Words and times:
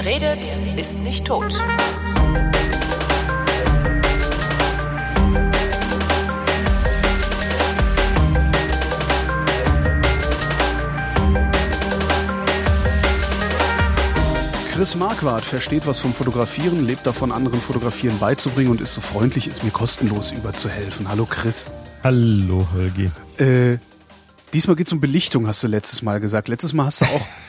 Wer 0.00 0.12
redet, 0.12 0.60
ist 0.76 1.00
nicht 1.00 1.24
tot. 1.24 1.52
Chris 14.72 14.94
Marquardt 14.94 15.44
versteht 15.44 15.84
was 15.88 15.98
vom 15.98 16.14
Fotografieren, 16.14 16.86
lebt 16.86 17.04
davon, 17.04 17.32
anderen 17.32 17.60
Fotografieren 17.60 18.20
beizubringen 18.20 18.70
und 18.70 18.80
ist 18.80 18.94
so 18.94 19.00
freundlich, 19.00 19.48
es 19.48 19.64
mir 19.64 19.72
kostenlos 19.72 20.30
überzuhelfen. 20.30 21.08
Hallo 21.08 21.26
Chris. 21.28 21.66
Hallo 22.04 22.68
Holgi. 22.72 23.10
Äh, 23.38 23.78
diesmal 24.52 24.76
geht's 24.76 24.92
um 24.92 25.00
Belichtung, 25.00 25.48
hast 25.48 25.64
du 25.64 25.66
letztes 25.66 26.02
Mal 26.02 26.20
gesagt. 26.20 26.46
Letztes 26.46 26.72
Mal 26.72 26.86
hast 26.86 27.00
du 27.00 27.06
auch 27.06 27.26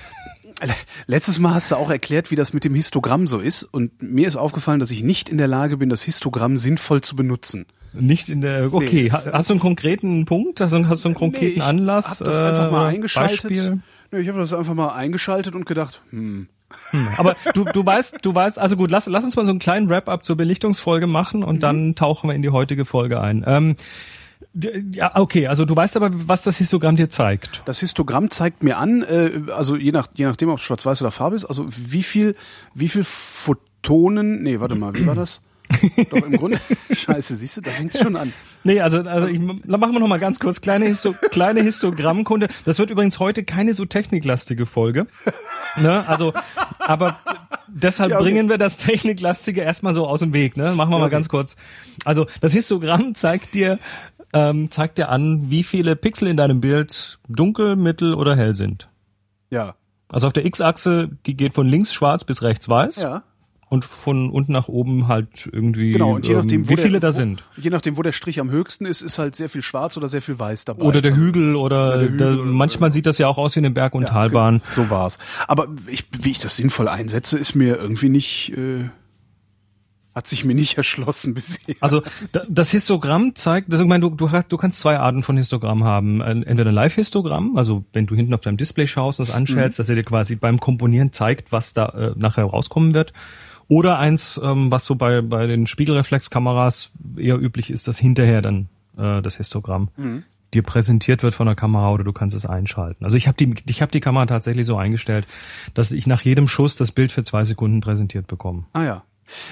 letztes 1.08 1.40
Mal 1.40 1.54
hast 1.54 1.72
du 1.72 1.76
auch 1.76 1.90
erklärt, 1.90 2.32
wie 2.32 2.36
das 2.36 2.54
mit 2.54 2.64
dem 2.64 2.76
Histogramm 2.76 3.28
so 3.28 3.40
ist 3.40 3.64
und 3.64 4.02
mir 4.02 4.28
ist 4.28 4.36
aufgefallen, 4.36 4.80
dass 4.80 4.92
ich 4.92 5.04
nicht 5.04 5.30
in 5.30 5.38
der 5.38 5.48
Lage 5.48 5.78
bin, 5.78 5.90
das 5.90 6.04
Histogramm 6.04 6.58
sinnvoll 6.58 7.02
zu 7.02 7.16
benutzen. 7.16 7.66
Nicht 7.94 8.30
in 8.30 8.42
der 8.42 8.72
okay, 8.72 9.04
nee, 9.04 9.10
hast 9.10 9.50
du 9.50 9.54
einen 9.54 9.60
konkreten 9.60 10.26
Punkt? 10.26 10.62
Hast 10.62 10.74
du, 10.74 10.88
hast 10.88 11.04
du 11.04 11.10
einen 11.10 11.16
konkreten 11.16 11.46
nee, 11.46 11.58
ich 11.58 11.64
Anlass? 11.64 12.20
Hab 12.20 12.28
das 12.28 12.42
einfach 12.42 12.72
mal 12.72 12.86
äh, 12.86 12.96
eingeschaltet. 12.96 13.44
Beispiel? 13.44 13.82
Nee, 14.12 14.20
ich 14.20 14.28
habe 14.28 14.40
das 14.40 14.54
einfach 14.54 14.76
mal 14.76 14.90
eingeschaltet 14.90 15.56
und 15.56 15.66
gedacht, 15.66 16.02
hm, 16.12 16.48
hm, 16.92 17.08
aber 17.18 17.36
du, 17.54 17.64
du 17.66 17.86
weißt, 17.86 18.18
du 18.22 18.34
weißt, 18.34 18.60
also 18.60 18.76
gut, 18.76 18.92
lass, 18.92 19.08
lass 19.08 19.24
uns 19.24 19.36
mal 19.36 19.46
so 19.46 19.52
einen 19.52 19.60
kleinen 19.60 19.90
Wrap-up 19.90 20.24
zur 20.24 20.38
Belichtungsfolge 20.38 21.08
machen 21.08 21.44
und 21.44 21.56
mhm. 21.56 21.60
dann 21.60 21.96
tauchen 21.96 22.30
wir 22.30 22.36
in 22.36 22.42
die 22.42 22.50
heutige 22.50 22.86
Folge 22.86 23.20
ein. 23.20 23.44
Ähm, 23.48 23.76
ja, 24.92 25.16
okay, 25.16 25.48
also 25.48 25.66
du 25.66 25.76
weißt 25.76 25.96
aber, 25.96 26.10
was 26.12 26.44
das 26.44 26.58
Histogramm 26.58 26.96
dir 26.96 27.10
zeigt. 27.10 27.62
Das 27.66 27.80
Histogramm 27.80 28.30
zeigt 28.30 28.64
mir 28.64 28.78
an, 28.78 29.04
äh, 29.04 29.52
also 29.52 29.76
je, 29.76 29.92
nach, 29.92 30.08
je 30.14 30.26
nachdem, 30.26 30.50
ob 30.50 30.60
es 30.60 30.64
schwarz-weiß 30.64 31.02
oder 31.02 31.12
Farbe 31.12 31.36
ist, 31.36 31.46
also 31.46 31.66
wie 31.70 32.04
viel, 32.04 32.36
wie 32.74 32.88
viel 32.88 33.04
Photonen, 33.04 34.44
nee, 34.44 34.60
warte 34.60 34.76
mal, 34.76 34.94
wie 34.94 35.06
war 35.06 35.16
das? 35.16 35.42
Doch 36.10 36.26
im 36.26 36.34
Grunde, 36.34 36.60
scheiße, 36.92 37.36
siehst 37.36 37.58
du, 37.58 37.62
da 37.62 37.72
fängt's 37.72 38.00
schon 38.00 38.16
an. 38.16 38.34
Nee, 38.64 38.82
also, 38.82 39.02
also 39.02 39.28
ich, 39.28 39.40
machen 39.40 39.66
wir 39.68 40.00
noch 40.00 40.08
mal 40.08 40.20
ganz 40.20 40.40
kurz 40.40 40.62
kleine, 40.62 40.86
Histo 40.86 41.14
kleine 41.32 41.62
Histogrammkunde. 41.62 42.48
Das 42.66 42.80
wird 42.80 42.90
übrigens 42.90 43.20
heute 43.20 43.44
keine 43.44 43.74
so 43.74 43.86
techniklastige 43.86 44.66
Folge. 44.66 45.08
Ne? 45.78 46.08
Also, 46.08 46.34
aber 46.80 47.20
deshalb 47.68 48.12
ja, 48.12 48.18
okay. 48.18 48.26
bringen 48.26 48.50
wir 48.50 48.58
das 48.58 48.78
techniklastige 48.78 49.62
erstmal 49.62 49.94
so 49.94 50.08
aus 50.08 50.20
dem 50.20 50.34
Weg. 50.34 50.58
Ne? 50.58 50.74
Machen 50.74 50.90
wir 50.90 50.96
ja, 50.96 51.00
mal 51.00 51.06
okay. 51.06 51.12
ganz 51.12 51.30
kurz. 51.30 51.56
Also, 52.04 52.26
das 52.42 52.52
Histogramm 52.52 53.16
zeigt 53.16 53.54
dir 53.54 53.80
ähm, 54.34 54.72
zeigt 54.72 54.98
dir 54.98 55.10
an, 55.10 55.50
wie 55.50 55.64
viele 55.64 55.96
Pixel 55.96 56.28
in 56.28 56.38
deinem 56.38 56.62
Bild 56.62 57.20
dunkel, 57.28 57.76
mittel 57.76 58.14
oder 58.14 58.36
hell 58.36 58.54
sind. 58.56 58.90
Ja. 59.50 59.76
Also 60.08 60.28
auf 60.28 60.34
der 60.34 60.46
X-Achse 60.46 61.10
geht 61.24 61.54
von 61.54 61.68
links 61.68 61.94
schwarz 61.94 62.24
bis 62.24 62.42
rechts 62.42 62.68
weiß. 62.68 62.98
Ja 62.98 63.24
und 63.70 63.86
von 63.86 64.32
unten 64.32 64.52
nach 64.52 64.68
oben 64.68 65.08
halt 65.08 65.48
irgendwie 65.52 65.92
genau, 65.92 66.16
und 66.16 66.28
je 66.28 66.34
nachdem, 66.34 66.62
ähm, 66.62 66.70
wie 66.70 66.78
viele 66.78 67.00
der, 67.00 67.12
da 67.12 67.12
sind. 67.12 67.44
Je 67.56 67.70
nachdem, 67.70 67.98
wo 67.98 68.02
der 68.02 68.12
Strich 68.12 68.40
am 68.40 68.50
höchsten 68.50 68.86
ist, 68.86 69.02
ist 69.02 69.20
halt 69.20 69.36
sehr 69.36 69.48
viel 69.48 69.62
schwarz 69.62 69.96
oder 69.96 70.08
sehr 70.08 70.22
viel 70.22 70.40
weiß 70.40 70.66
dabei. 70.66 70.84
Oder 70.84 71.02
der 71.02 71.16
Hügel 71.16 71.56
oder, 71.56 71.90
oder 71.90 71.98
der 72.00 72.10
Hügel 72.10 72.36
der, 72.38 72.46
manchmal 72.46 72.92
sieht 72.92 73.06
das 73.06 73.20
ja 73.20 73.28
auch 73.28 73.38
aus 73.38 73.56
wie 73.56 73.60
eine 73.60 73.70
Berg- 73.70 73.94
und 73.94 74.04
ja, 74.04 74.10
Talbahn. 74.10 74.62
So 74.66 74.90
war's. 74.90 75.20
Aber 75.48 75.68
ich, 75.88 76.06
wie 76.20 76.32
ich 76.32 76.40
das 76.40 76.58
sinnvoll 76.58 76.88
einsetze, 76.88 77.38
ist 77.38 77.54
mir 77.54 77.78
irgendwie 77.78 78.10
nicht 78.10 78.54
äh, 78.58 78.90
hat 80.16 80.28
sich 80.28 80.46
mir 80.46 80.56
nicht 80.56 80.78
erschlossen 80.78 81.34
bisher. 81.34 81.76
Also 81.80 82.02
das 82.50 82.72
Histogramm 82.72 83.36
zeigt, 83.36 83.72
das, 83.72 83.80
ich 83.80 83.88
meine, 83.88 84.02
du, 84.02 84.10
du, 84.10 84.30
du 84.48 84.58
kannst 84.58 84.80
zwei 84.80 85.00
Arten 85.00 85.24
von 85.24 85.38
Histogramm 85.38 85.84
haben. 85.84 86.22
Entweder 86.22 86.70
ein 86.70 86.76
Live-Histogramm, 86.76 87.58
also 87.58 87.86
wenn 87.94 88.06
du 88.06 88.16
hinten 88.16 88.34
auf 88.34 88.42
deinem 88.42 88.58
Display 88.58 88.88
schaust 88.88 89.20
und 89.20 89.28
das 89.28 89.36
anstellst, 89.36 89.78
mhm. 89.78 89.82
dass 89.82 89.90
er 89.90 89.96
dir 89.96 90.04
quasi 90.04 90.36
beim 90.36 90.60
Komponieren 90.60 91.12
zeigt, 91.12 91.52
was 91.52 91.74
da 91.74 91.86
äh, 91.90 92.14
nachher 92.16 92.46
rauskommen 92.46 92.94
wird. 92.94 93.14
Oder 93.68 94.00
eins, 94.00 94.40
ähm, 94.44 94.72
was 94.72 94.84
so 94.86 94.96
bei, 94.96 95.22
bei 95.22 95.46
den 95.46 95.68
Spiegelreflexkameras 95.68 96.92
eher 97.18 97.40
üblich 97.40 97.70
ist, 97.70 97.88
dass 97.88 98.00
hinterher 98.00 98.42
dann 98.42 98.68
äh, 98.98 99.22
das 99.22 99.38
Histogramm 99.38 99.90
mhm. 99.96 100.24
dir 100.56 100.64
präsentiert 100.64 101.22
wird 101.22 101.36
von 101.36 101.46
der 101.46 101.56
Kamera 101.56 101.92
oder 101.92 102.04
du 102.04 102.12
kannst 102.12 102.36
es 102.36 102.48
einschalten. 102.48 103.06
Also 103.06 103.16
ich 103.16 103.28
habe 103.28 103.38
die, 103.38 103.54
ich 103.68 103.84
hab 103.84 103.92
die 103.92 104.00
Kamera 104.00 104.26
tatsächlich 104.26 104.66
so 104.66 104.76
eingestellt, 104.76 105.28
dass 105.76 105.92
ich 105.92 106.08
nach 106.08 106.22
jedem 106.22 106.48
Schuss 106.48 106.78
das 106.78 106.92
Bild 106.92 107.12
für 107.12 107.24
zwei 107.24 107.44
Sekunden 107.44 107.80
präsentiert 107.80 108.26
bekomme. 108.26 108.66
Ah 108.74 108.84
ja. 108.84 109.04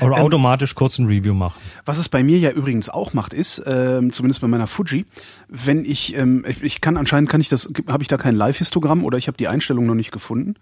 Oder 0.01 0.17
ähm, 0.17 0.23
automatisch 0.23 0.75
kurz 0.75 0.97
ein 0.99 1.05
Review 1.05 1.33
machen. 1.33 1.59
Was 1.85 1.97
es 1.97 2.09
bei 2.09 2.23
mir 2.23 2.37
ja 2.39 2.51
übrigens 2.51 2.89
auch 2.89 3.13
macht, 3.13 3.33
ist, 3.33 3.61
ähm, 3.65 4.11
zumindest 4.11 4.41
bei 4.41 4.47
meiner 4.47 4.67
Fuji, 4.67 5.05
wenn 5.47 5.85
ich, 5.85 6.15
ähm, 6.15 6.45
ich, 6.47 6.63
ich 6.63 6.81
kann 6.81 6.97
anscheinend 6.97 7.29
kann 7.29 7.41
ich 7.41 7.49
das, 7.49 7.69
habe 7.87 8.03
ich 8.03 8.07
da 8.07 8.17
kein 8.17 8.35
Live-Histogramm 8.35 9.03
oder 9.03 9.17
ich 9.17 9.27
habe 9.27 9.37
die 9.37 9.47
Einstellung 9.47 9.85
noch 9.85 9.95
nicht 9.95 10.11
gefunden. 10.11 10.55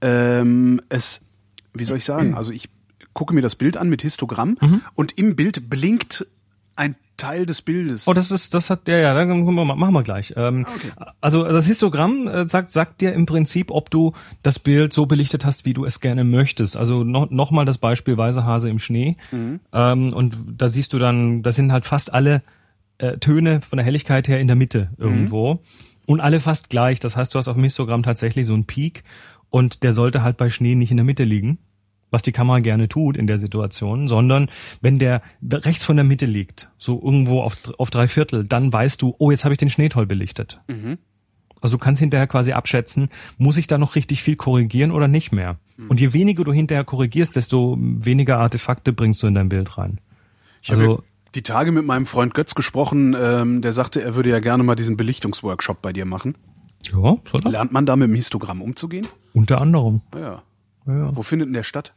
Ähm, 0.00 0.80
es, 0.88 1.40
wie 1.74 1.84
soll 1.84 1.98
ich 1.98 2.04
sagen, 2.04 2.34
also 2.34 2.52
ich 2.52 2.68
gucke 3.12 3.34
mir 3.34 3.42
das 3.42 3.56
Bild 3.56 3.76
an 3.76 3.88
mit 3.88 4.02
Histogramm 4.02 4.56
mhm. 4.60 4.82
und 4.94 5.18
im 5.18 5.36
Bild 5.36 5.68
blinkt 5.68 6.26
ein 6.76 6.94
Teil 7.20 7.46
des 7.46 7.62
Bildes. 7.62 8.08
Oh, 8.08 8.12
das 8.12 8.30
ist, 8.30 8.54
das 8.54 8.70
hat, 8.70 8.88
ja, 8.88 8.96
ja, 8.96 9.14
dann 9.14 9.44
machen 9.44 9.92
wir 9.92 10.02
gleich. 10.02 10.32
Ähm, 10.36 10.66
okay. 10.66 10.90
Also 11.20 11.44
das 11.44 11.66
Histogramm 11.66 12.26
äh, 12.26 12.48
sagt, 12.48 12.70
sagt 12.70 13.00
dir 13.00 13.12
im 13.12 13.26
Prinzip, 13.26 13.70
ob 13.70 13.90
du 13.90 14.12
das 14.42 14.58
Bild 14.58 14.92
so 14.92 15.06
belichtet 15.06 15.44
hast, 15.44 15.64
wie 15.64 15.74
du 15.74 15.84
es 15.84 16.00
gerne 16.00 16.24
möchtest. 16.24 16.76
Also 16.76 17.04
noch, 17.04 17.30
noch 17.30 17.50
mal 17.50 17.64
das 17.64 17.78
Beispiel 17.78 18.16
weiße 18.16 18.44
Hase 18.44 18.70
im 18.70 18.78
Schnee. 18.78 19.16
Mhm. 19.30 19.60
Ähm, 19.72 20.12
und 20.12 20.36
da 20.56 20.68
siehst 20.68 20.92
du 20.92 20.98
dann, 20.98 21.42
da 21.42 21.52
sind 21.52 21.72
halt 21.72 21.84
fast 21.84 22.12
alle 22.12 22.42
äh, 22.98 23.18
Töne 23.18 23.60
von 23.60 23.76
der 23.76 23.84
Helligkeit 23.84 24.26
her 24.26 24.40
in 24.40 24.46
der 24.46 24.56
Mitte 24.56 24.90
irgendwo. 24.96 25.54
Mhm. 25.54 25.58
Und 26.06 26.20
alle 26.20 26.40
fast 26.40 26.70
gleich. 26.70 27.00
Das 27.00 27.16
heißt, 27.16 27.34
du 27.34 27.38
hast 27.38 27.48
auf 27.48 27.56
dem 27.56 27.64
Histogramm 27.64 28.02
tatsächlich 28.02 28.46
so 28.46 28.54
einen 28.54 28.64
Peak 28.64 29.02
und 29.50 29.82
der 29.82 29.92
sollte 29.92 30.22
halt 30.22 30.38
bei 30.38 30.48
Schnee 30.48 30.74
nicht 30.74 30.90
in 30.90 30.96
der 30.96 31.06
Mitte 31.06 31.24
liegen 31.24 31.58
was 32.10 32.22
die 32.22 32.32
Kamera 32.32 32.58
gerne 32.58 32.88
tut 32.88 33.16
in 33.16 33.26
der 33.26 33.38
Situation, 33.38 34.08
sondern 34.08 34.50
wenn 34.80 34.98
der 34.98 35.22
rechts 35.42 35.84
von 35.84 35.96
der 35.96 36.04
Mitte 36.04 36.26
liegt, 36.26 36.68
so 36.78 37.00
irgendwo 37.02 37.42
auf, 37.42 37.56
auf 37.78 37.90
drei 37.90 38.08
Viertel, 38.08 38.44
dann 38.44 38.72
weißt 38.72 39.00
du, 39.02 39.14
oh, 39.18 39.30
jetzt 39.30 39.44
habe 39.44 39.54
ich 39.54 39.58
den 39.58 39.70
Schnee 39.70 39.88
toll 39.88 40.06
belichtet. 40.06 40.60
Mhm. 40.68 40.98
Also 41.60 41.76
du 41.76 41.84
kannst 41.84 42.00
hinterher 42.00 42.26
quasi 42.26 42.52
abschätzen, 42.52 43.10
muss 43.38 43.58
ich 43.58 43.66
da 43.66 43.78
noch 43.78 43.94
richtig 43.94 44.22
viel 44.22 44.36
korrigieren 44.36 44.92
oder 44.92 45.08
nicht 45.08 45.32
mehr. 45.32 45.58
Mhm. 45.76 45.88
Und 45.88 46.00
je 46.00 46.12
weniger 46.12 46.44
du 46.44 46.52
hinterher 46.52 46.84
korrigierst, 46.84 47.36
desto 47.36 47.76
weniger 47.78 48.38
Artefakte 48.38 48.92
bringst 48.92 49.22
du 49.22 49.26
in 49.26 49.34
dein 49.34 49.48
Bild 49.48 49.76
rein. 49.76 50.00
Ich 50.62 50.70
also 50.70 50.82
habe 50.82 51.02
die 51.34 51.42
Tage 51.42 51.70
mit 51.70 51.84
meinem 51.84 52.06
Freund 52.06 52.34
Götz 52.34 52.54
gesprochen, 52.54 53.16
ähm, 53.20 53.62
der 53.62 53.72
sagte, 53.72 54.02
er 54.02 54.14
würde 54.14 54.30
ja 54.30 54.40
gerne 54.40 54.62
mal 54.62 54.74
diesen 54.74 54.96
Belichtungsworkshop 54.96 55.80
bei 55.80 55.92
dir 55.92 56.04
machen. 56.04 56.34
Ja, 56.82 57.16
soll 57.30 57.52
Lernt 57.52 57.72
man 57.72 57.86
da 57.86 57.94
mit 57.94 58.08
dem 58.08 58.14
Histogramm 58.14 58.62
umzugehen? 58.62 59.06
Unter 59.32 59.60
anderem. 59.60 60.00
Ja. 60.14 60.42
ja. 60.86 61.14
Wo 61.14 61.22
findet 61.22 61.48
denn 61.48 61.52
der 61.52 61.62
statt? 61.62 61.94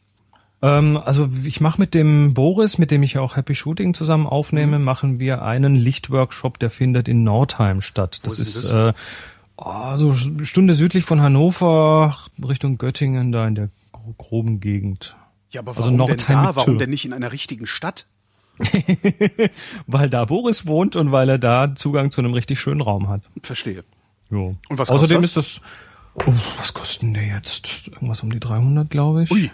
Ähm, 0.63 0.96
also 0.96 1.29
ich 1.44 1.59
mache 1.59 1.79
mit 1.79 1.94
dem 1.94 2.34
Boris, 2.34 2.78
mit 2.78 2.90
dem 2.90 3.03
ich 3.03 3.13
ja 3.13 3.22
auch 3.22 3.35
Happy 3.35 3.53
Shooting 3.53 3.94
zusammen 3.94 4.25
aufnehme, 4.25 4.79
mhm. 4.79 4.85
machen 4.85 5.19
wir 5.19 5.41
einen 5.44 5.75
Lichtworkshop, 5.75 6.57
der 6.57 6.69
findet 6.69 7.09
in 7.09 7.25
Nordheim 7.25 7.81
statt. 7.81 8.22
Das 8.24 8.40
ist, 8.40 8.56
ist 8.56 8.72
das? 8.72 8.94
Äh, 8.94 8.94
oh, 9.57 9.97
so 9.97 10.12
eine 10.12 10.46
Stunde 10.46 10.74
südlich 10.74 11.03
von 11.03 11.19
Hannover, 11.19 12.18
Richtung 12.41 12.78
Göttingen, 12.78 13.34
da 13.34 13.46
in 13.46 13.56
der 13.56 13.69
groben 14.18 14.62
Gegend. 14.62 15.18
Ja, 15.50 15.59
aber 15.59 15.72
also 15.72 15.84
warum 15.84 16.00
also 16.00 16.16
denn 16.16 16.28
da? 16.28 16.56
Warum 16.56 16.78
denn 16.78 16.90
nicht 16.90 17.03
in 17.03 17.12
einer 17.12 17.34
richtigen 17.34 17.68
Stadt? 17.68 18.06
weil 19.88 20.09
da 20.09 20.24
Boris 20.25 20.66
wohnt 20.66 20.95
und 20.95 21.12
weil 21.12 21.28
er 21.28 21.40
da 21.40 21.75
Zugang 21.75 22.09
zu 22.09 22.22
einem 22.22 22.34
richtig 22.34 22.62
schönen 22.62 22.81
Raum 22.81 23.09
hat. 23.09 23.24
Verstehe. 23.41 23.84
Jo. 24.30 24.56
Und 24.69 24.80
was 24.80 24.90
Außerdem 24.90 25.22
kostet 25.22 25.38
das? 25.38 25.45
ist 25.47 25.62
das, 26.16 26.25
oh, 26.25 26.34
was 26.57 26.74
kostet 26.74 27.16
der 27.16 27.25
jetzt? 27.25 27.90
Irgendwas 27.90 28.22
um 28.22 28.31
die 28.31 28.40
300, 28.40 28.90
glaube 28.90 29.24
ich. 29.24 29.31
Ui. 29.31 29.51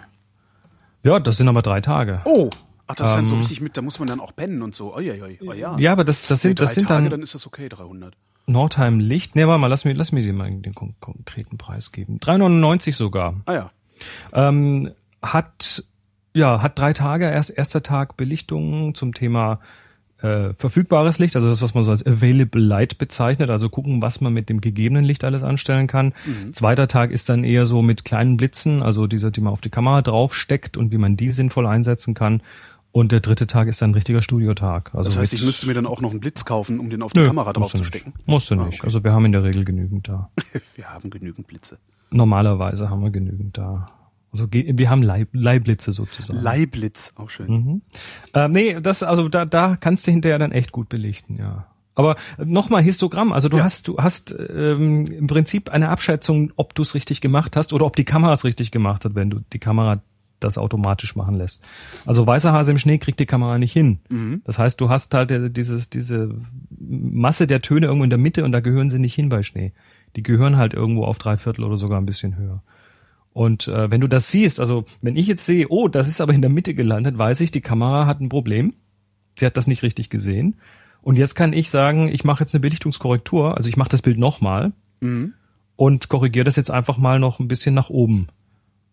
Ja, 1.02 1.18
das 1.18 1.36
sind 1.36 1.48
aber 1.48 1.62
drei 1.62 1.80
Tage. 1.80 2.20
Oh, 2.24 2.50
ach, 2.86 2.94
das 2.94 3.10
ist 3.10 3.16
dann 3.16 3.24
so 3.24 3.34
ähm, 3.34 3.40
richtig 3.40 3.60
mit, 3.60 3.76
da 3.76 3.82
muss 3.82 3.98
man 3.98 4.08
dann 4.08 4.20
auch 4.20 4.34
pennen 4.34 4.62
und 4.62 4.74
so. 4.74 4.94
Oh, 4.94 5.00
ja, 5.00 5.14
ja, 5.14 5.26
oh, 5.46 5.52
ja. 5.52 5.76
ja, 5.78 5.92
aber 5.92 6.04
das, 6.04 6.26
das 6.26 6.42
sind, 6.42 6.50
nee, 6.50 6.54
das 6.54 6.74
sind 6.74 6.88
Tage, 6.88 7.04
dann. 7.04 7.10
dann 7.10 7.22
ist 7.22 7.34
das 7.34 7.46
okay, 7.46 7.68
300. 7.68 8.14
Nordheim 8.46 9.00
Licht. 9.00 9.36
Nee, 9.36 9.46
warte 9.46 9.60
mal, 9.60 9.68
lass 9.68 9.84
mir, 9.84 9.92
lass 9.94 10.12
mir 10.12 10.22
dir 10.22 10.32
mal 10.32 10.50
den 10.50 10.74
kon 10.74 10.94
konkreten 11.00 11.56
Preis 11.56 11.92
geben. 11.92 12.18
3,99 12.18 12.94
sogar. 12.94 13.40
Ah 13.46 13.52
ja. 13.52 13.70
Ähm, 14.32 14.90
hat, 15.22 15.84
ja, 16.34 16.62
hat 16.62 16.78
drei 16.78 16.92
Tage, 16.92 17.26
erst 17.30 17.50
erster 17.50 17.82
Tag 17.82 18.16
Belichtung 18.16 18.94
zum 18.94 19.14
Thema 19.14 19.60
äh, 20.22 20.52
verfügbares 20.54 21.18
Licht, 21.18 21.36
also 21.36 21.48
das, 21.48 21.62
was 21.62 21.74
man 21.74 21.84
so 21.84 21.90
als 21.90 22.06
Available 22.06 22.62
Light 22.62 22.98
bezeichnet, 22.98 23.50
also 23.50 23.68
gucken, 23.68 24.02
was 24.02 24.20
man 24.20 24.32
mit 24.32 24.48
dem 24.48 24.60
gegebenen 24.60 25.04
Licht 25.04 25.24
alles 25.24 25.42
anstellen 25.42 25.86
kann. 25.86 26.12
Mhm. 26.26 26.52
Zweiter 26.52 26.88
Tag 26.88 27.10
ist 27.10 27.28
dann 27.28 27.44
eher 27.44 27.66
so 27.66 27.82
mit 27.82 28.04
kleinen 28.04 28.36
Blitzen, 28.36 28.82
also 28.82 29.06
diese, 29.06 29.30
die 29.30 29.40
man 29.40 29.52
auf 29.52 29.60
die 29.60 29.70
Kamera 29.70 30.02
draufsteckt 30.02 30.76
und 30.76 30.92
wie 30.92 30.98
man 30.98 31.16
die 31.16 31.30
sinnvoll 31.30 31.66
einsetzen 31.66 32.14
kann. 32.14 32.42
Und 32.92 33.12
der 33.12 33.20
dritte 33.20 33.46
Tag 33.46 33.68
ist 33.68 33.80
dann 33.80 33.90
ein 33.90 33.94
richtiger 33.94 34.20
Studiotag. 34.20 34.92
Also 34.94 35.10
das 35.10 35.16
heißt, 35.16 35.32
ich 35.32 35.44
müsste 35.44 35.68
mir 35.68 35.74
dann 35.74 35.86
auch 35.86 36.00
noch 36.00 36.10
einen 36.10 36.18
Blitz 36.18 36.44
kaufen, 36.44 36.80
um 36.80 36.90
den 36.90 37.02
auf 37.02 37.12
die 37.12 37.20
Nö, 37.20 37.28
Kamera 37.28 37.52
draufzustecken? 37.52 38.14
Musst 38.26 38.50
du 38.50 38.56
nicht. 38.56 38.64
Ah, 38.64 38.68
okay. 38.68 38.80
Also 38.82 39.04
wir 39.04 39.12
haben 39.12 39.24
in 39.26 39.32
der 39.32 39.44
Regel 39.44 39.64
genügend 39.64 40.08
da. 40.08 40.30
wir 40.74 40.90
haben 40.90 41.08
genügend 41.08 41.46
Blitze. 41.46 41.78
Normalerweise 42.10 42.90
haben 42.90 43.02
wir 43.02 43.10
genügend 43.10 43.56
da. 43.56 43.90
Also 44.32 44.46
wir 44.50 44.90
haben 44.90 45.02
Leih, 45.02 45.26
Leihblitze 45.32 45.92
sozusagen. 45.92 46.40
Leihblitz, 46.40 47.14
auch 47.16 47.30
schön. 47.30 47.50
Mhm. 47.50 47.82
Ähm, 48.32 48.52
nee, 48.52 48.80
das, 48.80 49.02
also 49.02 49.28
da, 49.28 49.44
da 49.44 49.76
kannst 49.76 50.06
du 50.06 50.12
hinterher 50.12 50.38
dann 50.38 50.52
echt 50.52 50.70
gut 50.70 50.88
belichten, 50.88 51.36
ja. 51.36 51.66
Aber 51.96 52.16
nochmal 52.38 52.82
Histogramm, 52.82 53.32
also 53.32 53.48
du 53.48 53.58
ja. 53.58 53.64
hast, 53.64 53.88
du 53.88 53.98
hast 53.98 54.34
ähm, 54.38 55.06
im 55.06 55.26
Prinzip 55.26 55.68
eine 55.68 55.88
Abschätzung, 55.88 56.52
ob 56.56 56.74
du 56.74 56.82
es 56.82 56.94
richtig 56.94 57.20
gemacht 57.20 57.56
hast 57.56 57.72
oder 57.72 57.84
ob 57.84 57.96
die 57.96 58.04
Kamera 58.04 58.32
es 58.32 58.44
richtig 58.44 58.70
gemacht 58.70 59.04
hat, 59.04 59.14
wenn 59.16 59.30
du 59.30 59.40
die 59.52 59.58
Kamera 59.58 60.00
das 60.38 60.56
automatisch 60.58 61.14
machen 61.16 61.34
lässt. 61.34 61.62
Also 62.06 62.26
weißer 62.26 62.52
Hase 62.52 62.70
im 62.70 62.78
Schnee 62.78 62.98
kriegt 62.98 63.20
die 63.20 63.26
Kamera 63.26 63.58
nicht 63.58 63.72
hin. 63.72 63.98
Mhm. 64.08 64.42
Das 64.44 64.58
heißt, 64.58 64.80
du 64.80 64.88
hast 64.88 65.12
halt 65.12 65.30
äh, 65.30 65.50
dieses, 65.50 65.90
diese 65.90 66.34
Masse 66.78 67.46
der 67.46 67.60
Töne 67.60 67.86
irgendwo 67.86 68.04
in 68.04 68.10
der 68.10 68.18
Mitte 68.18 68.44
und 68.44 68.52
da 68.52 68.60
gehören 68.60 68.90
sie 68.90 68.98
nicht 68.98 69.14
hin 69.14 69.28
bei 69.28 69.42
Schnee. 69.42 69.72
Die 70.16 70.22
gehören 70.22 70.56
halt 70.56 70.74
irgendwo 70.74 71.04
auf 71.04 71.18
drei 71.18 71.36
Viertel 71.36 71.64
oder 71.64 71.76
sogar 71.76 72.00
ein 72.00 72.06
bisschen 72.06 72.36
höher. 72.36 72.62
Und 73.32 73.68
äh, 73.68 73.90
wenn 73.90 74.00
du 74.00 74.08
das 74.08 74.30
siehst, 74.30 74.58
also 74.60 74.84
wenn 75.02 75.16
ich 75.16 75.26
jetzt 75.26 75.46
sehe, 75.46 75.68
oh, 75.68 75.88
das 75.88 76.08
ist 76.08 76.20
aber 76.20 76.34
in 76.34 76.40
der 76.42 76.50
Mitte 76.50 76.74
gelandet, 76.74 77.16
weiß 77.16 77.40
ich, 77.42 77.50
die 77.50 77.60
Kamera 77.60 78.06
hat 78.06 78.20
ein 78.20 78.28
Problem. 78.28 78.74
Sie 79.38 79.46
hat 79.46 79.56
das 79.56 79.66
nicht 79.68 79.82
richtig 79.82 80.10
gesehen. 80.10 80.56
Und 81.02 81.16
jetzt 81.16 81.34
kann 81.34 81.52
ich 81.52 81.70
sagen, 81.70 82.08
ich 82.08 82.24
mache 82.24 82.42
jetzt 82.42 82.54
eine 82.54 82.60
Belichtungskorrektur, 82.60 83.56
also 83.56 83.68
ich 83.68 83.76
mache 83.76 83.88
das 83.88 84.02
Bild 84.02 84.18
nochmal 84.18 84.72
Mhm. 85.00 85.32
und 85.76 86.08
korrigiere 86.08 86.44
das 86.44 86.56
jetzt 86.56 86.70
einfach 86.70 86.98
mal 86.98 87.18
noch 87.18 87.38
ein 87.40 87.48
bisschen 87.48 87.74
nach 87.74 87.88
oben. 87.88 88.26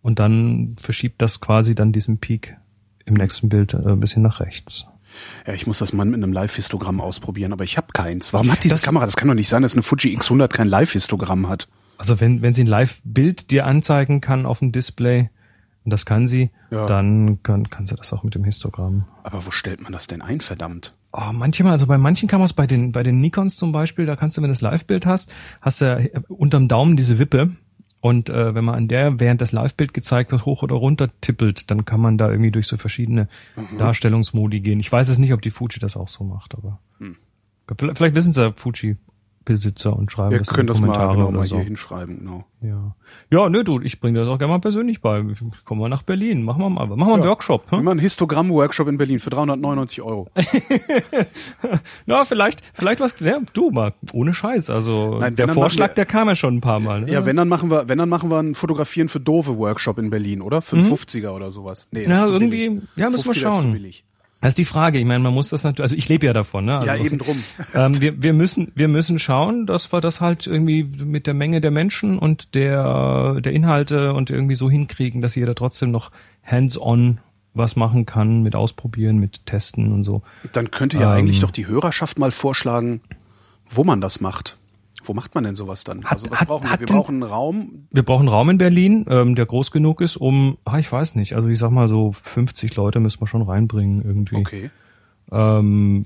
Und 0.01 0.19
dann 0.19 0.77
verschiebt 0.79 1.21
das 1.21 1.41
quasi 1.41 1.75
dann 1.75 1.91
diesen 1.91 2.19
Peak 2.19 2.55
im 3.05 3.15
nächsten 3.15 3.49
Bild 3.49 3.73
äh, 3.73 3.77
ein 3.89 3.99
bisschen 3.99 4.21
nach 4.21 4.39
rechts. 4.39 4.85
Ja, 5.45 5.53
ich 5.53 5.67
muss 5.67 5.79
das 5.79 5.91
mal 5.91 6.05
mit 6.05 6.15
einem 6.15 6.31
Live-Histogramm 6.31 7.01
ausprobieren, 7.01 7.51
aber 7.51 7.63
ich 7.65 7.75
habe 7.75 7.87
keins. 7.91 8.31
Warum 8.33 8.51
hat 8.51 8.63
diese 8.63 8.75
Das- 8.75 8.83
Kamera? 8.83 9.03
Das 9.05 9.15
kann 9.17 9.27
doch 9.27 9.33
nicht 9.35 9.49
sein, 9.49 9.63
dass 9.63 9.73
eine 9.73 9.83
Fuji 9.83 10.15
X100 10.17 10.47
kein 10.49 10.67
Live-Histogramm 10.69 11.49
hat. 11.49 11.67
Also 11.97 12.19
wenn, 12.19 12.41
wenn 12.41 12.53
sie 12.53 12.63
ein 12.63 12.67
Live-Bild 12.67 13.51
dir 13.51 13.65
anzeigen 13.65 14.21
kann 14.21 14.45
auf 14.45 14.59
dem 14.59 14.71
Display, 14.71 15.29
und 15.83 15.91
das 15.91 16.05
kann 16.05 16.27
sie, 16.27 16.49
Ja. 16.69 16.85
dann 16.85 17.41
kann, 17.43 17.69
kann 17.69 17.87
sie 17.87 17.95
das 17.95 18.11
auch 18.13 18.23
mit 18.23 18.35
dem 18.35 18.43
Histogramm. 18.43 19.05
Aber 19.23 19.45
wo 19.45 19.51
stellt 19.51 19.81
man 19.81 19.93
das 19.93 20.07
denn 20.07 20.21
ein, 20.21 20.41
verdammt? 20.41 20.93
Oh, 21.13 21.31
manchmal, 21.31 21.71
also 21.71 21.87
bei 21.87 21.97
manchen 21.97 22.27
Kameras, 22.27 22.53
bei 22.53 22.67
den, 22.67 22.91
bei 22.91 23.01
den 23.03 23.21
Nikons 23.21 23.55
zum 23.55 23.71
Beispiel, 23.71 24.05
da 24.05 24.15
kannst 24.17 24.35
du, 24.37 24.41
wenn 24.41 24.49
du 24.49 24.53
das 24.53 24.61
Live-Bild 24.61 25.05
hast, 25.05 25.31
hast 25.61 25.81
du 25.81 25.85
ja 25.85 25.97
äh, 25.97 26.21
unterm 26.27 26.67
Daumen 26.67 26.97
diese 26.97 27.17
Wippe. 27.19 27.51
Und 27.99 28.29
äh, 28.29 28.53
wenn 28.53 28.63
man 28.63 28.75
an 28.75 28.87
der 28.87 29.19
während 29.19 29.41
das 29.41 29.51
Live-Bild 29.53 29.93
gezeigt 29.93 30.31
wird, 30.31 30.45
hoch 30.45 30.61
oder 30.61 30.75
runter 30.75 31.09
tippelt, 31.21 31.71
dann 31.71 31.83
kann 31.85 31.99
man 31.99 32.17
da 32.17 32.29
irgendwie 32.29 32.51
durch 32.51 32.67
so 32.67 32.77
verschiedene 32.77 33.27
Darstellungsmodi 33.77 34.59
gehen. 34.59 34.79
Ich 34.79 34.91
weiß 34.91 35.09
es 35.09 35.17
nicht, 35.17 35.33
ob 35.33 35.41
die 35.41 35.49
Fuji 35.49 35.79
das 35.79 35.97
auch 35.97 36.07
so 36.07 36.23
macht, 36.23 36.53
aber 36.55 36.79
vielleicht, 37.77 37.97
vielleicht 37.97 38.15
wissen 38.15 38.31
es 38.31 38.37
ja 38.37 38.51
Fuji-Besitzer 39.47 39.95
und 39.95 40.11
schreiben 40.11 40.31
Wir 40.31 40.39
das 40.39 40.49
können 40.49 40.67
in 40.67 40.73
die 40.73 40.73
das 40.73 40.81
mal, 40.81 40.87
Kommentare 40.93 41.17
genau, 41.17 41.31
mal 41.31 41.45
so. 41.47 41.55
hier 41.55 41.63
hinschreiben. 41.65 42.19
Genau. 42.19 42.43
Ja. 42.61 42.95
Ja, 43.29 43.49
nö, 43.49 43.63
du, 43.63 43.79
ich 43.81 43.99
bringe 43.99 44.19
das 44.19 44.27
auch 44.27 44.37
gerne 44.37 44.53
mal 44.53 44.59
persönlich 44.59 44.99
bei. 45.01 45.23
Kommen 45.63 45.81
wir 45.81 45.89
nach 45.89 46.03
Berlin. 46.03 46.43
Machen 46.43 46.61
wir 46.61 46.69
mal, 46.69 46.87
machen 46.87 47.07
wir 47.07 47.13
einen 47.13 47.23
Workshop. 47.23 47.71
Hm? 47.71 47.79
Immer 47.79 47.91
ein 47.91 47.99
Histogramm-Workshop 47.99 48.87
in 48.87 48.97
Berlin 48.97 49.19
für 49.19 49.29
399 49.29 50.01
Euro. 50.01 50.27
Ja, 52.05 52.25
vielleicht, 52.25 52.61
vielleicht 52.73 52.99
was, 53.01 53.19
ja, 53.19 53.39
du 53.53 53.71
mal, 53.71 53.93
ohne 54.13 54.33
Scheiß. 54.33 54.69
Also, 54.69 55.17
Nein, 55.19 55.35
der 55.35 55.47
Vorschlag, 55.49 55.89
wir- 55.89 55.95
der 55.95 56.05
kam 56.05 56.27
ja 56.27 56.35
schon 56.35 56.55
ein 56.57 56.61
paar 56.61 56.79
Mal. 56.79 57.01
Ne? 57.01 57.11
Ja, 57.11 57.25
wenn 57.25 57.35
dann 57.35 57.47
machen 57.49 57.69
wir, 57.69 57.89
wenn 57.89 57.97
dann 57.97 58.09
machen 58.09 58.29
wir 58.29 58.37
einen 58.39 58.55
Fotografieren 58.55 59.09
für 59.09 59.19
doofe 59.19 59.57
Workshop 59.57 59.97
in 59.97 60.09
Berlin, 60.09 60.41
oder? 60.41 60.61
Für 60.61 60.77
einen 60.77 60.91
50er 60.91 61.29
oder 61.31 61.51
sowas. 61.51 61.87
Nee, 61.91 62.05
Mhm. 62.05 62.11
Ja, 62.11 62.23
ist 62.23 62.29
irgendwie- 62.29 62.69
billig. 62.69 62.83
ja, 62.95 63.09
müssen 63.09 63.25
wir 63.25 63.31
50er 63.33 63.47
Ist 63.49 63.55
zu 63.55 63.61
schauen. 63.67 63.91
Das 64.41 64.49
ist 64.49 64.57
die 64.57 64.65
Frage. 64.65 64.99
Ich 64.99 65.05
meine, 65.05 65.19
man 65.19 65.33
muss 65.33 65.49
das 65.49 65.63
natürlich, 65.63 65.83
also 65.91 65.95
ich 65.95 66.07
lebe 66.09 66.27
ja 66.27 66.33
davon, 66.33 66.65
ne? 66.65 66.77
Also, 66.77 66.87
Ja, 66.87 66.95
eben 66.95 67.17
drum. 67.17 67.43
ähm, 67.73 67.99
wir, 67.99 68.21
wir 68.21 68.33
müssen, 68.33 68.71
wir 68.75 68.87
müssen 68.87 69.17
schauen, 69.17 69.65
dass 69.65 69.91
wir 69.91 69.99
das 69.99 70.21
halt 70.21 70.45
irgendwie 70.45 70.83
mit 70.83 71.25
der 71.25 71.33
Menge 71.33 71.59
der 71.59 71.71
Menschen 71.71 72.19
und 72.19 72.53
der, 72.53 73.41
der 73.41 73.51
Inhalte 73.51 74.13
und 74.13 74.29
irgendwie 74.29 74.55
so 74.55 74.69
hinkriegen, 74.69 75.21
dass 75.21 75.35
jeder 75.35 75.55
trotzdem 75.55 75.91
noch 75.91 76.11
hands-on 76.43 77.19
was 77.55 77.75
machen 77.75 78.05
kann, 78.05 78.43
mit 78.43 78.55
ausprobieren, 78.55 79.17
mit 79.17 79.47
testen 79.47 79.91
und 79.91 80.03
so. 80.03 80.21
Dann 80.53 80.69
könnte 80.69 80.97
ja 80.97 81.13
Ähm. 81.13 81.19
eigentlich 81.19 81.39
doch 81.39 81.51
die 81.51 81.65
Hörerschaft 81.65 82.19
mal 82.19 82.31
vorschlagen, 82.31 83.01
wo 83.69 83.83
man 83.83 84.01
das 84.01 84.21
macht. 84.21 84.57
Wo 85.03 85.13
macht 85.13 85.35
man 85.35 85.43
denn 85.45 85.55
sowas 85.55 85.83
dann? 85.83 86.03
Hat- 86.05 86.11
also 86.13 86.31
was 86.31 86.41
hat- 86.41 86.47
brauchen 86.47 86.63
wir? 86.65 86.71
hat 86.71 86.79
Wir 86.79 86.87
brauchen 86.87 87.15
einen 87.15 87.23
Raum. 87.31 87.87
Wir 87.91 88.03
brauchen 88.03 88.21
einen 88.21 88.29
Raum 88.29 88.49
in 88.49 88.57
Berlin, 88.57 89.05
ähm, 89.09 89.35
der 89.35 89.45
groß 89.45 89.71
genug 89.71 90.01
ist, 90.01 90.17
um, 90.17 90.57
ah, 90.65 90.79
ich 90.79 90.91
weiß 90.91 91.15
nicht, 91.15 91.33
also 91.33 91.47
ich 91.47 91.59
sag 91.59 91.69
mal 91.71 91.87
so 91.87 92.11
50 92.23 92.75
Leute 92.75 92.99
müssen 92.99 93.21
wir 93.21 93.27
schon 93.27 93.41
reinbringen 93.43 94.01
irgendwie. 94.03 94.35
Okay. 94.37 94.69
Ähm, 95.31 96.03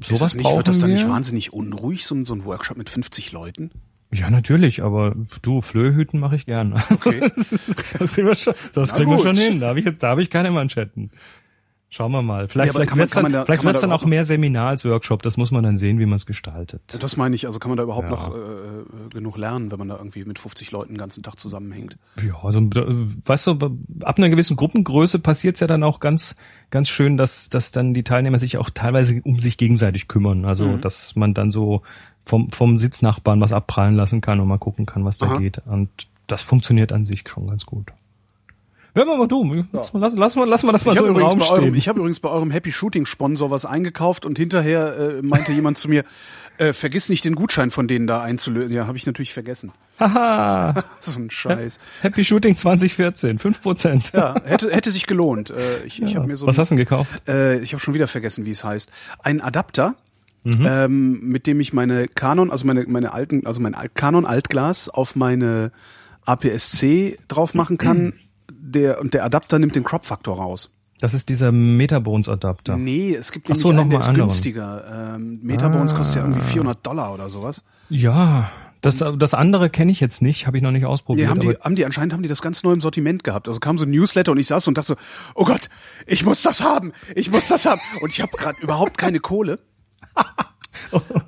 Ist 0.00 0.08
sowas 0.08 0.18
das 0.20 0.34
nicht, 0.36 0.44
brauchen 0.44 0.56
wird 0.58 0.68
das 0.68 0.80
dann 0.80 0.90
wir. 0.90 0.96
nicht 0.96 1.08
wahnsinnig 1.08 1.52
unruhig, 1.52 2.04
so, 2.06 2.14
ein- 2.14 2.24
so 2.24 2.34
ein 2.34 2.44
Workshop 2.44 2.76
mit 2.76 2.90
50 2.90 3.32
Leuten? 3.32 3.70
Ja, 4.14 4.28
natürlich, 4.28 4.82
aber 4.82 5.14
du, 5.40 5.62
Flöhüten 5.62 6.20
mache 6.20 6.36
ich 6.36 6.44
gern. 6.44 6.74
Okay. 6.90 7.20
das, 7.36 7.50
ist- 7.52 8.12
kriegen 8.14 8.28
wir 8.28 8.34
schon, 8.34 8.54
das 8.74 8.90
Na 8.90 8.96
kriegen 8.96 9.10
wir 9.10 9.18
schon 9.20 9.36
hin. 9.36 9.58
Da 9.60 9.68
habe 9.68 9.80
ich, 9.80 9.98
da 9.98 10.08
habe 10.10 10.20
ich 10.22 10.28
keine 10.28 10.50
Manschetten. 10.50 11.10
Schauen 11.94 12.10
wir 12.12 12.22
mal. 12.22 12.48
Vielleicht, 12.48 12.68
Ja, 12.68 12.72
vielleicht 12.72 12.96
wird's 12.96 13.12
kann 13.12 13.24
dann, 13.24 13.32
da- 13.34 13.44
vielleicht 13.44 13.64
wird's 13.64 13.82
da 13.82 13.86
dann 13.86 13.94
auch 13.94 14.06
mehr 14.06 14.24
Seminar 14.24 14.68
als 14.68 14.82
Workshop. 14.86 15.20
Das 15.22 15.36
muss 15.36 15.50
man 15.50 15.62
dann 15.62 15.76
sehen, 15.76 15.98
wie 15.98 16.06
man 16.06 16.16
es 16.16 16.24
gestaltet. 16.24 16.80
Das 16.98 17.18
meine 17.18 17.34
ich, 17.36 17.44
also 17.44 17.58
kann 17.58 17.68
man 17.68 17.76
da 17.76 17.82
überhaupt 17.82 18.06
Ja. 18.08 18.10
noch 18.16 18.34
äh, 18.34 19.10
genug 19.12 19.36
lernen, 19.36 19.70
wenn 19.70 19.78
man 19.78 19.88
da 19.88 19.96
irgendwie 19.98 20.24
mit 20.24 20.38
50 20.38 20.70
Leuten 20.70 20.94
den 20.94 20.98
ganzen 20.98 21.22
Tag 21.22 21.38
zusammenhängt. 21.38 21.98
Ja, 22.26 22.42
also 22.42 22.60
äh, 22.60 23.06
weißt 23.26 23.46
du, 23.46 23.78
ab 24.04 24.16
einer 24.16 24.30
gewissen 24.30 24.56
Gruppengröße 24.56 25.18
passiert's 25.18 25.60
ja 25.60 25.66
dann 25.66 25.82
auch 25.82 26.00
ganz, 26.00 26.34
ganz 26.70 26.88
schön, 26.88 27.18
dass, 27.18 27.50
dass 27.50 27.72
dann 27.72 27.92
die 27.92 28.04
Teilnehmer 28.04 28.38
sich 28.38 28.56
auch 28.56 28.70
teilweise 28.70 29.20
um 29.24 29.38
sich 29.38 29.58
gegenseitig 29.58 30.08
kümmern. 30.08 30.46
Also 30.46 30.64
Mhm. 30.68 30.80
dass 30.80 31.14
man 31.14 31.34
dann 31.34 31.50
so 31.50 31.82
vom, 32.24 32.48
vom 32.52 32.78
Sitznachbarn 32.78 33.38
was 33.42 33.52
abprallen 33.52 33.96
lassen 33.96 34.22
kann 34.22 34.40
und 34.40 34.48
mal 34.48 34.56
gucken 34.56 34.86
kann, 34.86 35.04
was 35.04 35.18
da 35.18 35.26
Aha. 35.26 35.36
geht. 35.36 35.60
Und 35.66 35.90
das 36.26 36.40
funktioniert 36.40 36.90
an 36.90 37.04
sich 37.04 37.24
schon 37.28 37.48
ganz 37.48 37.66
gut. 37.66 37.92
Wenn 38.94 39.06
wir 39.06 39.16
mal 39.16 39.26
du, 39.28 39.64
lass, 39.72 39.92
mal- 39.92 40.00
lass, 40.00 40.14
lass, 40.16 40.36
mal, 40.36 40.44
lass 40.48 40.62
mal 40.64 40.72
das 40.72 40.84
mal 40.84 40.92
Ich 40.92 40.98
so 40.98 41.06
habe 41.08 41.18
im 41.18 41.24
Raum 41.24 41.40
stehen. 41.40 41.52
eurem, 41.52 41.74
ich 41.74 41.88
hab 41.88 41.96
übrigens 41.96 42.20
bei 42.20 42.28
eurem 42.28 42.50
Happy 42.50 42.70
Shooting 42.72 43.06
Sponsor 43.06 43.50
was 43.50 43.64
eingekauft 43.64 44.26
und 44.26 44.38
hinterher 44.38 44.96
äh, 45.18 45.22
meinte 45.22 45.52
jemand 45.52 45.78
zu 45.78 45.88
mir, 45.88 46.04
äh, 46.58 46.72
vergiss 46.74 47.08
nicht 47.08 47.24
den 47.24 47.34
Gutschein 47.34 47.70
von 47.70 47.88
denen 47.88 48.06
da 48.06 48.20
einzulösen. 48.22 48.76
Ja, 48.76 48.86
habe 48.86 48.98
ich 48.98 49.06
natürlich 49.06 49.32
vergessen. 49.32 49.72
Haha, 49.98 50.84
So 51.00 51.18
ein 51.20 51.30
Scheiß. 51.30 51.78
Happy 52.02 52.24
Shooting 52.24 52.56
2014, 52.56 53.38
5%. 53.38 54.14
Ja, 54.14 54.34
hätte, 54.44 54.70
hätte 54.70 54.90
sich 54.90 55.06
gelohnt. 55.06 55.50
Äh, 55.50 55.84
ich 55.84 56.02
ich 56.02 56.14
habe 56.16 56.26
mir 56.26 56.36
so 56.36 56.46
was 56.46 56.56
ein- 56.58 56.60
hast 56.60 56.70
du 56.70 56.74
denn 56.74 56.84
gekauft? 56.84 57.10
Äh, 57.28 57.60
ich 57.60 57.72
habe 57.72 57.80
schon 57.80 57.94
wieder 57.94 58.06
vergessen, 58.08 58.44
wie 58.44 58.50
es 58.50 58.62
heißt. 58.64 58.90
Ein 59.22 59.40
Adapter, 59.40 59.94
Mhm. 60.44 60.66
ähm, 60.68 61.20
mit 61.28 61.46
dem 61.46 61.60
ich 61.60 61.72
meine 61.72 62.08
Canon, 62.08 62.50
also 62.50 62.66
meine 62.66 62.84
meine 62.88 63.12
alten, 63.12 63.46
also 63.46 63.60
mein 63.60 63.76
Canon 63.94 64.26
Altglas 64.26 64.88
auf 64.88 65.14
meine 65.14 65.70
APS-C 66.26 67.16
drauf 67.28 67.54
machen 67.54 67.78
kann. 67.78 68.12
Der 68.64 69.00
und 69.00 69.12
der 69.12 69.24
Adapter 69.24 69.58
nimmt 69.58 69.74
den 69.74 69.82
Crop 69.84 70.06
Faktor 70.06 70.36
raus. 70.36 70.70
Das 71.00 71.14
ist 71.14 71.28
dieser 71.28 71.50
Metabones-Adapter. 71.50 72.76
Nee, 72.76 73.12
es 73.14 73.32
gibt 73.32 73.48
nämlich 73.48 73.60
so, 73.60 73.70
einen, 73.70 73.78
noch 73.78 73.84
der 73.88 73.92
mal 73.94 74.00
ist 74.02 74.08
anderen. 74.08 74.28
günstiger. 74.28 75.14
Ähm, 75.16 75.40
Metabones 75.42 75.94
kostet 75.96 76.16
ja 76.16 76.22
irgendwie 76.22 76.40
400 76.42 76.86
Dollar 76.86 77.12
oder 77.12 77.28
sowas. 77.28 77.64
Ja, 77.88 78.52
das, 78.82 78.98
das 78.98 79.34
andere 79.34 79.68
kenne 79.68 79.90
ich 79.90 79.98
jetzt 79.98 80.22
nicht, 80.22 80.46
habe 80.46 80.56
ich 80.58 80.62
noch 80.62 80.70
nicht 80.70 80.82
Nee, 80.82 80.86
ausprobiert. 80.86 81.28
haben 81.28 81.40
die, 81.40 81.48
haben 81.60 81.74
die, 81.74 81.84
anscheinend 81.84 82.12
haben 82.12 82.22
die 82.22 82.28
das 82.28 82.40
ganz 82.40 82.62
neu 82.62 82.72
im 82.72 82.80
Sortiment 82.80 83.24
gehabt. 83.24 83.48
Also 83.48 83.58
kam 83.58 83.78
so 83.78 83.84
ein 83.84 83.90
Newsletter 83.90 84.30
und 84.30 84.38
ich 84.38 84.46
saß 84.46 84.68
und 84.68 84.78
dachte 84.78 84.88
so, 84.88 84.96
oh 85.34 85.44
Gott, 85.44 85.68
ich 86.06 86.24
muss 86.24 86.42
das 86.42 86.60
haben, 86.62 86.92
ich 87.16 87.32
muss 87.32 87.48
das 87.48 87.66
haben. 87.66 87.80
Und 88.00 88.10
ich 88.10 88.20
habe 88.20 88.36
gerade 88.36 88.60
überhaupt 88.60 88.96
keine 88.96 89.18
Kohle. 89.18 89.58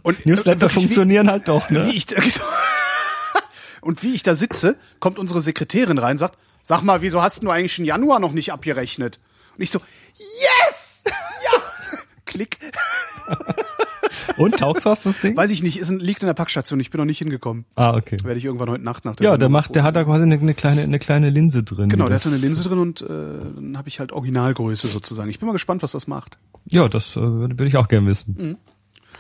Und 0.03 0.21
äh, 0.25 0.29
Newsletter 0.29 0.63
wirklich, 0.63 0.77
wie- 0.77 0.81
funktionieren 0.83 1.29
halt 1.31 1.49
doch, 1.49 1.69
ne? 1.71 1.85
Wie 1.87 1.91
ich 1.97 2.07
und 3.83 4.03
wie 4.03 4.15
ich 4.15 4.23
da 4.23 4.35
sitze, 4.35 4.77
kommt 5.01 5.19
unsere 5.19 5.41
Sekretärin 5.41 5.99
rein 5.99 6.13
und 6.13 6.19
sagt, 6.19 6.39
sag 6.65 6.83
mal, 6.83 7.03
wieso 7.03 7.23
hast 7.23 7.45
du 7.45 7.51
eigentlich 7.51 7.79
im 7.79 7.85
Januar 7.85 8.19
noch 8.19 8.33
nicht 8.33 8.53
abgerechnet? 8.53 9.21
Und 9.57 9.63
ich 9.63 9.71
so, 9.71 9.79
yes! 10.17 11.05
Ja! 11.07 11.99
Klick. 12.25 12.59
Und 14.37 14.57
taugst 14.57 14.87
was 14.87 15.05
das 15.05 15.21
Ding? 15.21 15.37
Weiß 15.37 15.51
ich 15.51 15.63
nicht, 15.63 15.79
ist 15.79 15.91
ein, 15.91 16.01
liegt 16.01 16.23
in 16.23 16.27
der 16.27 16.35
Packstation, 16.35 16.81
ich 16.81 16.91
bin 16.91 16.99
noch 16.99 17.05
nicht 17.05 17.19
hingekommen. 17.19 17.67
Ah, 17.75 17.95
okay. 17.95 18.17
Werde 18.25 18.39
ich 18.39 18.45
irgendwann 18.45 18.71
heute 18.71 18.83
Nacht 18.83 19.05
nach 19.05 19.17
der 19.17 19.25
Ja, 19.25 19.37
der 19.37 19.49
macht, 19.49 19.75
der 19.75 19.83
hat 19.83 19.95
da 19.95 20.05
quasi 20.05 20.25
eine, 20.25 20.35
eine 20.37 20.55
kleine, 20.55 20.83
eine 20.83 20.99
kleine 20.99 21.31
Linse 21.31 21.63
drin. 21.63 21.89
Genau, 21.89 22.09
der 22.09 22.17
hat 22.17 22.27
eine 22.27 22.37
Linse 22.37 22.65
drin 22.65 22.79
und 22.79 23.03
äh, 23.03 23.07
dann 23.07 23.77
habe 23.77 23.89
ich 23.89 24.01
halt 24.01 24.13
Originalgröße 24.13 24.89
sozusagen. 24.89 25.31
Ich 25.31 25.39
bin 25.39 25.47
mal 25.47 25.53
gespannt, 25.53 25.83
was 25.83 25.93
das 25.93 26.07
macht. 26.07 26.39
Ja, 26.67 26.89
das 26.89 27.17
äh, 27.17 27.21
würde 27.21 27.67
ich 27.67 27.77
auch 27.77 27.89
gern 27.89 28.07
wissen. 28.07 28.35
Mhm. 28.39 28.57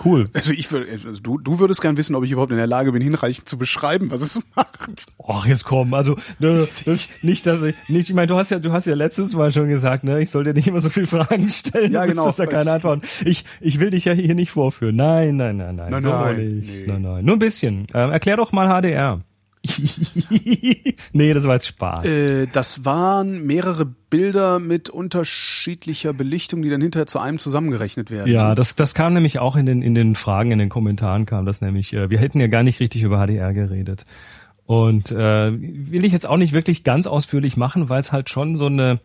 Cool. 0.02 0.28
Also 0.32 0.52
ich 0.52 0.70
würde, 0.72 0.90
also 0.90 1.20
du, 1.20 1.38
du 1.38 1.58
würdest 1.58 1.80
gern 1.82 1.96
wissen, 1.96 2.14
ob 2.16 2.24
ich 2.24 2.30
überhaupt 2.30 2.50
in 2.52 2.56
der 2.58 2.66
Lage 2.66 2.92
bin, 2.92 3.02
hinreichend 3.02 3.48
zu 3.48 3.58
beschreiben, 3.58 4.10
was 4.10 4.22
es 4.22 4.40
macht. 4.56 5.06
Ach, 5.26 5.46
jetzt 5.46 5.64
komm, 5.64 5.92
also 5.94 6.16
ne, 6.38 6.66
nicht, 7.22 7.46
dass 7.46 7.62
ich 7.62 7.74
nicht, 7.88 8.08
ich 8.08 8.14
meine, 8.14 8.26
du 8.28 8.36
hast 8.36 8.50
ja, 8.50 8.58
du 8.58 8.72
hast 8.72 8.86
ja 8.86 8.94
letztes 8.94 9.34
Mal 9.34 9.52
schon 9.52 9.68
gesagt, 9.68 10.04
ne, 10.04 10.20
ich 10.22 10.30
soll 10.30 10.44
dir 10.44 10.54
nicht 10.54 10.66
immer 10.68 10.80
so 10.80 10.90
viele 10.90 11.06
Fragen 11.06 11.48
stellen, 11.48 11.92
Ja, 11.92 12.02
du 12.02 12.08
genau. 12.10 12.26
wüsstest 12.26 12.38
da 12.40 12.46
keine 12.46 12.72
Antworten. 12.72 13.02
Ich, 13.24 13.44
ich 13.60 13.80
will 13.80 13.90
dich 13.90 14.04
ja 14.06 14.12
hier 14.12 14.34
nicht 14.34 14.50
vorführen. 14.50 14.96
Nein, 14.96 15.36
nein, 15.36 15.56
nein, 15.56 15.76
nein, 15.76 15.90
Nein, 15.90 16.02
so 16.02 16.08
nein, 16.10 16.56
nicht. 16.58 16.68
nee. 16.70 16.86
Nein, 16.86 17.02
nein, 17.02 17.24
nur 17.24 17.36
ein 17.36 17.38
bisschen. 17.40 17.86
Ähm, 17.94 18.10
erklär 18.10 18.36
doch 18.36 18.52
mal 18.52 18.68
HDR. 18.68 19.20
nee, 21.12 21.32
das 21.32 21.44
war 21.44 21.54
jetzt 21.54 21.66
Spaß. 21.66 22.04
Äh, 22.04 22.46
das 22.52 22.84
waren 22.84 23.46
mehrere 23.46 23.86
Bilder 23.86 24.58
mit 24.58 24.90
unterschiedlicher 24.90 26.12
Belichtung, 26.12 26.62
die 26.62 26.70
dann 26.70 26.80
hinterher 26.80 27.06
zu 27.06 27.18
einem 27.18 27.38
zusammengerechnet 27.38 28.10
werden. 28.10 28.30
Ja, 28.30 28.54
das, 28.54 28.74
das 28.76 28.94
kam 28.94 29.14
nämlich 29.14 29.38
auch 29.38 29.56
in 29.56 29.66
den, 29.66 29.82
in 29.82 29.94
den 29.94 30.16
Fragen, 30.16 30.50
in 30.50 30.58
den 30.58 30.68
Kommentaren 30.68 31.24
kam 31.24 31.46
das 31.46 31.60
nämlich. 31.60 31.92
Äh, 31.94 32.10
wir 32.10 32.18
hätten 32.18 32.40
ja 32.40 32.46
gar 32.46 32.62
nicht 32.62 32.80
richtig 32.80 33.02
über 33.02 33.24
HDR 33.24 33.52
geredet. 33.54 34.04
Und 34.66 35.10
äh, 35.10 35.52
will 35.52 36.04
ich 36.04 36.12
jetzt 36.12 36.26
auch 36.26 36.36
nicht 36.36 36.52
wirklich 36.52 36.84
ganz 36.84 37.06
ausführlich 37.06 37.56
machen, 37.56 37.88
weil 37.88 38.00
es 38.00 38.12
halt 38.12 38.30
schon 38.30 38.56
so 38.56 38.66
eine, 38.66 39.00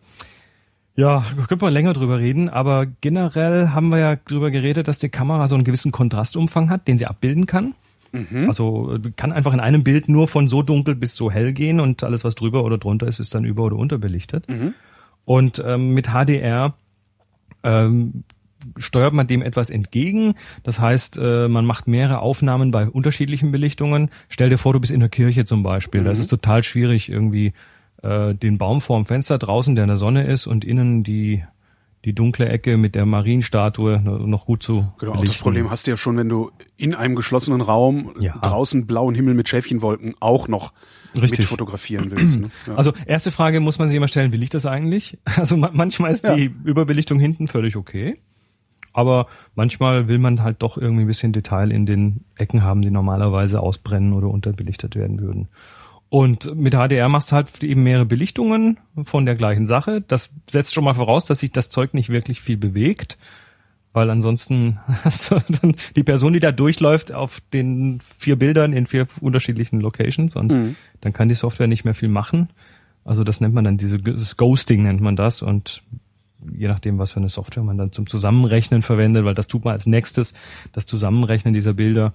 ja, 0.94 1.24
könnte 1.48 1.64
man 1.64 1.74
länger 1.74 1.92
drüber 1.92 2.18
reden, 2.18 2.48
aber 2.48 2.86
generell 2.86 3.68
haben 3.68 3.90
wir 3.90 3.98
ja 3.98 4.16
drüber 4.16 4.50
geredet, 4.50 4.88
dass 4.88 4.98
die 4.98 5.10
Kamera 5.10 5.48
so 5.48 5.54
einen 5.54 5.64
gewissen 5.64 5.92
Kontrastumfang 5.92 6.70
hat, 6.70 6.88
den 6.88 6.98
sie 6.98 7.06
abbilden 7.06 7.46
kann. 7.46 7.74
Also 8.48 8.94
äh, 8.94 9.10
kann 9.16 9.32
einfach 9.32 9.52
in 9.52 9.60
einem 9.60 9.84
Bild 9.84 10.08
nur 10.08 10.28
von 10.28 10.48
so 10.48 10.62
dunkel 10.62 10.94
bis 10.94 11.14
so 11.14 11.30
hell 11.30 11.52
gehen 11.52 11.80
und 11.80 12.02
alles, 12.02 12.24
was 12.24 12.34
drüber 12.34 12.64
oder 12.64 12.78
drunter 12.78 13.06
ist, 13.06 13.20
ist 13.20 13.34
dann 13.34 13.44
über- 13.44 13.64
oder 13.64 13.76
unterbelichtet. 13.76 14.46
Und 15.24 15.62
ähm, 15.64 15.94
mit 15.94 16.08
HDR 16.08 16.74
ähm, 17.62 18.24
steuert 18.76 19.12
man 19.12 19.26
dem 19.26 19.42
etwas 19.42 19.70
entgegen. 19.70 20.34
Das 20.62 20.80
heißt, 20.80 21.18
äh, 21.18 21.48
man 21.48 21.64
macht 21.64 21.86
mehrere 21.86 22.20
Aufnahmen 22.20 22.70
bei 22.70 22.88
unterschiedlichen 22.88 23.52
Belichtungen. 23.52 24.10
Stell 24.28 24.50
dir 24.50 24.58
vor, 24.58 24.72
du 24.72 24.80
bist 24.80 24.92
in 24.92 25.00
der 25.00 25.08
Kirche 25.08 25.44
zum 25.44 25.62
Beispiel. 25.62 26.00
Mhm. 26.00 26.04
Da 26.06 26.10
ist 26.10 26.18
es 26.18 26.26
total 26.26 26.62
schwierig, 26.62 27.08
irgendwie 27.08 27.52
äh, 28.02 28.34
den 28.34 28.58
Baum 28.58 28.80
vorm 28.80 29.06
Fenster 29.06 29.38
draußen, 29.38 29.74
der 29.76 29.84
in 29.84 29.88
der 29.88 29.96
Sonne 29.96 30.24
ist, 30.24 30.46
und 30.46 30.64
innen 30.64 31.02
die 31.04 31.44
die 32.04 32.14
dunkle 32.14 32.48
Ecke 32.48 32.78
mit 32.78 32.94
der 32.94 33.04
Marienstatue 33.04 34.00
noch 34.00 34.46
gut 34.46 34.62
zu 34.62 34.86
Genau, 34.98 35.12
belichten. 35.12 35.26
das 35.26 35.38
Problem 35.38 35.70
hast 35.70 35.86
du 35.86 35.90
ja 35.90 35.96
schon, 35.96 36.16
wenn 36.16 36.28
du 36.28 36.50
in 36.76 36.94
einem 36.94 37.14
geschlossenen 37.14 37.60
Raum 37.60 38.12
ja. 38.20 38.36
draußen 38.38 38.86
blauen 38.86 39.14
Himmel 39.14 39.34
mit 39.34 39.48
Schäfchenwolken 39.48 40.14
auch 40.18 40.48
noch 40.48 40.72
Richtig. 41.14 41.40
mit 41.40 41.44
fotografieren 41.44 42.10
willst. 42.10 42.40
Ne? 42.40 42.48
Ja. 42.66 42.74
Also 42.76 42.92
erste 43.06 43.30
Frage 43.30 43.60
muss 43.60 43.78
man 43.78 43.88
sich 43.88 43.96
immer 43.96 44.08
stellen, 44.08 44.32
will 44.32 44.42
ich 44.42 44.50
das 44.50 44.66
eigentlich? 44.66 45.18
Also 45.36 45.56
manchmal 45.56 46.10
ist 46.10 46.24
ja. 46.24 46.34
die 46.34 46.54
Überbelichtung 46.64 47.18
hinten 47.18 47.48
völlig 47.48 47.76
okay. 47.76 48.18
Aber 48.92 49.26
manchmal 49.54 50.08
will 50.08 50.18
man 50.18 50.42
halt 50.42 50.62
doch 50.62 50.76
irgendwie 50.76 51.04
ein 51.04 51.06
bisschen 51.06 51.32
Detail 51.32 51.70
in 51.70 51.86
den 51.86 52.24
Ecken 52.36 52.62
haben, 52.62 52.82
die 52.82 52.90
normalerweise 52.90 53.60
ausbrennen 53.60 54.12
oder 54.12 54.28
unterbelichtet 54.28 54.96
werden 54.96 55.20
würden. 55.20 55.48
Und 56.10 56.56
mit 56.56 56.74
HDR 56.74 57.08
machst 57.08 57.30
du 57.30 57.36
halt 57.36 57.62
eben 57.62 57.84
mehrere 57.84 58.04
Belichtungen 58.04 58.78
von 59.04 59.26
der 59.26 59.36
gleichen 59.36 59.68
Sache. 59.68 60.02
Das 60.06 60.34
setzt 60.48 60.74
schon 60.74 60.82
mal 60.82 60.94
voraus, 60.94 61.24
dass 61.24 61.38
sich 61.38 61.52
das 61.52 61.70
Zeug 61.70 61.94
nicht 61.94 62.08
wirklich 62.08 62.40
viel 62.40 62.56
bewegt, 62.56 63.16
weil 63.92 64.10
ansonsten 64.10 64.80
hast 65.04 65.30
du 65.30 65.38
dann 65.62 65.76
die 65.94 66.02
Person, 66.02 66.32
die 66.32 66.40
da 66.40 66.50
durchläuft 66.50 67.12
auf 67.12 67.40
den 67.52 68.00
vier 68.00 68.36
Bildern 68.36 68.72
in 68.72 68.88
vier 68.88 69.06
unterschiedlichen 69.20 69.80
Locations 69.80 70.34
und 70.34 70.50
mhm. 70.50 70.76
dann 71.00 71.12
kann 71.12 71.28
die 71.28 71.34
Software 71.34 71.68
nicht 71.68 71.84
mehr 71.84 71.94
viel 71.94 72.08
machen. 72.08 72.48
Also 73.04 73.22
das 73.22 73.40
nennt 73.40 73.54
man 73.54 73.64
dann 73.64 73.76
dieses 73.76 74.36
Ghosting 74.36 74.82
nennt 74.82 75.00
man 75.00 75.14
das 75.14 75.42
und 75.42 75.84
je 76.56 76.68
nachdem, 76.68 76.98
was 76.98 77.12
für 77.12 77.20
eine 77.20 77.28
Software 77.28 77.62
man 77.62 77.78
dann 77.78 77.92
zum 77.92 78.06
Zusammenrechnen 78.06 78.82
verwendet, 78.82 79.24
weil 79.24 79.34
das 79.34 79.46
tut 79.46 79.64
man 79.64 79.72
als 79.72 79.86
nächstes, 79.86 80.34
das 80.72 80.86
Zusammenrechnen 80.86 81.54
dieser 81.54 81.74
Bilder. 81.74 82.12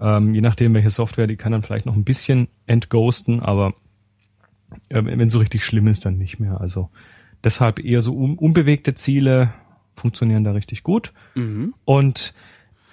Ähm, 0.00 0.34
je 0.34 0.40
nachdem, 0.40 0.74
welche 0.74 0.90
Software, 0.90 1.26
die 1.26 1.36
kann 1.36 1.52
dann 1.52 1.62
vielleicht 1.62 1.86
noch 1.86 1.94
ein 1.94 2.04
bisschen 2.04 2.48
entghosten, 2.66 3.40
aber 3.40 3.74
äh, 4.88 5.04
wenn 5.04 5.20
es 5.20 5.32
so 5.32 5.38
richtig 5.38 5.64
schlimm 5.64 5.86
ist, 5.86 6.04
dann 6.04 6.18
nicht 6.18 6.38
mehr. 6.38 6.60
Also 6.60 6.90
deshalb 7.44 7.78
eher 7.84 8.02
so 8.02 8.14
un 8.14 8.36
unbewegte 8.36 8.94
Ziele 8.94 9.52
funktionieren 9.94 10.44
da 10.44 10.52
richtig 10.52 10.82
gut. 10.82 11.12
Mhm. 11.34 11.74
Und 11.84 12.34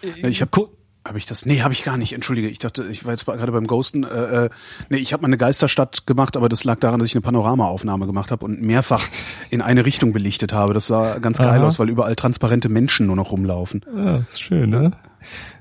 ich 0.01 0.41
habe 0.41 0.51
habe 1.05 1.19
ich 1.19 1.25
das? 1.27 1.45
Nee, 1.45 1.61
habe 1.61 1.73
ich 1.73 1.83
gar 1.83 1.97
nicht. 1.97 2.13
Entschuldige, 2.13 2.47
ich 2.49 2.57
dachte, 2.57 2.85
ich 2.85 3.05
war 3.05 3.11
jetzt 3.11 3.25
gerade 3.25 3.51
beim 3.51 3.67
Ghosten. 3.67 4.03
Äh, 4.03 4.45
äh, 4.45 4.49
nee, 4.89 4.97
ich 4.97 5.13
habe 5.13 5.21
mal 5.21 5.27
eine 5.27 5.37
Geisterstadt 5.37 6.07
gemacht, 6.07 6.35
aber 6.35 6.49
das 6.49 6.63
lag 6.63 6.79
daran, 6.79 6.99
dass 6.99 7.09
ich 7.09 7.15
eine 7.15 7.21
Panoramaaufnahme 7.21 8.07
gemacht 8.07 8.31
habe 8.31 8.43
und 8.43 8.61
mehrfach 8.61 9.03
in 9.51 9.61
eine 9.61 9.85
Richtung 9.85 10.13
belichtet 10.13 10.51
habe. 10.51 10.73
Das 10.73 10.87
sah 10.87 11.19
ganz 11.19 11.37
geil 11.37 11.59
Aha. 11.59 11.67
aus, 11.67 11.77
weil 11.77 11.89
überall 11.89 12.15
transparente 12.15 12.69
Menschen 12.69 13.05
nur 13.05 13.15
noch 13.15 13.31
rumlaufen. 13.31 13.85
Ja, 13.95 14.17
ist 14.29 14.41
schön, 14.41 14.71
ne? 14.71 14.93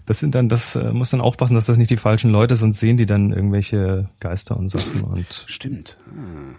Das 0.07 0.19
sind 0.19 0.35
dann, 0.35 0.49
das 0.49 0.77
äh, 0.77 0.93
muss 0.93 1.11
dann 1.11 1.21
aufpassen, 1.21 1.55
dass 1.55 1.67
das 1.67 1.77
nicht 1.77 1.91
die 1.91 1.97
falschen 1.97 2.31
Leute 2.31 2.57
sonst 2.57 2.81
sehen, 2.81 2.97
die 2.97 3.07
dann 3.07 3.33
irgendwelche 3.33 4.07
Geister 4.21 4.57
und 4.57 4.69
Sachen 4.71 5.03
und. 5.03 5.45
Stimmt. 5.47 5.99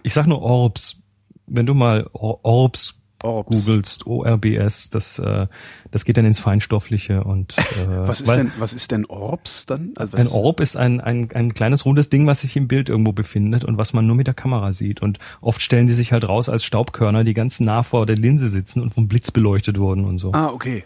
Ich 0.04 0.14
sag 0.14 0.26
nur 0.26 0.42
Orbs. 0.42 1.00
Wenn 1.48 1.66
du 1.66 1.74
mal 1.74 2.08
Orbs 2.12 2.94
Orbs. 3.22 3.66
googelst, 3.66 4.06
ORBS, 4.06 4.90
das, 4.90 5.18
äh, 5.18 5.46
das 5.90 6.04
geht 6.04 6.16
dann 6.16 6.26
ins 6.26 6.38
Feinstoffliche 6.38 7.24
und 7.24 7.56
äh, 7.56 7.86
was 8.06 8.20
ist 8.20 8.36
denn 8.36 8.52
was 8.58 8.72
ist 8.72 8.90
denn 8.90 9.06
Orbs 9.06 9.66
dann? 9.66 9.92
Also 9.96 10.16
ein 10.16 10.28
Orb 10.28 10.60
ist 10.60 10.76
ein, 10.76 11.00
ein, 11.00 11.30
ein 11.32 11.54
kleines 11.54 11.84
rundes 11.84 12.10
Ding, 12.10 12.26
was 12.26 12.40
sich 12.40 12.56
im 12.56 12.68
Bild 12.68 12.88
irgendwo 12.88 13.12
befindet 13.12 13.64
und 13.64 13.78
was 13.78 13.92
man 13.92 14.06
nur 14.06 14.16
mit 14.16 14.26
der 14.26 14.34
Kamera 14.34 14.72
sieht. 14.72 15.00
Und 15.00 15.18
oft 15.40 15.62
stellen 15.62 15.86
die 15.86 15.92
sich 15.92 16.12
halt 16.12 16.28
raus 16.28 16.48
als 16.48 16.64
Staubkörner, 16.64 17.24
die 17.24 17.34
ganz 17.34 17.60
nah 17.60 17.82
vor 17.82 18.06
der 18.06 18.16
Linse 18.16 18.48
sitzen 18.48 18.82
und 18.82 18.92
vom 18.92 19.08
Blitz 19.08 19.30
beleuchtet 19.30 19.78
wurden 19.78 20.04
und 20.04 20.18
so. 20.18 20.32
Ah, 20.32 20.48
okay. 20.48 20.84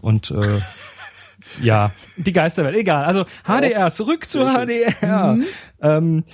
Und 0.00 0.30
äh, 0.30 0.60
ja, 1.60 1.90
die 2.16 2.32
Geisterwelt, 2.32 2.76
egal. 2.76 3.04
Also 3.04 3.24
HDR, 3.44 3.84
Orbs. 3.84 3.96
zurück 3.96 4.26
zu 4.26 4.44
HDR. 4.44 5.34
Mhm. 5.34 5.44
Ähm, 5.80 6.24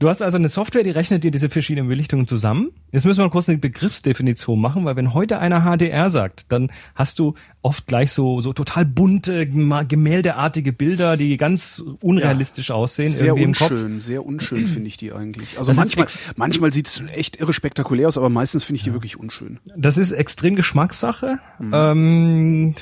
Du 0.00 0.08
hast 0.08 0.22
also 0.22 0.38
eine 0.38 0.48
Software, 0.48 0.82
die 0.82 0.90
rechnet 0.90 1.24
dir 1.24 1.30
diese 1.30 1.50
verschiedenen 1.50 1.86
Belichtungen 1.86 2.26
zusammen. 2.26 2.70
Jetzt 2.90 3.04
müssen 3.04 3.22
wir 3.22 3.28
kurz 3.28 3.50
eine 3.50 3.58
Begriffsdefinition 3.58 4.58
machen, 4.58 4.86
weil 4.86 4.96
wenn 4.96 5.12
heute 5.12 5.38
einer 5.40 5.60
HDR 5.60 6.08
sagt, 6.08 6.50
dann 6.50 6.72
hast 6.94 7.18
du 7.18 7.34
oft 7.60 7.86
gleich 7.86 8.10
so, 8.10 8.40
so 8.40 8.54
total 8.54 8.86
bunte, 8.86 9.46
gemäldeartige 9.46 10.72
Bilder, 10.72 11.18
die 11.18 11.36
ganz 11.36 11.84
unrealistisch 12.00 12.70
ja, 12.70 12.76
aussehen. 12.76 13.08
Sehr 13.10 13.36
unschön, 13.36 14.00
sehr 14.00 14.24
unschön 14.24 14.66
finde 14.66 14.88
ich 14.88 14.96
die 14.96 15.12
eigentlich. 15.12 15.58
Also 15.58 15.72
das 15.72 15.76
manchmal, 15.76 16.06
manchmal 16.34 16.72
sieht's 16.72 17.02
echt 17.12 17.36
irre 17.36 17.52
spektakulär 17.52 18.08
aus, 18.08 18.16
aber 18.16 18.30
meistens 18.30 18.64
finde 18.64 18.78
ich 18.78 18.84
die 18.84 18.94
wirklich 18.94 19.18
unschön. 19.18 19.60
Das 19.76 19.98
ist 19.98 20.12
extrem 20.12 20.56
Geschmackssache. 20.56 21.40
Mhm. 21.58 21.74
Ähm, 21.74 22.74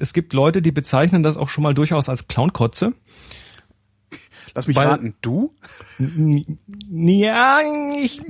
es 0.00 0.14
gibt 0.14 0.32
Leute, 0.32 0.62
die 0.62 0.72
bezeichnen 0.72 1.22
das 1.22 1.36
auch 1.36 1.50
schon 1.50 1.64
mal 1.64 1.74
durchaus 1.74 2.08
als 2.08 2.28
Clownkotze. 2.28 2.94
Lass 4.54 4.66
mich 4.66 4.76
Weil, 4.76 4.88
raten, 4.88 5.14
du? 5.20 5.54
Ja, 6.90 7.60
ich, 8.00 8.20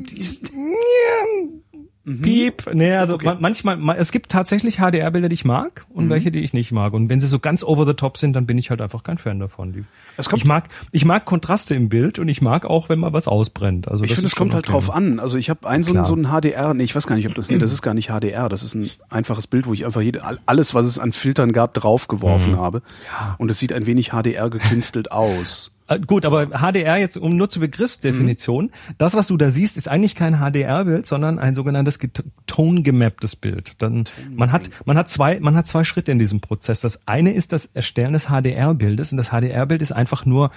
Mhm. 2.05 2.23
Piep. 2.23 2.71
Nee, 2.75 2.95
also 2.95 3.15
okay. 3.15 3.37
manchmal, 3.39 3.79
es 3.97 4.11
gibt 4.11 4.31
tatsächlich 4.31 4.79
HDR-Bilder, 4.79 5.29
die 5.29 5.35
ich 5.35 5.45
mag 5.45 5.87
und 5.89 6.07
mhm. 6.07 6.11
welche, 6.11 6.33
die 6.33 6.41
ich 6.41 6.53
nicht 6.53 6.73
mag. 6.73 6.95
Und 6.95 7.09
wenn 7.09 7.21
sie 7.21 7.29
so 7.29 7.39
ganz 7.39 7.63
over 7.63 7.87
the 7.87 7.95
top 7.95 8.19
sind, 8.19 8.35
dann 8.35 8.45
bin 8.45 8.59
ich 8.59 8.71
halt 8.71 8.81
einfach 8.81 9.05
kein 9.05 9.19
Fan 9.19 9.39
davon. 9.39 9.73
Die, 9.73 9.85
ich 10.19 10.45
mag, 10.45 10.65
ich 10.91 11.05
mag 11.05 11.25
Kontraste 11.25 11.77
im 11.77 11.89
Bild 11.89 12.19
und 12.19 12.27
ich 12.27 12.43
mag 12.43 12.65
auch, 12.65 12.89
wenn 12.89 12.99
mal 12.99 13.13
was 13.13 13.29
ausbrennt. 13.29 13.87
Also 13.89 14.03
ich 14.03 14.15
finde, 14.15 14.27
es 14.27 14.35
kommt 14.35 14.53
halt 14.53 14.65
okay. 14.65 14.73
drauf 14.73 14.93
an. 14.93 15.21
Also 15.21 15.39
ich 15.39 15.49
habe 15.49 15.69
ein 15.69 15.85
so, 15.85 16.03
so 16.05 16.17
ein 16.17 16.27
HDR, 16.27 16.75
nee, 16.75 16.83
ich 16.83 16.97
weiß 16.97 17.07
gar 17.07 17.15
nicht, 17.15 17.29
ob 17.29 17.37
das, 17.37 17.49
nee, 17.49 17.59
das 17.59 17.73
ist 17.73 17.83
gar 17.83 17.95
nicht 17.95 18.09
HDR, 18.09 18.49
das 18.49 18.65
ist 18.65 18.75
ein 18.75 18.91
einfaches 19.09 19.47
Bild, 19.47 19.67
wo 19.67 19.73
ich 19.73 19.87
einfach 19.87 20.01
jede, 20.01 20.23
alles, 20.47 20.75
was 20.75 20.89
es 20.89 20.99
an 20.99 21.13
Filtern 21.13 21.53
gab, 21.53 21.75
draufgeworfen 21.75 22.55
mhm. 22.55 22.59
habe. 22.59 22.83
Ja. 23.07 23.37
Und 23.39 23.51
es 23.51 23.61
sieht 23.61 23.73
ein 23.73 23.87
wenig 23.87 24.11
HDR 24.11 24.51
gekünstelt 24.51 25.13
aus. 25.13 25.71
Äh, 25.93 26.01
gut, 26.01 26.25
aber 26.25 26.49
HDR 26.49 26.97
jetzt 26.99 27.17
um 27.17 27.37
nur 27.37 27.51
zur 27.51 27.61
Begriffsdefinition. 27.61 28.67
Mhm. 28.67 28.95
Das, 28.99 29.15
was 29.15 29.27
du 29.27 29.37
da 29.37 29.51
siehst, 29.51 29.77
ist 29.77 29.89
eigentlich 29.89 30.15
kein 30.15 30.39
HDR-Bild, 30.39 31.07
sondern 31.07 31.39
ein 31.39 31.55
sogenanntes 31.55 31.99
tone-gemapptes 32.47 33.37
Bild. 33.37 33.75
Dann, 33.79 34.05
man 34.35 34.53
hat, 34.53 34.71
man 34.85 34.97
hat 34.97 35.09
zwei, 35.09 35.41
man 35.41 35.55
hat 35.57 35.67
zwei 35.67 35.85
Schritte 35.85 36.13
in 36.13 36.19
diesem 36.19 36.41
Prozess. 36.41 36.81
Das 36.81 37.07
eine 37.07 37.33
ist 37.33 37.53
das 37.53 37.67
Erstellen 37.67 38.13
des 38.13 38.27
HDR-Bildes 38.27 39.13
und 39.13 39.19
das 39.19 39.31
HDR-Bild 39.31 39.83
ist 39.83 39.93
einfach 39.93 40.25
nur 40.25 40.51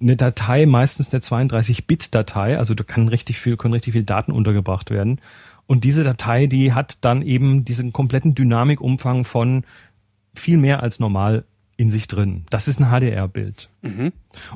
eine 0.00 0.16
Datei, 0.16 0.66
meistens 0.66 1.12
eine 1.12 1.20
32-Bit-Datei. 1.20 2.58
Also 2.58 2.74
da 2.74 2.84
kann 2.84 3.08
richtig 3.08 3.38
viel, 3.40 3.56
können 3.56 3.74
richtig 3.74 3.92
viel 3.92 4.04
Daten 4.04 4.32
untergebracht 4.32 4.90
werden. 4.90 5.20
Und 5.66 5.84
diese 5.84 6.04
Datei, 6.04 6.46
die 6.46 6.74
hat 6.74 7.04
dann 7.04 7.22
eben 7.22 7.64
diesen 7.64 7.92
kompletten 7.92 8.34
Dynamikumfang 8.34 9.24
von 9.24 9.64
viel 10.34 10.58
mehr 10.58 10.82
als 10.82 11.00
normal 11.00 11.44
in 11.76 11.90
sich 11.90 12.08
drin. 12.08 12.44
Das 12.50 12.68
ist 12.68 12.80
ein 12.80 12.90
HDR-Bild. 12.90 13.68
Mhm. 13.82 14.12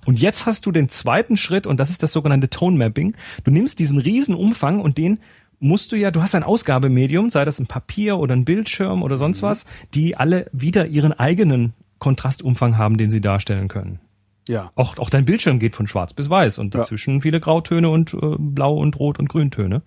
Und 0.06 0.20
jetzt 0.20 0.46
hast 0.46 0.64
du 0.66 0.72
den 0.72 0.88
zweiten 0.88 1.36
Schritt 1.36 1.66
und 1.66 1.78
das 1.78 1.90
ist 1.90 2.02
das 2.02 2.12
sogenannte 2.12 2.48
Tone 2.48 2.76
Mapping. 2.76 3.14
Du 3.44 3.50
nimmst 3.50 3.78
diesen 3.78 3.98
riesen 3.98 4.34
Umfang 4.34 4.80
und 4.80 4.96
den 4.96 5.20
musst 5.58 5.92
du 5.92 5.96
ja, 5.96 6.10
du 6.10 6.22
hast 6.22 6.34
ein 6.34 6.42
Ausgabemedium, 6.42 7.28
sei 7.28 7.44
das 7.44 7.58
ein 7.58 7.66
Papier 7.66 8.18
oder 8.18 8.34
ein 8.34 8.46
Bildschirm 8.46 9.02
oder 9.02 9.18
sonst 9.18 9.42
mhm. 9.42 9.46
was, 9.46 9.66
die 9.92 10.16
alle 10.16 10.46
wieder 10.52 10.86
ihren 10.86 11.12
eigenen 11.12 11.74
Kontrastumfang 11.98 12.78
haben, 12.78 12.96
den 12.96 13.10
sie 13.10 13.20
darstellen 13.20 13.68
können. 13.68 14.00
Ja. 14.48 14.72
Auch, 14.74 14.98
auch 14.98 15.10
dein 15.10 15.26
Bildschirm 15.26 15.58
geht 15.58 15.76
von 15.76 15.86
schwarz 15.86 16.14
bis 16.14 16.30
weiß 16.30 16.58
und 16.58 16.74
dazwischen 16.74 17.16
ja. 17.16 17.20
viele 17.20 17.40
Grautöne 17.40 17.90
und 17.90 18.14
äh, 18.14 18.36
blau 18.38 18.74
und 18.74 18.98
rot 18.98 19.18
und 19.18 19.28
grüntöne. 19.28 19.82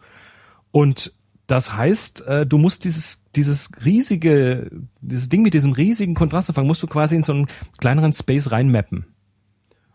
Und 0.72 1.14
das 1.48 1.76
heißt, 1.76 2.22
äh, 2.22 2.46
du 2.46 2.58
musst 2.58 2.86
dieses, 2.86 3.22
dieses 3.36 3.70
riesige, 3.84 4.72
dieses 5.02 5.30
Ding 5.30 5.42
mit 5.42 5.54
diesem 5.54 5.74
riesigen 5.74 6.16
Kontrastumfang 6.16 6.66
musst 6.66 6.82
du 6.84 6.88
quasi 6.88 7.16
in 7.16 7.24
so 7.24 7.34
einen 7.34 7.48
kleineren 7.80 8.14
Space 8.14 8.52
reinmappen. 8.52 9.06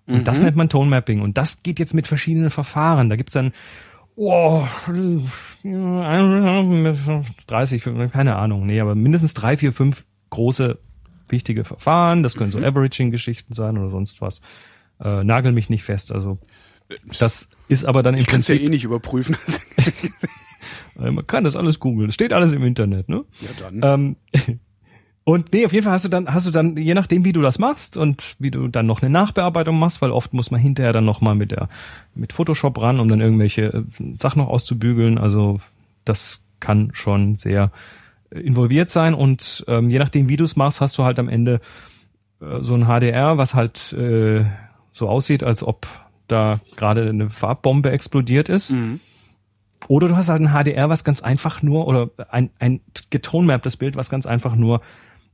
Und 0.07 0.19
mhm. 0.19 0.25
das 0.25 0.41
nennt 0.41 0.57
man 0.57 0.69
Tone 0.69 0.91
Mapping. 0.91 1.21
Und 1.21 1.39
das 1.39 1.63
geht 1.63 1.79
jetzt 1.79 1.95
mit 1.95 2.07
verschiedenen 2.07 2.51
Verfahren. 2.51 3.09
Da 3.09 3.17
gibt's 3.17 3.33
dann 3.33 3.53
oh, 4.17 4.67
30, 7.47 7.83
keine 8.13 8.37
Ahnung, 8.37 8.67
nee, 8.67 8.81
aber 8.81 8.95
mindestens 8.95 9.35
drei, 9.35 9.57
vier, 9.57 9.73
fünf 9.73 10.05
große 10.31 10.79
wichtige 11.29 11.65
Verfahren. 11.65 12.23
Das 12.23 12.35
können 12.35 12.51
so 12.51 12.59
mhm. 12.59 12.65
Averaging-Geschichten 12.65 13.55
sein 13.55 13.79
oder 13.79 13.91
sonst 13.91 14.21
was. 14.21 14.41
Äh, 15.01 15.25
nagel 15.25 15.53
mich 15.53 15.71
nicht 15.71 15.85
fest. 15.85 16.13
Also 16.13 16.39
das 17.19 17.49
ist 17.69 17.85
aber 17.85 18.03
dann 18.03 18.15
im 18.15 18.21
ich 18.21 18.27
Prinzip. 18.27 18.61
ja 18.61 18.67
eh 18.67 18.71
nicht 18.71 18.85
überprüfen. 18.85 19.37
Äh, 20.99 21.11
man 21.11 21.27
kann 21.27 21.45
das 21.45 21.57
alles 21.57 21.81
googeln. 21.81 22.13
Steht 22.13 22.33
alles 22.33 22.53
im 22.53 22.63
Internet, 22.63 23.09
ne? 23.09 23.25
Ja, 23.41 23.49
dann. 23.61 23.81
Ähm, 23.83 24.17
und 25.25 25.53
nee, 25.53 25.65
auf 25.65 25.73
jeden 25.73 25.85
Fall 25.85 25.93
hast 25.93 26.05
du 26.05 26.09
dann, 26.09 26.33
hast 26.33 26.47
du 26.47 26.51
dann, 26.51 26.77
je 26.77 26.95
nachdem, 26.95 27.25
wie 27.25 27.33
du 27.33 27.41
das 27.41 27.59
machst 27.59 27.97
und 27.97 28.37
wie 28.39 28.51
du 28.51 28.69
dann 28.69 28.87
noch 28.87 29.03
eine 29.03 29.11
Nachbearbeitung 29.11 29.79
machst, 29.79 30.03
weil 30.03 30.11
oft 30.11 30.33
muss 30.33 30.51
man 30.51 30.61
hinterher 30.61 30.93
dann 30.93 31.05
nochmal 31.05 31.35
mit 31.35 31.51
der, 31.51 31.69
mit 32.15 32.33
Photoshop 32.33 32.81
ran, 32.81 33.01
um 33.01 33.09
dann 33.09 33.21
irgendwelche 33.21 33.63
äh, 33.63 33.83
Sachen 34.17 34.41
noch 34.43 34.49
auszubügeln. 34.49 35.19
Also 35.19 35.61
das 36.05 36.43
kann 36.61 36.91
schon 36.93 37.37
sehr 37.37 37.71
äh, 38.31 38.41
involviert 38.41 38.91
sein 38.91 39.15
und 39.15 39.65
ähm, 39.69 39.89
je 39.89 39.99
nachdem, 39.99 40.29
wie 40.29 40.37
du 40.37 40.45
es 40.45 40.57
machst, 40.57 40.81
hast 40.81 40.99
du 40.99 41.05
halt 41.05 41.19
am 41.19 41.29
Ende 41.29 41.61
äh, 42.41 42.63
so 42.63 42.75
ein 42.75 42.87
HDR, 42.87 43.39
was 43.39 43.55
halt 43.55 43.93
äh, 43.93 44.45
so 44.93 45.09
aussieht, 45.09 45.43
als 45.43 45.63
ob 45.63 45.87
da 46.27 46.61
gerade 46.77 47.09
eine 47.09 47.31
Farbbombe 47.31 47.91
explodiert 47.91 48.49
ist. 48.49 48.71
Mhm. 48.71 49.01
Oder 49.87 50.09
du 50.09 50.17
hast 50.17 50.29
halt 50.29 50.43
ein 50.43 50.49
HDR, 50.53 50.89
was 50.89 51.05
ganz 51.05 51.23
einfach 51.23 51.63
nur, 51.63 51.87
oder 51.87 52.11
ein, 52.31 52.51
ein 52.59 52.81
getonemapptes 53.11 53.77
Bild, 53.77 53.95
was 53.97 54.11
ganz 54.11 54.27
einfach 54.27 54.57
nur 54.57 54.81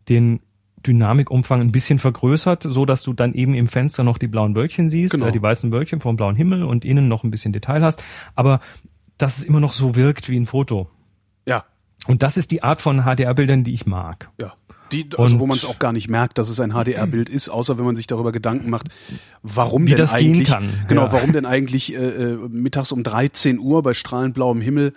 den 0.09 0.41
Dynamikumfang 0.87 1.63
ein 1.63 1.73
bisschen 1.73 1.99
vergrößert, 1.99 2.63
so 2.69 2.85
dass 2.85 3.03
du 3.03 3.15
dann 3.15 3.33
eben 3.33 3.55
im 3.55 3.69
Fenster 3.69 4.05
noch 4.05 4.19
die 4.19 4.27
blauen 4.29 4.55
Wölkchen 4.55 4.91
siehst, 4.91 5.13
Genau. 5.15 5.27
äh, 5.29 5.33
die 5.33 5.41
weißen 5.41 5.73
Wölkchen 5.73 6.01
vom 6.01 6.17
blauen 6.17 6.37
Himmel 6.37 6.63
und 6.63 6.85
innen 6.85 7.09
noch 7.09 7.25
ein 7.25 7.31
bisschen 7.31 7.55
Detail 7.55 7.83
hast, 7.83 8.03
aber 8.35 8.61
dass 9.17 9.39
es 9.39 9.45
immer 9.45 9.61
noch 9.61 9.73
so 9.73 9.97
wirkt 9.97 10.29
wie 10.29 10.37
ein 10.39 10.47
Foto. 10.47 10.91
Ja, 11.47 11.65
Und 12.07 12.23
das 12.23 12.37
ist 12.37 12.51
die 12.51 12.63
Art 12.63 12.83
von 12.83 13.03
HDR-Bildern, 13.05 13.65
die 13.65 13.73
ich 13.73 13.87
mag. 13.87 14.31
ja. 14.39 14.53
Die, 14.95 15.09
also 15.19 15.35
Und- 15.35 15.41
wo 15.41 15.47
man 15.47 15.59
es 15.59 15.65
auch 15.65 15.79
gar 15.79 15.93
nicht 15.93 16.09
merkt, 16.09 16.39
dass 16.39 16.49
es 16.49 16.61
ein 16.61 16.71
HDR-Bild 16.73 17.29
ist, 17.29 17.49
außer 17.49 17.77
wenn 17.79 17.85
man 17.85 17.97
sich 17.97 18.07
darüber 18.07 18.31
Gedanken 18.33 18.71
macht, 18.71 18.87
warum 19.43 19.87
denn 19.87 20.09
eigentlich, 20.09 20.55
genau, 20.89 21.07
ja. 21.07 21.13
warum 21.13 21.33
denn 21.33 21.47
eigentlich 21.47 21.93
äh, 21.95 21.97
äh, 21.99 22.37
mittags 22.49 22.93
um 22.93 23.03
13 23.03 23.59
Uhr 23.59 23.83
bei 23.83 23.93
strahlend 23.95 24.35
blauem 24.35 24.61
Himmel 24.61 24.93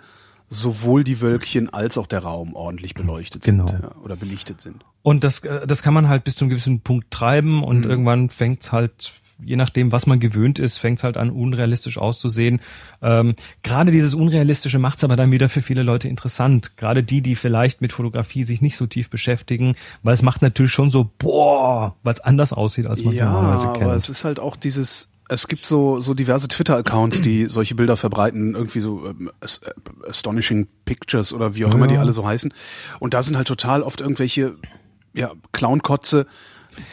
sowohl 0.48 1.04
die 1.04 1.20
Wölkchen 1.20 1.68
als 1.68 1.98
auch 1.98 2.06
der 2.06 2.20
Raum 2.20 2.54
ordentlich 2.54 2.94
beleuchtet 2.94 3.42
Genau. 3.42 3.66
sind 3.68 3.82
ja, 3.82 3.90
oder 4.02 4.16
belichtet 4.16 4.60
sind. 4.62 4.84
Und 5.02 5.24
das, 5.24 5.40
äh, 5.40 5.66
das 5.66 5.82
kann 5.82 5.92
man 5.94 6.08
halt 6.08 6.24
bis 6.24 6.36
zu 6.36 6.44
einem 6.44 6.50
gewissen 6.50 6.80
Punkt 6.80 7.10
treiben 7.10 7.62
und 7.62 7.84
irgendwann 7.84 8.30
fängt's 8.30 8.72
halt, 8.72 9.12
je 9.42 9.56
nachdem, 9.56 9.92
was 9.92 10.06
man 10.06 10.20
gewöhnt 10.20 10.58
ist, 10.58 10.78
fängt's 10.78 11.04
halt 11.04 11.16
an, 11.16 11.30
unrealistisch 11.30 11.98
auszusehen. 11.98 12.60
Ähm, 13.02 13.34
Gerade 13.62 13.90
dieses 13.92 14.14
Unrealistische 14.14 14.78
macht's 14.78 15.04
aber 15.04 15.16
dann 15.16 15.30
wieder 15.30 15.48
für 15.48 15.62
viele 15.62 15.82
Leute 15.82 16.08
interessant. 16.08 16.76
Gerade 16.76 17.02
die, 17.02 17.22
die 17.22 17.36
vielleicht 17.36 17.80
mit 17.80 17.92
Fotografie 17.92 18.44
sich 18.44 18.60
nicht 18.62 18.76
so 18.76 18.86
tief 18.86 19.10
beschäftigen, 19.10 19.74
weil 20.02 20.14
es 20.14 20.22
macht 20.22 20.42
natürlich 20.42 20.72
schon 20.72 20.90
so, 20.90 21.10
boah, 21.18 21.96
weil's 22.02 22.20
anders 22.20 22.52
aussieht, 22.52 22.86
als 22.86 23.04
man 23.04 23.12
es 23.12 23.18
Ja, 23.20 23.26
normalerweise 23.30 23.68
aber 23.68 23.78
kennt. 23.78 23.92
es 23.92 24.08
ist 24.08 24.24
halt 24.24 24.40
auch 24.40 24.56
dieses, 24.56 25.08
es 25.28 25.46
gibt 25.46 25.66
so, 25.66 26.00
so 26.00 26.14
diverse 26.14 26.48
Twitter-Accounts, 26.48 27.20
die 27.20 27.46
solche 27.48 27.74
Bilder 27.74 27.96
verbreiten, 27.96 28.54
irgendwie 28.54 28.80
so 28.80 29.06
ähm, 29.06 29.30
äh, 29.40 30.08
Astonishing 30.08 30.66
Pictures 30.84 31.32
oder 31.32 31.54
wie 31.54 31.64
auch 31.64 31.74
immer 31.74 31.86
die 31.86 31.98
alle 31.98 32.12
so 32.12 32.26
heißen. 32.26 32.52
Und 32.98 33.14
da 33.14 33.22
sind 33.22 33.36
halt 33.36 33.46
total 33.48 33.82
oft 33.82 34.00
irgendwelche, 34.00 34.56
ja, 35.14 35.32
Clownkotze, 35.52 36.26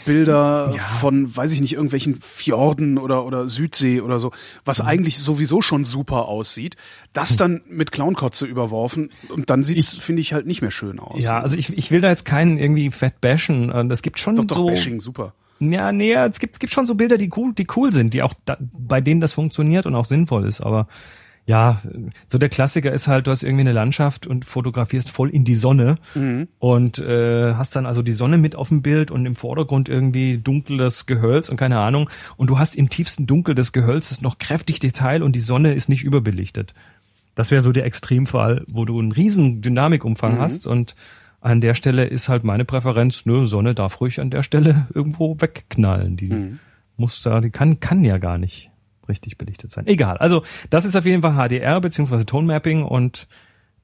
Bilder 0.06 0.74
von, 0.78 1.36
weiß 1.36 1.52
ich 1.52 1.62
nicht, 1.62 1.74
irgendwelchen 1.74 2.16
Fjorden 2.16 2.98
oder, 2.98 3.26
oder 3.26 3.50
Südsee 3.50 4.02
oder 4.02 4.20
so, 4.20 4.32
was 4.64 4.82
Mhm. 4.82 4.88
eigentlich 4.88 5.20
sowieso 5.20 5.62
schon 5.62 5.84
super 5.84 6.28
aussieht, 6.28 6.76
das 7.14 7.38
dann 7.38 7.62
mit 7.70 7.92
Clownkotze 7.92 8.46
überworfen 8.46 9.12
und 9.30 9.50
dann 9.50 9.64
sieht's, 9.64 9.98
finde 9.98 10.22
ich, 10.22 10.34
halt 10.34 10.46
nicht 10.46 10.62
mehr 10.62 10.72
schön 10.72 11.00
aus. 11.00 11.24
ja, 11.24 11.40
also 11.40 11.56
ich, 11.56 11.76
ich 11.78 11.92
will 11.92 12.02
da 12.02 12.10
jetzt 12.10 12.26
keinen 12.26 12.58
irgendwie 12.58 12.92
fett 12.92 13.22
bashen. 13.22 13.70
Es 13.92 14.02
gibt 14.02 14.20
schon 14.20 14.36
doch, 14.36 14.46
doch, 14.46 14.56
so 14.58 14.66
Bashing, 14.68 15.00
super. 15.00 15.34
Ja, 15.60 15.92
nee, 15.94 16.12
es 16.14 16.40
gibt, 16.40 16.56
es 16.56 16.60
gibt 16.60 16.74
schon 16.74 16.86
so 16.86 16.96
Bilder, 16.96 17.18
die 17.18 17.32
cool, 17.38 17.54
die 17.54 17.66
cool 17.76 17.94
sind, 17.94 18.14
die 18.14 18.22
auch 18.24 18.34
da, 18.44 18.58
bei 18.60 19.00
denen 19.00 19.22
das 19.22 19.32
funktioniert 19.34 19.86
und 19.86 19.96
auch 19.96 20.06
sinnvoll 20.06 20.46
ist. 20.46 20.60
Aber 20.60 20.88
ja, 21.48 21.80
so 22.28 22.40
der 22.40 22.50
Klassiker 22.50 22.92
ist 22.92 23.08
halt, 23.08 23.28
du 23.28 23.32
hast 23.32 23.44
irgendwie 23.44 23.62
eine 23.62 23.72
Landschaft 23.72 24.26
und 24.26 24.46
fotografierst 24.46 25.12
voll 25.12 25.30
in 25.30 25.46
die 25.46 25.54
Sonne 25.54 25.98
und 26.58 26.98
äh, 26.98 27.54
hast 27.54 27.76
dann 27.76 27.86
also 27.86 28.02
die 28.02 28.14
Sonne 28.14 28.40
mit 28.40 28.56
auf 28.56 28.70
dem 28.70 28.82
Bild 28.82 29.12
und 29.12 29.28
im 29.28 29.36
Vordergrund 29.36 29.88
irgendwie 29.88 30.40
dunkles 30.40 31.06
Gehölz 31.06 31.50
und 31.50 31.58
keine 31.58 31.80
Ahnung. 31.80 32.10
Und 32.36 32.50
du 32.50 32.58
hast 32.58 32.76
im 32.76 32.90
tiefsten 32.90 33.28
Dunkel 33.28 33.54
des 33.54 33.74
Gehölzes 33.74 34.22
noch 34.22 34.40
kräftig 34.40 34.80
Detail 34.80 35.22
und 35.22 35.36
die 35.36 35.40
Sonne 35.40 35.74
ist 35.74 35.88
nicht 35.88 36.04
überbelichtet. 36.04 36.74
Das 37.36 37.52
wäre 37.52 37.62
so 37.62 37.72
der 37.72 37.86
Extremfall, 37.86 38.64
wo 38.68 38.86
du 38.86 39.00
einen 39.00 39.12
riesen 39.12 39.62
Dynamikumfang 39.62 40.40
hast 40.40 40.66
und 40.66 40.96
an 41.42 41.62
der 41.62 41.76
Stelle 41.76 42.06
ist 42.06 42.28
halt 42.28 42.44
meine 42.44 42.66
Präferenz, 42.66 43.28
nö, 43.28 43.46
Sonne 43.46 43.76
darf 43.76 44.02
ruhig 44.02 44.20
an 44.20 44.32
der 44.32 44.42
Stelle 44.42 44.88
irgendwo 44.96 45.40
wegknallen. 45.40 46.18
Die 46.18 46.58
muss 46.98 47.22
da, 47.22 47.40
die 47.40 47.52
kann, 47.52 47.80
kann 47.80 48.04
ja 48.04 48.18
gar 48.18 48.40
nicht 48.40 48.72
richtig 49.10 49.38
belichtet 49.38 49.72
sein. 49.72 49.88
Egal. 49.88 50.18
Also, 50.18 50.44
das 50.70 50.86
ist 50.86 50.96
auf 50.96 51.06
jeden 51.06 51.22
Fall 51.22 51.34
HDR 51.34 51.82
beziehungsweise 51.82 52.26
Tone 52.26 52.48
Mapping 52.48 52.84
und 52.84 53.28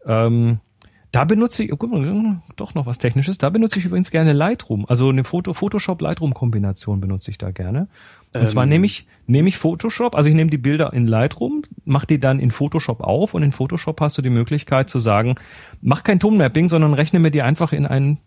ähm, 0.06 0.60
da 1.12 1.26
benutze 1.26 1.64
ich, 1.64 1.74
oh, 1.74 1.78
guck 1.78 1.92
mal, 1.92 2.42
doch 2.56 2.74
noch 2.74 2.86
was 2.86 2.98
Technisches, 2.98 3.38
da 3.38 3.50
benutze 3.50 3.80
ich 3.80 3.86
übrigens 3.86 4.12
gerne 4.12 4.32
Lightroom. 4.32 4.86
Also 4.88 5.10
eine 5.10 5.26
Foto, 5.26 5.54
Photoshop-Lightroom-Kombination 5.54 7.02
benutze 7.02 7.32
ich 7.32 7.38
da 7.38 7.52
gerne. 7.52 7.90
Und 8.34 8.50
zwar 8.50 8.66
nehme 8.66 8.86
ich, 8.86 9.08
nehme 9.28 9.50
ich 9.50 9.58
Photoshop, 9.58 10.16
also 10.16 10.30
ich 10.30 10.36
nehme 10.36 10.50
die 10.50 10.58
Bilder 10.58 10.94
in 10.94 11.06
Lightroom, 11.06 11.64
mache 11.84 12.08
die 12.08 12.18
dann 12.18 12.40
in 12.40 12.52
Photoshop 12.52 13.02
auf 13.02 13.34
und 13.34 13.44
in 13.44 13.52
Photoshop 13.52 14.00
hast 14.00 14.18
du 14.18 14.22
die 14.22 14.30
Möglichkeit 14.30 14.90
zu 14.90 15.00
sagen, 15.00 15.36
mach 15.82 16.04
kein 16.04 16.22
Tone-Mapping, 16.22 16.70
sondern 16.70 16.94
rechne 16.94 17.20
mir 17.20 17.32
die 17.32 17.42
einfach 17.42 17.74
in 17.74 17.86
einen 17.86 18.20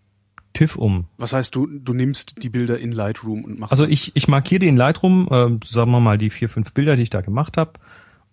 TIFF 0.55 0.75
um. 0.75 1.05
Was 1.17 1.33
heißt 1.33 1.53
du, 1.53 1.67
du 1.67 1.93
nimmst 1.93 2.41
die 2.41 2.49
Bilder 2.49 2.79
in 2.79 2.91
Lightroom 2.91 3.43
und 3.43 3.59
machst 3.59 3.73
Also 3.73 3.85
ich, 3.85 4.15
ich 4.15 4.27
markiere 4.27 4.59
die 4.59 4.67
in 4.67 4.77
Lightroom, 4.77 5.27
äh, 5.29 5.65
sagen 5.65 5.91
wir 5.91 5.99
mal 5.99 6.17
die 6.17 6.31
vier, 6.31 6.49
fünf 6.49 6.73
Bilder, 6.73 6.95
die 6.95 7.03
ich 7.03 7.09
da 7.09 7.21
gemacht 7.21 7.57
habe 7.57 7.73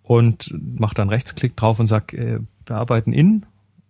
und 0.02 0.54
mache 0.78 0.94
dann 0.94 1.08
Rechtsklick 1.08 1.56
drauf 1.56 1.78
und 1.78 1.86
sag 1.86 2.12
äh, 2.14 2.38
bearbeiten 2.64 3.12
in. 3.12 3.44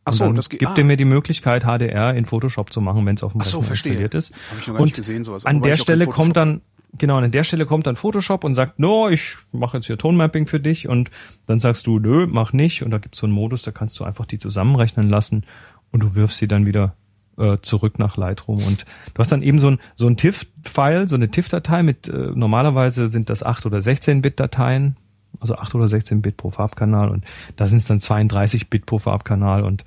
Ach 0.04 0.12
Und 0.12 0.16
so, 0.16 0.32
das 0.32 0.48
gibt 0.48 0.66
ah. 0.66 0.74
er 0.76 0.84
mir 0.84 0.96
die 0.96 1.04
Möglichkeit, 1.04 1.62
HDR 1.64 2.14
in 2.14 2.26
Photoshop 2.26 2.72
zu 2.72 2.80
machen, 2.80 3.06
wenn 3.06 3.14
es 3.14 3.22
auf 3.22 3.32
dem 3.32 3.42
Ach 3.42 3.46
so, 3.46 3.62
verstehe. 3.62 3.92
installiert 3.92 4.14
ist. 4.14 4.32
Hab 4.50 4.58
ich 4.58 4.66
noch 4.66 4.74
gar 4.74 4.80
und 4.80 4.86
nicht 4.86 4.96
gesehen, 4.96 5.22
sowas. 5.22 5.46
An 5.46 5.62
der 5.62 5.76
Stelle 5.76 6.06
kommt 6.06 6.36
dann, 6.36 6.62
genau, 6.98 7.18
an 7.18 7.30
der 7.30 7.44
Stelle 7.44 7.66
kommt 7.66 7.86
dann 7.86 7.94
Photoshop 7.94 8.42
und 8.42 8.54
sagt, 8.54 8.80
no, 8.80 9.08
ich 9.08 9.36
mache 9.52 9.76
jetzt 9.76 9.86
hier 9.86 9.98
Tonmapping 9.98 10.46
für 10.46 10.58
dich 10.58 10.88
und 10.88 11.10
dann 11.46 11.60
sagst 11.60 11.86
du, 11.86 12.00
nö, 12.00 12.26
mach 12.26 12.52
nicht 12.52 12.82
und 12.82 12.90
da 12.90 12.98
gibt's 12.98 13.18
so 13.18 13.26
einen 13.26 13.34
Modus, 13.34 13.62
da 13.62 13.70
kannst 13.70 14.00
du 14.00 14.04
einfach 14.04 14.26
die 14.26 14.38
zusammenrechnen 14.38 15.08
lassen 15.08 15.44
und 15.92 16.00
du 16.02 16.14
wirfst 16.16 16.38
sie 16.38 16.48
dann 16.48 16.66
wieder 16.66 16.96
äh, 17.38 17.58
zurück 17.62 17.98
nach 17.98 18.16
Lightroom. 18.16 18.64
Und 18.64 18.84
du 19.14 19.18
hast 19.18 19.32
dann 19.32 19.42
eben 19.42 19.58
so 19.58 19.70
ein 19.70 19.78
so 19.94 20.06
ein 20.06 20.16
TIFF-File, 20.16 21.06
so 21.06 21.16
eine 21.16 21.30
TIFF-Datei 21.30 21.82
mit 21.82 22.08
äh, 22.08 22.30
normalerweise 22.34 23.08
sind 23.08 23.30
das 23.30 23.42
8 23.42 23.66
oder 23.66 23.78
16-Bit-Dateien, 23.78 24.96
also 25.40 25.56
8 25.56 25.74
oder 25.74 25.88
16 25.88 26.22
Bit 26.22 26.36
pro 26.36 26.50
Farbkanal 26.50 27.08
und 27.08 27.24
da 27.56 27.66
sind 27.66 27.78
es 27.78 27.86
dann 27.86 28.00
32 28.00 28.70
Bit 28.70 28.86
pro 28.86 28.98
Farbkanal 28.98 29.64
und 29.64 29.84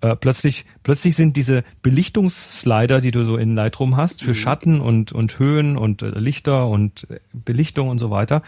äh, 0.00 0.14
plötzlich 0.16 0.64
plötzlich 0.82 1.16
sind 1.16 1.36
diese 1.36 1.64
Belichtungsslider, 1.82 3.00
die 3.00 3.10
du 3.10 3.24
so 3.24 3.36
in 3.36 3.54
Lightroom 3.54 3.96
hast 3.96 4.22
für 4.22 4.34
Schatten 4.34 4.80
und 4.80 5.12
und 5.12 5.38
Höhen 5.38 5.76
und 5.76 6.02
äh, 6.02 6.10
Lichter 6.10 6.68
und 6.68 7.08
äh, 7.10 7.20
Belichtung 7.32 7.88
und 7.88 7.98
so 7.98 8.10
weiter, 8.10 8.42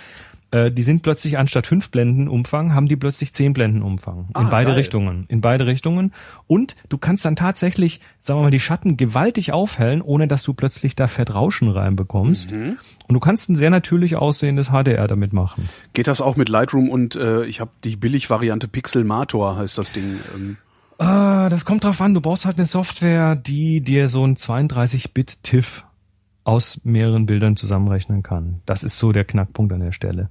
äh, 0.52 0.70
die 0.70 0.82
sind 0.82 1.02
plötzlich 1.02 1.38
anstatt 1.38 1.66
fünf 1.66 1.90
Blenden 1.90 2.28
Umfang 2.28 2.74
haben 2.74 2.88
die 2.88 2.96
plötzlich 2.96 3.32
zehn 3.32 3.52
Blenden 3.52 3.82
Umfang 3.82 4.26
in 4.28 4.34
Ah, 4.34 4.48
beide 4.50 4.68
geil. 4.70 4.78
Richtungen, 4.78 5.24
in 5.28 5.40
beide 5.40 5.66
Richtungen 5.66 6.12
und 6.46 6.76
du 6.88 6.98
kannst 6.98 7.24
dann 7.24 7.36
tatsächlich, 7.36 8.00
sagen 8.20 8.40
wir 8.40 8.44
mal, 8.44 8.50
die 8.50 8.60
Schatten 8.60 8.96
gewaltig 8.96 9.52
aufhellen, 9.52 10.02
ohne 10.02 10.26
dass 10.28 10.42
du 10.42 10.52
plötzlich 10.54 10.94
da 10.96 11.06
Fettrauschen 11.06 11.68
reinbekommst 11.70 12.50
Mhm. 12.52 12.78
und 13.08 13.14
du 13.14 13.20
kannst 13.20 13.48
ein 13.48 13.56
sehr 13.56 13.70
natürlich 13.70 14.16
aussehendes 14.16 14.68
HDR 14.70 15.06
damit 15.08 15.32
machen. 15.32 15.68
Geht 15.92 16.06
das 16.08 16.20
auch 16.20 16.36
mit 16.36 16.48
Lightroom 16.48 16.88
und 16.88 17.14
äh, 17.16 17.44
ich 17.44 17.60
habe 17.60 17.70
die 17.84 17.96
Billig-Variante 17.96 18.68
Pixelmator 18.68 19.56
heißt 19.56 19.78
das 19.78 19.92
Ding. 19.92 20.18
Ähm, 20.34 20.56
Ah, 21.02 21.48
das 21.48 21.64
kommt 21.64 21.84
drauf 21.84 21.98
an. 22.02 22.12
Du 22.12 22.20
brauchst 22.20 22.44
halt 22.44 22.58
eine 22.58 22.66
Software, 22.66 23.34
die 23.34 23.80
dir 23.80 24.08
so 24.10 24.22
ein 24.26 24.36
32-Bit-TIFF 24.36 25.84
aus 26.44 26.80
mehreren 26.84 27.26
Bildern 27.26 27.56
zusammenrechnen 27.56 28.22
kann. 28.22 28.60
Das 28.66 28.82
ist 28.82 28.98
so 28.98 29.12
der 29.12 29.24
Knackpunkt 29.24 29.72
an 29.72 29.80
der 29.80 29.92
Stelle. 29.92 30.30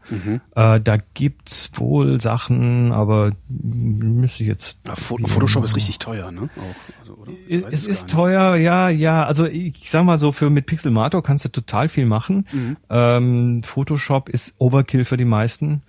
Äh, 0.56 0.82
da 0.82 0.98
gibt's 1.13 1.72
wohl 1.76 2.19
Sachen, 2.19 2.91
aber 2.91 3.32
müsste 3.48 4.43
ich 4.43 4.50
jetzt. 4.50 4.80
Pho- 4.86 5.26
Photoshop 5.28 5.63
ist 5.63 5.76
richtig 5.76 6.00
teuer, 6.00 6.32
ne? 6.32 6.50
Auch, 6.58 7.00
also, 7.02 7.13
oder? 7.13 7.32
Es 7.50 7.84
gar 7.84 7.89
ist 7.91 8.10
teuer, 8.10 8.56
ja, 8.56 8.89
ja. 8.89 9.24
Also 9.26 9.45
ich 9.45 9.89
sag 9.89 10.04
mal 10.04 10.17
so, 10.19 10.32
für 10.32 10.50
mit 10.50 10.65
Pixelmator 10.65 11.22
kannst 11.22 11.45
du 11.45 11.50
total 11.50 11.89
viel 11.89 12.06
machen. 12.06 12.48
Mhm. 12.52 12.78
Ähm, 12.89 13.63
Photoshop 13.63 14.30
ist 14.30 14.56
Overkill 14.58 15.06
für 15.06 15.17
die 15.17 15.26
meisten. 15.26 15.84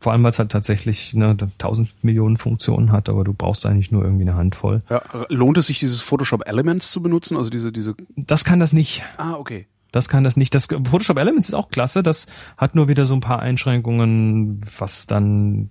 Vor 0.00 0.12
allem, 0.12 0.22
weil 0.22 0.30
es 0.30 0.38
halt 0.38 0.52
tatsächlich 0.52 1.14
ne, 1.14 1.36
1000 1.36 2.04
Millionen 2.04 2.36
Funktionen 2.36 2.92
hat, 2.92 3.08
aber 3.08 3.24
du 3.24 3.32
brauchst 3.32 3.66
eigentlich 3.66 3.90
nur 3.90 4.04
irgendwie 4.04 4.22
eine 4.22 4.36
Handvoll. 4.36 4.82
Ja, 4.88 5.02
lohnt 5.28 5.58
es 5.58 5.66
sich, 5.66 5.80
dieses 5.80 6.00
Photoshop 6.02 6.46
Elements 6.46 6.90
zu 6.92 7.02
benutzen? 7.02 7.36
Also 7.36 7.50
diese, 7.50 7.72
diese. 7.72 7.94
Das 8.16 8.44
kann 8.44 8.60
das 8.60 8.72
nicht. 8.72 9.02
Ah, 9.16 9.34
okay. 9.34 9.66
Das 9.90 10.08
kann 10.08 10.22
das 10.22 10.36
nicht. 10.36 10.54
Das 10.54 10.66
Photoshop 10.66 11.18
Elements 11.18 11.48
ist 11.48 11.54
auch 11.54 11.70
klasse. 11.70 12.02
Das 12.02 12.26
hat 12.56 12.74
nur 12.74 12.88
wieder 12.88 13.06
so 13.06 13.14
ein 13.14 13.20
paar 13.20 13.40
Einschränkungen, 13.40 14.60
was 14.78 15.06
dann, 15.06 15.70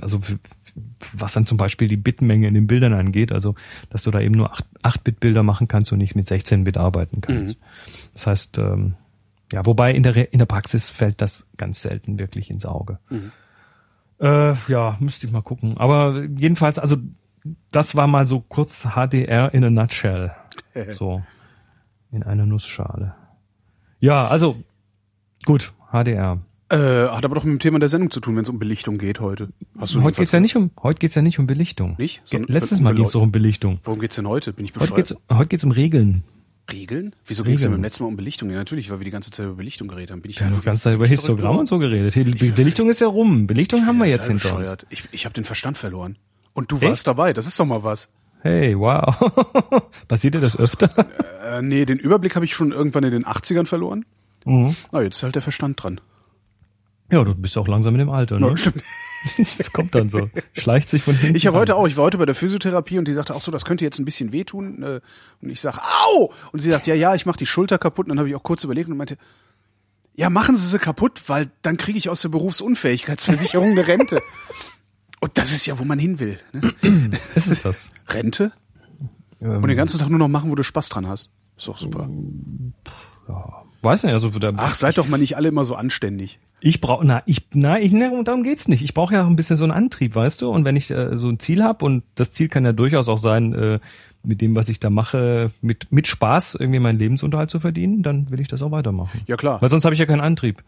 also 0.00 0.20
was 1.12 1.32
dann 1.32 1.44
zum 1.44 1.58
Beispiel 1.58 1.88
die 1.88 1.96
Bitmenge 1.96 2.46
in 2.46 2.54
den 2.54 2.66
Bildern 2.66 2.92
angeht. 2.92 3.32
Also, 3.32 3.54
dass 3.90 4.04
du 4.04 4.10
da 4.10 4.20
eben 4.20 4.36
nur 4.36 4.52
8-Bit-Bilder 4.82 5.42
machen 5.42 5.68
kannst 5.68 5.92
und 5.92 5.98
nicht 5.98 6.14
mit 6.14 6.28
16-Bit 6.28 6.78
arbeiten 6.78 7.20
kannst. 7.20 7.60
Das 8.14 8.26
heißt, 8.26 8.58
ähm, 8.58 8.94
ja, 9.52 9.66
wobei 9.66 9.92
in 9.92 10.02
der, 10.02 10.32
in 10.32 10.38
der 10.38 10.46
Praxis 10.46 10.90
fällt 10.90 11.20
das 11.22 11.46
ganz 11.56 11.82
selten 11.82 12.18
wirklich 12.18 12.50
ins 12.50 12.64
Auge. 12.66 12.98
Äh, 14.20 14.54
ja, 14.68 14.96
müsste 15.00 15.26
ich 15.26 15.32
mal 15.32 15.42
gucken. 15.42 15.76
Aber 15.78 16.22
jedenfalls, 16.36 16.78
also 16.78 16.96
das 17.72 17.96
war 17.96 18.06
mal 18.06 18.26
so 18.26 18.40
kurz 18.40 18.86
HDR 18.94 19.52
in 19.54 19.64
a 19.64 19.70
nutshell. 19.70 20.32
So. 20.92 21.22
In 22.12 22.22
einer 22.22 22.44
Nussschale. 22.46 23.14
Ja, 24.00 24.26
also 24.28 24.56
gut, 25.46 25.72
HDR. 25.92 26.38
Äh, 26.68 26.76
hat 27.08 27.24
aber 27.24 27.34
doch 27.34 27.44
mit 27.44 27.52
dem 27.54 27.58
Thema 27.58 27.78
der 27.80 27.88
Sendung 27.88 28.10
zu 28.10 28.20
tun, 28.20 28.36
wenn 28.36 28.42
es 28.42 28.48
um 28.48 28.58
Belichtung 28.60 28.98
geht 28.98 29.18
heute. 29.20 29.48
Hast 29.78 29.94
du 29.94 30.02
Heute 30.02 30.18
geht's 30.20 30.32
ja 30.32 30.38
nicht 30.40 30.54
um, 30.56 30.70
heute 30.82 30.98
geht's 31.00 31.14
ja 31.16 31.22
nicht 31.22 31.38
um 31.40 31.46
Belichtung. 31.46 31.96
Nicht? 31.98 32.22
Ge 32.30 32.44
Letztes 32.46 32.80
Mal 32.80 32.94
ging's 32.94 33.10
Beleu- 33.10 33.12
doch 33.14 33.22
um 33.22 33.32
Belichtung. 33.32 33.80
Worum 33.84 34.00
geht's 34.00 34.14
denn 34.16 34.26
heute? 34.28 34.52
Bin 34.52 34.64
ich 34.64 34.70
Heute 34.72 34.80
bescheuert? 34.92 34.96
geht's, 35.08 35.16
heute 35.32 35.48
geht's 35.48 35.64
um 35.64 35.70
Regeln. 35.72 36.22
Regeln? 36.72 37.14
Wieso 37.26 37.44
ging 37.44 37.54
es 37.54 37.62
denn 37.62 37.70
beim 37.72 37.82
letzten 37.82 38.04
Mal 38.04 38.08
um 38.08 38.16
Belichtung? 38.16 38.50
Ja, 38.50 38.56
natürlich, 38.56 38.90
weil 38.90 39.00
wir 39.00 39.04
die 39.04 39.10
ganze 39.10 39.30
Zeit 39.30 39.46
über 39.46 39.54
Belichtung 39.56 39.88
geredet 39.88 40.10
haben. 40.10 40.22
Bin 40.22 40.30
ich 40.30 40.36
denn 40.38 40.54
die 40.54 40.60
ganze 40.64 40.82
Zeit 40.84 40.94
über 40.94 41.06
Histogramm 41.06 41.58
und 41.58 41.66
so 41.66 41.78
geredet. 41.78 42.14
Be- 42.38 42.50
Belichtung 42.52 42.88
ist 42.90 43.00
ja 43.00 43.06
rum. 43.08 43.46
Belichtung 43.46 43.86
haben 43.86 43.98
wir 43.98 44.06
jetzt 44.06 44.26
Ja, 44.26 44.32
hinter 44.32 44.56
uns. 44.56 44.76
Ich, 44.90 45.08
ich 45.12 45.24
habe 45.24 45.32
den 45.34 45.44
Verstand 45.44 45.76
verloren. 45.78 46.16
Und 46.52 46.70
du 46.72 46.76
Echt? 46.76 46.84
warst 46.84 47.06
dabei, 47.06 47.32
das 47.32 47.46
ist 47.46 47.58
doch 47.60 47.64
mal 47.66 47.82
was. 47.84 48.10
Hey, 48.42 48.78
wow. 48.78 49.14
Passiert 50.08 50.34
dir 50.34 50.40
das 50.40 50.56
öfter? 50.58 50.90
Äh, 51.44 51.62
nee, 51.62 51.84
den 51.84 51.98
Überblick 51.98 52.34
habe 52.36 52.44
ich 52.44 52.54
schon 52.54 52.72
irgendwann 52.72 53.04
in 53.04 53.10
den 53.10 53.24
80ern 53.26 53.66
verloren. 53.66 54.06
Mhm. 54.46 54.74
Na, 54.92 55.02
jetzt 55.02 55.16
ist 55.18 55.22
halt 55.22 55.34
der 55.34 55.42
Verstand 55.42 55.82
dran. 55.82 56.00
Ja, 57.12 57.22
du 57.24 57.34
bist 57.34 57.58
auch 57.58 57.68
langsam 57.68 57.94
in 57.94 57.98
dem 57.98 58.10
Alter, 58.10 58.38
ne? 58.40 58.48
Ja, 58.48 58.56
stimmt. 58.56 58.82
Das 59.36 59.72
kommt 59.72 59.94
dann 59.94 60.08
so. 60.08 60.30
Schleicht 60.54 60.88
sich 60.88 61.02
von 61.02 61.14
hinten. 61.14 61.36
Ich 61.36 61.46
habe 61.46 61.56
heute 61.56 61.76
auch, 61.76 61.86
ich 61.86 61.96
war 61.96 62.04
heute 62.04 62.18
bei 62.18 62.26
der 62.26 62.34
Physiotherapie 62.34 62.98
und 62.98 63.06
die 63.06 63.12
sagte 63.12 63.34
auch 63.34 63.42
so, 63.42 63.52
das 63.52 63.64
könnte 63.64 63.84
jetzt 63.84 63.98
ein 63.98 64.04
bisschen 64.04 64.32
wehtun. 64.32 64.82
äh, 64.82 65.00
Und 65.42 65.50
ich 65.50 65.60
sag, 65.60 65.78
au! 65.78 66.32
Und 66.52 66.60
sie 66.60 66.70
sagt, 66.70 66.86
ja, 66.86 66.94
ja, 66.94 67.14
ich 67.14 67.26
mache 67.26 67.38
die 67.38 67.46
Schulter 67.46 67.78
kaputt. 67.78 68.06
Und 68.06 68.10
dann 68.10 68.18
habe 68.18 68.28
ich 68.28 68.34
auch 68.34 68.42
kurz 68.42 68.64
überlegt 68.64 68.88
und 68.88 68.96
meinte, 68.96 69.16
ja, 70.14 70.30
machen 70.30 70.56
Sie 70.56 70.66
sie 70.66 70.78
kaputt, 70.78 71.22
weil 71.28 71.50
dann 71.62 71.76
kriege 71.76 71.96
ich 71.98 72.08
aus 72.08 72.22
der 72.22 72.28
Berufsunfähigkeitsversicherung 72.30 73.70
eine 73.72 73.86
Rente. 73.86 74.20
Und 75.22 75.36
das 75.36 75.52
ist 75.52 75.66
ja, 75.66 75.78
wo 75.78 75.84
man 75.84 75.98
hin 75.98 76.18
will. 76.18 76.38
Ne? 76.52 76.72
Das 77.34 77.46
ist 77.46 77.64
das. 77.66 77.90
Rente 78.08 78.52
Ähm, 79.42 79.62
und 79.62 79.68
den 79.68 79.76
ganzen 79.76 79.98
Tag 79.98 80.08
nur 80.08 80.18
noch 80.18 80.28
machen, 80.28 80.50
wo 80.50 80.54
du 80.54 80.62
Spaß 80.62 80.88
dran 80.88 81.06
hast. 81.06 81.28
Ist 81.58 81.68
doch 81.68 81.76
super. 81.78 82.08
Weiß 83.82 84.04
nicht, 84.04 84.12
also 84.12 84.28
der, 84.30 84.52
Ach, 84.56 84.74
seid 84.74 84.98
doch 84.98 85.08
mal 85.08 85.18
nicht 85.18 85.36
alle 85.36 85.48
immer 85.48 85.64
so 85.64 85.74
anständig. 85.74 86.38
ich 86.60 86.80
brauche, 86.80 87.06
na, 87.06 87.22
ich, 87.26 87.42
na, 87.52 87.80
ich, 87.80 87.92
na, 87.92 88.22
darum 88.22 88.42
geht's 88.42 88.68
nicht. 88.68 88.82
Ich 88.82 88.94
brauche 88.94 89.14
ja 89.14 89.22
auch 89.24 89.28
ein 89.28 89.36
bisschen 89.36 89.56
so 89.56 89.64
einen 89.64 89.72
Antrieb, 89.72 90.14
weißt 90.14 90.42
du? 90.42 90.50
Und 90.50 90.64
wenn 90.64 90.76
ich 90.76 90.90
äh, 90.90 91.16
so 91.16 91.28
ein 91.28 91.38
Ziel 91.38 91.62
habe 91.62 91.84
und 91.84 92.02
das 92.14 92.30
Ziel 92.30 92.48
kann 92.48 92.64
ja 92.64 92.72
durchaus 92.72 93.08
auch 93.08 93.18
sein, 93.18 93.52
äh, 93.54 93.78
mit 94.22 94.42
dem, 94.42 94.54
was 94.54 94.68
ich 94.68 94.78
da 94.80 94.90
mache, 94.90 95.50
mit 95.62 95.86
mit 95.90 96.06
Spaß 96.06 96.56
irgendwie 96.56 96.78
meinen 96.80 96.98
Lebensunterhalt 96.98 97.48
zu 97.48 97.58
verdienen, 97.60 98.02
dann 98.02 98.30
will 98.30 98.40
ich 98.40 98.48
das 98.48 98.60
auch 98.60 98.70
weitermachen. 98.70 99.22
Ja, 99.26 99.36
klar. 99.36 99.62
Weil 99.62 99.70
sonst 99.70 99.84
habe 99.86 99.94
ich 99.94 99.98
ja 99.98 100.04
keinen 100.06 100.20
Antrieb. 100.20 100.62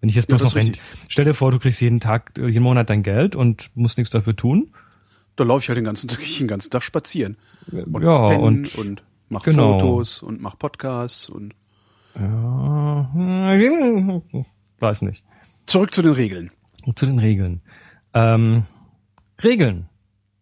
Wenn 0.00 0.08
ich 0.10 0.14
jetzt 0.14 0.26
bloß 0.26 0.40
das 0.42 0.54
noch 0.54 0.60
ist 0.60 0.68
rent, 0.68 0.78
stell 1.08 1.24
dir 1.24 1.34
vor, 1.34 1.50
du 1.50 1.58
kriegst 1.58 1.80
jeden 1.80 1.98
Tag, 1.98 2.32
äh, 2.38 2.46
jeden 2.46 2.62
Monat 2.62 2.90
dein 2.90 3.02
Geld 3.02 3.34
und 3.34 3.70
musst 3.74 3.98
nichts 3.98 4.12
dafür 4.12 4.36
tun. 4.36 4.68
Da 5.34 5.42
laufe 5.42 5.62
ich 5.64 5.68
halt 5.68 5.76
den 5.78 5.84
ganzen 5.84 6.06
Tag, 6.08 6.20
den 6.38 6.46
ganzen 6.46 6.70
Tag 6.70 6.84
spazieren. 6.84 7.36
Und 7.72 8.02
Ja, 8.02 8.16
und- 8.36 8.74
und 8.76 9.02
mach 9.28 9.42
genau. 9.42 9.80
Fotos 9.80 10.22
und 10.22 10.40
mach 10.40 10.56
Podcasts 10.56 11.28
und 11.28 11.54
Ja, 12.16 13.10
weiß 14.80 15.02
nicht. 15.02 15.24
zurück 15.66 15.92
zu 15.92 16.02
den 16.02 16.12
Regeln. 16.12 16.50
Zu 16.94 17.06
den 17.06 17.18
Regeln. 17.18 17.62
Ähm, 18.12 18.64
Regeln. 19.42 19.88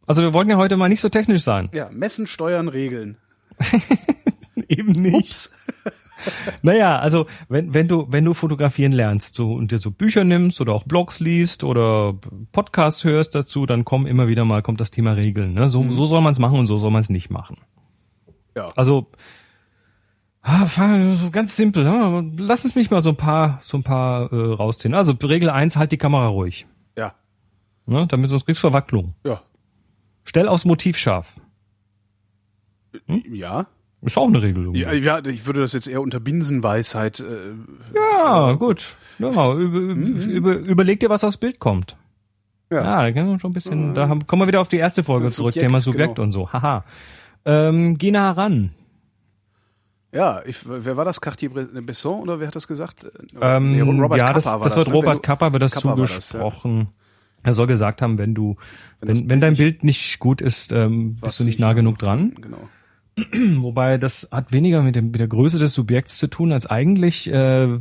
Also 0.07 0.23
wir 0.23 0.35
wollten 0.35 0.51
ja 0.51 0.57
heute 0.57 0.77
mal 0.77 0.89
nicht 0.89 1.01
so 1.01 1.09
technisch 1.09 1.43
sein. 1.43 1.71
Ja, 1.73 1.89
messen, 1.91 2.27
steuern, 2.27 2.69
regeln. 2.69 3.17
Eben 4.69 4.93
nicht. 4.93 5.51
Naja, 6.63 7.01
also 7.01 7.27
wenn, 7.49 7.75
wenn 7.75 7.89
du, 7.89 8.07
wenn 8.09 8.25
du 8.25 8.33
fotografieren 8.33 8.93
lernst 8.93 9.35
so, 9.35 9.55
und 9.55 9.73
dir 9.73 9.79
so 9.79 9.91
Bücher 9.91 10.23
nimmst 10.23 10.61
oder 10.61 10.73
auch 10.73 10.85
Blogs 10.85 11.19
liest 11.19 11.65
oder 11.65 12.15
Podcasts 12.53 13.03
hörst 13.03 13.35
dazu, 13.35 13.67
dann 13.67 13.85
kommen 13.85 14.07
immer 14.07 14.29
wieder 14.29 14.45
mal, 14.45 14.63
kommt 14.63 14.81
das 14.81 14.93
Thema 14.93 15.13
Regeln. 15.13 15.55
Ne? 15.55 15.69
So, 15.69 15.91
so 15.91 16.05
soll 16.05 16.21
man 16.21 16.31
es 16.31 16.39
machen 16.39 16.61
und 16.61 16.69
so 16.69 16.79
soll 16.79 16.93
man 16.93 17.01
es 17.01 17.11
nicht 17.11 17.31
machen. 17.31 17.57
Ja. 18.55 18.73
Also 18.77 19.09
ah, 20.43 20.67
so 20.67 21.31
ganz 21.31 21.57
simpel. 21.57 21.85
Ne? 21.85 22.31
Lass 22.39 22.65
es 22.65 22.75
mich 22.75 22.91
mal 22.91 23.03
so 23.03 23.11
ein 23.11 23.17
paar, 23.17 23.61
so 23.63 23.77
ein 23.79 23.83
paar 23.83 24.33
äh, 24.33 24.37
rausziehen. 24.55 24.95
Also 24.95 25.13
Regel 25.13 25.51
eins: 25.51 25.77
halt 25.77 25.93
die 25.93 25.99
Kamera 25.99 26.27
ruhig. 26.29 26.67
Ja. 26.97 27.15
Ne? 27.87 28.07
Damit 28.09 28.29
sonst 28.31 28.45
kriegst 28.45 28.63
du 28.63 28.69
Verwacklung. 28.69 29.15
Ja. 29.25 29.43
Stell 30.25 30.49
aufs 30.49 30.65
Motiv 30.65 30.97
scharf. 30.97 31.35
Ja. 33.31 33.67
Ist 34.03 34.19
auch 34.19 34.27
eine 34.27 34.43
Regel. 34.43 34.77
Ja, 34.77 34.93
ja, 34.93 35.25
ich 35.25 35.47
würde 35.47 35.61
das 35.61 35.73
jetzt 35.73 35.87
eher 35.87 36.01
unter 36.03 36.19
Binsenweisheit. 36.19 37.21
Äh, 37.21 37.55
Ja, 37.95 38.53
gut. 38.55 38.97
Ja, 39.19 39.53
über, 39.55 39.79
über, 39.79 40.55
überleg 40.57 40.99
dir, 41.01 41.09
was 41.09 41.23
aufs 41.23 41.37
Bild 41.37 41.61
kommt. 41.61 41.97
ja. 42.71 42.83
Ja, 42.83 43.03
da 43.03 43.13
können 43.13 43.31
wir 43.31 43.39
schon 43.39 43.53
ein 43.53 43.55
bisschen, 43.55 43.95
da 43.95 44.09
haben, 44.09 44.27
kommen 44.27 44.43
wir 44.43 44.49
wieder 44.49 44.61
auf 44.61 44.69
die 44.69 44.79
erste 44.79 45.05
Folge 45.05 45.29
zurück, 45.29 45.55
Subjekt, 45.55 45.69
Thema 45.69 45.79
Subjekt 45.79 46.17
genau. 46.17 46.25
und 46.25 46.33
so. 46.33 46.53
Haha. 46.53 46.85
Ähm, 47.45 47.97
geh 47.97 48.11
nah 48.11 48.33
ran. 48.33 48.71
Ja, 50.13 50.43
ich, 50.45 50.59
wer 50.69 50.97
war 50.97 51.05
das? 51.07 51.21
Cartier-Bresson 51.21 52.21
oder 52.21 52.39
wer 52.39 52.49
hat 52.49 52.57
das 52.57 52.69
gesagt? 52.69 53.05
Äh, 53.05 53.09
Ähm, 53.41 53.73
nee, 53.73 53.81
Robert 53.81 54.19
ja, 54.21 54.27
Kappa 54.27 54.35
das, 54.35 54.45
war 54.47 54.61
das, 54.61 54.63
das, 54.75 54.77
wird 54.77 54.89
ne? 54.89 54.95
Robert 54.95 55.09
Wenn 55.11 55.17
du- 55.17 55.23
Kappa, 55.23 55.53
wird 55.53 55.63
das 55.63 55.73
Kappa 55.73 55.89
war 55.89 55.97
das, 55.97 56.11
ja. 56.11 56.21
zugesprochen. 56.21 56.89
Er 57.45 57.55
soll 57.55 57.67
gesagt 57.67 58.03
haben, 58.03 58.19
wenn 58.19 58.35
du, 58.35 58.57
wenn, 59.01 59.17
wenn 59.19 59.27
Bild 59.29 59.43
dein 59.43 59.57
Bild 59.57 59.85
nicht 59.85 60.19
gut 60.21 60.41
ist, 60.41 60.71
ähm, 60.73 61.17
bist 61.21 61.41
du 61.41 61.45
nicht 61.45 61.59
nah 61.59 61.73
genug 61.73 61.99
dran. 61.99 62.35
Genau. 62.41 62.69
Wobei 63.63 63.99
das 63.99 64.29
hat 64.31 64.53
weniger 64.53 64.83
mit, 64.83 64.97
dem, 64.97 65.11
mit 65.11 65.21
der 65.21 65.29
Größe 65.29 65.59
des 65.59 65.75
Subjekts 65.75 66.17
zu 66.19 66.29
tun, 66.29 66.53
als 66.53 66.67
eigentlich, 66.67 67.31
äh, 67.31 67.79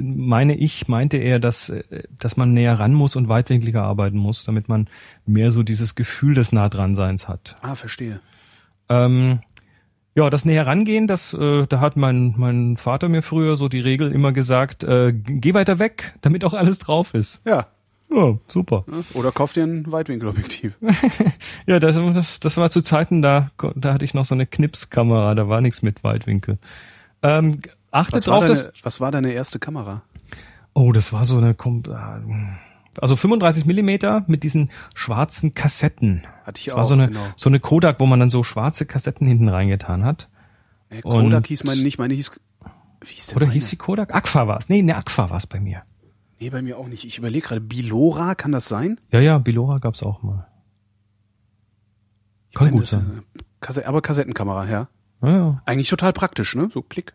meine 0.00 0.56
ich, 0.56 0.88
meinte 0.88 1.16
er, 1.18 1.38
dass, 1.38 1.70
äh, 1.70 1.84
dass 2.18 2.36
man 2.36 2.52
näher 2.54 2.78
ran 2.80 2.92
muss 2.92 3.14
und 3.16 3.28
weitwinkliger 3.28 3.82
arbeiten 3.82 4.18
muss, 4.18 4.44
damit 4.44 4.68
man 4.68 4.88
mehr 5.26 5.52
so 5.52 5.62
dieses 5.62 5.94
Gefühl 5.94 6.34
des 6.34 6.52
nah 6.52 6.68
dran 6.68 6.94
Seins 6.94 7.28
hat. 7.28 7.56
Ah, 7.62 7.76
verstehe. 7.76 8.20
Ähm, 8.90 9.40
ja, 10.18 10.30
das 10.30 10.44
näher 10.44 10.66
rangehen, 10.66 11.06
das, 11.06 11.32
äh, 11.32 11.66
da 11.68 11.78
hat 11.78 11.96
mein, 11.96 12.34
mein 12.36 12.76
Vater 12.76 13.08
mir 13.08 13.22
früher 13.22 13.56
so 13.56 13.68
die 13.68 13.78
Regel 13.78 14.10
immer 14.10 14.32
gesagt, 14.32 14.82
äh, 14.82 15.12
geh 15.12 15.54
weiter 15.54 15.78
weg, 15.78 16.14
damit 16.22 16.44
auch 16.44 16.54
alles 16.54 16.80
drauf 16.80 17.14
ist. 17.14 17.40
Ja. 17.46 17.68
Ja, 18.10 18.36
super. 18.48 18.84
Oder 19.14 19.30
kauf 19.32 19.52
dir 19.52 19.62
ein 19.64 19.92
Weitwinkelobjektiv. 19.92 20.76
Ja, 21.66 21.78
das, 21.78 21.96
das, 22.14 22.40
das 22.40 22.56
war 22.56 22.70
zu 22.70 22.80
Zeiten, 22.80 23.20
da, 23.22 23.50
da 23.76 23.92
hatte 23.92 24.04
ich 24.04 24.14
noch 24.14 24.24
so 24.24 24.34
eine 24.34 24.46
Knipskamera, 24.46 25.34
da 25.36 25.48
war 25.48 25.60
nichts 25.60 25.82
mit 25.82 26.02
Weitwinkel. 26.02 26.58
Ähm, 27.22 27.60
achtet 27.92 28.16
Was 28.16 28.24
drauf, 28.24 28.44
dass 28.46 28.58
deine, 28.60 28.72
was 28.82 29.00
war 29.00 29.12
deine 29.12 29.32
erste 29.32 29.58
Kamera? 29.58 30.02
Oh, 30.72 30.90
das 30.92 31.12
war 31.12 31.24
so 31.26 31.36
eine, 31.36 31.52
Kom- 31.52 31.86
äh, 31.88 32.20
also 33.00 33.16
35 33.16 33.64
Millimeter 33.64 34.24
mit 34.26 34.42
diesen 34.42 34.70
schwarzen 34.94 35.54
Kassetten. 35.54 36.26
Hatte 36.44 36.58
ich 36.60 36.66
Das 36.66 36.74
auch, 36.74 36.78
war 36.78 36.84
so 36.84 36.94
eine, 36.94 37.08
genau. 37.08 37.20
so 37.36 37.48
eine 37.50 37.60
Kodak, 37.60 38.00
wo 38.00 38.06
man 38.06 38.20
dann 38.20 38.30
so 38.30 38.42
schwarze 38.42 38.86
Kassetten 38.86 39.26
hinten 39.26 39.48
reingetan 39.48 40.04
hat. 40.04 40.28
Nee, 40.90 41.02
Kodak 41.02 41.38
Und- 41.38 41.46
hieß 41.46 41.64
meine 41.64 41.82
nicht, 41.82 41.98
meine 41.98 42.14
hieß. 42.14 42.32
Wie 43.02 43.06
hieß 43.14 43.26
denn 43.28 43.36
Oder 43.36 43.46
meine? 43.46 43.54
hieß 43.54 43.68
die 43.70 43.76
Kodak? 43.76 44.14
Aqua 44.14 44.46
war 44.48 44.58
es. 44.58 44.68
Nee, 44.68 44.82
ne, 44.82 44.96
Aqua 44.96 45.30
war 45.30 45.36
es 45.36 45.46
bei 45.46 45.60
mir. 45.60 45.82
Nee, 46.40 46.50
bei 46.50 46.62
mir 46.62 46.78
auch 46.78 46.86
nicht. 46.88 47.04
Ich 47.04 47.18
überlege 47.18 47.46
gerade, 47.48 47.60
Bilora, 47.60 48.34
kann 48.34 48.52
das 48.52 48.68
sein? 48.68 49.00
Ja, 49.10 49.20
ja, 49.20 49.38
Bilora 49.38 49.78
gab's 49.78 50.02
auch 50.02 50.22
mal. 50.22 50.46
Ich 52.50 52.54
Kann 52.56 52.70
gut 52.70 52.86
sein. 52.86 53.22
äh, 53.36 53.40
Kasse, 53.60 53.86
aber 53.86 54.00
Kassettenkamera, 54.02 54.66
ja. 54.66 54.88
Ja, 55.22 55.28
ja. 55.30 55.62
Eigentlich 55.66 55.88
total 55.88 56.12
praktisch, 56.12 56.54
ne? 56.54 56.70
So 56.72 56.80
klick. 56.82 57.12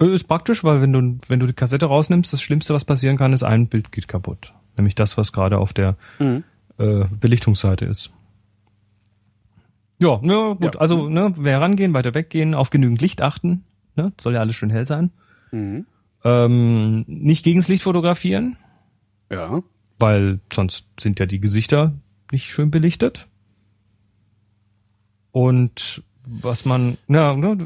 Äh, 0.00 0.14
Ist 0.14 0.24
praktisch, 0.28 0.64
weil 0.64 0.82
wenn 0.82 0.92
du, 0.92 1.18
wenn 1.28 1.40
du 1.40 1.46
die 1.46 1.52
Kassette 1.54 1.86
rausnimmst, 1.86 2.32
das 2.32 2.42
Schlimmste, 2.42 2.74
was 2.74 2.84
passieren 2.84 3.16
kann, 3.16 3.32
ist 3.32 3.42
ein 3.44 3.68
Bild 3.68 3.92
geht 3.92 4.08
kaputt. 4.08 4.52
Nämlich 4.76 4.94
das, 4.94 5.16
was 5.16 5.32
gerade 5.32 5.58
auf 5.58 5.72
der 5.72 5.96
Mhm. 6.18 6.44
äh, 6.78 7.04
Belichtungsseite 7.20 7.84
ist. 7.86 8.12
Ja, 9.98 10.18
ne, 10.22 10.56
gut, 10.60 10.74
Ja. 10.74 10.80
also 10.80 11.08
ne, 11.08 11.32
wer 11.36 11.60
rangehen, 11.60 11.94
weiter 11.94 12.12
weggehen, 12.14 12.54
auf 12.54 12.68
genügend 12.70 13.00
Licht 13.00 13.22
achten, 13.22 13.64
ne, 13.96 14.12
soll 14.20 14.34
ja 14.34 14.40
alles 14.40 14.54
schön 14.56 14.68
hell 14.70 14.86
sein. 14.86 15.10
Mhm. 15.52 15.86
Ähm, 16.24 17.04
nicht 17.06 17.44
gegens 17.44 17.68
Licht 17.68 17.82
fotografieren, 17.82 18.56
Ja. 19.30 19.62
weil 19.98 20.40
sonst 20.52 20.86
sind 21.00 21.18
ja 21.18 21.24
die 21.26 21.40
Gesichter 21.40 21.94
nicht 22.30 22.50
schön 22.50 22.70
belichtet. 22.70 23.26
Und 25.32 26.02
was 26.28 26.64
man, 26.64 26.98
ja, 27.06 27.36
ne, 27.36 27.56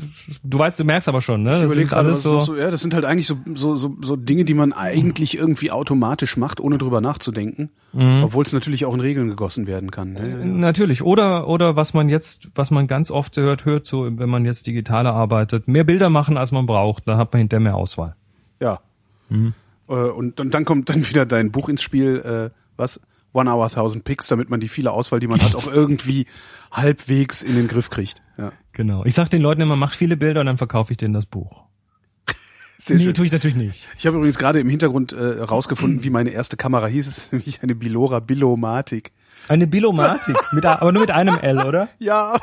du 0.42 0.58
weißt, 0.58 0.78
du 0.78 0.84
merkst 0.84 1.08
aber 1.08 1.22
schon, 1.22 1.42
ne? 1.42 1.62
Das 1.62 1.72
sind 1.72 1.88
gerade, 1.88 2.08
alles 2.08 2.22
so, 2.22 2.40
so, 2.40 2.56
ja, 2.56 2.70
das 2.70 2.82
sind 2.82 2.92
halt 2.92 3.06
eigentlich 3.06 3.26
so, 3.26 3.38
so, 3.54 3.74
so, 3.74 3.96
so 4.02 4.16
Dinge, 4.16 4.44
die 4.44 4.52
man 4.52 4.74
eigentlich 4.74 5.36
irgendwie 5.36 5.70
automatisch 5.70 6.36
macht, 6.36 6.60
ohne 6.60 6.76
drüber 6.76 7.00
nachzudenken. 7.00 7.70
Mhm. 7.94 8.22
Obwohl 8.24 8.44
es 8.44 8.52
natürlich 8.52 8.84
auch 8.84 8.92
in 8.92 9.00
Regeln 9.00 9.28
gegossen 9.28 9.66
werden 9.66 9.90
kann. 9.90 10.12
Ne? 10.12 10.28
Ja, 10.28 10.38
ja. 10.38 10.44
Natürlich. 10.44 11.02
Oder, 11.02 11.48
oder 11.48 11.74
was 11.74 11.94
man 11.94 12.10
jetzt, 12.10 12.48
was 12.54 12.70
man 12.70 12.86
ganz 12.86 13.10
oft 13.10 13.36
hört, 13.38 13.64
hört 13.64 13.86
so, 13.86 14.06
wenn 14.18 14.28
man 14.28 14.44
jetzt 14.44 14.66
digitaler 14.66 15.14
arbeitet, 15.14 15.66
mehr 15.66 15.84
Bilder 15.84 16.10
machen, 16.10 16.36
als 16.36 16.52
man 16.52 16.66
braucht, 16.66 17.08
da 17.08 17.16
hat 17.16 17.32
man 17.32 17.40
hinterher 17.40 17.62
mehr 17.62 17.76
Auswahl. 17.76 18.14
Ja. 18.60 18.80
Mhm. 19.30 19.54
Äh, 19.88 19.94
und, 19.94 20.38
und 20.38 20.54
dann 20.54 20.66
kommt 20.66 20.90
dann 20.90 21.08
wieder 21.08 21.24
dein 21.24 21.50
Buch 21.50 21.70
ins 21.70 21.82
Spiel, 21.82 22.50
äh, 22.52 22.56
was? 22.76 23.00
One 23.32 23.50
Hour 23.50 23.70
Thousand 23.70 24.04
Picks, 24.04 24.26
damit 24.26 24.50
man 24.50 24.60
die 24.60 24.68
viele 24.68 24.92
Auswahl, 24.92 25.20
die 25.20 25.28
man 25.28 25.40
hat, 25.40 25.54
auch 25.54 25.66
irgendwie 25.66 26.26
halbwegs 26.72 27.42
in 27.42 27.54
den 27.54 27.68
Griff 27.68 27.90
kriegt. 27.90 28.22
Ja. 28.38 28.52
Genau. 28.72 29.04
Ich 29.04 29.14
sag 29.14 29.28
den 29.30 29.42
Leuten 29.42 29.60
immer, 29.60 29.76
mach 29.76 29.94
viele 29.94 30.16
Bilder 30.16 30.40
und 30.40 30.46
dann 30.46 30.58
verkaufe 30.58 30.92
ich 30.92 30.96
denen 30.96 31.14
das 31.14 31.26
Buch. 31.26 31.64
Sehr 32.78 32.96
nee, 32.96 33.04
schön. 33.04 33.14
tue 33.14 33.26
ich 33.26 33.32
natürlich 33.32 33.56
nicht. 33.56 33.88
Ich 33.98 34.06
habe 34.06 34.16
übrigens 34.16 34.38
gerade 34.38 34.60
im 34.60 34.68
Hintergrund 34.68 35.12
äh, 35.12 35.40
rausgefunden, 35.40 36.02
wie 36.02 36.10
meine 36.10 36.30
erste 36.30 36.56
Kamera 36.56 36.86
hieß. 36.86 37.06
Es 37.06 37.18
ist 37.18 37.32
nämlich 37.32 37.62
eine 37.62 37.74
Bilora 37.74 38.20
Billomatic. 38.20 39.12
Eine 39.48 39.66
Bilomatik, 39.66 40.36
mit, 40.52 40.66
aber 40.66 40.92
nur 40.92 41.02
mit 41.02 41.10
einem 41.10 41.36
L, 41.38 41.60
oder? 41.66 41.88
Ja, 41.98 42.38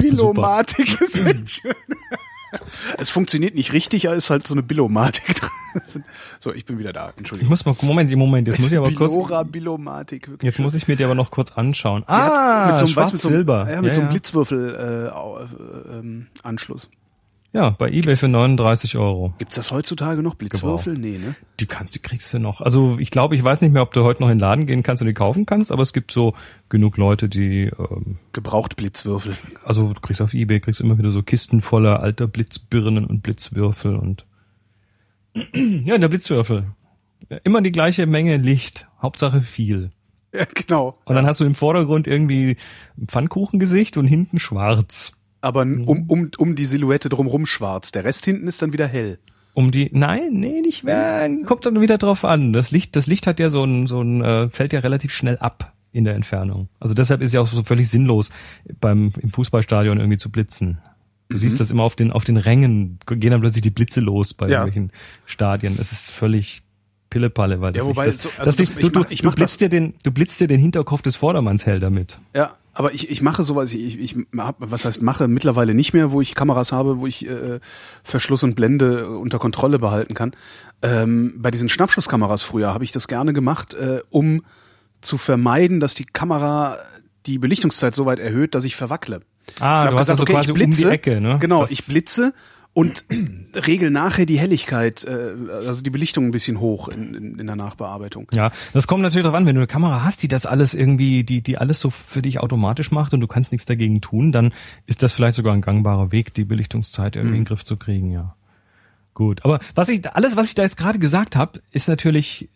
Billomatic 0.00 1.00
ist 1.00 1.18
echt 1.18 1.50
schön. 1.50 1.74
Es 2.98 3.10
funktioniert 3.10 3.54
nicht 3.54 3.72
richtig, 3.72 4.04
es 4.04 4.24
ist 4.24 4.30
halt 4.30 4.46
so 4.46 4.54
eine 4.54 4.62
Billomatik 4.62 5.34
dran. 5.34 5.50
so, 6.40 6.52
ich 6.52 6.64
bin 6.64 6.78
wieder 6.78 6.92
da. 6.92 7.06
Ich 7.10 7.18
Entschuldigung. 7.18 7.50
muss 7.50 7.64
mal, 7.64 7.76
Moment, 7.82 8.14
Moment, 8.16 8.48
jetzt 8.48 8.60
muss 8.60 8.72
ich 8.72 8.78
aber 8.78 8.90
kurz, 8.92 9.12
Bilora 9.12 9.42
Bilomatik. 9.44 10.28
wirklich 10.28 10.46
jetzt 10.46 10.58
muss 10.58 10.74
ich 10.74 10.88
mir 10.88 10.96
die 10.96 11.04
aber 11.04 11.14
noch 11.14 11.30
kurz 11.30 11.52
anschauen. 11.52 12.04
Ah, 12.06 12.68
mit 12.68 12.78
so 12.78 12.86
einem, 12.86 12.96
weißt, 12.96 13.12
mit 13.12 13.20
so 13.20 13.28
einem, 13.28 13.46
Schwarz-Silber. 13.46 13.70
ja, 13.70 13.82
mit 13.82 13.94
so 13.94 14.00
einem 14.00 14.08
ja. 14.08 14.12
Blitzwürfel 14.12 14.74
äh, 14.74 15.94
äh, 15.94 15.98
ähm, 15.98 16.26
Anschluss. 16.42 16.90
Ja, 17.52 17.70
bei 17.70 17.90
eBay 17.90 18.14
für 18.14 18.28
39 18.28 18.96
Euro. 18.96 19.34
Gibt's 19.38 19.56
das 19.56 19.72
heutzutage 19.72 20.22
noch? 20.22 20.36
Blitzwürfel? 20.36 20.96
Nee, 20.96 21.18
ne? 21.18 21.34
Die 21.58 21.66
kannst, 21.66 21.96
die 21.96 21.98
kriegst 21.98 22.32
du 22.32 22.38
noch. 22.38 22.60
Also 22.60 22.96
ich 23.00 23.10
glaube, 23.10 23.34
ich 23.34 23.42
weiß 23.42 23.60
nicht 23.60 23.72
mehr, 23.72 23.82
ob 23.82 23.92
du 23.92 24.04
heute 24.04 24.22
noch 24.22 24.28
in 24.28 24.36
den 24.36 24.40
Laden 24.40 24.66
gehen 24.66 24.84
kannst 24.84 25.02
und 25.02 25.08
die 25.08 25.14
kaufen 25.14 25.46
kannst, 25.46 25.72
aber 25.72 25.82
es 25.82 25.92
gibt 25.92 26.12
so 26.12 26.34
genug 26.68 26.96
Leute, 26.96 27.28
die, 27.28 27.70
ähm, 27.76 28.18
Gebraucht 28.32 28.76
Blitzwürfel. 28.76 29.36
also 29.64 29.92
du 29.92 30.00
kriegst 30.00 30.22
auf 30.22 30.32
eBay, 30.32 30.60
kriegst 30.60 30.80
immer 30.80 30.96
wieder 30.96 31.10
so 31.10 31.22
Kisten 31.22 31.60
voller 31.60 32.00
alter 32.00 32.28
Blitzbirnen 32.28 33.04
und 33.04 33.22
Blitzwürfel 33.22 33.96
und 33.96 34.26
ja, 35.54 35.98
der 35.98 36.08
Blitzwürfel. 36.08 36.66
Immer 37.42 37.62
die 37.62 37.72
gleiche 37.72 38.06
Menge 38.06 38.36
Licht, 38.36 38.86
Hauptsache 39.02 39.40
viel. 39.40 39.90
Ja, 40.32 40.44
genau. 40.54 40.96
Und 41.04 41.16
dann 41.16 41.26
hast 41.26 41.40
du 41.40 41.44
im 41.44 41.56
Vordergrund 41.56 42.06
irgendwie 42.06 42.56
ein 42.96 43.08
Pfannkuchengesicht 43.08 43.96
und 43.96 44.06
hinten 44.06 44.38
schwarz. 44.38 45.12
Aber 45.40 45.64
Mhm. 45.64 45.80
n- 45.80 45.84
um, 45.86 46.04
um, 46.08 46.30
um 46.38 46.54
die 46.56 46.66
Silhouette 46.66 47.08
drumrum 47.08 47.46
schwarz. 47.46 47.92
Der 47.92 48.04
Rest 48.04 48.24
hinten 48.24 48.46
ist 48.46 48.60
dann 48.62 48.72
wieder 48.72 48.86
hell. 48.86 49.18
Um 49.54 49.70
die, 49.72 49.90
nein, 49.92 50.28
nee, 50.32 50.60
nicht 50.60 50.84
mehr, 50.84 51.28
kommt 51.44 51.66
dann 51.66 51.80
wieder 51.80 51.98
drauf 51.98 52.24
an. 52.24 52.52
Das 52.52 52.70
Licht, 52.70 52.94
das 52.94 53.06
Licht 53.06 53.26
hat 53.26 53.40
ja 53.40 53.50
so 53.50 53.64
ein, 53.64 53.86
so 53.86 54.00
ein, 54.00 54.22
äh, 54.22 54.48
fällt 54.48 54.72
ja 54.72 54.80
relativ 54.80 55.12
schnell 55.12 55.38
ab 55.38 55.72
in 55.92 56.04
der 56.04 56.14
Entfernung. 56.14 56.68
Also 56.78 56.94
deshalb 56.94 57.20
ist 57.20 57.34
ja 57.34 57.40
auch 57.40 57.48
so 57.48 57.64
völlig 57.64 57.88
sinnlos, 57.90 58.30
beim, 58.80 59.12
im 59.20 59.30
Fußballstadion 59.30 59.98
irgendwie 59.98 60.18
zu 60.18 60.30
blitzen. 60.30 60.78
Du 61.28 61.36
siehst 61.36 61.58
das 61.60 61.70
immer 61.72 61.82
auf 61.82 61.96
den, 61.96 62.12
auf 62.12 62.24
den 62.24 62.36
Rängen, 62.36 62.98
gehen 63.06 63.30
dann 63.32 63.40
plötzlich 63.40 63.62
die 63.62 63.70
Blitze 63.70 64.00
los 64.00 64.34
bei 64.34 64.46
Ja. 64.48 64.60
irgendwelchen 64.64 64.92
Stadien. 65.26 65.76
Es 65.80 65.90
ist 65.92 66.10
völlig 66.10 66.62
Pillepalle, 67.08 67.60
weil 67.60 67.72
das 67.72 67.82
Ja, 67.84 67.88
wobei, 67.90 68.04
Licht, 68.06 68.18
das, 68.18 68.22
so- 68.22 68.28
also 68.38 68.44
das 68.44 68.56
das- 68.56 68.68
ich 68.68 68.74
du, 68.76 68.88
du, 68.88 69.00
mach- 69.00 69.10
ich 69.10 69.22
du 69.22 69.28
mach 69.28 69.34
blitzt 69.34 69.60
dir 69.60 69.68
den, 69.68 69.94
du 70.04 70.12
blitzt 70.12 70.40
dir 70.40 70.46
den 70.46 70.60
Hinterkopf 70.60 71.02
des 71.02 71.16
Vordermanns 71.16 71.66
hell 71.66 71.80
damit. 71.80 72.20
Ja, 72.36 72.52
aber 72.80 72.94
ich, 72.94 73.10
ich 73.10 73.20
mache 73.20 73.42
sowas, 73.42 73.74
ich, 73.74 73.98
ich 74.00 74.16
hab, 74.38 74.56
was 74.58 74.86
heißt 74.86 75.02
mache 75.02 75.28
mittlerweile 75.28 75.74
nicht 75.74 75.92
mehr, 75.92 76.12
wo 76.12 76.22
ich 76.22 76.34
Kameras 76.34 76.72
habe, 76.72 76.98
wo 76.98 77.06
ich 77.06 77.28
äh, 77.28 77.60
Verschluss 78.02 78.42
und 78.42 78.54
Blende 78.54 79.06
unter 79.10 79.38
Kontrolle 79.38 79.78
behalten 79.78 80.14
kann. 80.14 80.32
Ähm, 80.80 81.34
bei 81.36 81.50
diesen 81.50 81.68
Schnappschusskameras 81.68 82.42
früher 82.42 82.72
habe 82.72 82.84
ich 82.84 82.90
das 82.92 83.06
gerne 83.06 83.34
gemacht, 83.34 83.74
äh, 83.74 84.00
um 84.08 84.42
zu 85.02 85.18
vermeiden, 85.18 85.78
dass 85.78 85.94
die 85.94 86.06
Kamera 86.06 86.78
die 87.26 87.36
Belichtungszeit 87.36 87.94
so 87.94 88.06
weit 88.06 88.18
erhöht, 88.18 88.54
dass 88.54 88.64
ich 88.64 88.76
verwackle. 88.76 89.20
Ah, 89.58 89.90
du 89.90 89.98
hast 89.98 90.08
also 90.08 90.24
quasi 90.24 90.52
um 90.52 90.58
die 90.58 90.84
Ecke, 90.84 91.20
ne? 91.20 91.36
Genau, 91.38 91.60
Das- 91.60 91.70
ich 91.70 91.84
blitze 91.84 92.32
und 92.72 93.04
regel 93.54 93.90
nachher 93.90 94.26
die 94.26 94.38
Helligkeit, 94.38 95.04
äh, 95.04 95.34
also 95.66 95.82
die 95.82 95.90
Belichtung 95.90 96.26
ein 96.26 96.30
bisschen 96.30 96.60
hoch 96.60 96.88
in, 96.88 97.14
in, 97.14 97.38
in 97.38 97.46
der 97.46 97.56
Nachbearbeitung. 97.56 98.28
Ja, 98.32 98.52
das 98.72 98.86
kommt 98.86 99.02
natürlich 99.02 99.24
darauf 99.24 99.36
an, 99.36 99.46
wenn 99.46 99.54
du 99.54 99.60
eine 99.60 99.66
Kamera 99.66 100.04
hast, 100.04 100.22
die 100.22 100.28
das 100.28 100.46
alles 100.46 100.74
irgendwie, 100.74 101.24
die, 101.24 101.42
die 101.42 101.58
alles 101.58 101.80
so 101.80 101.90
für 101.90 102.22
dich 102.22 102.40
automatisch 102.40 102.90
macht 102.90 103.12
und 103.12 103.20
du 103.20 103.26
kannst 103.26 103.52
nichts 103.52 103.66
dagegen 103.66 104.00
tun, 104.00 104.32
dann 104.32 104.52
ist 104.86 105.02
das 105.02 105.12
vielleicht 105.12 105.36
sogar 105.36 105.52
ein 105.52 105.62
gangbarer 105.62 106.12
Weg, 106.12 106.32
die 106.34 106.44
Belichtungszeit 106.44 107.16
irgendwie 107.16 107.38
in 107.38 107.42
den 107.42 107.48
Griff 107.48 107.64
zu 107.64 107.76
kriegen, 107.76 108.10
ja. 108.10 108.36
Gut. 109.14 109.44
Aber 109.44 109.58
was 109.74 109.88
ich, 109.88 110.08
alles, 110.08 110.36
was 110.36 110.48
ich 110.48 110.54
da 110.54 110.62
jetzt 110.62 110.76
gerade 110.76 110.98
gesagt 110.98 111.34
habe, 111.34 111.60
ist 111.72 111.88
natürlich, 111.88 112.48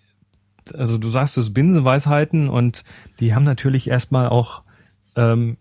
also 0.73 0.97
du 0.97 1.09
sagst 1.09 1.37
es 1.37 1.53
Binsenweisheiten 1.53 2.49
und 2.49 2.85
die 3.19 3.35
haben 3.35 3.45
natürlich 3.45 3.89
erstmal 3.89 4.29
auch 4.29 4.63
ähm, 5.17 5.57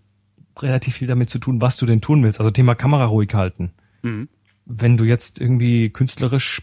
relativ 0.60 0.96
viel 0.96 1.08
damit 1.08 1.32
zu 1.32 1.40
tun, 1.40 1.62
was 1.62 1.78
du 1.78 1.88
denn 1.88 2.02
tun 2.02 2.24
willst. 2.24 2.40
Also 2.40 2.52
Thema 2.52 2.76
Kamera 2.76 3.06
ruhig 3.06 3.34
halten. 3.34 3.74
Wenn 4.66 4.98
du 4.98 5.04
jetzt 5.04 5.40
irgendwie 5.42 5.90
künstlerisch 5.90 6.62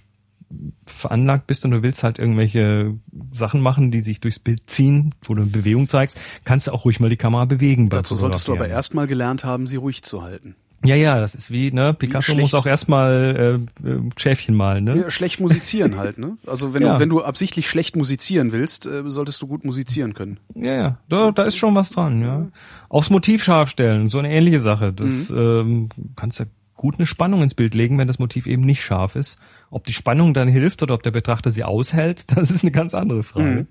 veranlagt 0.86 1.46
bist 1.46 1.64
und 1.64 1.70
du 1.70 1.82
willst 1.82 2.02
halt 2.02 2.18
irgendwelche 2.18 2.94
Sachen 3.32 3.60
machen, 3.60 3.90
die 3.90 4.00
sich 4.00 4.20
durchs 4.20 4.38
Bild 4.40 4.62
ziehen, 4.66 5.14
wo 5.22 5.34
du 5.34 5.42
eine 5.42 5.50
Bewegung 5.50 5.86
zeigst, 5.86 6.18
kannst 6.44 6.66
du 6.66 6.72
auch 6.72 6.84
ruhig 6.84 6.98
mal 7.00 7.08
die 7.10 7.16
Kamera 7.16 7.44
bewegen. 7.44 7.88
Dazu 7.88 8.14
solltest 8.14 8.48
du 8.48 8.52
aber 8.54 8.68
erstmal 8.68 9.06
gelernt 9.06 9.44
haben, 9.44 9.66
sie 9.66 9.76
ruhig 9.76 10.02
zu 10.02 10.22
halten. 10.22 10.56
Ja, 10.82 10.94
ja, 10.96 11.20
das 11.20 11.34
ist 11.34 11.50
wie, 11.50 11.70
ne, 11.72 11.92
Picasso 11.92 12.32
schlecht. 12.32 12.40
muss 12.40 12.54
auch 12.54 12.64
erstmal 12.64 13.60
äh, 13.84 13.86
äh, 13.88 14.00
Schäfchen 14.16 14.54
malen, 14.54 14.84
ne? 14.84 14.96
Ja, 14.96 15.10
schlecht 15.10 15.38
musizieren 15.38 15.98
halt, 15.98 16.16
ne? 16.16 16.38
Also 16.46 16.72
wenn 16.72 16.82
Ja. 16.82 16.94
du 16.94 17.00
wenn 17.00 17.10
du 17.10 17.22
absichtlich 17.22 17.68
schlecht 17.68 17.96
musizieren 17.96 18.50
willst, 18.50 18.86
äh, 18.86 19.02
solltest 19.08 19.42
du 19.42 19.46
gut 19.46 19.62
musizieren 19.62 20.14
können. 20.14 20.40
Ja, 20.54 20.72
ja, 20.74 20.98
da, 21.10 21.32
da 21.32 21.42
ist 21.42 21.56
schon 21.56 21.74
was 21.74 21.90
dran, 21.90 22.22
ja. 22.22 22.48
Aufs 22.88 23.10
Motiv 23.10 23.44
scharf 23.44 23.68
stellen, 23.68 24.08
so 24.08 24.18
eine 24.18 24.32
ähnliche 24.32 24.60
Sache. 24.60 24.90
Das 24.94 25.28
ähm, 25.28 25.90
kannst 26.16 26.38
ja 26.40 26.46
gut 26.80 26.98
eine 26.98 27.06
Spannung 27.06 27.42
ins 27.42 27.54
Bild 27.54 27.74
legen, 27.74 27.98
wenn 27.98 28.06
das 28.06 28.18
Motiv 28.18 28.46
eben 28.46 28.62
nicht 28.62 28.82
scharf 28.82 29.14
ist. 29.14 29.38
Ob 29.70 29.84
die 29.84 29.92
Spannung 29.92 30.32
dann 30.32 30.48
hilft 30.48 30.82
oder 30.82 30.94
ob 30.94 31.02
der 31.02 31.10
Betrachter 31.10 31.50
sie 31.50 31.62
aushält, 31.62 32.32
das 32.36 32.50
ist 32.50 32.64
eine 32.64 32.72
ganz 32.72 32.94
andere 32.94 33.22
Frage. 33.22 33.66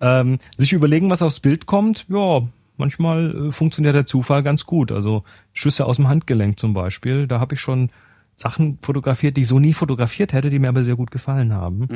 Ähm, 0.00 0.38
sich 0.56 0.72
überlegen, 0.72 1.10
was 1.10 1.22
aufs 1.22 1.40
Bild 1.40 1.66
kommt, 1.66 2.06
ja, 2.08 2.42
manchmal 2.76 3.48
äh, 3.48 3.52
funktioniert 3.52 3.96
der 3.96 4.06
Zufall 4.06 4.44
ganz 4.44 4.64
gut. 4.64 4.92
Also 4.92 5.24
Schüsse 5.52 5.86
aus 5.86 5.96
dem 5.96 6.06
Handgelenk 6.06 6.58
zum 6.58 6.72
Beispiel, 6.72 7.26
da 7.26 7.40
habe 7.40 7.54
ich 7.54 7.60
schon 7.60 7.90
Sachen 8.36 8.78
fotografiert, 8.80 9.36
die 9.36 9.40
ich 9.40 9.48
so 9.48 9.58
nie 9.58 9.72
fotografiert 9.72 10.32
hätte, 10.32 10.50
die 10.50 10.58
mir 10.58 10.68
aber 10.68 10.84
sehr 10.84 10.96
gut 10.96 11.10
gefallen 11.10 11.52
haben. 11.52 11.86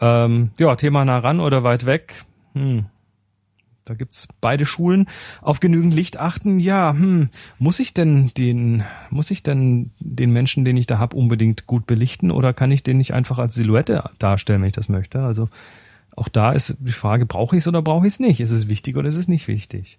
Ähm, 0.00 0.50
ja, 0.58 0.76
Thema 0.76 1.04
nah 1.04 1.18
ran 1.18 1.40
oder 1.40 1.64
weit 1.64 1.86
weg. 1.86 2.22
Hm. 2.54 2.86
Da 3.84 3.94
gibt's 3.94 4.28
beide 4.40 4.64
Schulen. 4.64 5.06
Auf 5.40 5.60
genügend 5.60 5.94
Licht 5.94 6.16
achten. 6.16 6.60
Ja, 6.60 6.92
hm, 6.92 7.30
muss 7.58 7.80
ich 7.80 7.94
denn 7.94 8.30
den, 8.36 8.84
muss 9.10 9.30
ich 9.30 9.42
denn 9.42 9.90
den 9.98 10.32
Menschen, 10.32 10.64
den 10.64 10.76
ich 10.76 10.86
da 10.86 10.98
hab, 10.98 11.14
unbedingt 11.14 11.66
gut 11.66 11.86
belichten 11.86 12.30
oder 12.30 12.52
kann 12.52 12.70
ich 12.70 12.82
den 12.82 12.98
nicht 12.98 13.12
einfach 13.12 13.38
als 13.38 13.54
Silhouette 13.54 14.10
darstellen, 14.18 14.62
wenn 14.62 14.68
ich 14.68 14.74
das 14.74 14.88
möchte? 14.88 15.20
Also 15.22 15.48
auch 16.14 16.28
da 16.28 16.52
ist 16.52 16.76
die 16.78 16.92
Frage, 16.92 17.26
brauche 17.26 17.56
ich 17.56 17.62
es 17.62 17.68
oder 17.68 17.82
brauche 17.82 18.06
ich 18.06 18.14
es 18.14 18.20
nicht? 18.20 18.40
Ist 18.40 18.50
es 18.50 18.68
wichtig 18.68 18.96
oder 18.96 19.08
ist 19.08 19.16
es 19.16 19.28
nicht 19.28 19.48
wichtig? 19.48 19.98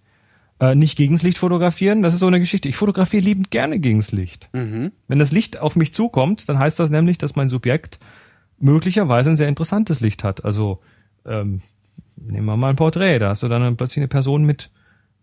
Äh, 0.60 0.76
nicht 0.76 0.96
gegens 0.96 1.24
Licht 1.24 1.38
fotografieren, 1.38 2.04
das 2.04 2.13
ist 2.13 2.19
so 2.19 2.28
eine 2.28 2.39
Geschichte. 2.39 2.69
Ich 2.69 2.78
fotografiere 2.78 3.24
liebend 3.24 3.52
gerne 3.52 3.80
gegens 3.80 4.12
Licht. 4.12 4.50
Wenn 5.08 5.19
das 5.19 5.32
Licht 5.32 5.60
auf 5.60 5.76
mich 5.76 5.93
zukommt, 5.93 6.48
dann 6.48 6.60
heißt 6.60 6.80
das 6.80 6.91
nämlich, 6.91 7.17
dass 7.17 7.36
mein 7.36 7.50
Subjekt 7.50 8.00
möglicherweise 8.60 9.32
ein 9.32 9.36
sehr 9.36 9.50
interessantes 9.50 10.00
Licht 10.00 10.24
hat. 10.24 10.46
Also 10.46 10.80
ähm, 11.26 11.62
nehmen 12.15 12.45
wir 12.45 12.58
mal 12.58 12.69
ein 12.69 12.75
Porträt, 12.75 13.19
da 13.19 13.29
hast 13.29 13.43
du 13.43 13.47
dann 13.47 13.75
plötzlich 13.77 13.97
eine 13.97 14.08
Person 14.08 14.45
mit 14.45 14.69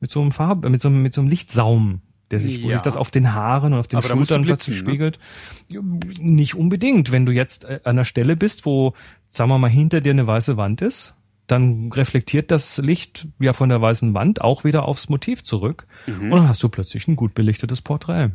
mit 0.02 0.10
so 0.10 0.22
einem 0.22 0.32
Farbe, 0.32 0.70
mit 0.70 0.80
so 0.80 0.88
einem, 0.88 1.02
mit 1.02 1.12
so 1.12 1.20
einem 1.20 1.28
Lichtsaum, 1.28 2.00
der 2.30 2.40
sich, 2.40 2.62
wo 2.62 2.68
Ja. 2.70 2.76
sich 2.76 2.82
das 2.82 2.96
auf 2.96 3.10
den 3.10 3.34
Haaren 3.34 3.74
und 3.74 3.80
auf 3.80 3.86
den 3.86 3.98
Aber 3.98 4.08
Schultern 4.08 4.42
blitzen, 4.42 4.44
plötzlich 4.44 4.82
ne? 4.82 4.88
spiegelt. 4.88 5.18
Nicht 5.68 6.54
unbedingt. 6.54 7.12
Wenn 7.12 7.26
du 7.26 7.32
jetzt 7.32 7.64
äh, 7.64 7.80
an 7.84 7.90
einer 7.92 8.04
Stelle 8.06 8.34
bist, 8.36 8.64
wo, 8.64 8.94
sagen 9.28 9.50
wir 9.50 9.58
mal, 9.58 9.68
hinter 9.68 10.00
dir 10.00 10.12
eine 10.12 10.26
weiße 10.26 10.56
Wand 10.56 10.80
ist, 10.80 11.16
dann 11.46 11.92
reflektiert 11.92 12.50
das 12.50 12.78
Licht 12.78 13.28
ja 13.40 13.52
von 13.52 13.68
der 13.68 13.82
weißen 13.82 14.14
Wand 14.14 14.40
auch 14.40 14.64
wieder 14.64 14.84
aufs 14.86 15.08
Motiv 15.10 15.42
zurück. 15.42 15.86
Und 16.06 16.30
dann 16.30 16.48
hast 16.48 16.62
du 16.62 16.68
plötzlich 16.68 17.06
ein 17.08 17.16
gut 17.16 17.34
belichtetes 17.34 17.82
Porträt. 17.82 18.30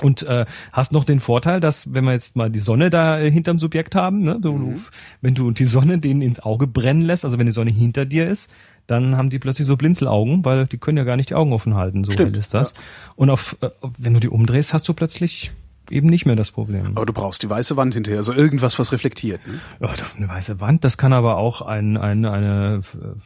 Und 0.00 0.22
äh, 0.22 0.46
hast 0.72 0.92
noch 0.92 1.04
den 1.04 1.18
Vorteil, 1.18 1.60
dass 1.60 1.92
wenn 1.92 2.04
wir 2.04 2.12
jetzt 2.12 2.36
mal 2.36 2.50
die 2.50 2.60
Sonne 2.60 2.88
da 2.90 3.18
äh, 3.18 3.30
hinterm 3.30 3.58
Subjekt 3.58 3.94
haben, 3.94 4.22
ne, 4.22 4.38
du, 4.40 4.56
du, 4.56 4.74
wenn 5.20 5.34
du 5.34 5.50
die 5.50 5.64
Sonne 5.64 5.98
denen 5.98 6.22
ins 6.22 6.40
Auge 6.40 6.66
brennen 6.66 7.02
lässt, 7.02 7.24
also 7.24 7.38
wenn 7.38 7.46
die 7.46 7.52
Sonne 7.52 7.70
hinter 7.70 8.04
dir 8.04 8.28
ist, 8.28 8.50
dann 8.86 9.16
haben 9.16 9.28
die 9.28 9.38
plötzlich 9.38 9.66
so 9.66 9.76
Blinzelaugen, 9.76 10.44
weil 10.44 10.66
die 10.66 10.78
können 10.78 10.98
ja 10.98 11.04
gar 11.04 11.16
nicht 11.16 11.30
die 11.30 11.34
Augen 11.34 11.52
offen 11.52 11.74
halten, 11.74 12.04
so 12.04 12.12
Stimmt, 12.12 12.32
hell 12.32 12.38
ist 12.38 12.54
das. 12.54 12.74
Und 13.16 13.30
auf, 13.30 13.56
äh, 13.60 13.70
wenn 13.98 14.14
du 14.14 14.20
die 14.20 14.28
umdrehst, 14.28 14.72
hast 14.72 14.88
du 14.88 14.94
plötzlich 14.94 15.50
eben 15.90 16.08
nicht 16.08 16.26
mehr 16.26 16.36
das 16.36 16.50
Problem. 16.50 16.96
Aber 16.96 17.06
du 17.06 17.12
brauchst 17.12 17.42
die 17.42 17.50
weiße 17.50 17.76
Wand 17.76 17.94
hinterher, 17.94 18.18
also 18.18 18.32
irgendwas, 18.32 18.78
was 18.78 18.92
reflektiert. 18.92 19.40
Ne? 19.46 19.60
Ja, 19.80 19.94
eine 20.16 20.28
weiße 20.28 20.60
Wand, 20.60 20.84
das 20.84 20.98
kann 20.98 21.12
aber 21.12 21.36
auch 21.36 21.62
ein, 21.62 21.96
ein, 21.96 22.24
eine, 22.24 22.82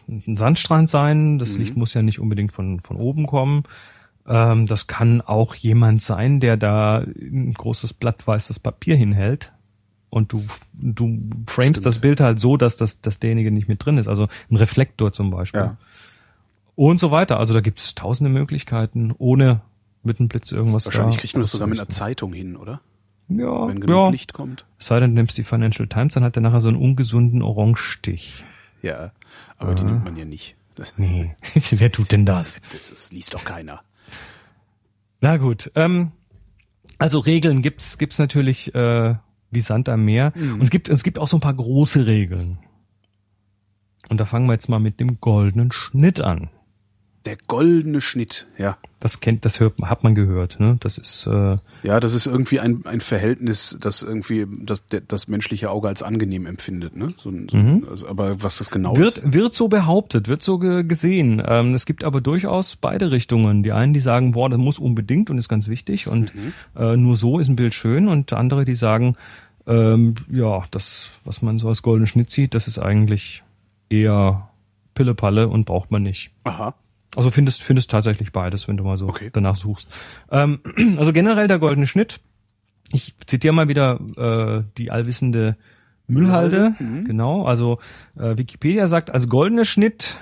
ein 0.08 0.36
Sandstrand 0.36 0.88
sein. 0.88 1.38
Das 1.38 1.56
Licht 1.58 1.76
muss 1.76 1.94
ja 1.94 2.02
nicht 2.02 2.18
unbedingt 2.18 2.52
von, 2.52 2.80
von 2.80 2.96
oben 2.96 3.26
kommen. 3.26 3.64
Ähm, 4.26 4.66
das 4.66 4.86
kann 4.86 5.20
auch 5.20 5.54
jemand 5.54 6.02
sein, 6.02 6.40
der 6.40 6.56
da 6.56 6.98
ein 6.98 7.54
großes 7.54 7.94
Blatt 7.94 8.26
weißes 8.26 8.58
Papier 8.60 8.96
hinhält. 8.96 9.52
Und 10.10 10.32
du, 10.32 10.44
du 10.74 11.18
framest 11.46 11.86
das 11.86 12.00
Bild 12.00 12.20
halt 12.20 12.38
so, 12.38 12.56
dass, 12.56 12.76
das, 12.76 13.00
dass 13.00 13.18
derjenige 13.18 13.50
nicht 13.50 13.68
mit 13.68 13.84
drin 13.84 13.96
ist. 13.96 14.08
Also 14.08 14.28
ein 14.50 14.56
Reflektor 14.56 15.12
zum 15.12 15.30
Beispiel. 15.30 15.60
Ja. 15.60 15.76
Und 16.74 17.00
so 17.00 17.10
weiter. 17.10 17.38
Also 17.38 17.54
da 17.54 17.60
gibt 17.60 17.78
es 17.78 17.94
tausende 17.94 18.30
Möglichkeiten, 18.30 19.14
ohne 19.16 19.62
mit 20.02 20.18
einem 20.18 20.28
Blitz 20.28 20.52
irgendwas 20.52 20.86
Wahrscheinlich 20.86 21.16
da 21.16 21.20
kriegt 21.20 21.34
man 21.34 21.42
das 21.42 21.50
sogar 21.52 21.66
mit 21.66 21.78
einer. 21.78 21.88
Zeitung 21.88 22.32
hin, 22.32 22.56
oder? 22.56 22.80
Ja, 23.28 23.68
Wenn 23.68 23.80
genug 23.80 23.96
ja. 23.96 24.10
Licht 24.10 24.32
kommt. 24.32 24.66
Es 24.78 24.86
sei 24.86 25.00
denn, 25.00 25.10
du 25.10 25.14
nimmst 25.14 25.38
die 25.38 25.44
Financial 25.44 25.88
Times, 25.88 26.14
dann 26.14 26.24
hat 26.24 26.36
der 26.36 26.42
nachher 26.42 26.60
so 26.60 26.68
einen 26.68 26.76
ungesunden 26.76 27.40
Orangestich. 27.42 28.44
Ja, 28.82 29.12
aber 29.58 29.74
die 29.74 29.84
nimmt 29.84 30.04
man 30.04 30.16
ja 30.16 30.24
nicht. 30.24 30.56
Das, 30.74 30.94
Nee, 30.96 31.34
wer 31.70 31.92
tut 31.92 32.12
denn 32.12 32.26
das? 32.26 32.60
das, 32.72 32.90
das 32.90 33.12
liest 33.12 33.34
doch 33.34 33.44
keiner. 33.44 33.82
Na 35.20 35.36
gut, 35.36 35.70
ähm, 35.74 36.12
also 36.98 37.18
Regeln 37.20 37.62
gibt's 37.62 37.98
gibt's 37.98 38.18
natürlich 38.18 38.74
äh, 38.74 39.14
wie 39.50 39.60
Sand 39.60 39.88
am 39.88 40.04
Meer. 40.04 40.32
Und 40.54 40.62
es 40.62 40.70
gibt 40.70 40.88
es 40.88 41.02
gibt 41.02 41.18
auch 41.18 41.28
so 41.28 41.36
ein 41.36 41.40
paar 41.40 41.54
große 41.54 42.06
Regeln. 42.06 42.58
Und 44.08 44.18
da 44.18 44.24
fangen 44.24 44.46
wir 44.46 44.54
jetzt 44.54 44.68
mal 44.68 44.80
mit 44.80 45.00
dem 45.00 45.20
goldenen 45.20 45.72
Schnitt 45.72 46.20
an. 46.20 46.50
Der 47.24 47.36
goldene 47.46 48.00
Schnitt, 48.00 48.46
ja. 48.58 48.76
Das 48.98 49.20
kennt, 49.20 49.44
das 49.44 49.60
hört, 49.60 49.74
hat 49.82 50.02
man 50.02 50.14
gehört. 50.16 50.58
Ne? 50.58 50.76
Das 50.80 50.98
ist 50.98 51.26
äh, 51.28 51.56
Ja, 51.84 52.00
das 52.00 52.14
ist 52.14 52.26
irgendwie 52.26 52.58
ein, 52.58 52.84
ein 52.84 53.00
Verhältnis, 53.00 53.78
das 53.80 54.02
irgendwie 54.02 54.46
das, 54.64 54.84
das 55.08 55.28
menschliche 55.28 55.70
Auge 55.70 55.86
als 55.88 56.02
angenehm 56.02 56.46
empfindet. 56.46 56.96
Ne? 56.96 57.14
So, 57.18 57.32
so, 57.48 57.56
Mhm. 57.56 57.86
also, 57.88 58.08
aber 58.08 58.42
was 58.42 58.58
das 58.58 58.70
genau 58.70 58.96
wird 58.96 59.18
ist. 59.18 59.32
wird 59.32 59.54
so 59.54 59.68
behauptet, 59.68 60.26
wird 60.26 60.42
so 60.42 60.58
ge 60.58 60.82
gesehen. 60.84 61.40
Ähm, 61.46 61.74
es 61.74 61.86
gibt 61.86 62.02
aber 62.04 62.20
durchaus 62.20 62.74
beide 62.76 63.10
Richtungen. 63.12 63.62
Die 63.62 63.72
einen, 63.72 63.92
die 63.94 64.00
sagen, 64.00 64.32
boah, 64.32 64.50
das 64.50 64.58
muss 64.58 64.78
unbedingt 64.80 65.30
und 65.30 65.38
ist 65.38 65.48
ganz 65.48 65.68
wichtig 65.68 66.08
und 66.08 66.32
äh, 66.76 66.96
nur 66.96 67.16
so 67.16 67.38
ist 67.38 67.48
ein 67.48 67.56
Bild 67.56 67.74
schön. 67.74 68.08
Und 68.08 68.32
andere, 68.32 68.64
die 68.64 68.74
sagen, 68.76 69.16
ähm, 69.66 70.16
ja, 70.28 70.62
das, 70.72 71.10
was 71.24 71.40
man 71.42 71.60
so 71.60 71.68
als 71.68 71.82
goldenen 71.82 72.08
Schnitt 72.08 72.30
sieht, 72.30 72.54
das 72.54 72.66
ist 72.66 72.78
eigentlich 72.80 73.42
eher 73.90 74.48
Pille-Palle 74.94 75.48
und 75.48 75.66
braucht 75.66 75.90
man 75.92 76.02
nicht. 76.02 76.30
Aha. 76.44 76.74
Also 77.14 77.30
findest 77.30 77.62
findest 77.62 77.90
tatsächlich 77.90 78.32
beides, 78.32 78.68
wenn 78.68 78.76
du 78.76 78.84
mal 78.84 78.96
so 78.96 79.08
Okay. 79.08 79.30
danach 79.32 79.56
suchst. 79.56 79.88
Ähm, 80.30 80.60
also 80.96 81.12
generell 81.12 81.48
der 81.48 81.58
goldene 81.58 81.86
Schnitt. 81.86 82.20
Ich 82.92 83.14
zitiere 83.26 83.54
mal 83.54 83.68
wieder 83.68 84.00
äh, 84.16 84.64
die 84.78 84.90
allwissende 84.90 85.56
Müllhalde. 86.06 86.74
Genau. 86.78 87.44
Also 87.44 87.78
äh, 88.16 88.36
Wikipedia 88.36 88.86
sagt, 88.86 89.10
als 89.10 89.28
goldener 89.28 89.64
Schnitt, 89.64 90.16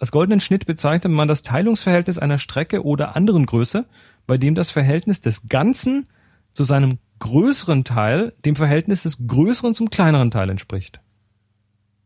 als 0.00 0.10
goldenen 0.10 0.40
Schnitt 0.40 0.66
bezeichnet 0.66 1.12
man 1.12 1.28
das 1.28 1.42
Teilungsverhältnis 1.42 2.18
einer 2.18 2.38
Strecke 2.38 2.84
oder 2.84 3.14
anderen 3.14 3.46
Größe, 3.46 3.86
bei 4.26 4.36
dem 4.38 4.54
das 4.54 4.70
Verhältnis 4.70 5.20
des 5.20 5.48
Ganzen 5.48 6.06
zu 6.54 6.64
seinem 6.64 6.98
größeren 7.18 7.84
Teil 7.84 8.32
dem 8.44 8.56
Verhältnis 8.56 9.02
des 9.04 9.26
größeren 9.26 9.74
zum 9.74 9.90
kleineren 9.90 10.30
Teil 10.30 10.50
entspricht. 10.50 11.00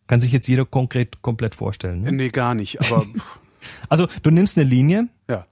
Kann 0.07 0.21
sich 0.21 0.33
jetzt 0.33 0.49
jeder 0.49 0.65
konkret 0.67 1.23
komplett 1.23 1.55
vorstellen. 1.55 2.03
Ne? 2.03 2.13
Nee, 2.13 2.29
gar 2.31 2.55
nicht. 2.55 2.81
Aber 2.81 3.07
Also 3.89 4.09
du 4.23 4.31
nimmst 4.31 4.57
eine 4.59 4.69
Linie 4.69 5.09
ja. 5.29 5.47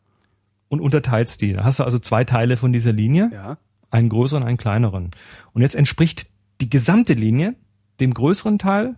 und 0.68 0.80
unterteilst 0.80 1.40
die. 1.40 1.52
Da 1.52 1.64
hast 1.64 1.78
du 1.78 1.84
also 1.84 1.98
zwei 1.98 2.24
Teile 2.24 2.56
von 2.56 2.72
dieser 2.72 2.92
Linie, 2.92 3.30
Ja. 3.32 3.58
einen 3.90 4.08
größeren, 4.08 4.42
einen 4.42 4.56
kleineren. 4.58 5.10
Und 5.52 5.62
jetzt 5.62 5.74
entspricht 5.74 6.26
die 6.60 6.70
gesamte 6.70 7.12
Linie 7.12 7.54
dem 8.00 8.14
größeren 8.14 8.58
Teil. 8.58 8.96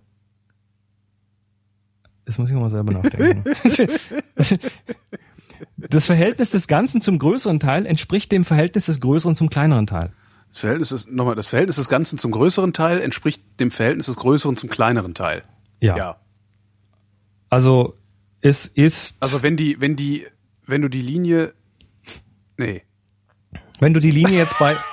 Das 2.24 2.38
muss 2.38 2.50
ich 2.50 2.56
mal 2.56 2.70
selber 2.70 2.92
nachdenken. 2.92 3.44
das 5.76 6.06
Verhältnis 6.06 6.50
des 6.50 6.68
Ganzen 6.68 7.00
zum 7.00 7.18
größeren 7.18 7.60
Teil 7.60 7.86
entspricht 7.86 8.30
dem 8.32 8.44
Verhältnis 8.44 8.86
des 8.86 9.00
größeren 9.00 9.34
zum 9.34 9.50
kleineren 9.50 9.86
Teil. 9.86 10.12
Das 10.50 10.60
Verhältnis 10.60 10.92
ist, 10.92 11.10
nochmal, 11.10 11.36
das 11.36 11.48
Verhältnis 11.48 11.76
des 11.76 11.88
Ganzen 11.88 12.18
zum 12.18 12.32
größeren 12.32 12.72
Teil 12.72 13.00
entspricht 13.00 13.42
dem 13.60 13.70
Verhältnis 13.70 14.06
des 14.06 14.16
größeren 14.16 14.56
zum 14.56 14.68
kleineren 14.68 15.14
Teil. 15.14 15.44
Ja. 15.80 15.96
ja. 15.96 16.16
Also 17.48 17.94
es 18.40 18.66
ist, 18.66 19.16
Also 19.20 19.42
wenn 19.42 19.56
die, 19.56 19.80
wenn 19.80 19.96
die, 19.96 20.26
wenn 20.66 20.82
du 20.82 20.88
die 20.88 21.02
Linie, 21.02 21.54
nee. 22.56 22.82
wenn 23.80 23.94
du 23.94 24.00
die 24.00 24.10
Linie 24.10 24.38
jetzt 24.38 24.58
bei 24.58 24.76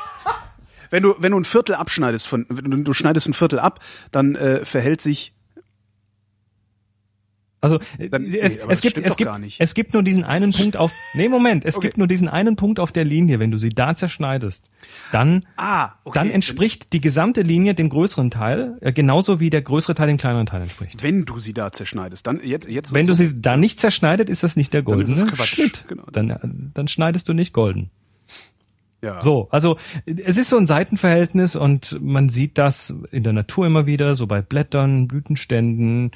Wenn 0.90 1.04
du, 1.04 1.16
wenn 1.20 1.34
du 1.34 1.38
ein 1.38 1.44
Viertel 1.44 1.76
abschneidest 1.76 2.30
von, 2.30 2.46
du 2.50 2.94
schneidest 2.94 3.28
ein 3.28 3.34
Viertel 3.34 3.60
ab, 3.60 3.84
dann 4.14 4.36
äh, 4.36 4.64
verhält 4.64 5.02
sich, 5.02 5.34
Also 7.72 7.80
äh, 7.98 8.10
Dann- 8.10 8.24
nee, 8.24 8.40
es, 8.40 8.58
es 8.58 8.82
gibt 8.82 8.98
es 8.98 9.16
gibt 9.18 9.32
es 9.60 9.74
gibt 9.74 9.94
nur 9.94 10.04
diesen 10.04 10.24
einen 10.24 10.52
Punkt 10.54 10.78
auf 10.78 10.92
Nee, 11.14 11.30
Moment, 11.30 11.66
es 11.66 11.76
Okay. 11.78 11.88
gibt 11.88 11.98
nur 11.98 12.08
diesen 12.08 12.28
einen 12.28 12.56
Punkt 12.56 12.80
auf 12.80 12.92
der 12.92 13.04
Linie, 13.06 13.40
wenn 13.40 13.52
du 13.52 13.58
sie 13.58 13.70
da 13.70 13.96
zerschneidest, 13.96 14.70
dann 15.12 15.46
ah, 15.58 15.92
okay. 16.04 16.20
dann 16.20 16.30
entspricht 16.32 16.94
die 16.94 17.02
gesamte 17.02 17.42
Linie 17.42 17.76
dem 17.76 17.90
größeren 17.90 18.32
Teil, 18.32 18.78
äh, 18.82 18.92
genauso 18.94 19.40
wie 19.40 19.50
der 19.50 19.62
größere 19.62 19.96
Teil 19.96 20.08
dem 20.08 20.18
kleineren 20.18 20.46
Teil 20.46 20.62
entspricht. 20.62 21.04
wenn 21.04 21.26
du 21.26 21.40
sie 21.40 21.54
da 21.54 21.72
zerschneidest, 21.72 22.26
dann 22.28 22.40
jetzt, 22.44 22.68
jetzt 22.70 22.94
Wenn 22.94 23.06
so, 23.06 23.12
du 23.12 23.16
sie 23.18 23.42
da 23.42 23.58
nicht 23.58 23.80
zerschneidet, 23.80 24.30
ist 24.30 24.44
das 24.44 24.56
nicht 24.56 24.74
der 24.74 24.82
Dann 24.84 24.96
goldene 24.96 25.24
Quatsch, 25.26 25.48
Schnitt. 25.56 25.86
genau. 25.88 26.04
Dann 26.12 26.30
äh, 26.30 26.38
dann 26.74 26.88
schneidest 26.88 27.28
du 27.30 27.34
nicht 27.34 27.54
golden. 27.54 27.90
ja. 29.02 29.22
So, 29.22 29.48
also 29.52 29.78
es 30.06 30.38
ist 30.38 30.50
so 30.50 30.58
ein 30.58 30.68
Seitenverhältnis 30.68 31.56
und 31.56 31.98
man 32.02 32.30
sieht 32.30 32.58
das 32.58 32.94
in 33.12 33.24
der 33.24 33.34
Natur 33.34 33.68
immer 33.68 33.86
wieder, 33.86 34.16
so 34.16 34.26
bei 34.28 34.42
Blättern, 34.42 35.08
Blütenständen, 35.08 36.12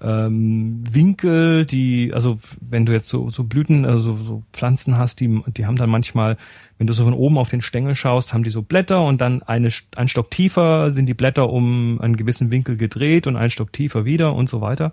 ähm, 0.00 0.82
Winkel, 0.90 1.66
die, 1.66 2.12
also 2.12 2.38
wenn 2.60 2.86
du 2.86 2.92
jetzt 2.92 3.08
so, 3.08 3.30
so 3.30 3.44
Blüten, 3.44 3.84
also 3.84 4.16
so 4.16 4.42
Pflanzen 4.52 4.98
hast, 4.98 5.20
die, 5.20 5.42
die 5.56 5.66
haben 5.66 5.76
dann 5.76 5.90
manchmal, 5.90 6.36
wenn 6.78 6.86
du 6.86 6.92
so 6.92 7.04
von 7.04 7.14
oben 7.14 7.38
auf 7.38 7.50
den 7.50 7.62
Stängel 7.62 7.94
schaust, 7.94 8.32
haben 8.32 8.44
die 8.44 8.50
so 8.50 8.62
Blätter 8.62 9.04
und 9.04 9.20
dann 9.20 9.42
eine, 9.42 9.70
ein 9.96 10.08
Stock 10.08 10.30
tiefer 10.30 10.90
sind 10.90 11.06
die 11.06 11.14
Blätter 11.14 11.50
um 11.50 12.00
einen 12.00 12.16
gewissen 12.16 12.50
Winkel 12.50 12.76
gedreht 12.76 13.26
und 13.26 13.36
ein 13.36 13.50
Stock 13.50 13.72
tiefer 13.72 14.04
wieder 14.04 14.34
und 14.34 14.48
so 14.48 14.60
weiter. 14.60 14.92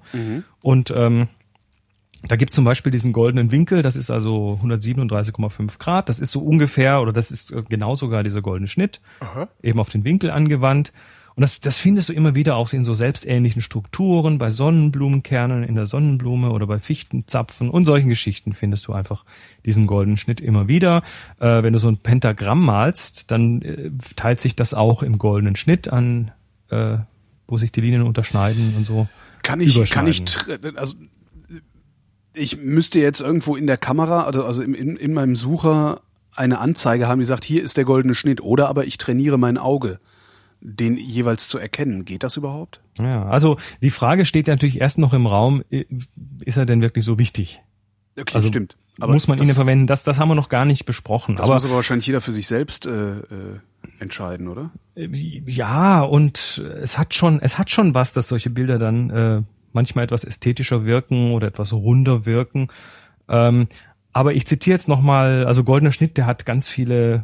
Und 0.62 0.94
ähm, 0.96 1.28
da 2.28 2.36
gibt's 2.36 2.54
zum 2.54 2.66
Beispiel 2.66 2.92
diesen 2.92 3.14
goldenen 3.14 3.52
Winkel, 3.52 3.82
das 3.82 3.96
ist 3.96 4.12
also 4.12 4.60
137,5 4.64 5.80
Grad. 5.80 6.08
Das 6.08 6.20
ist 6.20 6.32
so 6.32 6.40
ungefähr, 6.42 7.02
oder 7.02 7.12
das 7.12 7.32
ist 7.32 7.52
äh, 7.52 7.64
genau 7.68 7.96
sogar 7.96 8.24
dieser 8.24 8.42
goldene 8.42 8.68
Schnitt, 8.68 9.02
eben 9.64 9.80
auf 9.80 9.90
den 9.90 10.04
Winkel 10.04 10.30
angewandt. 10.30 10.94
Und 11.36 11.41
das, 11.41 11.60
das 11.60 11.78
findest 11.78 12.10
du 12.10 12.13
immer 12.13 12.36
wieder 12.36 12.56
auch 12.56 12.72
in 12.74 12.84
so 12.84 12.94
selbstähnlichen 12.94 13.62
Strukturen, 13.62 14.38
bei 14.38 14.50
Sonnenblumenkernen 14.50 15.63
in 15.63 15.76
der 15.76 15.86
Sonnenblume 15.86 16.52
oder 16.52 16.67
bei 16.67 16.80
Fichtenzapfen 16.80 17.70
und 17.70 17.86
solchen 17.86 18.10
Geschichten 18.10 18.54
findest 18.54 18.88
du 18.88 18.94
einfach 18.94 19.24
diesen 19.65 19.88
goldenen 19.88 20.17
Schnitt 20.17 20.41
immer 20.41 20.67
wieder. 20.67 21.04
Äh, 21.39 21.63
wenn 21.63 21.74
du 21.74 21.80
so 21.80 21.88
ein 21.88 21.98
Pentagramm 21.98 22.65
malst, 22.65 23.32
dann 23.32 23.62
äh, 23.62 23.91
teilt 24.15 24.41
sich 24.41 24.56
das 24.56 24.74
auch 24.74 25.04
im 25.04 25.17
goldenen 25.17 25.56
Schnitt 25.56 25.88
an, 25.88 26.32
äh, 26.70 26.98
wo 27.48 27.58
sich 27.58 27.72
die 27.72 27.82
Linien 27.82 28.04
unterschneiden 28.04 28.74
und 28.76 28.86
so. 28.86 29.08
Kann 29.44 29.60
ich, 29.60 29.89
kann 29.89 30.08
ich, 30.08 30.24
also 30.76 30.96
ich 32.34 32.58
müsste 32.58 33.00
jetzt 33.00 33.22
irgendwo 33.22 33.56
in 33.56 33.67
der 33.67 33.78
Kamera, 33.78 34.24
also, 34.24 34.46
also 34.46 34.63
in, 34.63 34.74
in, 34.74 34.96
in 34.96 35.13
meinem 35.13 35.36
Sucher 35.36 36.02
eine 36.36 36.60
Anzeige 36.60 37.08
haben, 37.08 37.20
die 37.20 37.26
sagt, 37.26 37.44
hier 37.44 37.63
ist 37.63 37.78
der 37.78 37.84
goldene 37.84 38.15
Schnitt. 38.15 38.41
Oder 38.41 38.70
aber 38.70 38.86
ich 38.86 38.98
trainiere 38.98 39.38
mein 39.38 39.58
Auge, 39.58 40.00
den 40.62 40.97
jeweils 40.97 41.47
zu 41.47 41.58
erkennen. 41.58 42.06
Geht 42.06 42.24
das 42.24 42.38
überhaupt? 42.38 42.80
Ja, 43.00 43.26
also 43.26 43.58
die 43.82 43.89
Frage 43.89 44.26
steht 44.26 44.47
ja 44.47 44.54
natürlich 44.54 44.80
erst 44.80 45.00
noch 45.00 45.13
im 45.13 45.26
Raum, 45.26 45.63
ist 45.69 46.58
er 46.58 46.65
denn 46.65 46.82
wirklich 46.82 47.04
so 47.04 47.17
wichtig? 47.17 47.60
Okay, 48.19 48.34
Also 48.36 48.50
stimmt. 48.50 48.78
muss 49.00 49.28
man 49.28 49.39
das, 49.39 49.47
ihn 49.47 49.56
verwenden? 49.56 49.88
Das, 49.88 50.04
das 50.04 50.19
haben 50.19 50.30
wir 50.30 50.36
noch 50.36 50.50
gar 50.50 50.65
nicht 50.65 50.86
besprochen. 50.86 51.36
das 51.36 51.47
aber 51.47 51.56
muss 51.56 51.65
aber 51.65 51.76
wahrscheinlich 51.76 52.06
jeder 52.08 52.21
für 52.21 52.32
sich 52.32 52.45
selbst 52.47 52.86
äh, 52.86 53.19
äh, 53.19 53.60
entscheiden, 54.00 54.47
oder? 54.47 54.69
äh, 54.95 55.08
ja, 55.47 56.02
und 56.02 56.63
es 56.82 56.97
hat 56.97 57.13
schon, 57.13 57.39
es 57.41 57.58
hat 57.58 57.69
schon 57.69 57.93
was, 57.95 58.13
dass 58.13 58.28
solche 58.28 58.50
Bilder 58.50 58.78
dann 58.78 59.10
äh, 59.10 59.41
manchmal 59.74 60.04
etwas 60.04 60.24
ästhetischer 60.24 60.86
wirken 60.86 61.32
oder 61.32 61.47
etwas 61.47 61.74
runder 61.74 62.26
wirken. 62.26 62.67
Ähm, 63.30 63.67
aber 64.13 64.34
ich 64.34 64.45
zitiere 64.45 64.76
jetzt 64.76 64.89
nochmal, 64.89 65.45
also 65.45 65.63
Goldener 65.63 65.93
Schnitt, 65.93 66.17
der 66.17 66.26
hat 66.26 66.45
ganz 66.45 66.67
viele 66.67 67.24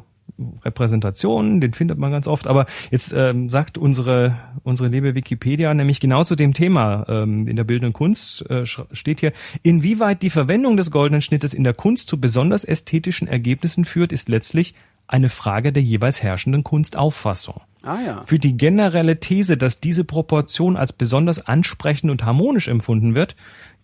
Repräsentationen, 0.64 1.62
den 1.62 1.74
findet 1.74 1.98
man 1.98 2.12
ganz 2.12 2.28
oft. 2.28 2.48
Aber 2.48 2.66
jetzt 2.92 3.14
ähm, 3.14 3.50
sagt 3.50 3.78
unsere 3.78 4.36
unsere 4.64 4.90
liebe 4.90 5.16
Wikipedia 5.16 5.74
nämlich 5.74 6.00
genau 6.00 6.24
zu 6.24 6.36
dem 6.36 6.54
Thema 6.54 7.06
ähm, 7.08 7.48
in 7.48 7.56
der 7.56 7.64
bildenden 7.64 7.94
Kunst 7.94 8.50
äh, 8.50 8.66
steht 8.66 9.20
hier: 9.20 9.34
Inwieweit 9.64 10.22
die 10.22 10.30
Verwendung 10.30 10.78
des 10.78 10.92
goldenen 10.92 11.22
Schnittes 11.22 11.54
in 11.54 11.64
der 11.64 11.74
Kunst 11.74 12.08
zu 12.08 12.20
besonders 12.20 12.64
ästhetischen 12.64 13.28
Ergebnissen 13.28 13.86
führt, 13.86 14.12
ist 14.12 14.30
letztlich 14.30 14.74
eine 15.08 15.30
Frage 15.30 15.72
der 15.72 15.84
jeweils 15.84 16.22
herrschenden 16.22 16.64
Kunstauffassung. 16.64 17.62
Ah 17.84 18.00
ja. 18.06 18.24
Für 18.26 18.40
die 18.40 18.58
generelle 18.58 19.20
These, 19.20 19.56
dass 19.56 19.80
diese 19.80 20.04
Proportion 20.04 20.76
als 20.76 20.92
besonders 20.92 21.46
ansprechend 21.46 22.12
und 22.12 22.26
harmonisch 22.26 22.68
empfunden 22.68 23.16
wird, 23.16 23.36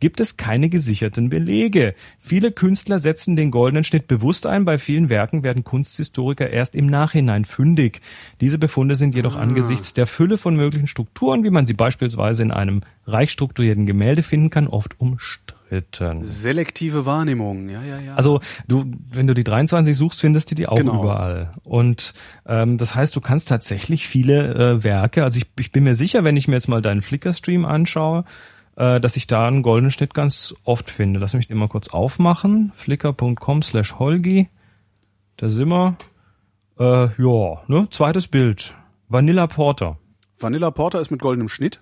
gibt 0.04 0.20
es 0.20 0.36
keine 0.36 0.68
gesicherten 0.68 1.30
Belege. 1.30 1.94
Viele 2.20 2.52
Künstler 2.52 3.00
setzen 3.00 3.38
den 3.38 3.52
goldenen 3.52 3.86
Schnitt 3.86 4.06
bewusst 4.06 4.46
ein, 4.46 4.66
bei 4.66 4.78
vielen 4.78 5.08
Werken 5.08 5.44
werden 5.44 5.64
Kunsthistoriker 5.64 6.50
erst 6.50 6.76
im 6.76 6.88
Nachhinein 6.88 7.46
fündig. 7.46 8.02
Diese 8.42 8.58
Befunde 8.58 8.98
sind 8.98 9.16
jedoch 9.16 9.38
angesichts 9.38 9.94
der 9.94 10.06
Fülle 10.06 10.38
von 10.38 10.58
möglichen 10.58 10.88
Strukturen, 10.88 11.46
wie 11.46 11.52
man 11.52 11.66
sie 11.68 11.74
beispielsweise 11.74 12.44
in 12.44 12.52
einem 12.52 12.82
reich 13.08 13.32
strukturierten 13.32 13.86
Gemälde 13.86 14.24
finden 14.24 14.50
kann, 14.50 14.68
oft 14.68 15.00
umstritten. 15.00 16.22
Selektive 16.22 17.06
Wahrnehmung, 17.06 17.70
ja, 17.70 17.82
ja, 17.82 17.98
ja. 18.00 18.16
Also 18.16 18.42
du, 18.68 18.84
wenn 19.10 19.26
du 19.26 19.34
die 19.34 19.46
23 19.46 19.96
suchst, 19.96 20.20
findest 20.20 20.52
du 20.52 20.56
die 20.56 20.68
auch 20.68 20.76
Genau. 20.76 21.00
überall. 21.02 21.54
Und 21.64 22.14
ähm, 22.46 22.78
das 22.78 22.94
heißt, 22.94 23.16
du 23.16 23.22
kannst 23.22 23.48
tatsächlich 23.48 24.06
viele 24.06 24.54
äh, 24.54 24.84
Werke, 24.84 25.24
also 25.24 25.38
ich, 25.40 25.46
ich 25.58 25.72
bin 25.72 25.86
mir 25.86 25.96
sicher, 25.96 26.26
wenn 26.26 26.36
ich 26.36 26.50
mir 26.50 26.56
jetzt 26.56 26.68
mal 26.68 26.82
deinen 26.82 27.02
Flickr-Stream 27.02 27.64
anschaue, 27.64 28.26
äh, 28.76 29.00
dass 29.00 29.16
ich 29.16 29.28
da 29.28 29.48
einen 29.48 29.64
goldenen 29.64 29.92
Schnitt 29.92 30.14
ganz 30.14 30.56
oft 30.64 30.90
finde. 30.90 31.20
Lass 31.20 31.34
mich 31.34 31.48
den 31.48 31.58
mal 31.58 31.68
kurz 31.68 31.90
aufmachen. 31.90 32.72
flickr.com 32.76 33.62
slash 33.62 33.96
Holgi. 34.00 34.50
Da 35.38 35.50
sind 35.50 35.70
wir. 35.70 35.98
Äh, 36.80 37.10
ja, 37.22 37.62
ne? 37.68 37.88
Zweites 37.90 38.28
Bild. 38.28 38.76
Vanilla 39.10 39.48
Porter. 39.48 39.98
Vanilla 40.40 40.72
Porter 40.72 41.00
ist 41.00 41.12
mit 41.12 41.22
goldenem 41.22 41.50
Schnitt. 41.50 41.80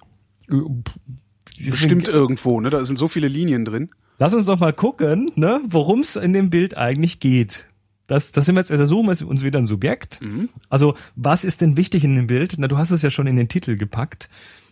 Bestimmt 1.58 2.08
irgendwo, 2.08 2.60
ne? 2.60 2.70
Da 2.70 2.84
sind 2.84 2.98
so 2.98 3.08
viele 3.08 3.28
Linien 3.28 3.66
drin. 3.66 3.90
Lass 4.20 4.34
uns 4.34 4.46
doch 4.46 4.60
mal 4.60 4.74
gucken, 4.74 5.32
ne, 5.36 5.62
worum 5.68 6.02
es 6.02 6.16
in 6.16 6.34
dem 6.34 6.52
Bild 6.52 6.78
eigentlich 6.78 7.20
geht. 7.20 7.68
Das, 8.06 8.32
das 8.32 8.46
sind 8.46 8.56
wir 8.56 8.60
jetzt, 8.60 8.72
also 8.72 8.86
suchen 8.86 9.08
wir 9.08 9.28
uns 9.28 9.44
wieder 9.44 9.58
ein 9.58 9.66
Subjekt. 9.66 10.20
Also, 10.70 10.96
was 11.16 11.44
ist 11.44 11.62
denn 11.62 11.78
wichtig 11.78 12.04
in 12.04 12.16
dem 12.16 12.28
Bild? 12.28 12.56
Na, 12.58 12.68
du 12.68 12.78
hast 12.78 12.92
es 12.92 13.02
ja 13.02 13.10
schon 13.10 13.26
in 13.26 13.36
den 13.36 13.48
Titel 13.48 13.78
gepackt. 13.78 14.30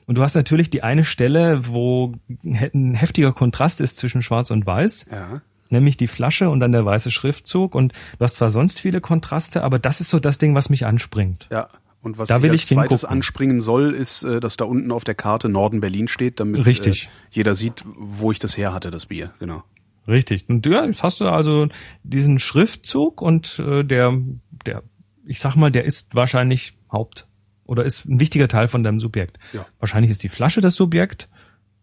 Und 0.09 0.15
du 0.15 0.23
hast 0.23 0.33
natürlich 0.33 0.71
die 0.71 0.81
eine 0.81 1.05
Stelle, 1.05 1.67
wo 1.67 2.13
ein 2.43 2.95
heftiger 2.95 3.31
Kontrast 3.31 3.79
ist 3.79 3.97
zwischen 3.97 4.23
Schwarz 4.23 4.49
und 4.49 4.65
Weiß. 4.65 5.05
Ja. 5.11 5.43
Nämlich 5.69 5.97
die 5.97 6.07
Flasche 6.07 6.49
und 6.49 6.61
dann 6.61 6.71
der 6.71 6.83
weiße 6.83 7.11
Schriftzug. 7.11 7.75
Und 7.75 7.93
du 7.93 8.23
hast 8.23 8.33
zwar 8.33 8.49
sonst 8.49 8.79
viele 8.79 9.01
Kontraste, 9.01 9.61
aber 9.63 9.77
das 9.77 10.01
ist 10.01 10.09
so 10.09 10.19
das 10.19 10.39
Ding, 10.39 10.55
was 10.55 10.71
mich 10.71 10.87
anspringt. 10.87 11.47
Ja. 11.51 11.69
Und 12.01 12.17
was 12.17 12.27
Da 12.27 12.41
will 12.41 12.49
als 12.49 12.61
ich 12.61 12.67
zweites 12.69 13.01
hingucken. 13.01 13.17
anspringen 13.17 13.61
soll, 13.61 13.91
ist, 13.91 14.23
äh, 14.23 14.39
dass 14.39 14.57
da 14.57 14.65
unten 14.65 14.91
auf 14.91 15.03
der 15.03 15.13
Karte 15.13 15.47
Norden 15.47 15.79
Berlin 15.79 16.07
steht, 16.07 16.39
damit 16.39 16.65
Richtig. 16.65 17.03
Äh, 17.03 17.07
jeder 17.29 17.53
sieht, 17.53 17.83
wo 17.85 18.31
ich 18.31 18.39
das 18.39 18.57
her 18.57 18.73
hatte, 18.73 18.89
das 18.89 19.05
Bier. 19.05 19.31
Genau. 19.37 19.63
Richtig. 20.07 20.49
Und 20.49 20.65
ja, 20.65 20.85
jetzt 20.85 21.03
hast 21.03 21.21
du 21.21 21.27
also 21.27 21.67
diesen 22.01 22.39
Schriftzug 22.39 23.21
und 23.21 23.59
äh, 23.59 23.83
der, 23.83 24.17
der, 24.65 24.81
ich 25.27 25.39
sag 25.39 25.55
mal, 25.55 25.69
der 25.69 25.83
ist 25.83 26.15
wahrscheinlich 26.15 26.73
Haupt 26.91 27.27
oder 27.69 27.85
ist 27.85 28.05
ein 28.05 28.19
wichtiger 28.19 28.47
Teil 28.47 28.67
von 28.67 28.83
deinem 28.83 28.99
Subjekt. 28.99 29.37
Ja. 29.53 29.65
Wahrscheinlich 29.79 30.09
ist 30.11 30.23
die 30.23 30.29
Flasche 30.29 30.59
das 30.59 30.73
Subjekt, 30.73 31.29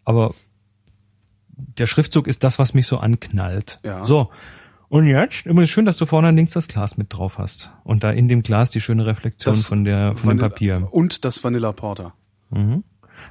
aber 0.04 0.34
der 1.48 1.86
Schriftzug 1.86 2.26
ist 2.26 2.42
das, 2.42 2.58
was 2.58 2.74
mich 2.74 2.86
so 2.86 2.98
anknallt. 2.98 3.78
Ja. 3.84 4.04
So. 4.04 4.30
Und 4.88 5.06
jetzt, 5.06 5.46
übrigens 5.46 5.70
schön, 5.70 5.84
dass 5.84 5.96
du 5.96 6.06
vorne 6.06 6.30
links 6.32 6.52
das 6.52 6.68
Glas 6.68 6.98
mit 6.98 7.12
drauf 7.12 7.38
hast. 7.38 7.72
Und 7.84 8.04
da 8.04 8.10
in 8.10 8.28
dem 8.28 8.42
Glas 8.42 8.70
die 8.70 8.80
schöne 8.80 9.06
Reflexion 9.06 9.54
Das 9.54 9.68
von 9.68 9.84
der, 9.84 10.14
von 10.14 10.30
dem 10.30 10.38
Vanilla- 10.40 10.48
Papier. 10.48 10.88
Und 10.90 11.24
das 11.24 11.42
Vanilla 11.42 11.72
Porter. 11.72 12.14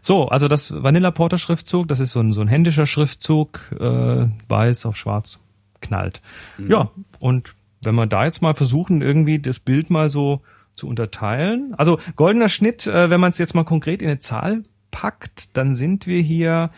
So, 0.01 0.28
also 0.30 0.47
das 0.47 0.72
Vanilla 0.72 1.12
Porter 1.12 1.38
Schriftzug, 1.38 1.88
das 1.88 1.99
ist 1.99 2.12
so 2.12 2.20
ein, 2.22 2.34
so 2.34 2.41
ein 2.41 2.47
händischer 2.47 2.88
Schriftzug, 2.88 3.72
äh, 3.80 4.28
weiß 4.47 4.86
auf 4.86 4.95
schwarz 4.95 5.41
knallt. 5.82 6.22
Ja, 6.68 6.89
und 7.20 7.53
wenn 7.84 7.95
wir 7.95 8.08
da 8.08 8.26
jetzt 8.26 8.41
mal 8.41 8.56
versuchen, 8.56 9.01
irgendwie 9.01 9.39
das 9.39 9.60
Bild 9.60 9.89
mal 9.89 10.10
so 10.10 10.41
zu 10.76 10.88
unterteilen. 10.88 11.73
Also 11.78 11.99
goldener 12.15 12.49
Schnitt, 12.49 12.88
äh, 12.88 13.09
wenn 13.09 13.19
man 13.19 13.32
es 13.32 13.38
jetzt 13.38 13.55
mal 13.55 13.63
konkret 13.63 14.01
in 14.01 14.09
eine 14.09 14.19
Zahl 14.19 14.63
packt, 14.91 15.57
dann 15.57 15.73
sind 15.73 16.07
wir 16.07 16.21
hier 16.21 16.71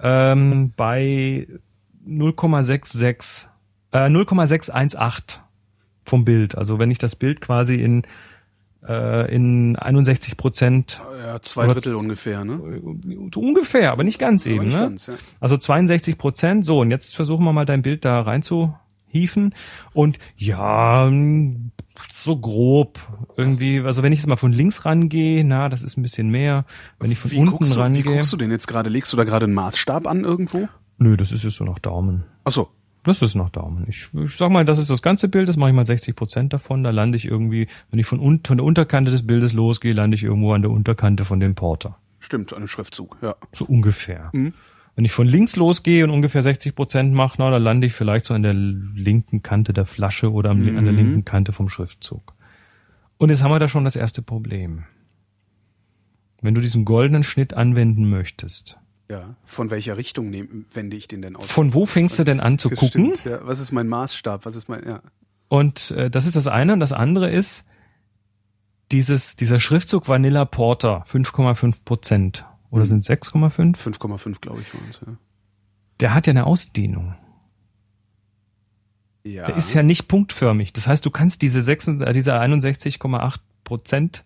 ähm, 0.00 0.72
bei 0.76 1.46
0,66, 2.06 3.48
äh, 3.92 4.08
0,618 4.08 5.40
vom 6.04 6.24
Bild. 6.24 6.56
Also 6.56 6.78
wenn 6.78 6.90
ich 6.90 6.98
das 6.98 7.16
Bild 7.16 7.40
quasi 7.40 7.76
in 7.76 8.02
äh, 8.86 9.32
in 9.34 9.76
61 9.76 10.36
Prozent 10.36 11.00
Ja, 11.24 11.40
zwei 11.40 11.68
Drittel 11.68 11.94
ungefähr, 11.94 12.44
ne? 12.44 12.58
ungefähr, 13.36 13.92
aber 13.92 14.02
nicht 14.04 14.18
ganz 14.18 14.44
eben. 14.46 14.64
nicht 14.64 14.74
ne? 14.74 14.80
ganz, 14.80 15.06
ja. 15.06 15.14
Also 15.40 15.56
62 15.56 16.18
Prozent. 16.18 16.64
So, 16.64 16.80
und 16.80 16.90
jetzt 16.90 17.14
versuchen 17.14 17.44
wir 17.44 17.52
mal 17.52 17.64
dein 17.64 17.82
Bild 17.82 18.04
da 18.04 18.20
reinzuhieven. 18.20 19.54
Und 19.92 20.18
ja, 20.36 21.08
so 22.10 22.36
grob 22.36 22.98
irgendwie, 23.36 23.80
also 23.80 24.02
wenn 24.02 24.12
ich 24.12 24.20
jetzt 24.20 24.28
mal 24.28 24.36
von 24.36 24.52
links 24.52 24.84
rangehe, 24.84 25.44
na, 25.44 25.68
das 25.68 25.82
ist 25.82 25.96
ein 25.96 26.02
bisschen 26.02 26.30
mehr. 26.30 26.64
Wenn 26.98 27.10
ich 27.10 27.18
von 27.18 27.30
Wie 27.30 27.38
unten 27.38 27.64
du, 27.64 27.70
wie 27.70 27.74
rangehe. 27.74 28.02
guckst 28.02 28.32
du 28.32 28.36
denn 28.36 28.50
jetzt 28.50 28.66
gerade? 28.66 28.90
Legst 28.90 29.12
du 29.12 29.16
da 29.16 29.24
gerade 29.24 29.44
einen 29.44 29.54
Maßstab 29.54 30.06
an 30.06 30.24
irgendwo? 30.24 30.68
Nö, 30.98 31.16
das 31.16 31.32
ist 31.32 31.44
jetzt 31.44 31.56
so 31.56 31.64
nach 31.64 31.78
Daumen. 31.78 32.24
Ach 32.44 32.52
so. 32.52 32.68
Das 33.04 33.20
ist 33.20 33.34
nach 33.34 33.50
Daumen. 33.50 33.84
Ich, 33.88 34.08
ich 34.14 34.36
sag 34.36 34.50
mal, 34.52 34.64
das 34.64 34.78
ist 34.78 34.88
das 34.88 35.02
ganze 35.02 35.28
Bild, 35.28 35.48
das 35.48 35.56
mache 35.56 35.70
ich 35.70 35.74
mal 35.76 35.84
60 35.84 36.14
Prozent 36.14 36.52
davon. 36.52 36.84
Da 36.84 36.90
lande 36.90 37.16
ich 37.16 37.24
irgendwie, 37.24 37.66
wenn 37.90 37.98
ich 37.98 38.06
von, 38.06 38.20
un 38.20 38.40
von 38.46 38.58
der 38.58 38.64
Unterkante 38.64 39.10
des 39.10 39.26
Bildes 39.26 39.52
losgehe, 39.52 39.92
lande 39.92 40.14
ich 40.14 40.22
irgendwo 40.22 40.52
an 40.52 40.62
der 40.62 40.70
Unterkante 40.70 41.24
von 41.24 41.40
dem 41.40 41.56
Porter. 41.56 41.98
Stimmt, 42.20 42.54
ein 42.54 42.68
Schriftzug, 42.68 43.16
ja. 43.20 43.34
So 43.52 43.64
ungefähr. 43.64 44.30
Mhm. 44.32 44.54
Wenn 44.94 45.04
ich 45.06 45.12
von 45.12 45.26
links 45.26 45.56
losgehe 45.56 46.04
und 46.04 46.10
ungefähr 46.10 46.42
60 46.42 46.74
Prozent 46.74 47.14
mache, 47.14 47.36
na, 47.38 47.50
dann 47.50 47.62
lande 47.62 47.86
ich 47.86 47.94
vielleicht 47.94 48.26
so 48.26 48.34
an 48.34 48.42
der 48.42 48.52
linken 48.52 49.42
Kante 49.42 49.72
der 49.72 49.86
Flasche 49.86 50.30
oder 50.30 50.50
am, 50.50 50.58
an 50.68 50.74
Mhm. 50.74 50.84
der 50.84 50.92
linken 50.92 51.24
Kante 51.24 51.52
vom 51.52 51.68
Schriftzug. 51.68 52.34
Und 53.16 53.30
jetzt 53.30 53.42
haben 53.42 53.50
wir 53.50 53.58
da 53.58 53.68
schon 53.68 53.84
das 53.84 53.96
erste 53.96 54.20
Problem. 54.20 54.84
Wenn 56.42 56.54
du 56.54 56.60
diesen 56.60 56.84
goldenen 56.84 57.24
Schnitt 57.24 57.54
anwenden 57.54 58.10
möchtest, 58.10 58.78
Ja. 59.08 59.36
Von 59.44 59.70
welcher 59.70 59.96
Richtung 59.96 60.30
nehm, 60.30 60.66
wende 60.72 60.96
ich 60.96 61.06
den 61.08 61.22
denn 61.22 61.36
aus? 61.36 61.50
von 61.50 61.72
wo 61.74 61.86
fängst 61.86 62.18
du 62.18 62.24
denn 62.24 62.40
an 62.40 62.58
zu 62.58 62.68
gucken? 62.70 63.14
Stimmt, 63.14 63.24
ja. 63.24 63.40
Was 63.46 63.60
ist 63.60 63.72
mein 63.72 63.88
Maßstab? 63.88 64.44
Was 64.44 64.56
ist 64.56 64.68
mein, 64.68 64.84
ja. 64.86 65.00
Und 65.48 65.90
äh, 65.92 66.10
das 66.10 66.26
ist 66.26 66.34
das 66.36 66.48
eine. 66.48 66.72
Und 66.74 66.80
das 66.80 66.92
andere 66.92 67.30
ist 67.30 67.66
dieses, 68.90 69.36
dieser 69.36 69.60
Schriftzug 69.60 70.08
Vanilla 70.08 70.44
Porter, 70.44 71.04
5,5 71.10 71.76
Prozent. 71.84 72.44
Oder 72.72 72.86
sind 72.86 73.04
6,5? 73.04 73.76
5,5, 73.76 74.40
glaube 74.40 74.62
ich, 74.62 74.74
waren 74.74 74.84
es, 74.90 75.00
ja. 75.06 75.12
Der 76.00 76.14
hat 76.14 76.26
ja 76.26 76.32
eine 76.32 76.46
Ausdehnung. 76.46 77.14
Ja. 79.24 79.44
Der 79.44 79.56
ist 79.56 79.72
ja 79.74 79.82
nicht 79.84 80.08
punktförmig. 80.08 80.72
Das 80.72 80.88
heißt, 80.88 81.06
du 81.06 81.10
kannst 81.10 81.42
diese, 81.42 81.62
6, 81.62 81.88
äh, 81.88 82.12
diese 82.12 82.34
61,8 82.34 83.36
Prozent 83.62 84.24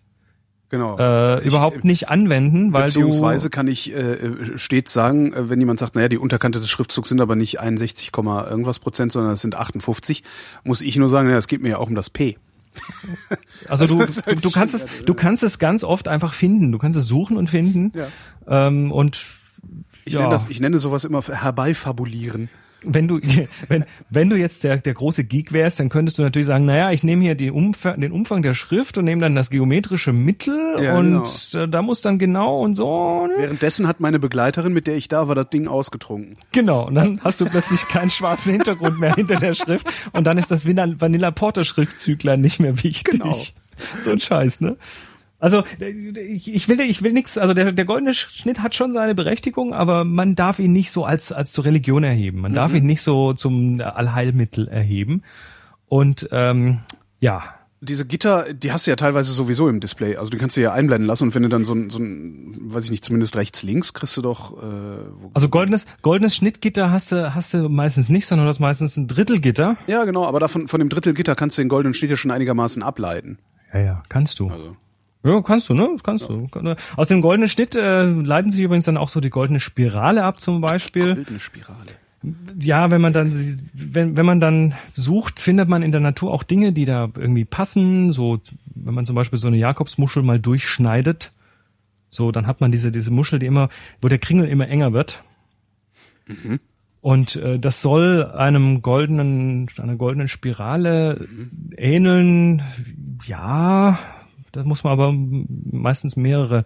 genau. 0.69 0.97
äh, 0.97 1.41
Ich- 1.41 1.47
überhaupt 1.47 1.83
nicht 1.83 2.09
anwenden, 2.09 2.73
weil 2.73 2.85
Beziehungsweise 2.85 3.49
du 3.49 3.55
kann 3.55 3.67
ich 3.67 3.93
äh, 3.93 4.57
stets 4.57 4.93
sagen, 4.93 5.33
äh, 5.33 5.49
wenn 5.49 5.59
jemand 5.59 5.77
sagt, 5.79 5.93
naja, 5.95 6.07
die 6.07 6.17
Unterkante 6.17 6.59
des 6.59 6.69
Schriftzugs 6.69 7.09
sind 7.09 7.21
aber 7.21 7.35
nicht 7.35 7.59
61, 7.59 8.11
Komma 8.11 8.47
irgendwas 8.49 8.79
Prozent, 8.79 9.11
sondern 9.11 9.33
es 9.33 9.41
sind 9.41 9.55
58, 9.55 10.23
muss 10.63 10.81
ich 10.81 10.95
nur 10.97 11.09
sagen, 11.09 11.27
naja, 11.27 11.37
es 11.37 11.47
geht 11.47 11.61
mir 11.61 11.69
ja 11.69 11.77
auch 11.77 11.89
um 11.89 11.95
das 11.95 12.09
P. 12.09 12.37
also 13.67 13.85
du, 13.85 14.05
du, 14.05 14.35
du 14.41 14.51
kannst 14.51 14.75
es 14.75 14.85
du 15.05 15.13
kannst 15.13 15.43
es 15.43 15.59
ganz 15.59 15.83
oft 15.83 16.07
einfach 16.07 16.33
finden. 16.33 16.71
Du 16.71 16.77
kannst 16.77 16.97
es 16.97 17.05
suchen 17.05 17.37
und 17.37 17.49
finden. 17.49 17.91
Ja. 17.95 18.07
Ähm, 18.47 18.91
und 18.91 19.21
Ich, 20.05 20.13
ja. 20.13 20.19
nenne 20.21 20.31
das, 20.31 20.49
ich 20.49 20.59
nenne 20.59 20.79
sowas 20.79 21.03
immer 21.03 21.21
herbeifabulieren. 21.21 22.49
Wenn 22.83 23.07
du 23.07 23.19
wenn 23.67 23.85
wenn 24.09 24.29
du 24.29 24.35
jetzt 24.35 24.63
der 24.63 24.77
der 24.77 24.93
große 24.93 25.23
Geek 25.23 25.51
wärst, 25.51 25.79
dann 25.79 25.89
könntest 25.89 26.17
du 26.17 26.23
natürlich 26.23 26.47
sagen, 26.47 26.65
naja, 26.65 26.91
ich 26.91 27.03
nehme 27.03 27.23
hier 27.23 27.35
die 27.35 27.51
Umfang, 27.51 27.99
den 27.99 28.11
Umfang 28.11 28.43
der 28.43 28.53
Schrift 28.53 28.97
und 28.97 29.05
nehme 29.05 29.21
dann 29.21 29.35
das 29.35 29.49
geometrische 29.49 30.13
Mittel 30.13 30.77
Ja, 30.81 30.97
und 30.97 31.23
genau. 31.51 31.63
äh, 31.63 31.67
da 31.67 31.81
muss 31.81 32.01
dann 32.01 32.19
genau 32.19 32.59
und 32.61 32.75
so. 32.75 33.27
Ne? 33.27 33.33
Währenddessen 33.37 33.87
hat 33.87 33.99
meine 33.99 34.19
Begleiterin, 34.19 34.73
mit 34.73 34.87
der 34.87 34.95
ich 34.95 35.07
da 35.07 35.27
war, 35.27 35.35
das 35.35 35.49
Ding 35.49 35.67
ausgetrunken. 35.67 36.37
Genau, 36.51 36.87
und 36.87 36.95
dann 36.95 37.19
hast 37.23 37.41
du 37.41 37.45
plötzlich 37.45 37.87
keinen 37.87 38.09
schwarzen 38.09 38.53
Hintergrund 38.53 38.99
mehr 38.99 39.15
hinter 39.15 39.37
der 39.37 39.53
Schrift 39.53 39.87
und 40.13 40.27
dann 40.27 40.37
ist 40.37 40.51
das 40.51 40.65
Vanilla 40.65 41.31
Porter 41.31 41.63
Schriftzüglein 41.63 42.41
nicht 42.41 42.59
mehr 42.59 42.83
wichtig. 42.83 43.19
Genau. 43.19 43.39
So 44.01 44.11
ein 44.11 44.19
Scheiß, 44.19 44.61
ne? 44.61 44.77
Also 45.39 45.63
ich, 45.79 46.53
ich 46.53 46.67
will 46.67 46.81
ich 46.81 47.03
will 47.03 47.13
nix, 47.13 47.37
also 47.37 47.53
der 47.53 47.71
der 47.71 47.85
goldene 47.85 48.13
Schnitt 48.15 48.59
hat 48.63 48.73
schon 48.73 48.91
seine 48.91 49.13
Berechtigung, 49.13 49.73
aber 49.73 50.03
man 50.03 50.35
darf 50.35 50.57
ihn 50.59 50.73
nicht 50.73 50.89
so 50.91 51.05
als 51.05 51.31
als 51.31 51.53
zur 51.53 51.65
Religion 51.65 52.03
erheben. 52.03 52.41
Man 52.41 52.53
darf 52.53 52.73
ihn 52.73 52.85
nicht 52.85 53.01
so 53.03 53.33
zum 53.33 53.79
Allheilmittel 53.79 54.67
erheben. 54.67 55.21
Und 55.87 56.27
ähm, 56.31 56.79
ja, 57.19 57.43
Diese 57.79 58.05
Gitter, 58.07 58.51
die 58.51 58.71
hast 58.71 58.87
du 58.87 58.91
ja 58.91 58.95
teilweise 58.95 59.31
sowieso 59.31 59.69
im 59.69 59.79
Display. 59.79 60.15
Also 60.17 60.31
die 60.31 60.37
kannst 60.37 60.57
du 60.57 60.61
ja 60.61 60.73
einblenden 60.73 61.05
lassen 61.07 61.25
und 61.25 61.35
wenn 61.35 61.43
du 61.43 61.49
dann 61.49 61.63
so 61.63 61.75
ein, 61.75 61.91
so 61.91 61.99
ein 61.99 62.55
weiß 62.73 62.85
ich 62.85 62.91
nicht, 62.91 63.05
zumindest 63.05 63.35
rechts, 63.35 63.61
links, 63.61 63.93
kriegst 63.93 64.17
du 64.17 64.23
doch. 64.23 64.57
Äh, 64.61 64.97
also 65.35 65.49
goldenes 65.49 65.85
goldenes 66.01 66.35
Schnittgitter 66.35 66.89
hast 66.91 67.11
du 67.11 67.35
hast 67.35 67.53
du 67.53 67.69
meistens 67.69 68.09
nicht, 68.09 68.25
sondern 68.25 68.45
du 68.45 68.49
hast 68.49 68.59
meistens 68.59 68.97
ein 68.97 69.07
Drittelgitter. 69.07 69.77
ja, 69.85 70.03
genau, 70.05 70.25
aber 70.25 70.39
davon 70.39 70.67
von 70.67 70.79
dem 70.79 70.89
Drittelgitter 70.89 71.35
kannst 71.35 71.59
du 71.59 71.61
den 71.61 71.69
goldenen 71.69 71.93
Schnitt 71.93 72.09
ja 72.09 72.17
schon 72.17 72.31
einigermaßen 72.31 72.81
ableiten. 72.81 73.37
Ja, 73.71 73.79
ja, 73.79 74.03
kannst 74.09 74.39
du. 74.39 74.49
Also. 74.49 74.75
Ja, 75.27 75.41
kannst 75.41 75.69
du, 75.69 75.73
ne? 75.73 75.97
Kannst 76.03 76.29
du. 76.29 76.47
Aus 76.95 77.07
dem 77.07 77.21
goldenen 77.21 77.49
Schnitt 77.49 77.75
äh, 77.75 78.05
leiten 78.05 78.51
sich 78.51 78.63
übrigens 78.63 78.85
dann 78.85 78.97
auch 78.97 79.09
so 79.09 79.19
die 79.19 79.29
goldene 79.29 79.59
Spirale 79.59 80.23
ab 80.23 80.39
zum 80.39 80.61
Beispiel. 80.61 81.15
Goldene 81.15 81.39
Spirale. 81.39 81.91
Ja, 82.59 82.89
wenn 82.89 83.01
man 83.01 83.13
dann 83.13 83.31
wenn, 83.73 84.17
wenn 84.17 84.25
man 84.25 84.39
dann 84.39 84.73
sucht, 84.95 85.39
findet 85.39 85.67
man 85.69 85.83
in 85.83 85.91
der 85.91 86.01
Natur 86.01 86.31
auch 86.31 86.43
Dinge, 86.43 86.73
die 86.73 86.85
da 86.85 87.09
irgendwie 87.15 87.45
passen. 87.45 88.11
So, 88.11 88.39
wenn 88.73 88.93
man 88.93 89.05
zum 89.05 89.15
Beispiel 89.15 89.39
so 89.39 89.47
eine 89.47 89.57
Jakobsmuschel 89.57 90.23
mal 90.23 90.39
durchschneidet, 90.39 91.31
so, 92.09 92.31
dann 92.31 92.47
hat 92.47 92.61
man 92.61 92.71
diese 92.71 92.91
diese 92.91 93.11
Muschel, 93.11 93.39
die 93.39 93.45
immer, 93.45 93.69
wo 94.01 94.07
der 94.07 94.17
Kringel 94.17 94.47
immer 94.47 94.67
enger 94.67 94.93
wird. 94.93 95.23
Und 97.01 97.35
äh, 97.37 97.59
das 97.59 97.81
soll 97.81 98.25
einem 98.25 98.81
goldenen, 98.81 99.67
einer 99.77 99.95
goldenen 99.95 100.27
Spirale 100.27 101.27
ähneln. 101.77 102.63
Ja, 103.25 103.99
da 104.51 104.63
muss 104.63 104.83
man 104.83 104.93
aber 104.93 105.13
meistens 105.13 106.15
mehrere 106.15 106.65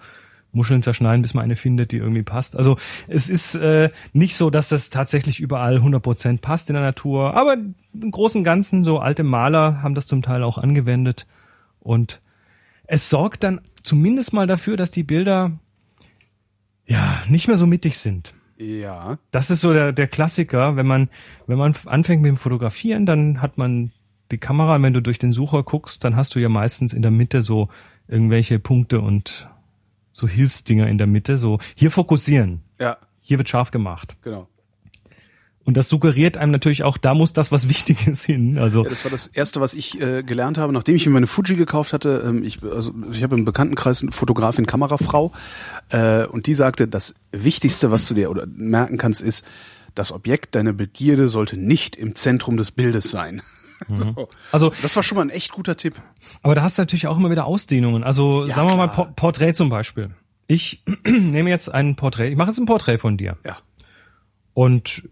Muscheln 0.54 0.84
zerschneiden, 0.84 1.22
bis 1.22 1.34
man 1.34 1.44
eine 1.44 1.56
findet, 1.56 1.92
die 1.92 1.98
irgendwie 1.98 2.24
passt. 2.24 2.58
Also 2.58 2.78
es 3.08 3.30
ist 3.30 3.56
äh, 3.56 3.90
nicht 4.14 4.36
so, 4.36 4.50
dass 4.50 4.70
das 4.70 4.90
tatsächlich 4.90 5.40
überall 5.40 5.78
100% 5.78 6.42
passt 6.42 6.70
in 6.70 6.74
der 6.74 6.84
Natur, 6.84 7.36
aber 7.36 7.56
im 7.94 8.12
Großen 8.12 8.40
und 8.40 8.46
Ganzen, 8.46 8.84
so 8.84 9.00
alte 9.00 9.24
Maler 9.24 9.82
haben 9.82 9.96
das 9.96 10.08
zum 10.08 10.22
Teil 10.22 10.44
auch 10.44 10.58
angewendet 10.58 11.26
und 11.80 12.22
es 12.86 13.10
sorgt 13.10 13.44
dann 13.44 13.62
zumindest 13.84 14.34
mal 14.34 14.48
dafür, 14.48 14.76
dass 14.76 14.92
die 14.92 15.04
Bilder 15.04 15.52
ja 16.86 17.22
nicht 17.30 17.48
mehr 17.48 17.58
so 17.58 17.66
mittig 17.66 17.98
sind. 17.98 18.34
Ja. 18.58 19.18
Das 19.32 19.50
ist 19.50 19.62
so 19.62 19.74
der, 19.74 19.92
der 19.94 20.08
Klassiker, 20.08 20.76
wenn 20.76 20.86
man, 20.86 21.10
wenn 21.48 21.58
man 21.58 21.74
anfängt 21.86 22.22
mit 22.22 22.30
dem 22.30 22.38
Fotografieren, 22.38 23.06
dann 23.06 23.42
hat 23.42 23.58
man 23.58 23.92
die 24.32 24.38
Kamera, 24.38 24.82
wenn 24.82 24.94
du 24.94 25.02
durch 25.02 25.20
den 25.20 25.32
Sucher 25.32 25.64
guckst, 25.64 26.04
dann 26.04 26.16
hast 26.16 26.36
du 26.36 26.40
ja 26.40 26.50
meistens 26.50 26.94
in 26.94 27.02
der 27.02 27.12
Mitte 27.12 27.42
so 27.44 27.70
irgendwelche 28.08 28.60
Punkte 28.60 29.02
und 29.02 29.48
so 30.14 30.28
Hilfsdinger 30.28 30.88
in 30.88 30.98
der 30.98 31.08
Mitte, 31.08 31.38
so 31.38 31.60
hier 31.76 31.92
fokussieren, 31.92 32.62
Ja, 32.80 32.98
hier 33.22 33.38
wird 33.38 33.50
scharf 33.50 33.72
gemacht. 33.72 34.18
genau. 34.22 34.48
Und 35.64 35.78
das 35.78 35.90
suggeriert 35.90 36.38
einem 36.38 36.52
natürlich 36.52 36.82
auch, 36.84 36.98
da 36.98 37.14
muss 37.14 37.34
das 37.34 37.52
was 37.52 37.70
Wichtiges 37.70 38.26
hin. 38.26 38.58
Also 38.58 38.84
Ja, 38.84 38.90
das 38.90 39.06
war 39.06 39.12
das 39.12 39.28
erste, 39.28 39.62
was 39.62 39.76
ich 39.76 40.02
äh, 40.02 40.24
gelernt 40.24 40.58
habe, 40.58 40.74
nachdem 40.74 40.96
ich 40.96 41.06
mir 41.06 41.12
meine 41.12 41.28
Fuji 41.28 41.56
gekauft 41.56 41.94
hatte. 41.94 42.24
Ähm, 42.26 42.44
ich, 42.44 42.64
also 42.64 42.92
ich 43.12 43.22
habe 43.22 43.36
im 43.36 43.46
Bekanntenkreis 43.46 44.02
eine 44.02 44.12
Fotografin, 44.12 44.66
Kamerafrau, 44.66 45.32
äh, 45.90 46.26
und 46.26 46.48
die 46.48 46.56
sagte, 46.56 46.88
das 46.88 47.14
Wichtigste, 47.32 47.92
was 47.92 48.08
du 48.08 48.16
dir 48.16 48.32
oder 48.32 48.48
merken 48.48 48.98
kannst, 48.98 49.22
ist, 49.22 49.46
das 49.94 50.12
Objekt 50.12 50.56
deiner 50.56 50.74
Begierde 50.74 51.30
sollte 51.30 51.58
nicht 51.58 51.96
im 51.96 52.16
Zentrum 52.16 52.58
des 52.58 52.72
Bildes 52.72 53.12
sein. 53.12 53.42
So. 53.90 54.28
Also- 54.52 54.72
das 54.82 54.96
war 54.96 55.04
schon 55.04 55.16
mal 55.18 55.22
ein 55.24 55.30
echt 55.30 55.52
guter 55.52 55.76
Tipp. 55.78 56.02
Aber 56.44 56.56
da 56.56 56.62
hast 56.62 56.78
du 56.78 56.82
natürlich 56.82 57.08
auch 57.08 57.18
immer 57.18 57.30
wieder 57.32 57.46
Ausdehnungen. 57.46 58.04
Also 58.04 58.46
Ja, 58.46 58.54
sagen 58.56 58.70
wir 58.70 58.76
mal 58.78 58.88
klar. 58.88 59.06
Por 59.08 59.16
Porträt 59.16 59.54
zum 59.54 59.70
Beispiel. 59.70 60.12
Ich 60.48 60.84
nehme 61.08 61.50
jetzt 61.50 61.74
ein 61.74 61.96
Porträt, 61.96 62.30
ich 62.30 62.36
mache 62.38 62.50
jetzt 62.50 62.60
ein 62.60 62.66
Porträt 62.66 62.98
von 62.98 63.18
dir. 63.18 63.38
Ja. 63.46 63.58
Und 64.54 65.04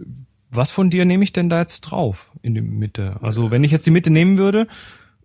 was 0.52 0.72
von 0.72 0.90
dir 0.90 1.06
nehme 1.06 1.24
ich 1.24 1.32
denn 1.34 1.50
da 1.50 1.60
jetzt 1.60 1.82
drauf 1.82 2.32
in 2.42 2.56
die 2.56 2.62
Mitte? 2.62 3.18
Also 3.22 3.52
wenn 3.52 3.64
ich 3.64 3.72
jetzt 3.72 3.86
die 3.86 3.92
Mitte 3.92 4.12
nehmen 4.12 4.38
würde, 4.38 4.68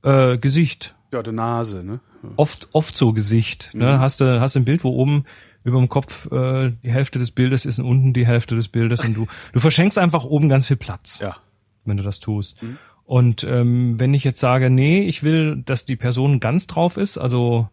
äh, 0.03 0.39
Gesicht. 0.39 0.95
Ja, 1.13 1.23
die 1.23 1.33
Nase, 1.33 1.83
ne? 1.83 2.01
Oft, 2.37 2.69
oft 2.73 2.97
so 2.97 3.13
Gesicht. 3.13 3.71
Ne? 3.75 3.99
Hast 3.99 4.21
du 4.21 4.41
hast 4.41 4.55
du 4.55 4.61
ein 4.61 4.65
Bild, 4.65 4.83
wo 4.85 4.91
oben 4.91 5.25
über 5.63 5.79
dem 5.79 5.89
Kopf 5.89 6.31
äh, 6.31 6.71
die 6.83 6.91
Hälfte 6.93 7.19
des 7.19 7.31
Bildes 7.31 7.65
ist 7.67 7.79
und 7.79 7.87
unten 7.87 8.13
die 8.13 8.27
Hälfte 8.27 8.55
des 8.57 8.69
Bildes 8.69 9.01
und 9.05 9.15
du 9.15 9.27
du 9.53 9.61
verschenkst 9.61 9.99
einfach 9.99 10.25
oben 10.25 10.49
ganz 10.49 10.67
viel 10.67 10.77
Platz. 10.77 11.19
Ja. 11.21 11.37
wenn 11.85 11.97
du 11.97 12.03
das 12.03 12.21
tust. 12.21 12.57
Und 13.05 13.45
ähm, 13.45 14.01
wenn 14.01 14.15
ich 14.15 14.25
jetzt 14.25 14.41
sage, 14.41 14.71
nee, 14.71 15.03
ich 15.03 15.23
will, 15.23 15.63
dass 15.65 15.85
die 15.85 15.97
Person 15.97 16.41
ganz 16.41 16.67
drauf 16.67 16.97
ist, 16.97 17.19
also 17.19 17.69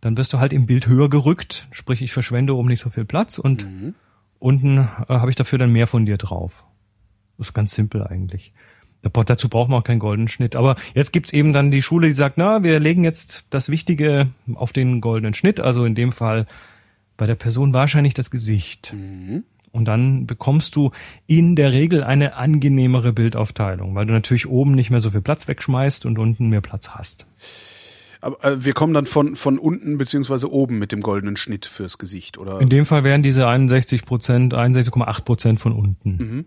dann 0.00 0.16
wirst 0.16 0.32
du 0.32 0.38
halt 0.38 0.52
im 0.52 0.66
Bild 0.66 0.86
höher 0.86 1.10
gerückt, 1.10 1.68
sprich 1.70 2.00
ich 2.00 2.12
verschwende 2.12 2.56
oben 2.56 2.68
nicht 2.68 2.80
so 2.80 2.88
viel 2.88 3.04
Platz 3.04 3.38
und 3.38 3.66
unten 4.38 4.78
äh, 4.78 4.84
habe 5.08 5.30
ich 5.30 5.36
dafür 5.36 5.58
dann 5.58 5.72
mehr 5.72 5.86
von 5.86 6.06
dir 6.06 6.16
drauf. 6.16 6.64
Das 7.36 7.48
ist 7.48 7.54
ganz 7.54 7.74
simpel 7.74 8.06
eigentlich. 8.06 8.52
Dazu 9.02 9.48
braucht 9.48 9.70
man 9.70 9.80
auch 9.80 9.84
keinen 9.84 9.98
goldenen 9.98 10.28
Schnitt. 10.28 10.56
Aber 10.56 10.76
jetzt 10.94 11.12
gibt's 11.12 11.32
eben 11.32 11.52
dann 11.54 11.70
die 11.70 11.80
Schule, 11.80 12.08
die 12.08 12.14
sagt, 12.14 12.36
na, 12.36 12.62
wir 12.62 12.78
legen 12.80 13.02
jetzt 13.02 13.44
das 13.48 13.70
Wichtige 13.70 14.28
auf 14.54 14.72
den 14.74 15.00
goldenen 15.00 15.32
Schnitt, 15.32 15.58
also 15.58 15.84
in 15.84 15.94
dem 15.94 16.12
Fall 16.12 16.46
bei 17.16 17.26
der 17.26 17.34
Person 17.34 17.72
wahrscheinlich 17.72 18.12
das 18.12 18.30
Gesicht. 18.30 18.94
Und 19.72 19.84
dann 19.84 20.26
bekommst 20.26 20.74
du 20.74 20.90
in 21.26 21.54
der 21.54 21.72
Regel 21.72 22.02
eine 22.02 22.34
angenehmere 22.34 23.12
Bildaufteilung, 23.12 23.94
weil 23.94 24.06
du 24.06 24.12
natürlich 24.12 24.48
oben 24.48 24.72
nicht 24.72 24.90
mehr 24.90 25.00
so 25.00 25.10
viel 25.10 25.20
Platz 25.20 25.46
wegschmeißt 25.46 26.06
und 26.06 26.18
unten 26.18 26.48
mehr 26.48 26.60
Platz 26.60 26.90
hast. 26.90 27.26
Aber 28.20 28.44
äh, 28.44 28.64
wir 28.64 28.72
kommen 28.72 28.92
dann 28.92 29.06
von, 29.06 29.36
von 29.36 29.58
unten 29.58 29.96
beziehungsweise 29.96 30.52
oben 30.52 30.78
mit 30.78 30.92
dem 30.92 31.00
goldenen 31.00 31.36
Schnitt 31.36 31.66
fürs 31.66 31.98
Gesicht, 31.98 32.36
oder? 32.36 32.60
In 32.60 32.68
dem 32.68 32.84
Fall 32.84 33.04
wären 33.04 33.22
diese 33.22 33.46
61 33.46 34.04
Prozent, 34.04 34.54
61,8 34.54 35.24
Prozent 35.24 35.60
von 35.60 35.72
unten. 35.72 36.46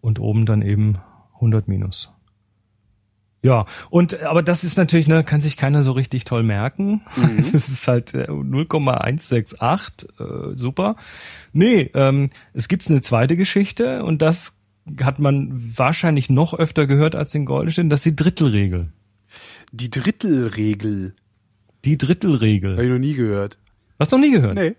Und 0.00 0.20
oben 0.20 0.46
dann 0.46 0.62
eben 0.62 0.98
100 1.34 1.68
minus. 1.68 2.10
Ja, 3.46 3.64
und 3.90 4.22
aber 4.24 4.42
das 4.42 4.64
ist 4.64 4.76
natürlich, 4.76 5.06
ne, 5.06 5.22
kann 5.22 5.40
sich 5.40 5.56
keiner 5.56 5.84
so 5.84 5.92
richtig 5.92 6.24
toll 6.24 6.42
merken. 6.42 7.02
Das 7.52 7.68
ist 7.68 7.86
halt 7.86 8.12
äh, 8.12 8.26
0,168, 8.26 10.08
äh, 10.18 10.56
super. 10.56 10.96
Nee, 11.52 11.92
ähm, 11.94 12.30
es 12.54 12.66
gibt 12.66 12.90
eine 12.90 13.02
zweite 13.02 13.36
Geschichte 13.36 14.02
und 14.02 14.20
das 14.20 14.58
hat 15.00 15.20
man 15.20 15.72
wahrscheinlich 15.76 16.28
noch 16.28 16.54
öfter 16.54 16.88
gehört 16.88 17.14
als 17.14 17.30
den 17.30 17.44
Goldenen, 17.44 17.88
das 17.88 18.00
ist 18.00 18.06
die 18.06 18.16
Drittelregel. 18.16 18.88
Die 19.70 19.90
Drittelregel. 19.90 21.14
Die 21.84 21.98
Drittelregel. 21.98 22.72
Habe 22.72 22.84
ich 22.84 22.90
noch 22.90 22.98
nie 22.98 23.14
gehört. 23.14 23.58
Hast 24.00 24.10
du 24.10 24.16
noch 24.16 24.24
nie 24.24 24.32
gehört? 24.32 24.56
Nee. 24.56 24.74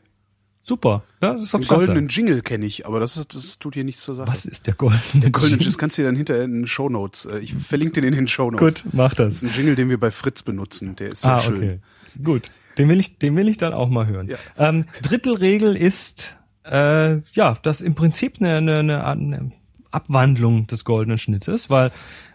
Super. 0.68 1.02
Ja, 1.22 1.34
das 1.34 1.44
ist 1.44 1.54
doch 1.54 1.60
Den 1.60 1.68
klasse. 1.68 1.86
goldenen 1.86 2.10
Jingle 2.10 2.42
kenne 2.42 2.66
ich, 2.66 2.86
aber 2.86 3.00
das, 3.00 3.16
ist, 3.16 3.34
das 3.36 3.58
tut 3.58 3.76
hier 3.76 3.86
nichts 3.86 4.02
zur 4.02 4.16
Sache. 4.16 4.28
Was 4.28 4.46
ist 4.46 4.68
der 4.68 4.74
goldene? 4.74 5.02
Der 5.14 5.30
goldene 5.32 5.52
Jingle? 5.54 5.66
Das 5.66 5.78
kannst 5.78 5.98
du 5.98 6.02
dir 6.02 6.08
dann 6.08 6.18
hinterher 6.18 6.44
in 6.44 6.52
den 6.54 6.68
Shownotes. 6.68 7.26
äh, 7.26 7.40
Ich 7.40 7.54
verlinke 7.54 7.94
den 7.94 8.04
in 8.04 8.14
den 8.14 8.28
Shownotes. 8.28 8.84
Gut, 8.84 8.94
mach 8.94 9.14
Das 9.14 9.36
das. 9.40 9.44
ist 9.44 9.50
ein 9.52 9.56
Jingle, 9.58 9.76
den 9.78 9.90
wir 9.90 9.98
bei 10.00 10.12
Fritz 10.12 10.44
benutzen. 10.44 10.98
Der 10.98 11.12
ist 11.14 11.22
sehr 11.22 11.36
Ah, 11.36 11.42
schön. 11.42 11.56
okay. 11.56 11.80
Gut. 12.22 12.52
Den 12.78 12.90
will 12.90 13.00
ich, 13.00 13.18
den 13.18 13.36
will 13.38 13.48
ich 13.48 13.56
dann 13.58 13.72
auch 13.74 13.88
mal 13.90 14.08
hören. 14.08 14.28
Ja. 14.28 14.38
Ähm, 14.58 14.86
Drittelregel 15.04 15.76
ist, 15.78 16.36
äh, 16.66 17.20
ja, 17.32 17.58
das 17.64 17.80
im 17.80 17.96
Prinzip 17.96 18.36
eine, 18.40 18.58
eine, 18.58 18.80
eine, 18.82 19.04
eine 19.06 19.52
Abwandlung 19.92 20.68
des 20.68 20.84
goldenen 20.84 21.18
Schnittes, 21.18 21.70
weil 21.70 21.92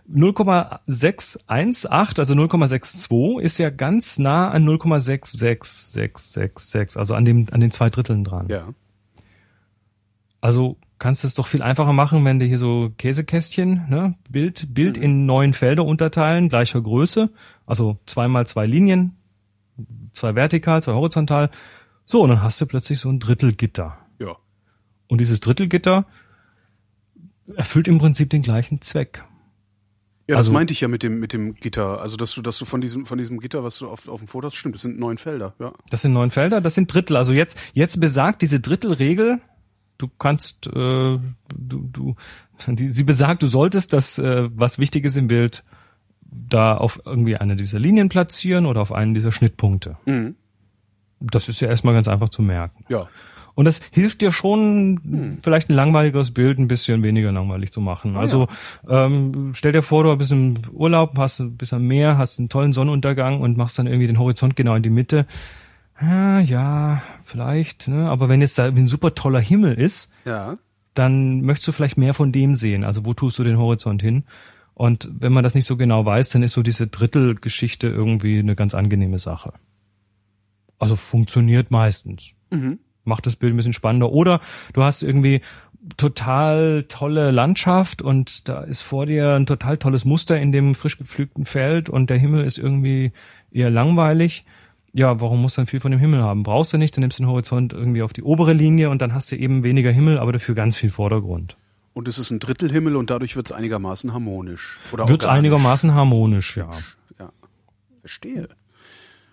0,618, 0.08 2.18
also 2.18 2.34
0,62 2.34 3.40
ist 3.40 3.58
ja 3.58 3.70
ganz 3.70 4.18
nah 4.18 4.50
an 4.50 4.68
0,66666, 4.68 6.98
also 6.98 7.14
an 7.14 7.24
dem, 7.24 7.46
an 7.50 7.60
den 7.60 7.70
zwei 7.70 7.88
Dritteln 7.88 8.24
dran. 8.24 8.48
Ja. 8.48 8.74
Also 10.40 10.76
kannst 10.98 11.22
du 11.22 11.28
es 11.28 11.34
doch 11.34 11.46
viel 11.46 11.62
einfacher 11.62 11.92
machen, 11.92 12.24
wenn 12.24 12.40
du 12.40 12.46
hier 12.46 12.58
so 12.58 12.90
Käsekästchen, 12.98 13.88
ne, 13.88 14.16
Bild, 14.28 14.74
Bild 14.74 14.98
in 14.98 15.26
neun 15.26 15.54
Felder 15.54 15.84
unterteilen, 15.84 16.48
gleicher 16.48 16.80
Größe, 16.80 17.30
also 17.66 17.98
zweimal 18.06 18.46
zwei 18.46 18.66
Linien, 18.66 19.16
zwei 20.12 20.34
vertikal, 20.34 20.82
zwei 20.82 20.92
horizontal. 20.92 21.50
So, 22.06 22.22
und 22.22 22.30
dann 22.30 22.42
hast 22.42 22.60
du 22.60 22.66
plötzlich 22.66 23.00
so 23.00 23.08
ein 23.08 23.20
Drittelgitter. 23.20 23.98
Ja. 24.18 24.36
Und 25.06 25.20
dieses 25.20 25.40
Drittelgitter 25.40 26.06
erfüllt 27.56 27.88
im 27.88 27.98
Prinzip 27.98 28.30
den 28.30 28.42
gleichen 28.42 28.80
Zweck. 28.80 29.24
Ja, 30.28 30.36
das 30.36 30.38
Also- 30.38 30.52
meinte 30.52 30.72
ich 30.72 30.80
ja 30.80 30.88
mit 30.88 31.02
dem, 31.02 31.18
mit 31.18 31.32
dem 31.32 31.54
Gitter. 31.54 32.00
Also, 32.00 32.16
dass 32.16 32.32
du, 32.34 32.42
dass 32.42 32.58
du 32.58 32.64
von 32.64 32.80
diesem, 32.80 33.06
von 33.06 33.18
diesem 33.18 33.40
Gitter, 33.40 33.64
was 33.64 33.78
du 33.78 33.88
auf, 33.88 34.08
auf 34.08 34.20
dem 34.20 34.28
Foto 34.28 34.46
hast, 34.46 34.54
stimmt, 34.54 34.74
das 34.76 34.82
sind 34.82 34.98
neun 34.98 35.18
Felder, 35.18 35.54
ja. 35.58 35.72
Das 35.90 36.02
sind 36.02 36.12
neun 36.12 36.30
Felder, 36.30 36.60
das 36.60 36.74
sind 36.74 36.92
Drittel. 36.92 37.16
Also 37.16 37.32
jetzt, 37.32 37.58
jetzt 37.74 38.00
besagt 38.00 38.40
diese 38.42 38.60
Drittelregel, 38.60 39.40
du 39.98 40.08
kannst, 40.18 40.66
äh, 40.68 40.70
du, 40.70 41.20
du, 41.58 42.14
die, 42.68 42.90
sie 42.90 43.04
besagt, 43.04 43.42
du 43.42 43.48
solltest 43.48 43.92
das, 43.92 44.18
äh, 44.18 44.48
was 44.52 44.78
wichtig 44.78 45.04
ist 45.04 45.16
im 45.16 45.26
Bild, 45.28 45.62
da 46.30 46.76
auf 46.76 47.00
irgendwie 47.04 47.36
eine 47.36 47.56
dieser 47.56 47.78
Linien 47.78 48.08
platzieren 48.08 48.64
oder 48.66 48.80
auf 48.80 48.92
einen 48.92 49.14
dieser 49.14 49.32
Schnittpunkte. 49.32 49.98
Mhm. 50.06 50.36
Das 51.20 51.48
ist 51.48 51.60
ja 51.60 51.68
erstmal 51.68 51.94
ganz 51.94 52.08
einfach 52.08 52.30
zu 52.30 52.42
merken. 52.42 52.84
Ja. 52.88 53.08
Und 53.54 53.66
das 53.66 53.80
hilft 53.90 54.20
dir 54.22 54.32
schon, 54.32 55.38
vielleicht 55.42 55.68
ein 55.70 55.74
langweiligeres 55.74 56.30
Bild 56.30 56.58
ein 56.58 56.68
bisschen 56.68 57.02
weniger 57.02 57.32
langweilig 57.32 57.70
zu 57.72 57.80
machen. 57.80 58.16
Also 58.16 58.48
ähm, 58.88 59.52
stell 59.54 59.72
dir 59.72 59.82
vor, 59.82 60.04
du 60.04 60.16
bist 60.16 60.32
im 60.32 60.58
Urlaub, 60.72 61.16
hast 61.18 61.40
ein 61.40 61.56
bisschen 61.56 61.86
Meer, 61.86 62.16
hast 62.16 62.38
einen 62.38 62.48
tollen 62.48 62.72
Sonnenuntergang 62.72 63.40
und 63.40 63.56
machst 63.56 63.78
dann 63.78 63.86
irgendwie 63.86 64.06
den 64.06 64.18
Horizont 64.18 64.56
genau 64.56 64.74
in 64.74 64.82
die 64.82 64.90
Mitte. 64.90 65.26
Ja, 66.00 66.40
ja, 66.40 67.02
vielleicht, 67.24 67.88
ne? 67.88 68.08
aber 68.08 68.28
wenn 68.28 68.40
jetzt 68.40 68.58
da 68.58 68.64
ein 68.64 68.88
super 68.88 69.14
toller 69.14 69.40
Himmel 69.40 69.74
ist, 69.74 70.10
Ja. 70.24 70.56
dann 70.94 71.42
möchtest 71.42 71.68
du 71.68 71.72
vielleicht 71.72 71.96
mehr 71.98 72.14
von 72.14 72.32
dem 72.32 72.54
sehen. 72.56 72.82
Also 72.84 73.04
wo 73.04 73.12
tust 73.14 73.38
du 73.38 73.44
den 73.44 73.58
Horizont 73.58 74.02
hin? 74.02 74.24
Und 74.74 75.08
wenn 75.12 75.32
man 75.32 75.44
das 75.44 75.54
nicht 75.54 75.66
so 75.66 75.76
genau 75.76 76.04
weiß, 76.04 76.30
dann 76.30 76.42
ist 76.42 76.52
so 76.54 76.62
diese 76.62 76.86
Drittelgeschichte 76.86 77.86
irgendwie 77.88 78.38
eine 78.38 78.56
ganz 78.56 78.74
angenehme 78.74 79.18
Sache. 79.18 79.52
Also 80.78 80.96
funktioniert 80.96 81.70
meistens. 81.70 82.32
Macht 83.04 83.26
das 83.26 83.36
Bild 83.36 83.54
ein 83.54 83.56
bisschen 83.56 83.72
spannender. 83.72 84.12
Oder 84.12 84.40
du 84.72 84.82
hast 84.82 85.02
irgendwie 85.02 85.40
total 85.96 86.84
tolle 86.88 87.30
Landschaft 87.30 88.02
und 88.02 88.48
da 88.48 88.60
ist 88.62 88.82
vor 88.82 89.06
dir 89.06 89.34
ein 89.34 89.46
total 89.46 89.78
tolles 89.78 90.04
Muster 90.04 90.38
in 90.38 90.52
dem 90.52 90.74
frisch 90.74 90.98
gepflügten 90.98 91.44
Feld 91.44 91.88
und 91.88 92.08
der 92.10 92.18
Himmel 92.18 92.44
ist 92.44 92.58
irgendwie 92.58 93.12
eher 93.50 93.70
langweilig. 93.70 94.44
Ja, 94.92 95.20
warum 95.20 95.42
musst 95.42 95.56
du 95.56 95.62
dann 95.62 95.66
viel 95.66 95.80
von 95.80 95.90
dem 95.90 96.00
Himmel 96.00 96.22
haben? 96.22 96.42
Brauchst 96.42 96.72
du 96.72 96.78
nicht, 96.78 96.96
dann 96.96 97.00
nimmst 97.00 97.18
du 97.18 97.24
den 97.24 97.30
Horizont 97.30 97.72
irgendwie 97.72 98.02
auf 98.02 98.12
die 98.12 98.22
obere 98.22 98.52
Linie 98.52 98.90
und 98.90 99.02
dann 99.02 99.14
hast 99.14 99.32
du 99.32 99.36
eben 99.36 99.64
weniger 99.64 99.90
Himmel, 99.90 100.18
aber 100.18 100.32
dafür 100.32 100.54
ganz 100.54 100.76
viel 100.76 100.90
Vordergrund. 100.90 101.56
Und 101.94 102.08
es 102.08 102.18
ist 102.18 102.30
ein 102.30 102.38
Drittelhimmel 102.38 102.96
und 102.96 103.10
dadurch 103.10 103.36
wird 103.36 103.46
es 103.46 103.52
einigermaßen 103.52 104.12
harmonisch. 104.12 104.78
Oder 104.92 105.08
Wird 105.08 105.26
einigermaßen 105.26 105.94
harmonisch, 105.94 106.56
ja. 106.56 106.70
Ja. 107.18 107.30
Verstehe. 108.00 108.48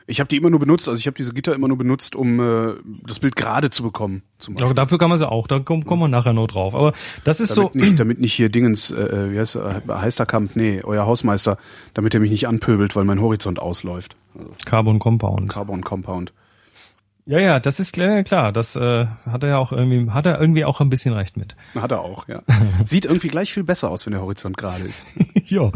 Ich 0.10 0.20
habe 0.20 0.28
die 0.28 0.38
immer 0.38 0.50
nur 0.50 0.60
benutzt, 0.60 0.90
also 0.90 1.00
ich 1.00 1.06
habe 1.08 1.16
diese 1.16 1.34
Gitter 1.34 1.54
immer 1.54 1.68
nur 1.68 1.78
benutzt, 1.78 2.16
um 2.16 2.40
äh, 2.40 2.74
das 3.06 3.20
Bild 3.20 3.36
gerade 3.36 3.70
zu 3.70 3.84
bekommen. 3.84 4.24
Zum 4.40 4.56
Ja, 4.56 4.62
Beispiel. 4.62 4.76
dafür 4.76 4.98
kann 4.98 5.10
man 5.10 5.18
sie 5.20 5.30
auch, 5.30 5.48
da 5.48 5.60
kommen, 5.60 5.86
kommen 5.86 6.02
wir 6.02 6.08
nachher 6.08 6.34
noch 6.34 6.48
drauf. 6.48 6.74
Aber 6.74 6.94
das 7.24 7.40
ist 7.40 7.56
damit, 7.56 7.74
so, 7.74 7.80
nicht, 7.80 8.00
damit 8.00 8.20
nicht 8.20 8.34
hier 8.34 8.50
Dingens, 8.50 8.90
äh, 8.92 9.32
wie 9.32 9.40
heißt 9.40 9.56
er, 9.58 9.84
Heisterkamp, 10.02 10.56
nee, 10.56 10.82
euer 10.84 11.06
Hausmeister, 11.06 11.58
damit 11.94 12.14
er 12.16 12.20
mich 12.20 12.32
nicht 12.32 12.48
anpöbelt, 12.48 12.96
weil 12.96 13.06
mein 13.06 13.22
Horizont 13.22 13.60
ausläuft. 13.62 14.16
Also 14.38 14.50
Carbon 14.66 14.98
Compound. 15.00 15.48
Carbon 15.50 15.84
Compound. 15.84 16.34
Ja, 17.30 17.40
ja, 17.40 17.60
das 17.60 17.80
ist 17.80 17.94
klar, 17.94 18.24
klar. 18.24 18.52
Das 18.52 18.76
äh, 18.76 19.06
hat 19.28 19.44
er 19.44 19.50
ja 19.50 19.58
auch 19.60 19.72
irgendwie, 19.72 20.10
hat 20.10 20.26
er 20.26 20.42
irgendwie 20.42 20.66
auch 20.66 20.82
ein 20.82 20.90
bisschen 20.90 21.14
recht 21.14 21.38
mit. 21.38 21.56
Hat 21.76 21.92
er 21.92 22.02
auch, 22.02 22.28
ja. 22.28 22.42
Sieht 22.86 23.06
irgendwie 23.06 23.28
gleich 23.28 23.54
viel 23.54 23.64
besser 23.64 23.92
aus, 23.92 24.08
wenn 24.08 24.14
der 24.14 24.24
Horizont 24.24 24.58
gerade 24.58 24.84
ist. 24.86 25.06
ja. 25.46 25.72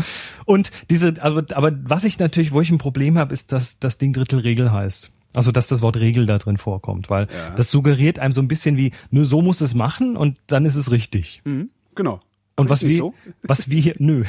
Und 0.46 0.72
diese, 0.90 1.14
aber, 1.22 1.44
aber 1.54 1.72
was 1.84 2.06
ich 2.06 2.18
natürlich, 2.18 2.54
wo 2.54 2.62
ich 2.62 2.72
ein 2.72 2.80
Problem 2.80 3.20
habe, 3.20 3.36
ist, 3.36 3.52
dass 3.52 3.78
das 3.78 4.00
Ding 4.00 4.14
Drittelregel 4.14 4.72
heißt. 4.72 5.12
Also 5.36 5.52
dass 5.52 5.68
das 5.68 5.84
Wort 5.84 5.98
Regel 5.98 6.26
da 6.26 6.40
drin 6.40 6.58
vorkommt, 6.58 7.12
weil 7.12 7.28
Ja. 7.28 7.52
das 7.56 7.70
suggeriert 7.70 8.18
einem 8.18 8.34
so 8.34 8.42
ein 8.42 8.48
bisschen 8.48 8.76
wie, 8.76 8.92
nur 9.12 9.26
so 9.26 9.44
muss 9.44 9.62
es 9.62 9.76
machen 9.76 10.18
und 10.18 10.40
dann 10.48 10.66
ist 10.66 10.76
es 10.76 10.90
richtig. 10.90 11.42
Mhm, 11.44 11.70
genau. 11.94 12.20
Und 12.56 12.70
was 12.70 12.82
wir, 12.84 12.98
so? 12.98 13.14
was 13.44 13.70
wir 13.70 13.80
hier, 13.80 13.96
nö. 14.00 14.24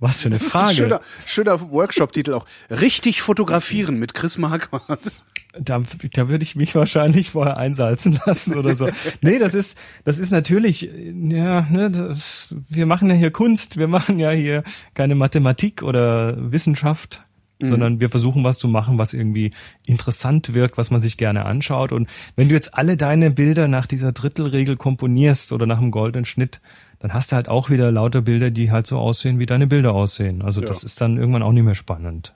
was 0.00 0.22
für 0.22 0.28
eine 0.28 0.38
Frage. 0.40 0.74
Schöner, 0.74 1.00
schöner 1.26 1.70
Workshop-Titel 1.70 2.32
auch. 2.32 2.46
Richtig 2.70 3.20
fotografieren 3.20 3.98
mit 3.98 4.14
Chris 4.14 4.38
Marquardt. 4.38 5.12
Da, 5.60 5.82
da 6.12 6.28
würde 6.28 6.42
ich 6.42 6.56
mich 6.56 6.74
wahrscheinlich 6.74 7.30
vorher 7.30 7.58
einsalzen 7.58 8.18
lassen 8.26 8.56
oder 8.56 8.74
so. 8.74 8.88
nee, 9.20 9.38
das 9.38 9.54
ist, 9.54 9.78
das 10.04 10.18
ist 10.18 10.30
natürlich, 10.30 10.82
ja, 10.82 11.62
ne, 11.62 11.90
das, 11.90 12.54
wir 12.68 12.86
machen 12.86 13.08
ja 13.08 13.14
hier 13.14 13.30
Kunst, 13.30 13.76
wir 13.76 13.88
machen 13.88 14.18
ja 14.18 14.30
hier 14.30 14.62
keine 14.94 15.14
Mathematik 15.14 15.82
oder 15.82 16.50
Wissenschaft, 16.52 17.26
mhm. 17.60 17.66
sondern 17.66 18.00
wir 18.00 18.10
versuchen 18.10 18.44
was 18.44 18.58
zu 18.58 18.68
machen, 18.68 18.98
was 18.98 19.14
irgendwie 19.14 19.52
interessant 19.86 20.54
wirkt, 20.54 20.76
was 20.78 20.90
man 20.90 21.00
sich 21.00 21.16
gerne 21.16 21.44
anschaut. 21.44 21.92
Und 21.92 22.08
wenn 22.36 22.48
du 22.48 22.54
jetzt 22.54 22.74
alle 22.74 22.96
deine 22.96 23.30
Bilder 23.30 23.68
nach 23.68 23.86
dieser 23.86 24.12
Drittelregel 24.12 24.76
komponierst 24.76 25.52
oder 25.52 25.66
nach 25.66 25.78
einem 25.78 25.90
goldenen 25.90 26.24
Schnitt, 26.24 26.60
dann 26.98 27.12
hast 27.12 27.32
du 27.32 27.36
halt 27.36 27.48
auch 27.48 27.70
wieder 27.70 27.90
lauter 27.90 28.22
Bilder, 28.22 28.50
die 28.50 28.70
halt 28.70 28.86
so 28.86 28.98
aussehen, 28.98 29.38
wie 29.38 29.46
deine 29.46 29.66
Bilder 29.66 29.92
aussehen. 29.92 30.42
Also 30.42 30.60
ja. 30.60 30.66
das 30.66 30.84
ist 30.84 31.00
dann 31.00 31.18
irgendwann 31.18 31.42
auch 31.42 31.52
nicht 31.52 31.64
mehr 31.64 31.74
spannend. 31.74 32.34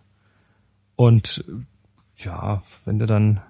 Und 0.95 1.45
ja, 2.19 2.63
wenn 2.85 2.99
du 2.99 3.07
dann, 3.07 3.41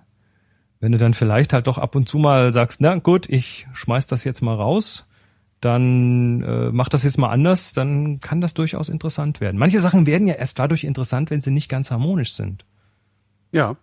wenn 0.80 0.92
du 0.92 0.98
dann 0.98 1.14
vielleicht 1.14 1.52
halt 1.52 1.66
doch 1.66 1.78
ab 1.78 1.94
und 1.94 2.08
zu 2.08 2.18
mal 2.18 2.52
sagst, 2.52 2.80
na 2.80 2.96
gut, 2.96 3.28
ich 3.28 3.66
schmeiß 3.72 4.06
das 4.06 4.24
jetzt 4.24 4.42
mal 4.42 4.54
raus, 4.54 5.06
dann 5.60 6.42
äh, 6.42 6.70
mach 6.70 6.88
das 6.88 7.02
jetzt 7.02 7.18
mal 7.18 7.30
anders, 7.30 7.72
dann 7.72 8.20
kann 8.20 8.40
das 8.40 8.54
durchaus 8.54 8.88
interessant 8.88 9.40
werden. 9.40 9.58
Manche 9.58 9.80
Sachen 9.80 10.06
werden 10.06 10.28
ja 10.28 10.34
erst 10.34 10.58
dadurch 10.58 10.84
interessant, 10.84 11.30
wenn 11.30 11.40
sie 11.40 11.50
nicht 11.50 11.68
ganz 11.68 11.90
harmonisch 11.90 12.34
sind. 12.34 12.64
Ja. 13.52 13.76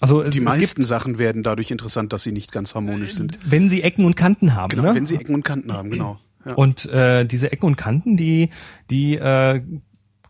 Also 0.00 0.22
es, 0.22 0.32
die 0.32 0.40
meisten 0.40 0.82
Sachen 0.82 1.18
werden 1.18 1.42
dadurch 1.42 1.70
interessant, 1.70 2.12
dass 2.12 2.22
sie 2.22 2.32
nicht 2.32 2.52
ganz 2.52 2.74
harmonisch 2.74 3.14
sind. 3.14 3.38
Wenn 3.44 3.68
sie 3.68 3.82
Ecken 3.82 4.04
und 4.04 4.16
Kanten 4.16 4.54
haben. 4.54 4.70
Genau, 4.70 4.88
ne? 4.88 4.94
wenn 4.94 5.06
sie 5.06 5.16
Ecken 5.16 5.34
und 5.34 5.44
Kanten 5.44 5.72
haben, 5.72 5.90
genau. 5.90 6.18
Ja. 6.44 6.54
Und 6.54 6.86
äh, 6.86 7.26
diese 7.26 7.52
Ecken 7.52 7.66
und 7.66 7.76
Kanten, 7.76 8.16
die, 8.16 8.48
die 8.88 9.16
äh, 9.16 9.62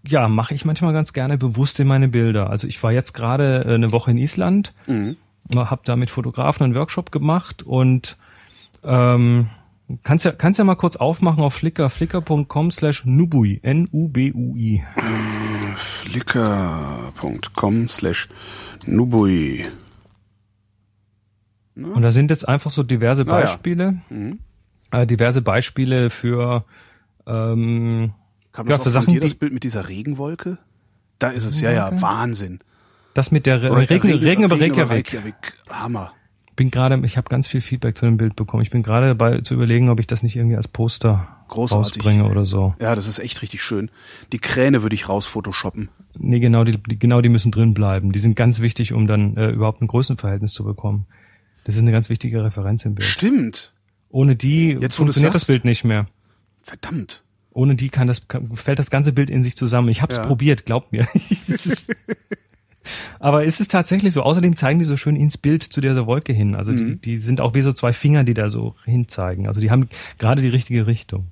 ja, 0.07 0.29
mache 0.29 0.55
ich 0.55 0.65
manchmal 0.65 0.93
ganz 0.93 1.13
gerne 1.13 1.39
bewusst 1.39 1.79
in 1.81 1.87
meine 1.87 2.09
Bilder. 2.09 2.51
Also 2.51 2.67
ich 2.67 2.83
war 2.83 2.93
jetzt 2.93 3.13
gerade 3.13 3.65
äh, 3.65 3.75
eine 3.75 3.93
Woche 3.93 4.11
in 4.11 4.19
Island, 4.19 4.73
mhm. 4.87 5.17
habe 5.55 5.83
da 5.85 5.97
mit 5.97 6.11
Fotografen 6.11 6.65
einen 6.65 6.75
Workshop 6.75 7.13
gemacht 7.13 7.63
und 7.63 8.17
ähm, 8.83 9.51
kannst 10.03 10.25
ja 10.25 10.33
kannst 10.33 10.59
ja 10.59 10.65
mal 10.65 10.77
kurz 10.77 10.97
aufmachen 10.97 11.45
auf 11.45 11.55
Flickr, 11.55 11.91
flickr.com 11.91 12.71
slash 12.71 13.05
nubui, 13.05 13.61
N-U-B-U-I. 13.63 14.85
Flickr.com 15.77 16.29
slash 17.89 18.29
nubui. 18.87 19.63
Und 21.77 22.03
da 22.03 22.13
sind 22.13 22.31
jetzt 22.31 22.47
einfach 22.49 22.71
so 22.71 22.83
diverse 22.83 23.25
Beispiele, 23.25 23.87
ah, 23.87 23.95
ja. 24.11 24.17
mhm. 24.17 24.39
äh, 24.91 25.07
diverse 25.07 25.41
Beispiele 25.41 26.11
für 26.11 26.65
ähm, 27.27 28.13
Kam 28.53 28.67
das 28.67 28.79
ja, 28.79 28.83
für 28.83 28.91
Sachen, 28.91 29.15
dir, 29.15 29.21
das 29.21 29.35
Bild 29.35 29.53
mit 29.53 29.65
dieser 29.65 29.89
Regenwolke? 29.89 30.59
Da 31.19 31.29
ist 31.29 31.45
es 31.45 31.61
ja, 31.61 31.71
ja, 31.71 32.03
Wahnsinn. 32.03 32.61
Das 33.15 33.31
mit 33.31 33.47
der 33.47 33.63
Re 33.63 33.77
Regen, 33.77 34.09
Regen, 34.09 34.25
Regen 34.25 34.45
über 34.45 34.61
Reykjavik. 34.61 34.91
Reykjavik. 34.91 35.55
Hammer. 35.69 36.13
Bin 36.57 36.71
gerade, 36.71 37.01
ich 37.05 37.17
habe 37.17 37.29
ganz 37.29 37.47
viel 37.49 37.61
Feedback 37.61 37.97
zu 37.97 38.07
dem 38.07 38.17
Bild 38.17 38.37
bekommen. 38.37 38.63
Ich 38.63 38.71
bin 38.71 38.83
gerade 38.83 39.09
dabei 39.09 39.41
zu 39.41 39.55
überlegen, 39.55 39.89
ob 39.89 39.99
ich 40.01 40.07
das 40.07 40.23
nicht 40.23 40.37
irgendwie 40.37 40.57
als 40.57 40.69
Poster 40.69 41.29
Großartig. 41.49 41.97
rausbringe 41.97 42.29
oder 42.29 42.45
so. 42.45 42.75
Ja, 42.81 42.95
das 42.95 43.07
ist 43.07 43.19
echt 43.19 43.43
richtig 43.43 43.63
schön. 43.63 43.91
Die 44.33 44.39
Kräne 44.39 44.83
würde 44.83 44.95
ich 44.95 45.09
raus 45.09 45.27
photoshoppen. 45.27 45.89
Nee, 46.19 46.41
genau, 46.41 46.65
die, 46.65 46.77
die, 46.77 46.99
genau, 46.99 47.21
die 47.21 47.29
müssen 47.29 47.51
drin 47.51 47.73
bleiben. 47.73 48.13
Die 48.13 48.19
sind 48.19 48.37
ganz 48.37 48.61
wichtig, 48.61 48.93
um 48.93 49.07
dann 49.07 49.37
äh, 49.37 49.51
überhaupt 49.51 49.81
ein 49.81 49.87
Größenverhältnis 49.87 50.53
zu 50.53 50.65
bekommen. 50.65 51.07
Das 51.65 51.77
ist 51.77 51.83
eine 51.83 51.93
ganz 51.93 52.09
wichtige 52.09 52.45
Referenz 52.45 52.85
im 52.85 52.95
Bild. 52.95 53.09
Stimmt. 53.09 53.73
Ohne 54.11 54.37
die 54.37 54.77
Jetzt, 54.81 54.97
funktioniert 54.97 55.35
das 55.35 55.47
Bild 55.47 55.65
nicht 55.65 55.85
mehr. 55.85 56.07
Verdammt. 56.63 57.23
Ohne 57.53 57.75
die 57.75 57.89
kann 57.89 58.07
das, 58.07 58.29
kann, 58.29 58.55
fällt 58.57 58.79
das 58.79 58.91
ganze 58.91 59.13
Bild 59.13 59.31
in 59.31 59.43
sich 59.43 59.57
zusammen. 59.57 59.89
Ich 59.89 60.03
habe 60.03 60.13
es 60.13 60.19
ja. 60.19 60.25
probiert, 60.25 60.67
glaubt 60.67 60.93
mir. 60.93 61.07
Aber 63.19 63.45
ist 63.45 63.61
es 63.61 63.69
tatsächlich 63.69 64.15
so? 64.15 64.23
Außerdem 64.23 64.57
zeigen 64.57 64.79
die 64.79 64.85
so 64.85 64.97
schön 64.97 65.17
ins 65.17 65.37
Bild 65.37 65.63
zu 65.63 65.81
dieser 65.81 66.07
Wolke 66.07 66.33
hin. 66.33 66.55
Also 66.55 66.73
mhm. 66.73 66.77
die, 66.77 66.97
die 66.97 67.17
sind 67.19 67.41
auch 67.41 67.55
wie 67.55 67.61
so 67.61 67.73
zwei 67.73 67.93
Finger, 67.93 68.25
die 68.25 68.35
da 68.35 68.49
so 68.49 68.75
hinzeigen. 68.85 69.47
Also 69.47 69.61
die 69.61 69.71
haben 69.71 69.89
gerade 70.19 70.43
die 70.43 70.49
richtige 70.49 70.87
Richtung. 70.87 71.27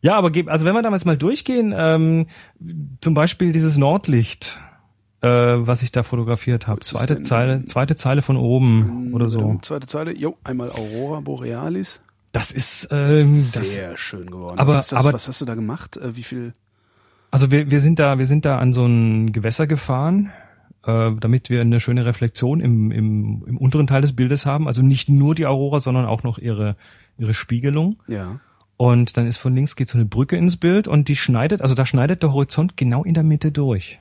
Ja, 0.00 0.16
aber 0.16 0.30
also 0.46 0.64
wenn 0.64 0.74
wir 0.74 0.82
damals 0.82 1.04
mal 1.04 1.16
durchgehen, 1.16 1.74
ähm, 1.76 2.26
zum 3.00 3.14
Beispiel 3.14 3.52
dieses 3.52 3.76
Nordlicht, 3.76 4.60
äh, 5.20 5.28
was 5.28 5.82
ich 5.82 5.90
da 5.90 6.02
fotografiert 6.02 6.66
habe. 6.66 6.80
Zweite 6.80 7.22
Zeile, 7.22 7.64
zweite 7.64 7.96
Zeile 7.96 8.22
von 8.22 8.36
oben 8.36 9.12
oder 9.14 9.28
so. 9.28 9.58
Zweite 9.62 9.86
Zeile, 9.86 10.16
jo, 10.16 10.36
einmal 10.44 10.70
Aurora 10.70 11.20
Borealis. 11.20 12.00
Das 12.38 12.50
ist 12.52 12.88
ähm, 12.90 13.32
sehr 13.34 13.90
das, 13.90 13.98
schön 13.98 14.30
geworden. 14.30 14.58
Aber, 14.58 14.74
das, 14.74 14.92
aber 14.92 15.12
was 15.12 15.28
hast 15.28 15.40
du 15.40 15.44
da 15.44 15.54
gemacht? 15.54 15.96
Äh, 15.96 16.16
wie 16.16 16.22
viel? 16.22 16.54
Also 17.30 17.50
wir, 17.50 17.70
wir 17.70 17.80
sind 17.80 17.98
da, 17.98 18.18
wir 18.18 18.26
sind 18.26 18.44
da 18.44 18.58
an 18.58 18.72
so 18.72 18.86
ein 18.86 19.32
Gewässer 19.32 19.66
gefahren, 19.66 20.32
äh, 20.84 21.10
damit 21.18 21.50
wir 21.50 21.60
eine 21.60 21.80
schöne 21.80 22.06
Reflexion 22.06 22.60
im, 22.60 22.90
im, 22.90 23.44
im 23.46 23.58
unteren 23.58 23.86
Teil 23.86 24.02
des 24.02 24.14
Bildes 24.14 24.46
haben. 24.46 24.66
Also 24.66 24.82
nicht 24.82 25.08
nur 25.08 25.34
die 25.34 25.46
Aurora, 25.46 25.80
sondern 25.80 26.06
auch 26.06 26.22
noch 26.22 26.38
ihre 26.38 26.76
ihre 27.18 27.34
Spiegelung. 27.34 28.02
Ja. 28.08 28.40
Und 28.76 29.16
dann 29.16 29.26
ist 29.26 29.38
von 29.38 29.54
links 29.54 29.76
geht 29.76 29.88
so 29.88 29.96
eine 29.96 30.04
Brücke 30.04 30.36
ins 30.36 30.56
Bild 30.56 30.86
und 30.86 31.08
die 31.08 31.16
schneidet, 31.16 31.62
also 31.62 31.74
da 31.74 31.86
schneidet 31.86 32.22
der 32.22 32.32
Horizont 32.32 32.76
genau 32.76 33.04
in 33.04 33.14
der 33.14 33.22
Mitte 33.22 33.50
durch. 33.50 33.98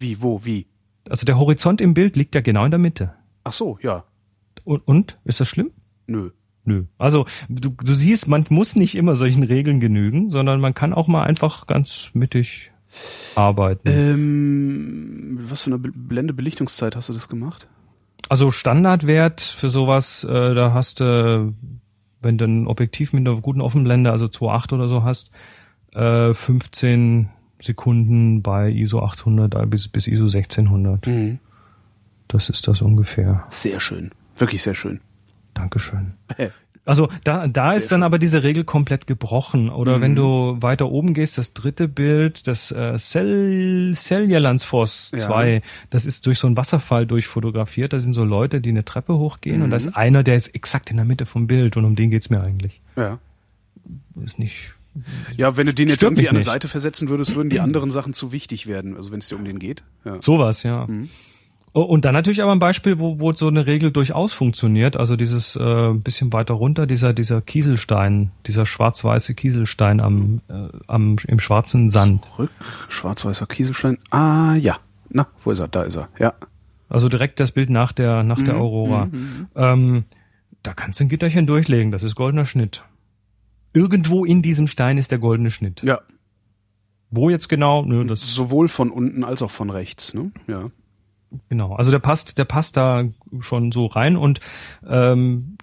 Wie, 0.00 0.20
wo, 0.20 0.44
wie? 0.44 0.66
Also 1.08 1.24
der 1.24 1.38
Horizont 1.38 1.80
im 1.80 1.94
Bild 1.94 2.16
liegt 2.16 2.34
ja 2.34 2.40
genau 2.40 2.64
in 2.64 2.72
der 2.72 2.78
Mitte. 2.78 3.14
Ach 3.44 3.52
so, 3.52 3.78
ja. 3.80 4.04
Und, 4.64 4.86
und? 4.88 5.16
Ist 5.24 5.38
das 5.38 5.48
schlimm? 5.48 5.70
Nö. 6.06 6.30
Nö. 6.66 6.84
Also 6.98 7.26
du, 7.48 7.70
du 7.70 7.94
siehst, 7.94 8.28
man 8.28 8.44
muss 8.48 8.74
nicht 8.76 8.96
immer 8.96 9.14
solchen 9.14 9.44
Regeln 9.44 9.80
genügen, 9.80 10.30
sondern 10.30 10.60
man 10.60 10.74
kann 10.74 10.92
auch 10.92 11.06
mal 11.06 11.22
einfach 11.22 11.66
ganz 11.66 12.10
mittig 12.12 12.72
arbeiten. 13.36 13.88
Ähm, 13.88 15.38
was 15.42 15.62
für 15.62 15.70
eine 15.70 15.78
Blendebelichtungszeit 15.78 16.96
hast 16.96 17.08
du 17.08 17.12
das 17.12 17.28
gemacht? 17.28 17.68
Also 18.28 18.50
Standardwert 18.50 19.40
für 19.40 19.70
sowas, 19.70 20.24
äh, 20.24 20.54
da 20.54 20.74
hast 20.74 20.98
du, 20.98 21.54
wenn 22.20 22.38
du 22.38 22.44
ein 22.44 22.66
Objektiv 22.66 23.12
mit 23.12 23.26
einer 23.26 23.40
guten 23.40 23.60
Offenblende, 23.60 24.10
also 24.10 24.26
2.8 24.26 24.74
oder 24.74 24.88
so 24.88 25.04
hast, 25.04 25.30
äh, 25.94 26.34
15 26.34 27.28
Sekunden 27.60 28.42
bei 28.42 28.70
ISO 28.70 29.02
800 29.02 29.54
äh, 29.54 29.66
bis, 29.66 29.86
bis 29.86 30.08
ISO 30.08 30.24
1600. 30.24 31.06
Mhm. 31.06 31.38
Das 32.26 32.48
ist 32.48 32.66
das 32.66 32.82
ungefähr. 32.82 33.44
Sehr 33.48 33.78
schön. 33.78 34.10
Wirklich 34.36 34.62
sehr 34.62 34.74
schön. 34.74 35.00
Dankeschön. 35.56 36.14
Also 36.86 37.08
da, 37.24 37.48
da 37.48 37.72
ist 37.72 37.90
dann 37.90 37.98
schön. 37.98 38.02
aber 38.04 38.20
diese 38.20 38.44
Regel 38.44 38.62
komplett 38.62 39.08
gebrochen. 39.08 39.70
Oder 39.70 39.98
mhm. 39.98 40.02
wenn 40.02 40.14
du 40.14 40.56
weiter 40.60 40.88
oben 40.88 41.14
gehst, 41.14 41.36
das 41.36 41.52
dritte 41.52 41.88
Bild, 41.88 42.46
das 42.46 42.70
äh, 42.70 42.96
Cell, 42.96 43.92
Celjalandsfoss 43.96 45.10
2, 45.10 45.54
ja. 45.54 45.60
das 45.90 46.06
ist 46.06 46.26
durch 46.26 46.38
so 46.38 46.46
einen 46.46 46.56
Wasserfall 46.56 47.04
durchfotografiert. 47.04 47.92
Da 47.92 47.98
sind 47.98 48.14
so 48.14 48.22
Leute, 48.22 48.60
die 48.60 48.68
eine 48.68 48.84
Treppe 48.84 49.18
hochgehen 49.18 49.58
mhm. 49.58 49.64
und 49.64 49.70
da 49.70 49.76
ist 49.78 49.96
einer, 49.96 50.22
der 50.22 50.36
ist 50.36 50.54
exakt 50.54 50.90
in 50.90 50.96
der 50.96 51.04
Mitte 51.04 51.26
vom 51.26 51.48
Bild 51.48 51.76
und 51.76 51.84
um 51.84 51.96
den 51.96 52.10
geht's 52.10 52.30
mir 52.30 52.40
eigentlich. 52.40 52.80
Ja. 52.94 53.18
Ist 54.24 54.38
nicht. 54.38 54.74
Ja, 55.36 55.56
wenn 55.56 55.66
du 55.66 55.74
den 55.74 55.88
jetzt 55.88 56.02
irgendwie 56.02 56.28
an 56.28 56.36
eine 56.36 56.44
Seite 56.44 56.68
versetzen 56.68 57.08
würdest, 57.08 57.34
würden 57.34 57.50
die 57.50 57.60
anderen 57.60 57.90
Sachen 57.90 58.12
zu 58.12 58.32
wichtig 58.32 58.66
werden, 58.66 58.96
also 58.96 59.10
wenn 59.10 59.18
es 59.18 59.28
dir 59.28 59.36
um 59.36 59.44
den 59.44 59.58
geht. 59.58 59.82
Ja. 60.04 60.22
Sowas, 60.22 60.62
ja. 60.62 60.86
Mhm. 60.86 61.10
Oh, 61.76 61.82
und 61.82 62.06
dann 62.06 62.14
natürlich 62.14 62.42
aber 62.42 62.52
ein 62.52 62.58
Beispiel, 62.58 62.98
wo, 62.98 63.20
wo 63.20 63.34
so 63.34 63.48
eine 63.48 63.66
Regel 63.66 63.90
durchaus 63.90 64.32
funktioniert. 64.32 64.96
Also 64.96 65.14
dieses 65.14 65.56
äh, 65.56 65.92
bisschen 65.92 66.32
weiter 66.32 66.54
runter, 66.54 66.86
dieser, 66.86 67.12
dieser 67.12 67.42
Kieselstein, 67.42 68.30
dieser 68.46 68.64
schwarz-weiße 68.64 69.34
Kieselstein 69.34 70.00
am, 70.00 70.40
äh, 70.48 70.68
am, 70.86 71.16
im 71.28 71.38
schwarzen 71.38 71.90
Sand. 71.90 72.24
Zurück, 72.34 72.50
schwarz-weißer 72.88 73.46
Kieselstein. 73.46 73.98
Ah, 74.08 74.54
ja. 74.54 74.78
Na, 75.10 75.26
wo 75.44 75.50
ist 75.50 75.58
er? 75.58 75.68
Da 75.68 75.82
ist 75.82 75.96
er, 75.96 76.08
ja. 76.18 76.32
Also 76.88 77.10
direkt 77.10 77.40
das 77.40 77.52
Bild 77.52 77.68
nach 77.68 77.92
der, 77.92 78.22
nach 78.22 78.38
mhm, 78.38 78.44
der 78.46 78.56
Aurora. 78.56 79.04
Mhm, 79.04 79.12
mhm. 79.12 79.46
Ähm, 79.54 80.04
da 80.62 80.72
kannst 80.72 80.98
du 80.98 81.04
ein 81.04 81.10
Gitterchen 81.10 81.46
durchlegen, 81.46 81.92
das 81.92 82.04
ist 82.04 82.14
goldener 82.14 82.46
Schnitt. 82.46 82.84
Irgendwo 83.74 84.24
in 84.24 84.40
diesem 84.40 84.66
Stein 84.66 84.96
ist 84.96 85.10
der 85.10 85.18
goldene 85.18 85.50
Schnitt. 85.50 85.82
Ja. 85.82 86.00
Wo 87.10 87.28
jetzt 87.28 87.50
genau? 87.50 87.82
Nö, 87.84 88.06
das 88.06 88.34
Sowohl 88.34 88.68
von 88.68 88.90
unten 88.90 89.24
als 89.24 89.42
auch 89.42 89.50
von 89.50 89.68
rechts, 89.68 90.14
ne? 90.14 90.30
Ja. 90.46 90.64
Genau, 91.48 91.74
also 91.74 91.90
der 91.90 91.98
passt, 91.98 92.38
der 92.38 92.44
passt 92.44 92.76
da 92.76 93.04
schon 93.40 93.72
so 93.72 93.86
rein 93.86 94.16
und 94.16 94.40
ähm, 94.86 95.56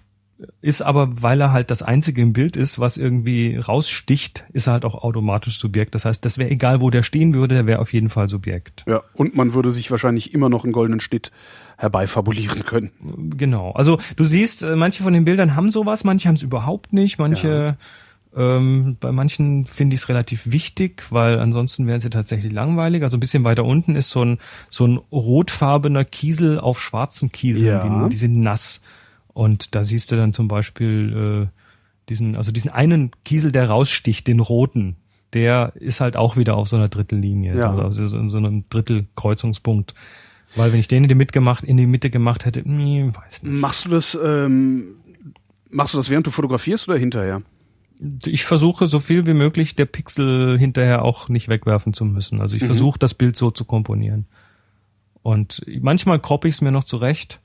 ist 0.60 0.82
aber, 0.82 1.22
weil 1.22 1.40
er 1.40 1.52
halt 1.52 1.70
das 1.70 1.82
einzige 1.82 2.20
im 2.20 2.32
Bild 2.32 2.56
ist, 2.56 2.78
was 2.78 2.96
irgendwie 2.96 3.56
raussticht, 3.56 4.44
ist 4.52 4.66
er 4.66 4.74
halt 4.74 4.84
auch 4.84 4.94
automatisch 4.94 5.58
Subjekt. 5.58 5.94
Das 5.94 6.04
heißt, 6.04 6.24
das 6.24 6.38
wäre 6.38 6.50
egal, 6.50 6.80
wo 6.80 6.90
der 6.90 7.02
stehen 7.02 7.34
würde, 7.34 7.54
der 7.54 7.66
wäre 7.66 7.78
auf 7.78 7.92
jeden 7.92 8.10
Fall 8.10 8.28
Subjekt. 8.28 8.84
Ja, 8.88 9.02
und 9.14 9.36
man 9.36 9.54
würde 9.54 9.70
sich 9.70 9.90
wahrscheinlich 9.90 10.34
immer 10.34 10.48
noch 10.48 10.64
einen 10.64 10.72
goldenen 10.72 11.00
Schnitt 11.00 11.30
herbeifabulieren 11.76 12.64
können. 12.64 12.90
Genau. 13.36 13.72
Also 13.72 13.98
du 14.16 14.24
siehst, 14.24 14.62
äh, 14.62 14.76
manche 14.76 15.02
von 15.02 15.12
den 15.12 15.24
Bildern 15.24 15.54
haben 15.54 15.70
sowas, 15.70 16.04
manche 16.04 16.28
haben 16.28 16.36
es 16.36 16.42
überhaupt 16.42 16.92
nicht, 16.92 17.18
manche 17.18 17.48
ja. 17.48 17.76
Ähm, 18.36 18.96
bei 18.98 19.12
manchen 19.12 19.64
finde 19.66 19.94
ich 19.94 20.02
es 20.02 20.08
relativ 20.08 20.50
wichtig, 20.50 21.04
weil 21.10 21.38
ansonsten 21.38 21.86
wären 21.86 22.00
sie 22.00 22.10
tatsächlich 22.10 22.52
langweilig. 22.52 23.02
Also 23.02 23.16
ein 23.16 23.20
bisschen 23.20 23.44
weiter 23.44 23.64
unten 23.64 23.94
ist 23.94 24.10
so 24.10 24.24
ein, 24.24 24.38
so 24.70 24.86
ein 24.86 24.98
rotfarbener 25.12 26.04
Kiesel 26.04 26.58
auf 26.58 26.80
schwarzen 26.80 27.30
Kieseln, 27.30 27.66
ja. 27.66 28.04
die, 28.04 28.10
die, 28.10 28.16
sind 28.16 28.40
nass. 28.40 28.82
Und 29.32 29.74
da 29.74 29.84
siehst 29.84 30.10
du 30.10 30.16
dann 30.16 30.32
zum 30.32 30.48
Beispiel 30.48 31.46
äh, 31.46 31.48
diesen, 32.08 32.36
also 32.36 32.50
diesen 32.50 32.70
einen 32.70 33.12
Kiesel, 33.24 33.52
der 33.52 33.68
raussticht, 33.68 34.26
den 34.26 34.40
roten, 34.40 34.96
der 35.32 35.72
ist 35.76 36.00
halt 36.00 36.16
auch 36.16 36.36
wieder 36.36 36.56
auf 36.56 36.68
so 36.68 36.76
einer 36.76 36.88
Drittellinie, 36.88 37.56
ja. 37.56 37.74
also 37.74 38.06
so, 38.06 38.28
so 38.28 38.38
einem 38.38 38.64
Drittelkreuzungspunkt. 38.68 39.94
Weil 40.56 40.72
wenn 40.72 40.78
ich 40.78 40.88
den 40.88 41.04
in 41.04 41.08
die 41.08 41.16
Mitte 41.16 41.32
gemacht, 41.32 41.64
in 41.64 41.76
die 41.76 41.86
Mitte 41.86 42.10
gemacht 42.10 42.44
hätte, 42.44 42.62
nee, 42.64 43.10
weiß 43.12 43.42
nicht. 43.42 43.52
Machst 43.52 43.84
du 43.84 43.90
das, 43.90 44.18
ähm, 44.22 44.96
machst 45.68 45.94
du 45.94 45.98
das 45.98 46.10
während 46.10 46.26
du 46.26 46.30
fotografierst 46.30 46.88
oder 46.88 46.98
hinterher? 46.98 47.42
Ich 48.26 48.44
versuche 48.44 48.86
so 48.86 48.98
viel 48.98 49.26
wie 49.26 49.34
möglich 49.34 49.76
der 49.76 49.86
Pixel 49.86 50.58
hinterher 50.58 51.02
auch 51.04 51.28
nicht 51.28 51.48
wegwerfen 51.48 51.92
zu 51.94 52.04
müssen. 52.04 52.40
Also 52.40 52.56
ich 52.56 52.62
Mhm. 52.62 52.66
versuche 52.66 52.98
das 52.98 53.14
Bild 53.14 53.36
so 53.36 53.50
zu 53.50 53.64
komponieren. 53.64 54.26
Und 55.22 55.62
manchmal 55.80 56.18
kroppe 56.20 56.48
ich 56.48 56.54
es 56.54 56.60
mir 56.60 56.72
noch 56.72 56.84
zurecht. 56.84 57.40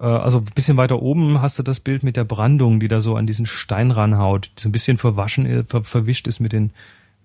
Äh, 0.00 0.04
Also 0.04 0.38
ein 0.38 0.44
bisschen 0.54 0.76
weiter 0.76 1.00
oben 1.00 1.40
hast 1.40 1.58
du 1.58 1.62
das 1.62 1.80
Bild 1.80 2.02
mit 2.02 2.16
der 2.16 2.24
Brandung, 2.24 2.80
die 2.80 2.88
da 2.88 3.00
so 3.00 3.16
an 3.16 3.26
diesen 3.26 3.46
Stein 3.46 3.90
ranhaut, 3.90 4.50
die 4.58 4.62
so 4.62 4.68
ein 4.68 4.72
bisschen 4.72 4.98
verwaschen, 4.98 5.46
äh, 5.46 5.64
ver 5.64 5.82
verwischt 5.84 6.26
ist 6.28 6.40
mit 6.40 6.52
den 6.52 6.72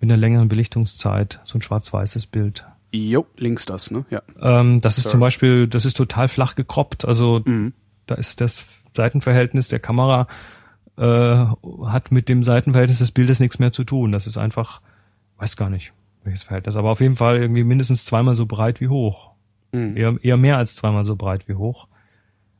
mit 0.01 0.09
einer 0.09 0.17
längeren 0.17 0.49
Belichtungszeit. 0.49 1.39
So 1.45 1.57
ein 1.57 1.61
schwarz-weißes 1.61 2.27
Bild. 2.27 2.65
Jo, 2.91 3.25
links 3.37 3.65
das, 3.65 3.91
ne? 3.91 4.05
Ja. 4.09 4.21
Ähm, 4.41 4.81
das 4.81 4.97
ist 4.97 5.03
Surf. 5.05 5.11
zum 5.11 5.19
Beispiel, 5.21 5.67
das 5.67 5.85
ist 5.85 5.95
total 5.95 6.27
flach 6.27 6.55
gekroppt. 6.55 7.05
Also 7.05 7.41
Mhm. 7.45 7.73
da 8.05 8.15
ist 8.15 8.39
das 8.41 8.65
Seitenverhältnis 8.93 9.69
der 9.69 9.79
Kamera 9.79 10.27
äh, 10.97 11.45
hat 11.85 12.11
mit 12.11 12.29
dem 12.29 12.43
Seitenverhältnis 12.43 12.99
des 12.99 13.11
Bildes 13.11 13.39
nichts 13.39 13.59
mehr 13.59 13.71
zu 13.71 13.83
tun. 13.83 14.11
Das 14.11 14.27
ist 14.27 14.37
einfach, 14.37 14.81
weiß 15.37 15.57
gar 15.57 15.69
nicht, 15.69 15.93
welches 16.23 16.43
Verhältnis, 16.43 16.75
aber 16.75 16.89
auf 16.91 17.01
jeden 17.01 17.15
Fall 17.17 17.37
irgendwie 17.37 17.63
mindestens 17.63 18.05
zweimal 18.05 18.35
so 18.35 18.45
breit 18.45 18.79
wie 18.81 18.87
hoch. 18.87 19.31
Mhm. 19.71 19.97
Eher, 19.97 20.15
eher 20.21 20.37
mehr 20.37 20.57
als 20.57 20.75
zweimal 20.75 21.03
so 21.03 21.15
breit 21.15 21.47
wie 21.47 21.55
hoch. 21.55 21.87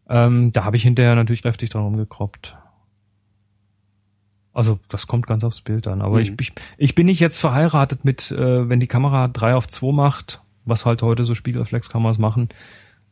Ähm, 0.08 0.52
da 0.54 0.64
habe 0.66 0.76
ich 0.78 0.84
hinterher 0.84 1.16
natürlich 1.16 1.42
kräftig 1.42 1.70
dran 1.70 1.84
rumgekroppt. 1.84 2.58
Also 4.54 4.80
das 4.88 5.08
kommt 5.08 5.28
ganz 5.28 5.44
aufs 5.44 5.62
Bild 5.62 5.88
an. 5.88 6.02
Aber 6.02 6.16
Mhm. 6.18 6.22
ich, 6.22 6.34
ich, 6.40 6.54
ich 6.78 6.96
bin 6.96 7.08
nicht 7.08 7.20
jetzt 7.20 7.40
verheiratet 7.40 8.06
mit, 8.06 8.32
äh, 8.32 8.70
wenn 8.70 8.80
die 8.80 8.88
Kamera 8.88 9.28
3 9.28 9.56
auf 9.56 9.68
2 9.68 9.92
macht, 9.92 10.42
was 10.64 10.86
halt 10.86 11.02
heute 11.02 11.26
so 11.26 11.36
Spiegelreflexkameras 11.36 12.18
machen, 12.20 12.50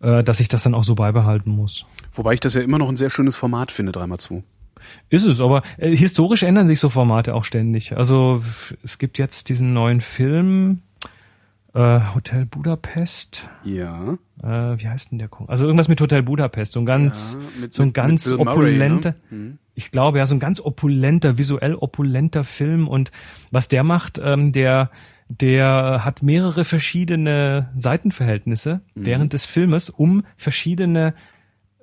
äh, 0.01 0.24
dass 0.24 0.39
ich 0.39 0.47
das 0.47 0.63
dann 0.63 0.74
auch 0.74 0.84
so 0.84 0.95
beibehalten 0.95 1.51
muss. 1.51 1.86
Wobei 2.13 2.34
ich 2.34 2.39
das 2.39 2.53
ja 2.53 2.61
immer 2.61 2.78
noch 2.78 2.89
ein 2.89 2.95
sehr 2.95 3.09
schönes 3.09 3.36
Format 3.36 3.71
finde, 3.71 3.91
3x2. 3.91 4.43
Ist 5.09 5.25
es, 5.25 5.39
aber 5.39 5.61
äh, 5.77 5.95
historisch 5.95 6.43
ändern 6.43 6.67
sich 6.67 6.79
so 6.79 6.89
Formate 6.89 7.34
auch 7.36 7.43
ständig. 7.45 7.95
Also 7.97 8.43
es 8.84 8.97
gibt 8.97 9.17
jetzt 9.17 9.49
diesen 9.49 9.73
neuen 9.73 10.01
Film, 10.01 10.81
äh, 11.73 11.99
Hotel 12.13 12.45
Budapest. 12.45 13.49
Ja. 13.63 14.13
Äh, 14.43 14.47
wie 14.79 14.88
heißt 14.88 15.11
denn 15.11 15.17
der? 15.19 15.29
Also 15.47 15.65
irgendwas 15.65 15.88
mit 15.88 15.99
Hotel 16.01 16.21
Budapest. 16.23 16.73
So 16.73 16.79
ein 16.79 16.86
ganz, 16.86 17.38
Ja, 17.39 17.61
mit- 17.61 17.73
so 17.73 17.81
ein 17.84 17.93
ganz 17.93 18.25
Bill 18.25 18.38
Murray, 18.38 18.47
ne? 18.47 18.51
opulenter. 18.51 19.15
Mhm. 19.31 19.57
Ich 19.75 19.89
glaube, 19.89 20.19
ja, 20.19 20.25
so 20.27 20.36
ein 20.36 20.39
ganz 20.39 20.59
opulenter, 20.61 21.39
visuell 21.39 21.73
opulenter 21.75 22.43
Film. 22.43 22.88
Und 22.88 23.11
was 23.49 23.69
der 23.69 23.84
macht, 23.84 24.21
ähm, 24.23 24.51
der, 24.51 24.91
der 25.29 26.01
hat 26.05 26.21
mehrere 26.21 26.63
verschiedene 26.63 27.71
Seitenverhältnisse 27.75 28.81
Mhm. 28.93 29.05
während 29.07 29.34
des 29.34 29.47
Filmes, 29.47 29.89
um 29.89 30.23
verschiedene 30.38 31.15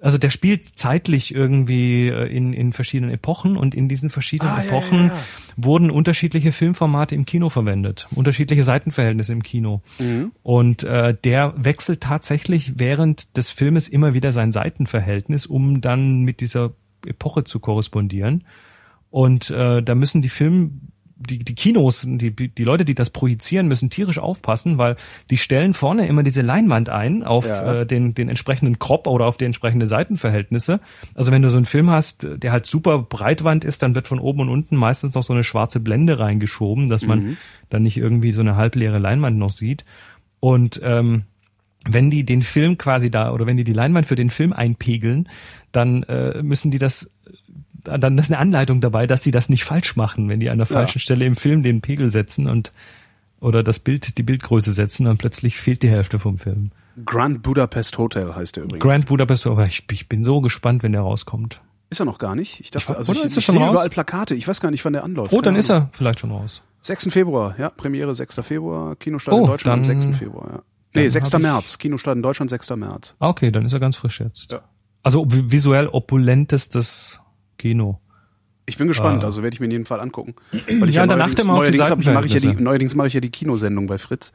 also 0.01 0.19
der 0.19 0.31
spielt 0.31 0.79
zeitlich 0.79 1.35
irgendwie 1.35 2.09
äh, 2.09 2.27
in, 2.27 2.53
in 2.53 2.73
verschiedenen 2.73 3.13
Epochen 3.13 3.57
und 3.57 3.75
in 3.75 3.89
diesen 3.89 4.11
verschiedenen 4.11 4.53
Ah, 4.53 4.63
ja, 4.63 4.69
Epochen 4.69 4.99
ja, 4.99 5.07
ja. 5.07 5.15
wurden 5.57 5.91
unterschiedliche 5.91 6.53
Filmformate 6.53 7.15
im 7.15 7.27
Kino 7.27 7.51
verwendet, 7.51 8.09
unterschiedliche 8.15 8.65
Seitenverhältnisse 8.65 9.33
im 9.33 9.43
Kino. 9.43 9.83
Mhm. 9.99 10.33
Und 10.43 10.85
äh, 10.85 11.15
der 11.23 11.55
wechselt 11.57 12.01
tatsächlich 12.01 12.79
während 12.79 13.37
des 13.37 13.51
Filmes 13.51 13.89
immer 13.89 14.15
wieder 14.15 14.33
sein 14.33 14.53
Seitenverhältnis, 14.53 15.47
um 15.47 15.81
dann 15.81 16.23
mit 16.23 16.41
dieser 16.41 16.73
Epoche 17.07 17.45
zu 17.45 17.61
korrespondieren. 17.61 18.45
Und 19.11 19.51
äh, 19.51 19.83
da 19.83 19.95
müssen 19.95 20.23
die 20.23 20.29
Film 20.29 20.90
die, 21.21 21.39
die 21.41 21.55
Kinos, 21.55 22.07
die, 22.07 22.31
die 22.31 22.65
Leute, 22.65 22.85
die 22.85 22.95
das 22.95 23.11
projizieren, 23.11 23.69
müssen 23.69 23.91
tierisch 23.91 24.19
aufpassen, 24.19 24.79
weil 24.79 24.97
die 25.29 25.37
stellen 25.37 25.75
vorne 25.75 26.07
immer 26.07 26.23
diese 26.23 26.41
Leinwand 26.43 26.89
ein 26.89 27.23
auf 27.23 27.47
Ja. 27.47 27.81
äh, 27.81 27.87
den, 27.87 28.15
den 28.15 28.29
entsprechenden 28.29 28.79
Crop 28.79 29.07
oder 29.07 29.27
auf 29.27 29.37
die 29.37 29.45
entsprechende 29.45 29.87
Seitenverhältnisse. 29.87 30.81
Also 31.15 31.31
wenn 31.31 31.43
du 31.43 31.51
so 31.51 31.59
einen 31.59 31.67
Film 31.67 31.91
hast, 31.91 32.27
der 32.27 32.53
halt 32.53 32.67
super 32.67 32.99
Breitwand 32.99 33.65
ist, 33.65 33.83
dann 33.83 33.95
wird 33.95 34.09
von 34.09 34.19
oben 34.19 34.41
und 34.41 34.49
unten 34.49 34.77
meistens 34.77 35.15
noch 35.15 35.23
so 35.23 35.33
eine 35.35 35.45
schwarze 35.45 35.79
Blende 35.79 36.19
reingeschoben, 36.19 36.89
dass 36.89 37.05
man 37.07 37.37
dann 37.69 37.83
nicht 37.83 37.99
irgendwie 37.99 38.33
so 38.33 38.41
eine 38.41 38.57
halbleere 38.57 38.99
Leinwand 38.99 39.37
noch 39.37 39.51
sieht. 39.51 39.85
Und 40.41 40.81
ähm, 40.83 41.25
wenn 41.89 42.11
die 42.11 42.25
den 42.25 42.43
Film 42.43 42.79
quasi 42.79 43.11
da 43.11 43.33
oder 43.33 43.47
wenn 43.47 43.57
die 43.57 43.65
die 43.65 43.73
Leinwand 43.73 44.07
für 44.07 44.15
den 44.15 44.31
Film 44.31 44.53
einpegeln, 44.53 45.29
dann 45.73 46.03
äh, 46.05 46.43
müssen 46.43 46.71
die 46.71 46.79
das 46.79 47.11
dann 47.85 48.19
ist 48.19 48.31
eine 48.31 48.39
Anleitung 48.39 48.81
dabei, 48.81 49.07
dass 49.07 49.23
sie 49.23 49.31
das 49.31 49.49
nicht 49.49 49.65
falsch 49.65 49.97
machen, 49.97 50.29
wenn 50.29 50.41
die 50.41 50.51
an 50.51 50.59
der 50.59 50.67
Ja. 50.67 50.75
falschen 50.75 50.99
Stelle 51.01 51.25
im 51.25 51.37
Film 51.37 51.63
den 51.63 51.81
Pegel 51.81 52.11
setzen 52.11 52.47
und 52.47 52.73
oder 53.41 53.63
das 53.63 53.79
Bild, 53.79 54.19
die 54.19 54.23
Bildgröße 54.23 54.71
setzen, 54.73 55.05
dann 55.07 55.17
plötzlich 55.17 55.57
fehlt 55.59 55.83
die 55.83 55.89
Hälfte 55.89 56.19
vom 56.19 56.37
Film. 56.39 56.73
Grand 57.07 57.43
Budapest 57.43 57.97
Hotel 57.97 58.35
heißt 58.35 58.57
der 58.57 58.65
übrigens. 58.65 58.83
Grand 58.83 59.07
Budapest, 59.07 59.47
aber 59.47 59.65
ich, 59.65 59.85
ich 59.91 60.09
bin 60.09 60.25
so 60.25 60.41
gespannt, 60.43 60.83
wenn 60.83 60.93
der 60.93 61.01
rauskommt. 61.01 61.61
Ist 61.89 62.01
er 62.01 62.05
noch 62.05 62.19
gar 62.19 62.35
nicht? 62.35 62.61
Ich 62.61 62.71
dachte, 62.71 62.93
Ich- 62.93 62.99
also 62.99 63.13
oder 63.13 63.21
ich, 63.21 63.27
ist 63.27 63.35
er 63.37 63.39
ich 63.39 63.45
schon 63.47 63.55
sehe 63.55 63.63
raus? 63.65 63.73
überall 63.73 63.89
Plakate. 63.91 64.35
Ich 64.35 64.47
weiß 64.47 64.61
gar 64.61 64.71
nicht, 64.71 64.85
wann 64.85 64.93
der 64.93 65.05
anläuft. 65.05 65.33
Oh, 65.33 65.41
dann 65.41 65.57
ist 65.57 65.71
er 65.71 65.89
vielleicht 65.93 66.21
schon 66.21 66.31
raus. 66.31 66.61
6. 66.83 67.09
Februar, 67.11 67.55
ja, 67.59 67.71
Premiere 67.71 68.15
6. 68.15 68.41
Februar, 68.43 68.95
Kinostart 68.97 69.35
Oh, 69.35 69.41
in 69.41 69.47
Deutschland 69.47 69.87
dann- 69.89 69.97
am 69.97 70.03
6. 70.03 70.17
Februar, 70.19 70.49
ja. 70.53 70.63
Nee, 70.95 71.09
6. 71.09 71.33
hab 71.33 71.41
ich- 71.41 71.47
März, 71.47 71.79
Kinostart 71.79 72.17
in 72.17 72.23
Deutschland 72.23 72.51
6. 72.51 72.77
März. 72.77 73.15
Ah, 73.21 73.29
okay, 73.29 73.51
dann 73.51 73.65
ist 73.65 73.73
er 73.73 73.81
ganz 73.81 73.97
frisch 73.97 74.21
jetzt. 74.21 74.53
Ja. 74.53 74.61
Also 75.03 75.23
vi- 75.25 75.51
visuell 75.51 75.87
opulentestes 75.89 77.21
Kino. 77.61 78.01
Ich 78.67 78.77
bin 78.79 78.87
gespannt, 78.89 79.23
Ah. 79.23 79.27
also 79.27 79.43
werde 79.43 79.55
ich 79.55 79.61
mir 79.61 79.67
in 79.67 79.73
jedem 79.73 79.85
Fall 79.87 80.01
angucken. 80.01 80.35
Weil 80.53 80.89
ich 80.89 80.95
Ja, 80.95 81.05
ja, 81.05 81.17
neuerdings, 81.17 81.45
neuerdings, 81.45 81.91
hab 81.91 82.01
ich, 82.01 82.07
mache 82.07 82.27
ich 82.27 82.35
ja 82.35 82.41
die, 82.41 82.55
neuerdings 82.63 82.95
mache 82.95 83.09
ich 83.09 83.15
ja 83.15 83.21
die 83.21 83.31
Kinosendung 83.31 83.87
bei 83.87 83.99
Fritz. 83.99 84.33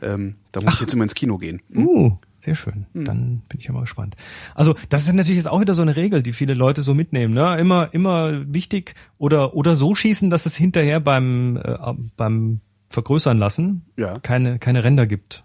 Ähm, 0.00 0.36
da 0.52 0.60
muss 0.62 0.74
ich 0.74 0.80
jetzt 0.80 0.94
immer 0.94 1.02
ins 1.04 1.14
Kino 1.14 1.36
gehen. 1.38 1.60
Hm? 1.72 1.86
Uh, 1.86 2.16
sehr 2.40 2.54
schön. 2.54 2.86
Dann 2.94 3.42
bin 3.48 3.58
ich 3.58 3.66
ja 3.66 3.72
mal 3.72 3.80
gespannt. 3.80 4.14
Also, 4.54 4.74
das 4.88 5.02
ist 5.02 5.12
natürlich 5.12 5.36
jetzt 5.38 5.48
auch 5.48 5.60
wieder 5.60 5.74
so 5.74 5.82
eine 5.82 5.96
Regel, 5.96 6.22
die 6.22 6.32
viele 6.32 6.54
Leute 6.54 6.82
so 6.82 6.94
mitnehmen. 6.94 7.34
Ne? 7.34 7.56
Immer, 7.58 7.92
immer 7.92 8.52
wichtig 8.54 8.94
oder 9.18 9.54
oder 9.54 9.74
so 9.76 9.94
schießen, 9.94 10.30
dass 10.30 10.46
es 10.46 10.54
hinterher 10.56 11.00
beim 11.00 11.56
äh, 11.56 11.76
beim 12.16 12.60
Vergrößern 12.88 13.38
lassen 13.38 13.82
Ja. 13.96 14.18
keine 14.20 14.58
keine 14.60 14.84
Ränder 14.84 15.06
gibt. 15.06 15.44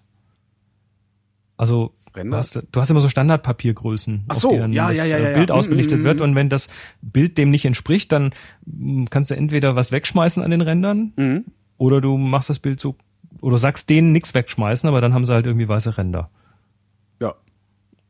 Also 1.56 1.94
Ränder? 2.18 2.32
Du, 2.32 2.38
hast, 2.38 2.62
du 2.72 2.82
hast 2.82 2.90
immer 2.90 3.02
so 3.02 3.08
Standardpapiergrößen, 3.10 4.26
Ach 4.28 4.36
auf 4.36 4.42
so, 4.42 4.52
denen 4.52 4.74
ja, 4.74 4.88
das 4.88 4.98
ja, 4.98 5.06
ja, 5.06 5.18
äh, 5.18 5.24
ja, 5.24 5.30
ja. 5.30 5.36
Bild 5.38 5.50
Mm, 5.50 5.54
ausbelichtet 5.54 6.02
mm, 6.02 6.04
wird 6.04 6.20
mm. 6.20 6.24
und 6.24 6.36
wenn 6.36 6.50
das 6.50 6.68
Bild 7.02 7.38
dem 7.38 7.50
nicht 7.52 7.64
entspricht, 7.66 8.12
dann 8.12 8.32
mm, 8.66 9.06
kannst 9.10 9.32
du 9.32 9.36
entweder 9.36 9.76
was 9.76 9.92
wegschmeißen 9.92 10.44
an 10.44 10.52
den 10.52 10.62
Rändern 10.62 11.14
Mhm. 11.16 11.46
oder 11.78 12.02
du 12.02 12.18
machst 12.18 12.50
das 12.50 12.60
Bild 12.60 12.80
so 12.80 12.96
oder 13.42 13.58
sagst 13.58 13.90
denen 13.90 14.12
nichts 14.12 14.34
wegschmeißen, 14.34 14.90
aber 14.90 15.00
dann 15.00 15.14
haben 15.14 15.26
sie 15.26 15.34
halt 15.34 15.46
irgendwie 15.46 15.68
weiße 15.68 15.98
Ränder. 15.98 16.30
Ja. 17.22 17.36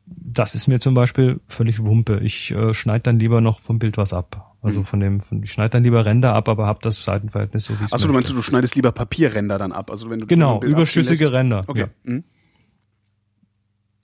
Das 0.06 0.54
ist 0.54 0.68
mir 0.68 0.80
zum 0.80 0.94
Beispiel 0.94 1.40
völlig 1.48 1.84
Wumpe. 1.84 2.20
Ich 2.22 2.50
äh, 2.52 2.72
schneide 2.72 3.02
dann 3.02 3.18
lieber 3.18 3.40
noch 3.42 3.60
vom 3.60 3.78
Bild 3.78 3.98
was 3.98 4.12
ab. 4.14 4.54
Mhm. 4.62 4.66
Also 4.66 4.82
von 4.84 5.00
dem, 5.00 5.20
von, 5.20 5.42
ich 5.42 5.52
schneide 5.52 5.70
dann 5.70 5.82
lieber 5.84 6.04
Ränder 6.06 6.34
ab, 6.34 6.48
aber 6.48 6.66
hab 6.66 6.80
das 6.80 7.04
Seitenverhältnis 7.04 7.64
so 7.64 7.78
wie 7.78 7.84
ich 7.84 7.92
Achso, 7.92 8.06
du 8.06 8.14
meinst, 8.14 8.30
du 8.30 8.40
schneidest 8.42 8.74
lieber 8.74 8.90
Papierränder 8.92 9.58
dann 9.58 9.72
ab. 9.72 9.90
Also 9.90 10.08
wenn 10.08 10.20
du 10.20 10.26
Genau, 10.26 10.62
überschüssige. 10.62 11.32
Ränder. 11.32 11.60
Okay. 11.66 11.80
Ja. 11.80 11.88
Mhm. 12.04 12.24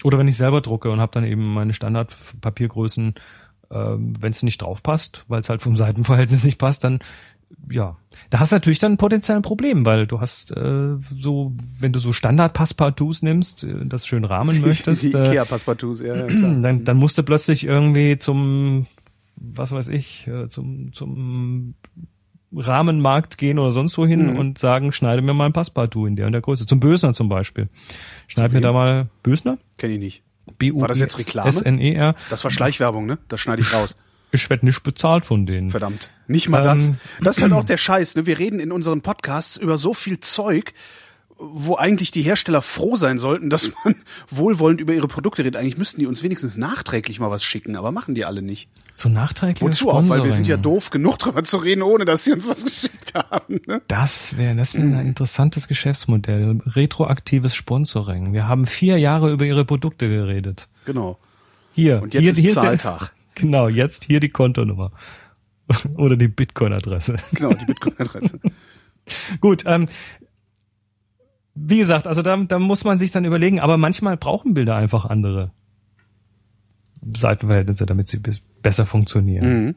Oder 0.04 0.18
wenn 0.18 0.28
ich 0.28 0.36
selber 0.36 0.60
drucke 0.60 0.90
und 0.90 1.00
habe 1.00 1.12
dann 1.12 1.24
eben 1.24 1.54
meine 1.54 1.72
Standardpapiergrößen, 1.72 3.14
ähm, 3.70 4.12
wenn 4.20 4.32
es 4.32 4.42
nicht 4.42 4.60
drauf 4.60 4.82
passt, 4.82 5.24
weil 5.28 5.40
es 5.40 5.48
halt 5.48 5.62
vom 5.62 5.74
Seitenverhältnis 5.76 6.44
nicht 6.44 6.58
passt, 6.58 6.84
dann 6.84 7.00
ja, 7.70 7.96
da 8.30 8.40
hast 8.40 8.52
du 8.52 8.56
natürlich 8.56 8.78
dann 8.78 8.96
potenziell 8.96 9.36
ein 9.36 9.42
Problem, 9.42 9.84
weil 9.86 10.06
du 10.06 10.20
hast 10.20 10.50
äh, 10.56 10.96
so, 11.18 11.52
wenn 11.78 11.92
du 11.92 12.00
so 12.00 12.12
Standard-Passepartouts 12.12 13.22
nimmst, 13.22 13.64
äh, 13.64 13.86
das 13.86 14.06
schön 14.06 14.24
rahmen 14.24 14.60
möchtest, 14.66 15.04
die 15.04 15.12
äh, 15.12 15.28
Ikea-Passepartouts, 15.28 16.02
ja, 16.02 16.16
ja, 16.16 16.26
dann, 16.60 16.84
dann 16.84 16.96
musst 16.96 17.16
du 17.16 17.22
plötzlich 17.22 17.64
irgendwie 17.64 18.16
zum, 18.16 18.86
was 19.36 19.72
weiß 19.72 19.88
ich, 19.88 20.26
äh, 20.26 20.48
zum, 20.48 20.92
zum 20.92 21.74
Rahmenmarkt 22.56 23.38
gehen 23.38 23.58
oder 23.58 23.72
sonst 23.72 23.98
wohin 23.98 24.32
Mhm. 24.32 24.36
und 24.38 24.58
sagen, 24.58 24.92
schneide 24.92 25.22
mir 25.22 25.34
mal 25.34 25.46
ein 25.46 25.52
Passepartout 25.52 26.06
in 26.06 26.16
der 26.16 26.26
und 26.26 26.32
der 26.32 26.40
Größe. 26.42 26.66
Zum 26.66 26.80
Bösner 26.80 27.12
zum 27.12 27.28
Beispiel. 27.28 27.68
Schneid 28.28 28.52
mir 28.52 28.60
da 28.60 28.72
mal 28.72 29.08
Bösner? 29.22 29.58
Kenn 29.78 29.90
ich 29.90 29.98
nicht. 29.98 30.22
b 30.58 30.72
u 30.72 30.80
War 30.80 30.88
das 30.88 30.98
jetzt 30.98 31.18
Reklame? 31.18 31.48
S-N-E-R. 31.48 32.14
Das 32.30 32.44
war 32.44 32.50
Schleichwerbung, 32.50 33.06
ne? 33.06 33.18
Das 33.28 33.40
schneide 33.40 33.62
ich 33.62 33.72
raus. 33.72 33.96
Ich 34.30 34.50
werd 34.50 34.62
nicht 34.64 34.82
bezahlt 34.82 35.24
von 35.24 35.46
denen. 35.46 35.70
Verdammt. 35.70 36.10
Nicht 36.26 36.48
mal 36.48 36.62
das. 36.62 36.88
Ähm. 36.88 36.96
Das 37.20 37.36
ist 37.36 37.42
halt 37.44 37.52
auch 37.52 37.64
der 37.64 37.76
Scheiß, 37.76 38.16
ne? 38.16 38.26
Wir 38.26 38.38
reden 38.38 38.58
in 38.60 38.72
unseren 38.72 39.00
Podcasts 39.00 39.56
über 39.56 39.78
so 39.78 39.94
viel 39.94 40.18
Zeug, 40.20 40.72
wo 41.36 41.76
eigentlich 41.76 42.10
die 42.10 42.22
Hersteller 42.22 42.62
froh 42.62 42.96
sein 42.96 43.18
sollten, 43.18 43.50
dass 43.50 43.72
man 43.84 43.96
wohlwollend 44.30 44.80
über 44.80 44.94
ihre 44.94 45.08
Produkte 45.08 45.42
redet. 45.42 45.56
Eigentlich 45.56 45.78
müssten 45.78 46.00
die 46.00 46.06
uns 46.06 46.22
wenigstens 46.22 46.56
nachträglich 46.56 47.18
mal 47.18 47.30
was 47.30 47.42
schicken, 47.42 47.76
aber 47.76 47.92
machen 47.92 48.14
die 48.14 48.24
alle 48.24 48.42
nicht. 48.42 48.68
So 48.94 49.08
nachträglich. 49.08 49.62
Wozu 49.62 49.90
auch? 49.90 50.08
Weil 50.08 50.22
wir 50.22 50.32
sind 50.32 50.46
ja 50.46 50.56
doof 50.56 50.90
genug 50.90 51.18
drüber 51.18 51.42
zu 51.42 51.56
reden, 51.58 51.82
ohne 51.82 52.04
dass 52.04 52.24
sie 52.24 52.32
uns 52.32 52.46
was 52.46 52.64
geschickt 52.64 53.14
haben. 53.14 53.60
Ne? 53.66 53.82
Das 53.88 54.36
wäre 54.36 54.54
das 54.54 54.74
wär 54.74 54.82
ein 54.82 55.06
interessantes 55.06 55.66
Geschäftsmodell. 55.66 56.60
Retroaktives 56.66 57.54
Sponsoring. 57.54 58.32
Wir 58.32 58.46
haben 58.46 58.66
vier 58.66 58.98
Jahre 58.98 59.32
über 59.32 59.44
ihre 59.44 59.64
Produkte 59.64 60.08
geredet. 60.08 60.68
Genau. 60.84 61.18
Hier. 61.72 62.02
Und 62.02 62.14
jetzt 62.14 62.22
hier, 62.22 62.32
ist 62.32 62.38
hier 62.38 62.52
Zahltag. 62.52 62.98
Der, 63.00 63.10
genau, 63.42 63.68
jetzt 63.68 64.04
hier 64.04 64.20
die 64.20 64.28
Kontonummer. 64.28 64.92
Oder 65.96 66.16
die 66.16 66.28
Bitcoin-Adresse. 66.28 67.16
Genau, 67.32 67.52
die 67.54 67.64
Bitcoin-Adresse. 67.64 68.38
Gut, 69.40 69.64
ähm, 69.66 69.86
wie 71.54 71.78
gesagt, 71.78 72.06
also 72.06 72.22
da, 72.22 72.36
da 72.36 72.58
muss 72.58 72.84
man 72.84 72.98
sich 72.98 73.10
dann 73.10 73.24
überlegen, 73.24 73.60
aber 73.60 73.76
manchmal 73.76 74.16
brauchen 74.16 74.54
Bilder 74.54 74.76
einfach 74.76 75.04
andere 75.04 75.52
Seitenverhältnisse, 77.14 77.86
damit 77.86 78.08
sie 78.08 78.20
besser 78.62 78.86
funktionieren. 78.86 79.64
Mhm. 79.64 79.74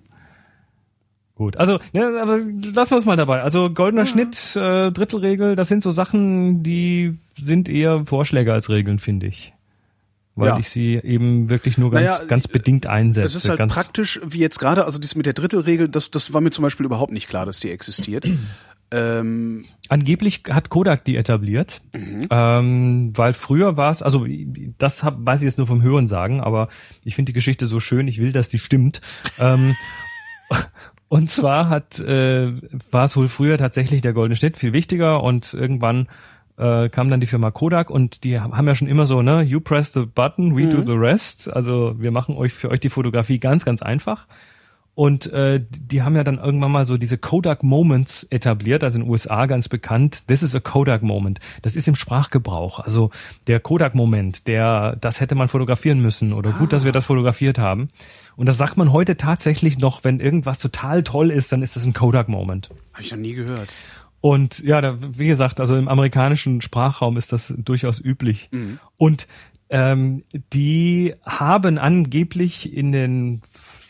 Gut, 1.36 1.58
also 1.58 1.80
ja, 1.94 2.20
aber 2.20 2.40
lassen 2.74 2.92
wir 2.92 2.98
es 2.98 3.06
mal 3.06 3.16
dabei. 3.16 3.44
Also 3.44 3.70
goldener 3.70 4.04
ja. 4.04 4.08
Schnitt, 4.08 4.56
äh, 4.56 4.92
Drittelregel, 4.92 5.56
das 5.56 5.68
sind 5.68 5.84
so 5.84 5.92
Sachen, 5.92 6.64
die 6.64 7.20
sind 7.36 7.70
eher 7.70 8.06
Vorschläge 8.08 8.52
als 8.54 8.70
Regeln, 8.70 8.98
finde 8.98 9.28
ich. 9.28 9.54
Weil 10.36 10.48
ja. 10.50 10.60
ich 10.60 10.70
sie 10.70 10.96
eben 10.96 11.50
wirklich 11.50 11.78
nur 11.78 11.92
ganz, 11.92 12.20
naja, 12.20 12.26
ganz 12.26 12.48
bedingt 12.48 12.88
einsetze. 12.88 13.26
Es 13.26 13.36
ist 13.36 13.50
halt 13.50 13.60
ganz 13.60 13.74
praktisch, 13.74 14.20
wie 14.26 14.40
jetzt 14.40 14.58
gerade, 14.60 14.86
also 14.86 15.00
das 15.00 15.16
mit 15.16 15.28
der 15.28 15.34
Drittelregel, 15.34 15.90
das, 15.90 16.10
das 16.10 16.34
war 16.34 16.42
mir 16.42 16.52
zum 16.52 16.64
Beispiel 16.64 16.86
überhaupt 16.86 17.12
nicht 17.12 17.28
klar, 17.28 17.46
dass 17.46 17.60
die 17.60 17.70
existiert. 17.70 18.26
Ähm, 18.90 19.66
Angeblich 19.90 20.44
hat 20.50 20.70
Kodak 20.70 21.04
die 21.04 21.18
etabliert, 21.18 21.82
mhm. 21.94 22.28
ähm, 22.30 23.12
weil 23.16 23.34
früher 23.34 23.76
war 23.76 23.92
es, 23.92 24.02
also 24.02 24.26
das 24.78 25.04
hab, 25.04 25.18
weiß 25.20 25.42
ich 25.42 25.46
jetzt 25.46 25.58
nur 25.58 25.68
vom 25.68 25.82
Hören 25.82 26.08
sagen, 26.08 26.40
aber 26.40 26.70
ich 27.04 27.16
finde 27.16 27.32
die 27.32 27.36
Geschichte 27.36 27.66
so 27.66 27.80
schön, 27.82 28.08
ich 28.08 28.20
will, 28.20 28.32
dass 28.32 28.48
die 28.48 28.60
stimmt. 28.60 29.02
ähm, 29.40 29.76
und 31.10 31.30
zwar 31.30 31.68
hat 31.68 32.00
äh, 32.00 32.54
war 32.92 33.06
es 33.06 33.18
wohl 33.18 33.28
früher 33.28 33.58
tatsächlich 33.58 34.02
der 34.02 34.14
goldene 34.14 34.38
Schnitt 34.38 34.56
viel 34.56 34.72
wichtiger 34.72 35.22
und 35.22 35.54
irgendwann 35.54 36.08
äh, 36.58 36.90
kam 36.90 37.10
dann 37.10 37.20
die 37.20 37.28
Firma 37.28 37.52
Kodak 37.52 37.90
und 37.90 38.24
die 38.24 38.40
haben 38.40 38.68
ja 38.68 38.76
schon 38.76 38.88
immer 38.88 39.06
so, 39.06 39.22
ne, 39.22 39.42
you 39.42 39.60
press 39.60 39.94
the 39.94 40.06
button, 40.06 40.56
we 40.56 40.64
mhm. 40.64 40.72
do 40.72 40.84
the 40.84 40.98
rest. 40.98 41.54
Also 41.54 41.96
wir 41.98 42.12
machen 42.12 42.36
euch 42.36 42.54
für 42.54 42.70
euch 42.70 42.80
die 42.80 42.90
Fotografie 42.90 43.40
ganz, 43.40 43.64
ganz 43.66 43.82
einfach. 43.82 44.28
Und 44.98 45.32
äh, 45.32 45.64
die 45.70 46.02
haben 46.02 46.16
ja 46.16 46.24
dann 46.24 46.40
irgendwann 46.40 46.72
mal 46.72 46.88
so 46.88 46.98
diese 46.98 47.20
Kodak 47.20 47.62
Moments 47.62 48.24
etabliert, 48.32 48.84
also 48.84 48.98
in 48.98 49.06
den 49.06 49.12
USA 49.12 49.46
ganz 49.46 49.70
bekannt. 49.70 50.26
This 50.26 50.42
is 50.42 50.56
a 50.56 50.60
Kodak 50.60 51.04
Moment. 51.04 51.40
Das 51.62 51.76
ist 51.76 51.88
im 51.88 51.94
Sprachgebrauch. 51.94 52.80
Also 52.80 53.12
der 53.46 53.60
Kodak 53.60 53.94
Moment, 53.94 54.48
der, 54.48 54.96
das 55.00 55.22
hätte 55.22 55.36
man 55.36 55.50
fotografieren 55.50 56.00
müssen 56.00 56.34
oder 56.34 56.50
gut, 56.50 56.74
dass 56.74 56.84
wir 56.84 56.92
das 56.94 57.06
fotografiert 57.06 57.60
haben. 57.60 57.90
Und 58.38 58.48
das 58.48 58.58
sagt 58.58 58.76
man 58.76 58.92
heute 58.92 59.18
tatsächlich 59.18 59.78
noch, 59.78 60.04
wenn 60.04 60.20
irgendwas 60.20 60.58
total 60.58 61.04
toll 61.04 61.30
ist, 61.30 61.52
dann 61.52 61.62
ist 61.62 61.76
das 61.76 61.86
ein 61.86 61.94
Kodak 61.94 62.28
Moment. 62.28 62.72
Habe 62.94 63.04
ich 63.04 63.12
noch 63.12 63.20
nie 63.20 63.34
gehört. 63.34 63.76
Und 64.20 64.64
ja, 64.64 64.82
da, 64.82 64.98
wie 65.00 65.28
gesagt, 65.28 65.60
also 65.60 65.76
im 65.76 65.90
amerikanischen 65.90 66.60
Sprachraum 66.60 67.18
ist 67.18 67.32
das 67.32 67.54
durchaus 67.56 68.04
üblich. 68.04 68.50
Mhm. 68.52 68.80
Und 68.98 69.28
ähm, 69.70 70.24
die 70.54 71.14
haben 71.24 71.78
angeblich 71.78 72.74
in 72.74 72.92
den 72.92 73.42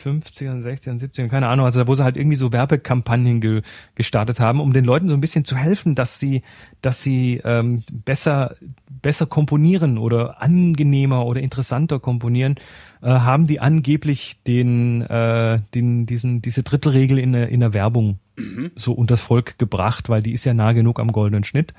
50ern, 0.09 0.63
60ern, 0.63 0.99
70ern, 0.99 1.27
keine 1.27 1.47
Ahnung, 1.47 1.65
also 1.65 1.79
da 1.79 1.87
wo 1.87 1.95
sie 1.95 2.03
halt 2.03 2.17
irgendwie 2.17 2.37
so 2.37 2.51
Werbekampagnen 2.51 3.41
ge 3.41 3.61
gestartet 3.95 4.39
haben, 4.39 4.59
um 4.59 4.73
den 4.73 4.85
Leuten 4.85 5.09
so 5.09 5.13
ein 5.13 5.21
bisschen 5.21 5.45
zu 5.45 5.55
helfen, 5.55 5.95
dass 5.95 6.19
sie, 6.19 6.43
dass 6.81 7.01
sie 7.01 7.41
ähm, 7.43 7.83
besser, 7.91 8.55
besser 8.89 9.25
komponieren 9.25 9.97
oder 9.97 10.41
angenehmer 10.41 11.25
oder 11.25 11.41
interessanter 11.41 11.99
komponieren, 11.99 12.55
äh, 13.01 13.07
haben 13.07 13.47
die 13.47 13.59
angeblich 13.59 14.41
den, 14.43 15.01
äh, 15.01 15.59
den, 15.73 16.05
diesen, 16.05 16.41
diese 16.41 16.63
Drittelregel 16.63 17.19
in, 17.19 17.33
in 17.33 17.59
der 17.59 17.73
Werbung 17.73 18.19
mhm. 18.35 18.71
so 18.75 18.93
unters 18.93 19.21
Volk 19.21 19.57
gebracht, 19.57 20.09
weil 20.09 20.21
die 20.21 20.33
ist 20.33 20.45
ja 20.45 20.53
nah 20.53 20.73
genug 20.73 20.99
am 20.99 21.11
goldenen 21.11 21.43
Schnitt. 21.43 21.73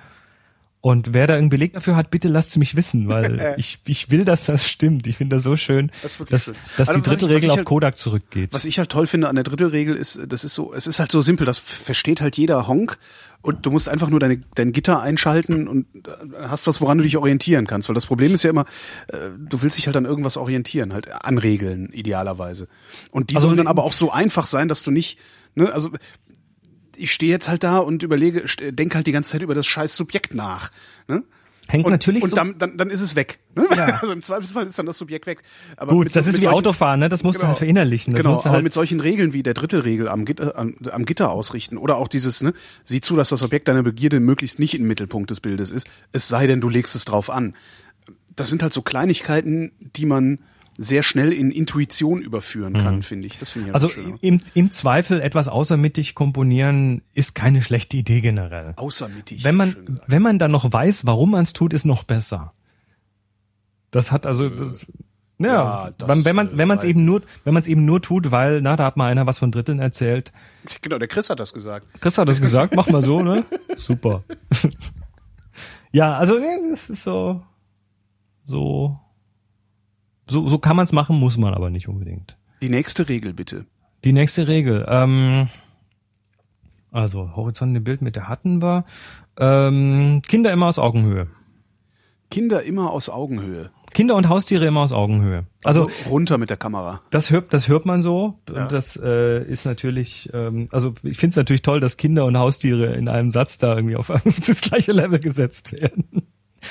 Und 0.80 1.12
wer 1.12 1.26
da 1.26 1.34
einen 1.34 1.48
Beleg 1.48 1.72
dafür 1.72 1.96
hat, 1.96 2.10
bitte 2.10 2.28
lasst 2.28 2.50
es 2.50 2.56
mich 2.56 2.76
wissen, 2.76 3.10
weil 3.10 3.54
ich, 3.58 3.80
ich 3.86 4.10
will, 4.10 4.24
dass 4.24 4.44
das 4.44 4.68
stimmt. 4.68 5.06
Ich 5.08 5.16
finde 5.16 5.36
das 5.36 5.42
so 5.42 5.56
schön, 5.56 5.90
das 6.02 6.18
dass, 6.30 6.44
schön. 6.44 6.54
dass 6.76 6.88
also, 6.88 7.00
die 7.00 7.08
Drittelregel 7.08 7.50
auf 7.50 7.56
halt, 7.56 7.66
Kodak 7.66 7.98
zurückgeht. 7.98 8.54
Was 8.54 8.64
ich 8.64 8.78
halt 8.78 8.90
toll 8.90 9.08
finde 9.08 9.28
an 9.28 9.34
der 9.34 9.44
Drittelregel 9.44 9.96
ist, 9.96 10.20
das 10.28 10.44
ist 10.44 10.54
so, 10.54 10.72
es 10.72 10.86
ist 10.86 11.00
halt 11.00 11.10
so 11.10 11.20
simpel, 11.20 11.46
das 11.46 11.58
versteht 11.58 12.20
halt 12.20 12.36
jeder 12.36 12.68
Honk 12.68 12.96
und 13.42 13.66
du 13.66 13.70
musst 13.70 13.88
einfach 13.88 14.08
nur 14.08 14.20
deine, 14.20 14.42
dein 14.54 14.72
Gitter 14.72 15.00
einschalten 15.00 15.66
und 15.66 15.86
hast 16.40 16.66
was, 16.68 16.80
woran 16.80 16.98
du 16.98 17.04
dich 17.04 17.16
orientieren 17.16 17.66
kannst. 17.66 17.88
Weil 17.88 17.94
das 17.94 18.06
Problem 18.06 18.32
ist 18.32 18.44
ja 18.44 18.50
immer, 18.50 18.66
äh, 19.08 19.30
du 19.36 19.62
willst 19.62 19.78
dich 19.78 19.86
halt 19.86 19.96
an 19.96 20.04
irgendwas 20.04 20.36
orientieren, 20.36 20.92
halt 20.92 21.10
an 21.24 21.38
Regeln 21.38 21.90
idealerweise. 21.92 22.68
Und 23.10 23.30
die 23.30 23.36
also, 23.36 23.48
sollen 23.48 23.58
dann 23.58 23.66
aber 23.66 23.84
auch 23.84 23.92
so 23.92 24.12
einfach 24.12 24.46
sein, 24.46 24.68
dass 24.68 24.84
du 24.84 24.92
nicht, 24.92 25.18
ne, 25.54 25.72
also 25.72 25.90
ich 26.98 27.12
stehe 27.12 27.30
jetzt 27.30 27.48
halt 27.48 27.64
da 27.64 27.78
und 27.78 28.02
überlege, 28.02 28.44
denke 28.72 28.96
halt 28.96 29.06
die 29.06 29.12
ganze 29.12 29.32
Zeit 29.32 29.42
über 29.42 29.54
das 29.54 29.66
scheiß 29.66 29.94
Subjekt 29.94 30.34
nach. 30.34 30.70
Ne? 31.06 31.22
Hängt 31.70 31.84
und, 31.84 31.92
natürlich 31.92 32.22
und 32.22 32.30
so 32.30 32.36
dann, 32.36 32.56
dann, 32.56 32.78
dann 32.78 32.88
ist 32.88 33.02
es 33.02 33.14
weg. 33.14 33.40
Ne? 33.54 33.66
Ja. 33.76 33.98
Also 34.00 34.14
im 34.14 34.22
Zweifelsfall 34.22 34.66
ist 34.66 34.78
dann 34.78 34.86
das 34.86 34.96
Subjekt 34.96 35.26
weg. 35.26 35.42
Aber 35.76 35.92
Gut, 35.92 36.06
das 36.06 36.24
so, 36.24 36.30
ist 36.30 36.38
wie 36.38 36.42
solchen, 36.42 36.56
Autofahren, 36.56 37.00
ne? 37.00 37.10
Das 37.10 37.22
musst 37.22 37.38
genau, 37.38 37.48
du 37.48 37.48
halt 37.48 37.58
verinnerlichen. 37.58 38.14
Das 38.14 38.22
genau, 38.22 38.38
aber 38.38 38.50
halt 38.50 38.62
mit 38.62 38.72
solchen 38.72 39.00
Regeln 39.00 39.34
wie 39.34 39.42
der 39.42 39.52
Drittelregel 39.52 40.08
am 40.08 40.24
Gitter, 40.24 40.56
am, 40.56 40.76
am 40.90 41.04
Gitter 41.04 41.30
ausrichten 41.30 41.76
oder 41.76 41.98
auch 41.98 42.08
dieses, 42.08 42.42
ne, 42.42 42.54
sieh 42.84 43.02
zu, 43.02 43.16
dass 43.16 43.28
das 43.28 43.42
Objekt 43.42 43.68
deiner 43.68 43.82
Begierde 43.82 44.18
möglichst 44.18 44.58
nicht 44.58 44.74
im 44.74 44.86
Mittelpunkt 44.86 45.30
des 45.30 45.40
Bildes 45.40 45.70
ist, 45.70 45.86
es 46.12 46.26
sei 46.26 46.46
denn, 46.46 46.62
du 46.62 46.70
legst 46.70 46.96
es 46.96 47.04
drauf 47.04 47.28
an. 47.28 47.54
Das 48.34 48.48
sind 48.48 48.62
halt 48.62 48.72
so 48.72 48.80
Kleinigkeiten, 48.80 49.72
die 49.78 50.06
man 50.06 50.38
sehr 50.80 51.02
schnell 51.02 51.32
in 51.32 51.50
Intuition 51.50 52.22
überführen 52.22 52.74
kann, 52.74 52.96
mhm. 52.96 53.02
finde 53.02 53.26
ich. 53.26 53.36
Das 53.36 53.50
finde 53.50 53.68
ich 53.68 53.74
Also 53.74 53.90
im, 54.20 54.40
im 54.54 54.72
Zweifel 54.72 55.20
etwas 55.20 55.48
außermittig 55.48 56.14
komponieren 56.14 57.02
ist 57.14 57.34
keine 57.34 57.62
schlechte 57.62 57.96
Idee 57.96 58.20
generell. 58.20 58.72
Außermittig. 58.76 59.42
Wenn 59.42 59.56
man, 59.56 59.76
wenn 60.06 60.22
man 60.22 60.38
dann 60.38 60.52
noch 60.52 60.72
weiß, 60.72 61.04
warum 61.04 61.32
man 61.32 61.42
es 61.42 61.52
tut, 61.52 61.72
ist 61.72 61.84
noch 61.84 62.04
besser. 62.04 62.54
Das 63.90 64.12
hat 64.12 64.24
also, 64.24 64.46
äh, 64.46 64.56
das, 64.56 64.86
ja, 65.38 65.46
ja 65.48 65.90
das, 65.98 66.24
wenn 66.24 66.36
man 66.36 66.56
wenn 66.56 66.68
man 66.68 66.78
es 66.78 66.84
eben 66.84 67.04
nur 67.04 67.22
wenn 67.42 67.54
man 67.54 67.62
es 67.62 67.68
eben 67.68 67.84
nur 67.84 68.00
tut, 68.00 68.30
weil 68.30 68.60
na 68.60 68.76
da 68.76 68.84
hat 68.84 68.96
mal 68.96 69.10
einer 69.10 69.26
was 69.26 69.38
von 69.38 69.50
Dritteln 69.50 69.80
erzählt. 69.80 70.32
Genau, 70.82 70.98
der 70.98 71.08
Chris 71.08 71.28
hat 71.28 71.40
das 71.40 71.52
gesagt. 71.52 71.86
Chris 72.00 72.18
hat 72.18 72.28
das 72.28 72.40
gesagt, 72.40 72.74
mach 72.76 72.88
mal 72.88 73.02
so, 73.02 73.22
ne? 73.22 73.44
Super. 73.76 74.22
ja, 75.92 76.16
also 76.16 76.38
das 76.70 76.88
ist 76.90 77.02
so 77.02 77.42
so 78.46 79.00
so, 80.28 80.48
so 80.48 80.58
kann 80.58 80.76
man 80.76 80.84
es 80.84 80.92
machen, 80.92 81.18
muss 81.18 81.36
man 81.36 81.54
aber 81.54 81.70
nicht 81.70 81.88
unbedingt. 81.88 82.36
Die 82.62 82.68
nächste 82.68 83.08
Regel 83.08 83.32
bitte. 83.32 83.66
Die 84.04 84.12
nächste 84.12 84.46
Regel. 84.46 84.86
Ähm, 84.88 85.48
also 86.90 87.36
Horizont 87.36 87.76
im 87.76 87.84
Bild 87.84 88.02
mit 88.02 88.16
der 88.16 88.28
hatten 88.28 88.62
wir. 88.62 88.84
Ähm, 89.38 90.22
Kinder 90.26 90.52
immer 90.52 90.66
aus 90.66 90.78
Augenhöhe. 90.78 91.28
Kinder 92.30 92.62
immer 92.62 92.90
aus 92.90 93.08
Augenhöhe. 93.08 93.70
Kinder 93.94 94.16
und 94.16 94.28
Haustiere 94.28 94.66
immer 94.66 94.80
aus 94.80 94.92
Augenhöhe. 94.92 95.46
Also, 95.64 95.86
also 95.86 96.10
runter 96.10 96.36
mit 96.38 96.50
der 96.50 96.56
Kamera. 96.56 97.00
Das 97.10 97.30
hört, 97.30 97.52
das 97.54 97.68
hört 97.68 97.86
man 97.86 98.02
so. 98.02 98.38
Ja. 98.48 98.62
Und 98.62 98.72
das 98.72 98.96
äh, 99.02 99.42
ist 99.44 99.64
natürlich, 99.64 100.28
ähm, 100.34 100.68
also 100.72 100.94
ich 101.02 101.18
finde 101.18 101.30
es 101.30 101.36
natürlich 101.36 101.62
toll, 101.62 101.80
dass 101.80 101.96
Kinder 101.96 102.26
und 102.26 102.36
Haustiere 102.36 102.92
in 102.94 103.08
einem 103.08 103.30
Satz 103.30 103.58
da 103.58 103.74
irgendwie 103.74 103.96
auf 103.96 104.08
das 104.46 104.60
gleiche 104.60 104.92
Level 104.92 105.18
gesetzt 105.18 105.72
werden. 105.72 106.28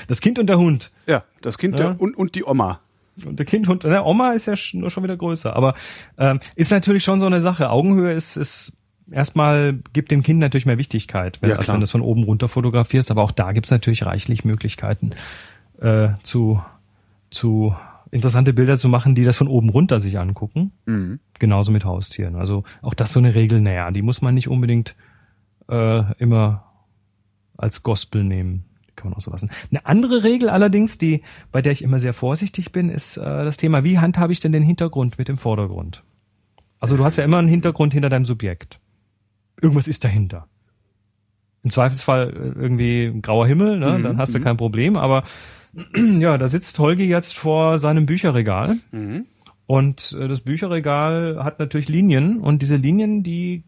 Das 0.08 0.22
Kind 0.22 0.38
und 0.38 0.48
der 0.48 0.58
Hund. 0.60 0.92
Ja, 1.08 1.24
das 1.42 1.58
Kind 1.58 1.80
ja. 1.80 1.94
Der, 1.94 2.02
und, 2.02 2.16
und 2.16 2.36
die 2.36 2.44
Oma. 2.44 2.82
Und 3.26 3.40
der 3.40 3.46
Kindhund, 3.46 3.84
der 3.84 4.06
Oma 4.06 4.32
ist 4.32 4.46
ja 4.46 4.56
schon, 4.56 4.90
schon 4.90 5.04
wieder 5.04 5.18
größer. 5.18 5.56
Aber 5.56 5.76
ähm, 6.18 6.40
ist 6.56 6.72
natürlich 6.72 7.04
schon 7.04 7.20
so 7.20 7.26
eine 7.26 7.42
Sache. 7.42 7.70
Augenhöhe 7.70 8.12
ist, 8.14 8.38
ist 8.38 8.74
erstmal 9.12 9.80
gibt 9.94 10.12
dem 10.12 10.24
Kind 10.24 10.40
natürlich 10.40 10.66
mehr 10.66 10.78
Wichtigkeit, 10.78 11.42
wenn, 11.42 11.52
ja, 11.52 11.56
als 11.58 11.68
wenn 11.68 11.76
du 11.76 11.82
das 11.82 11.92
von 11.92 12.02
oben 12.02 12.24
runter 12.24 12.48
fotografierst. 12.48 13.12
Aber 13.12 13.24
auch 13.24 13.32
da 13.32 13.52
gibt's 13.52 13.72
natürlich 13.72 14.06
reichlich 14.06 14.46
Möglichkeiten 14.46 15.12
äh, 15.80 16.10
zu, 16.24 16.62
zu 17.32 17.76
interessante 18.12 18.54
Bilder 18.54 18.78
zu 18.78 18.90
machen, 18.90 19.16
die 19.16 19.24
das 19.24 19.38
von 19.38 19.48
oben 19.48 19.70
runter 19.70 20.00
sich 20.00 20.20
angucken. 20.20 20.72
Mhm. 20.86 21.20
Genauso 21.40 21.72
mit 21.72 21.86
Haustieren. 21.86 22.36
Also 22.36 22.64
auch 22.82 22.94
das 22.94 23.14
so 23.14 23.20
eine 23.20 23.36
Regel, 23.36 23.62
naja, 23.62 23.92
die 23.92 24.02
muss 24.02 24.22
man 24.22 24.36
nicht 24.36 24.48
unbedingt 24.48 24.96
äh, 25.70 26.14
immer 26.22 26.64
als 27.58 27.84
Gospel 27.84 28.24
nehmen 28.24 28.67
kann 28.98 29.10
man 29.10 29.18
auch 29.18 29.22
so 29.22 29.32
lassen. 29.32 29.50
Eine 29.72 29.86
andere 29.86 30.24
Regel 30.24 30.50
allerdings, 30.50 30.98
die, 30.98 31.22
bei 31.52 31.62
der 31.62 31.72
ich 31.72 31.84
immer 31.84 32.00
sehr 32.00 32.14
vorsichtig 32.14 32.74
bin, 32.74 32.90
ist 32.90 33.16
äh, 33.16 33.22
das 33.22 33.56
Thema, 33.56 33.86
wie 33.86 34.00
handhabe 34.00 34.34
ich 34.34 34.42
denn 34.42 34.52
den 34.52 34.64
Hintergrund 34.64 35.18
mit 35.18 35.30
dem 35.30 35.38
Vordergrund? 35.38 36.04
Also 36.80 36.98
du 36.98 37.06
hast 37.06 37.18
ja 37.18 37.24
immer 37.24 37.38
einen 37.38 37.48
Hintergrund 37.48 37.94
hinter 37.94 38.10
deinem 38.10 38.26
Subjekt. 38.26 38.80
Irgendwas 39.62 39.88
ist 39.88 40.04
dahinter. 40.04 40.48
Im 41.64 41.72
Zweifelsfall 41.72 42.30
äh, 42.30 42.60
irgendwie 42.60 43.20
grauer 43.22 43.48
Himmel, 43.48 43.80
ne? 43.80 43.98
Mhm, 43.98 44.04
dann 44.04 44.18
hast 44.18 44.34
du 44.34 44.40
mhm. 44.40 44.44
kein 44.44 44.58
Problem. 44.58 44.98
Aber 44.98 45.24
ja, 45.96 46.38
da 46.38 46.48
sitzt 46.48 46.78
Holgi 46.80 47.06
jetzt 47.06 47.36
vor 47.38 47.80
seinem 47.80 48.06
Bücherregal. 48.06 48.78
Mhm. 48.92 49.26
Und 49.66 50.16
äh, 50.20 50.28
das 50.28 50.42
Bücherregal 50.42 51.44
hat 51.44 51.60
natürlich 51.60 51.90
Linien 51.90 52.40
und 52.40 52.62
diese 52.62 52.78
Linien, 52.78 53.24
die 53.24 53.64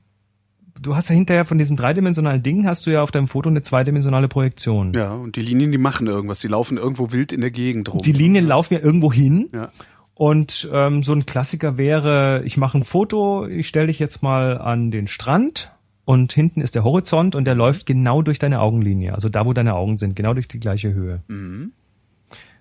du 0.81 0.95
hast 0.95 1.09
ja 1.09 1.15
hinterher 1.15 1.45
von 1.45 1.57
diesem 1.57 1.77
dreidimensionalen 1.77 2.41
Ding 2.41 2.65
hast 2.65 2.85
du 2.85 2.91
ja 2.91 3.01
auf 3.03 3.11
deinem 3.11 3.27
Foto 3.27 3.49
eine 3.49 3.61
zweidimensionale 3.61 4.27
Projektion. 4.27 4.93
Ja, 4.95 5.13
und 5.13 5.35
die 5.35 5.41
Linien, 5.41 5.71
die 5.71 5.77
machen 5.77 6.07
irgendwas, 6.07 6.39
die 6.39 6.47
laufen 6.47 6.77
irgendwo 6.77 7.11
wild 7.11 7.31
in 7.31 7.41
der 7.41 7.51
Gegend 7.51 7.93
rum. 7.93 8.01
Die 8.01 8.11
Linien 8.11 8.45
laufen 8.45 8.73
ja 8.73 8.79
irgendwo 8.79 9.11
hin. 9.11 9.49
Ja. 9.53 9.69
Und 10.13 10.69
ähm, 10.73 11.03
so 11.03 11.13
ein 11.13 11.25
Klassiker 11.25 11.77
wäre, 11.77 12.41
ich 12.43 12.57
mache 12.57 12.77
ein 12.77 12.83
Foto, 12.83 13.47
ich 13.47 13.67
stelle 13.67 13.87
dich 13.87 13.99
jetzt 13.99 14.21
mal 14.21 14.57
an 14.57 14.91
den 14.91 15.07
Strand 15.07 15.71
und 16.03 16.33
hinten 16.33 16.59
ist 16.59 16.75
der 16.75 16.83
Horizont 16.83 17.35
und 17.35 17.45
der 17.45 17.55
läuft 17.55 17.85
genau 17.85 18.21
durch 18.21 18.37
deine 18.37 18.59
Augenlinie, 18.59 19.13
also 19.13 19.29
da, 19.29 19.45
wo 19.45 19.53
deine 19.53 19.75
Augen 19.75 19.97
sind, 19.97 20.15
genau 20.15 20.33
durch 20.33 20.49
die 20.49 20.59
gleiche 20.59 20.93
Höhe. 20.93 21.21
Mhm. 21.27 21.71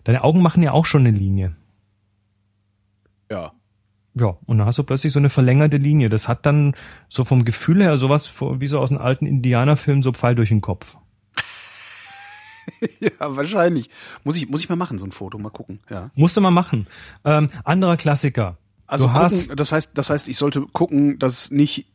Deine 0.04 0.22
Augen 0.22 0.40
machen 0.40 0.62
ja 0.62 0.72
auch 0.72 0.86
schon 0.86 1.04
eine 1.04 1.16
Linie. 1.16 1.56
Ja. 3.30 3.52
Ja, 4.18 4.36
und 4.46 4.58
dann 4.58 4.66
hast 4.66 4.78
du 4.78 4.82
plötzlich 4.84 5.12
so 5.12 5.18
eine 5.18 5.30
verlängerte 5.30 5.76
Linie. 5.76 6.08
Das 6.08 6.28
hat 6.28 6.46
dann 6.46 6.74
so 7.08 7.24
vom 7.24 7.44
Gefühl 7.44 7.82
her 7.82 7.96
sowas 7.98 8.32
wie 8.40 8.66
so 8.68 8.78
aus 8.80 8.90
einem 8.90 9.00
alten 9.00 9.26
Indianerfilm 9.26 10.02
so 10.02 10.12
Pfeil 10.12 10.34
durch 10.34 10.48
den 10.48 10.60
Kopf. 10.60 10.96
ja, 13.00 13.10
wahrscheinlich. 13.20 13.90
Muss 14.24 14.36
ich, 14.36 14.48
muss 14.48 14.62
ich 14.62 14.68
mal 14.68 14.76
machen, 14.76 14.98
so 14.98 15.06
ein 15.06 15.12
Foto, 15.12 15.38
mal 15.38 15.50
gucken, 15.50 15.80
ja. 15.90 16.10
Musst 16.14 16.36
du 16.36 16.40
mal 16.40 16.50
machen. 16.50 16.86
Ähm, 17.24 17.48
anderer 17.64 17.96
Klassiker. 17.96 18.56
Also 18.86 19.06
du 19.06 19.12
gucken, 19.12 19.24
hast, 19.26 19.58
das 19.60 19.72
heißt, 19.72 19.90
das 19.94 20.10
heißt, 20.10 20.28
ich 20.28 20.36
sollte 20.38 20.62
gucken, 20.72 21.18
dass 21.18 21.50
nicht, 21.50 21.86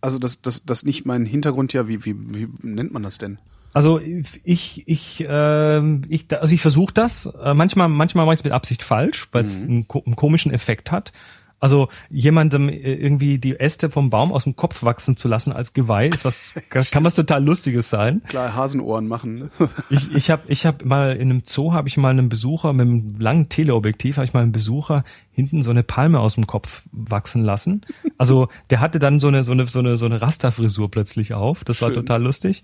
also 0.00 0.18
dass, 0.18 0.40
dass, 0.40 0.64
dass 0.64 0.84
nicht 0.84 1.04
mein 1.04 1.26
Hintergrund 1.26 1.72
ja, 1.72 1.88
wie, 1.88 2.04
wie, 2.04 2.16
wie 2.18 2.48
nennt 2.62 2.92
man 2.92 3.02
das 3.02 3.18
denn? 3.18 3.38
also 3.74 4.00
ich, 4.00 4.82
ich, 4.88 5.24
ähm, 5.28 6.02
ich, 6.08 6.26
also 6.32 6.52
ich 6.52 6.60
versuche 6.60 6.92
das. 6.94 7.26
Äh, 7.26 7.54
manchmal, 7.54 7.88
manchmal 7.88 8.24
mache 8.26 8.34
ich 8.34 8.40
es 8.40 8.44
mit 8.44 8.52
Absicht 8.52 8.82
falsch, 8.82 9.28
weil 9.30 9.42
es 9.42 9.62
einen, 9.62 9.86
ko- 9.86 10.02
einen 10.04 10.16
komischen 10.16 10.52
Effekt 10.52 10.90
hat. 10.90 11.12
Also 11.60 11.88
jemandem 12.08 12.68
äh, 12.68 12.94
irgendwie 12.94 13.38
die 13.38 13.58
Äste 13.58 13.90
vom 13.90 14.10
Baum 14.10 14.32
aus 14.32 14.44
dem 14.44 14.54
Kopf 14.54 14.82
wachsen 14.82 15.16
zu 15.16 15.26
lassen 15.26 15.52
als 15.52 15.72
Geweih 15.72 16.08
ist 16.08 16.24
was 16.24 16.54
kann 16.90 17.04
was 17.04 17.14
total 17.14 17.44
Lustiges 17.44 17.90
sein. 17.90 18.22
Klar, 18.28 18.54
Hasenohren 18.54 19.08
machen. 19.08 19.34
Ne? 19.38 19.50
Ich, 19.90 20.14
ich 20.14 20.30
habe 20.30 20.42
ich 20.48 20.66
hab 20.66 20.84
mal 20.84 21.16
in 21.16 21.30
einem 21.30 21.42
Zoo 21.44 21.72
habe 21.72 21.88
ich 21.88 21.96
mal 21.96 22.10
einen 22.10 22.28
Besucher 22.28 22.72
mit 22.72 22.86
einem 22.86 23.16
langen 23.18 23.48
Teleobjektiv 23.48 24.16
habe 24.16 24.26
ich 24.26 24.34
mal 24.34 24.42
einen 24.42 24.52
Besucher 24.52 25.04
hinten 25.32 25.62
so 25.62 25.70
eine 25.70 25.82
Palme 25.82 26.20
aus 26.20 26.34
dem 26.34 26.46
Kopf 26.46 26.82
wachsen 26.92 27.42
lassen. 27.42 27.82
Also 28.18 28.48
der 28.70 28.80
hatte 28.80 28.98
dann 28.98 29.18
so 29.18 29.28
eine 29.28 29.44
so 29.44 29.52
eine 29.52 29.66
so 29.66 29.78
eine 29.78 29.98
so 29.98 30.06
eine 30.06 30.20
Rasterfrisur 30.22 30.90
plötzlich 30.90 31.34
auf. 31.34 31.64
Das 31.64 31.80
war 31.80 31.88
Schön. 31.88 31.94
total 31.94 32.22
lustig. 32.22 32.62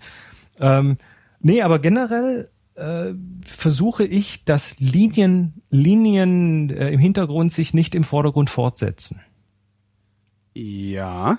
Ähm, 0.59 0.97
nee, 1.39 1.61
aber 1.61 1.79
generell 1.79 2.49
äh, 2.75 3.13
versuche 3.45 4.05
ich, 4.05 4.43
dass 4.45 4.79
Linien 4.79 5.61
Linien 5.69 6.69
äh, 6.69 6.89
im 6.89 6.99
Hintergrund 6.99 7.51
sich 7.51 7.73
nicht 7.73 7.95
im 7.95 8.03
Vordergrund 8.03 8.49
fortsetzen. 8.49 9.21
Ja. 10.53 11.37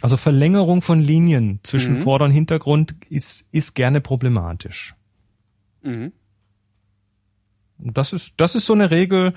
Also 0.00 0.16
Verlängerung 0.16 0.82
von 0.82 1.00
Linien 1.00 1.60
zwischen 1.62 1.96
Vorder- 1.98 2.26
und 2.26 2.30
Hintergrund 2.30 2.94
ist 3.08 3.46
ist 3.52 3.74
gerne 3.74 4.00
problematisch. 4.00 4.94
Mhm. 5.82 6.12
Das 7.78 8.12
ist, 8.12 8.32
das 8.36 8.54
ist 8.54 8.66
so 8.66 8.72
eine 8.72 8.90
Regel, 8.90 9.34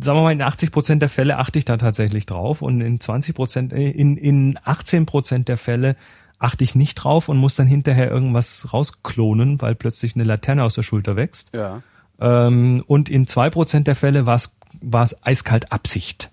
sagen 0.00 0.18
wir 0.18 0.22
mal, 0.22 0.32
in 0.32 0.42
80 0.42 0.72
Prozent 0.72 1.02
der 1.02 1.08
Fälle 1.08 1.38
achte 1.38 1.58
ich 1.58 1.64
da 1.64 1.76
tatsächlich 1.76 2.26
drauf 2.26 2.62
und 2.62 2.80
in 2.80 3.00
20 3.00 3.34
Prozent, 3.34 3.72
äh, 3.72 3.90
in, 3.90 4.16
in 4.16 4.58
18 4.62 5.06
Prozent 5.06 5.48
der 5.48 5.56
Fälle 5.56 5.96
achte 6.38 6.64
ich 6.64 6.74
nicht 6.74 6.94
drauf 6.96 7.28
und 7.28 7.38
muss 7.38 7.56
dann 7.56 7.66
hinterher 7.66 8.10
irgendwas 8.10 8.72
rausklonen, 8.72 9.60
weil 9.60 9.74
plötzlich 9.74 10.14
eine 10.14 10.24
Laterne 10.24 10.64
aus 10.64 10.74
der 10.74 10.82
Schulter 10.82 11.16
wächst. 11.16 11.54
Ja. 11.54 11.82
Ähm, 12.20 12.82
und 12.86 13.08
in 13.08 13.26
zwei 13.26 13.50
Prozent 13.50 13.86
der 13.86 13.96
Fälle 13.96 14.26
war 14.26 14.36
es, 14.36 14.54
war 14.80 15.02
es 15.02 15.24
eiskalt 15.24 15.72
Absicht. 15.72 16.30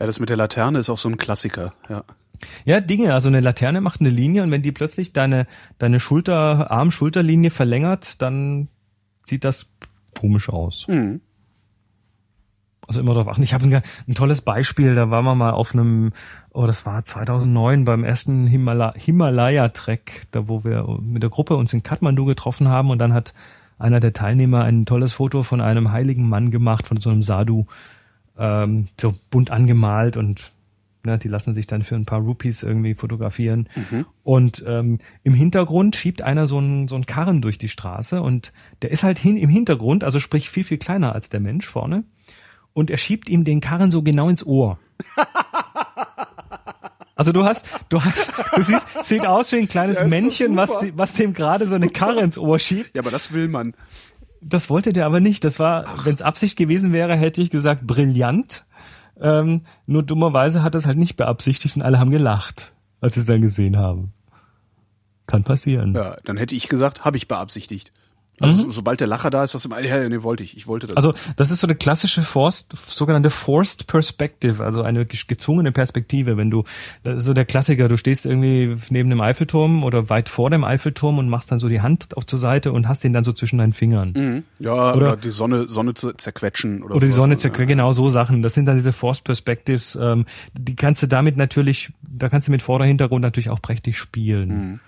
Ja, 0.00 0.06
das 0.06 0.20
mit 0.20 0.30
der 0.30 0.36
Laterne 0.36 0.78
ist 0.78 0.90
auch 0.90 0.98
so 0.98 1.08
ein 1.08 1.18
Klassiker, 1.18 1.74
ja. 1.88 2.04
Ja, 2.64 2.80
Dinge, 2.80 3.14
also 3.14 3.28
eine 3.28 3.40
Laterne 3.40 3.80
macht 3.80 4.00
eine 4.00 4.10
Linie 4.10 4.44
und 4.44 4.52
wenn 4.52 4.62
die 4.62 4.70
plötzlich 4.70 5.12
deine, 5.12 5.48
deine 5.78 5.98
Schulter, 5.98 6.70
Arm-Schulterlinie 6.70 7.50
verlängert, 7.50 8.22
dann 8.22 8.68
sieht 9.24 9.42
das 9.42 9.66
komisch 10.16 10.48
aus. 10.48 10.86
Mhm. 10.86 11.20
Also 12.88 13.00
immer 13.00 13.12
darauf 13.12 13.28
achten. 13.28 13.42
Ich 13.42 13.52
habe 13.52 13.66
ein, 13.66 13.82
ein 14.08 14.14
tolles 14.14 14.40
Beispiel, 14.40 14.94
da 14.94 15.10
waren 15.10 15.24
wir 15.24 15.34
mal 15.34 15.50
auf 15.50 15.74
einem, 15.74 16.12
oh, 16.52 16.64
das 16.64 16.86
war 16.86 17.04
2009 17.04 17.84
beim 17.84 18.02
ersten 18.02 18.46
Himala 18.46 18.94
Himalaya-Trek, 18.96 20.26
da 20.30 20.48
wo 20.48 20.64
wir 20.64 20.98
mit 21.00 21.22
der 21.22 21.30
Gruppe 21.30 21.56
uns 21.56 21.72
in 21.74 21.82
Kathmandu 21.82 22.24
getroffen 22.24 22.68
haben 22.68 22.90
und 22.90 22.98
dann 22.98 23.12
hat 23.12 23.34
einer 23.78 24.00
der 24.00 24.14
Teilnehmer 24.14 24.64
ein 24.64 24.86
tolles 24.86 25.12
Foto 25.12 25.42
von 25.42 25.60
einem 25.60 25.92
heiligen 25.92 26.28
Mann 26.28 26.50
gemacht, 26.50 26.86
von 26.86 26.98
so 26.98 27.10
einem 27.10 27.20
Sadhu, 27.22 27.66
ähm, 28.38 28.88
so 28.98 29.14
bunt 29.30 29.50
angemalt 29.50 30.16
und 30.16 30.52
ne, 31.04 31.18
die 31.18 31.28
lassen 31.28 31.54
sich 31.54 31.66
dann 31.66 31.82
für 31.82 31.94
ein 31.94 32.06
paar 32.06 32.20
Rupees 32.20 32.62
irgendwie 32.62 32.94
fotografieren. 32.94 33.68
Und 34.24 34.64
ähm, 34.66 34.98
im 35.22 35.34
Hintergrund 35.34 35.94
schiebt 35.96 36.22
einer 36.22 36.46
so 36.46 36.58
einen 36.58 36.88
so 36.88 36.94
einen 36.94 37.06
Karren 37.06 37.42
durch 37.42 37.58
die 37.58 37.68
Straße 37.68 38.20
und 38.22 38.52
der 38.82 38.90
ist 38.90 39.02
halt 39.02 39.18
hin 39.18 39.36
im 39.36 39.48
Hintergrund, 39.50 40.04
also 40.04 40.20
sprich 40.20 40.50
viel, 40.50 40.64
viel 40.64 40.78
kleiner 40.78 41.14
als 41.14 41.28
der 41.28 41.40
Mensch 41.40 41.66
vorne. 41.66 42.04
Und 42.78 42.90
er 42.90 42.96
schiebt 42.96 43.28
ihm 43.28 43.42
den 43.42 43.60
Karren 43.60 43.90
so 43.90 44.02
genau 44.04 44.28
ins 44.28 44.46
Ohr. 44.46 44.78
Also 47.16 47.32
du 47.32 47.44
hast, 47.44 47.66
du 47.88 48.00
hast, 48.04 48.32
du 48.54 48.62
siehst, 48.62 48.86
sieht 49.02 49.26
aus 49.26 49.50
wie 49.50 49.56
ein 49.56 49.66
kleines 49.66 49.98
Ja, 49.98 50.06
Männchen, 50.06 50.56
was, 50.56 50.70
was 50.94 51.14
dem 51.14 51.34
gerade 51.34 51.66
so 51.66 51.74
eine 51.74 51.88
Karre 51.88 52.20
ins 52.20 52.38
Ohr 52.38 52.60
schiebt. 52.60 52.96
Ja, 52.96 53.02
aber 53.02 53.10
das 53.10 53.32
will 53.32 53.48
man. 53.48 53.74
Das 54.40 54.70
wollte 54.70 54.92
der 54.92 55.06
aber 55.06 55.18
nicht. 55.18 55.42
Das 55.42 55.58
war, 55.58 55.86
wenn 56.04 56.14
es 56.14 56.22
Absicht 56.22 56.56
gewesen 56.56 56.92
wäre, 56.92 57.16
hätte 57.16 57.42
ich 57.42 57.50
gesagt, 57.50 57.84
brillant. 57.84 58.64
Ähm, 59.20 59.62
nur 59.86 60.04
dummerweise 60.04 60.62
hat 60.62 60.76
er 60.76 60.78
es 60.78 60.86
halt 60.86 60.98
nicht 60.98 61.16
beabsichtigt 61.16 61.74
und 61.74 61.82
alle 61.82 61.98
haben 61.98 62.12
gelacht, 62.12 62.72
als 63.00 63.14
sie 63.14 63.20
es 63.22 63.26
dann 63.26 63.42
gesehen 63.42 63.76
haben. 63.76 64.12
Kann 65.26 65.42
passieren. 65.42 65.94
Ja, 65.94 66.16
dann 66.24 66.36
hätte 66.36 66.54
ich 66.54 66.68
gesagt, 66.68 67.04
habe 67.04 67.16
ich 67.16 67.26
beabsichtigt. 67.26 67.90
Also 68.40 68.54
so, 68.54 68.70
sobald 68.70 69.00
der 69.00 69.06
Lacher 69.06 69.30
da 69.30 69.44
ist, 69.44 69.54
das 69.54 69.64
immer, 69.64 69.80
ja, 69.80 70.08
nee, 70.08 70.22
wollte 70.22 70.42
ich, 70.44 70.56
ich 70.56 70.66
wollte 70.66 70.86
das. 70.86 70.96
Also 70.96 71.14
das 71.36 71.50
ist 71.50 71.60
so 71.60 71.66
eine 71.66 71.74
klassische 71.74 72.22
forced, 72.22 72.66
sogenannte 72.88 73.30
forced 73.30 73.86
perspective, 73.86 74.64
also 74.64 74.82
eine 74.82 75.06
ge- 75.06 75.20
gezwungene 75.26 75.72
Perspektive. 75.72 76.36
Wenn 76.36 76.50
du, 76.50 76.64
das 77.02 77.18
ist 77.18 77.24
so 77.24 77.34
der 77.34 77.44
Klassiker, 77.44 77.88
du 77.88 77.96
stehst 77.96 78.26
irgendwie 78.26 78.76
neben 78.90 79.10
dem 79.10 79.20
Eiffelturm 79.20 79.82
oder 79.84 80.08
weit 80.08 80.28
vor 80.28 80.50
dem 80.50 80.64
Eiffelturm 80.64 81.18
und 81.18 81.28
machst 81.28 81.50
dann 81.50 81.58
so 81.60 81.68
die 81.68 81.80
Hand 81.80 82.16
auf 82.16 82.26
zur 82.26 82.38
Seite 82.38 82.72
und 82.72 82.86
hast 82.88 83.02
den 83.04 83.12
dann 83.12 83.24
so 83.24 83.32
zwischen 83.32 83.58
deinen 83.58 83.72
Fingern. 83.72 84.12
Mhm. 84.16 84.44
ja, 84.58 84.72
oder, 84.94 84.96
oder- 85.12 85.16
die 85.16 85.30
Sonne, 85.30 85.66
Sonne 85.68 85.94
zu 85.94 86.12
zerquetschen 86.12 86.82
oder 86.82 86.94
Oder 86.96 87.06
die. 87.06 87.12
Sonne 87.12 87.36
zerquer, 87.36 87.66
genau 87.66 87.92
so 87.92 88.08
Sachen. 88.08 88.42
Das 88.42 88.54
sind 88.54 88.66
dann 88.66 88.76
diese 88.76 88.92
Forced 88.92 89.24
Perspectives. 89.24 89.98
Ähm, 90.00 90.26
die 90.54 90.76
kannst 90.76 91.02
du 91.02 91.06
damit 91.08 91.36
natürlich, 91.36 91.92
da 92.08 92.28
kannst 92.28 92.48
du 92.48 92.52
mit 92.52 92.62
Vorderhintergrund 92.62 93.22
natürlich 93.22 93.50
auch 93.50 93.60
prächtig 93.62 93.96
spielen. 93.98 94.80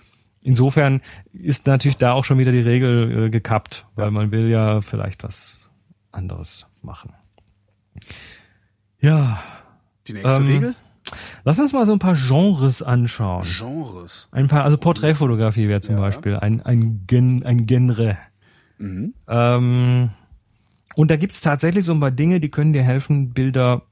Insofern 0.43 1.01
ist 1.33 1.67
natürlich 1.67 1.97
da 1.97 2.13
auch 2.13 2.25
schon 2.25 2.37
wieder 2.39 2.51
die 2.51 2.59
Regel 2.59 3.25
äh, 3.25 3.29
gekappt, 3.29 3.85
weil 3.95 4.09
man 4.11 4.31
will 4.31 4.47
ja 4.49 4.81
vielleicht 4.81 5.23
was 5.23 5.69
anderes 6.11 6.65
machen. 6.81 7.13
Ja, 8.99 9.41
Die 10.07 10.13
nächste 10.13 10.41
Ähm, 10.41 10.47
Regel? 10.47 10.75
lass 11.43 11.59
uns 11.59 11.73
mal 11.73 11.85
so 11.85 11.93
ein 11.93 11.99
paar 11.99 12.15
Genres 12.15 12.81
anschauen. 12.81 13.45
Genres. 13.57 14.27
Ein 14.31 14.47
paar, 14.47 14.63
also 14.63 14.77
Porträtfotografie 14.77 15.67
wäre 15.67 15.81
zum 15.81 15.95
Ja. 15.95 16.01
Beispiel 16.01 16.37
ein, 16.37 16.61
ein, 16.61 17.03
Gen, 17.07 17.43
ein 17.45 17.65
Genre. 17.65 18.17
Mhm. 18.77 19.13
Ähm, 19.27 20.09
und 20.95 21.11
da 21.11 21.15
gibt's 21.17 21.41
tatsächlich 21.41 21.85
so 21.85 21.93
ein 21.93 21.99
paar 21.99 22.11
Dinge, 22.11 22.39
die 22.39 22.49
können 22.49 22.73
dir 22.73 22.83
helfen, 22.83 23.31
Bilder 23.33 23.83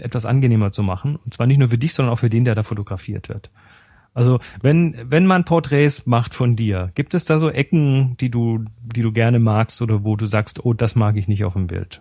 etwas 0.00 0.26
angenehmer 0.26 0.72
zu 0.72 0.82
machen. 0.82 1.16
Und 1.16 1.34
zwar 1.34 1.46
nicht 1.46 1.58
nur 1.58 1.68
für 1.68 1.78
dich, 1.78 1.94
sondern 1.94 2.12
auch 2.12 2.18
für 2.18 2.30
den, 2.30 2.44
der 2.44 2.54
da 2.54 2.62
fotografiert 2.64 3.28
wird. 3.28 3.50
Also 4.14 4.38
wenn, 4.62 4.96
wenn 5.10 5.26
man 5.26 5.44
Porträts 5.44 6.06
macht 6.06 6.34
von 6.34 6.54
dir, 6.54 6.90
gibt 6.94 7.14
es 7.14 7.24
da 7.24 7.38
so 7.38 7.50
Ecken, 7.50 8.16
die 8.18 8.30
du, 8.30 8.64
die 8.82 9.02
du 9.02 9.12
gerne 9.12 9.40
magst 9.40 9.82
oder 9.82 10.04
wo 10.04 10.14
du 10.16 10.26
sagst, 10.26 10.64
oh, 10.64 10.72
das 10.72 10.94
mag 10.94 11.16
ich 11.16 11.26
nicht 11.26 11.44
auf 11.44 11.54
dem 11.54 11.66
Bild? 11.66 12.00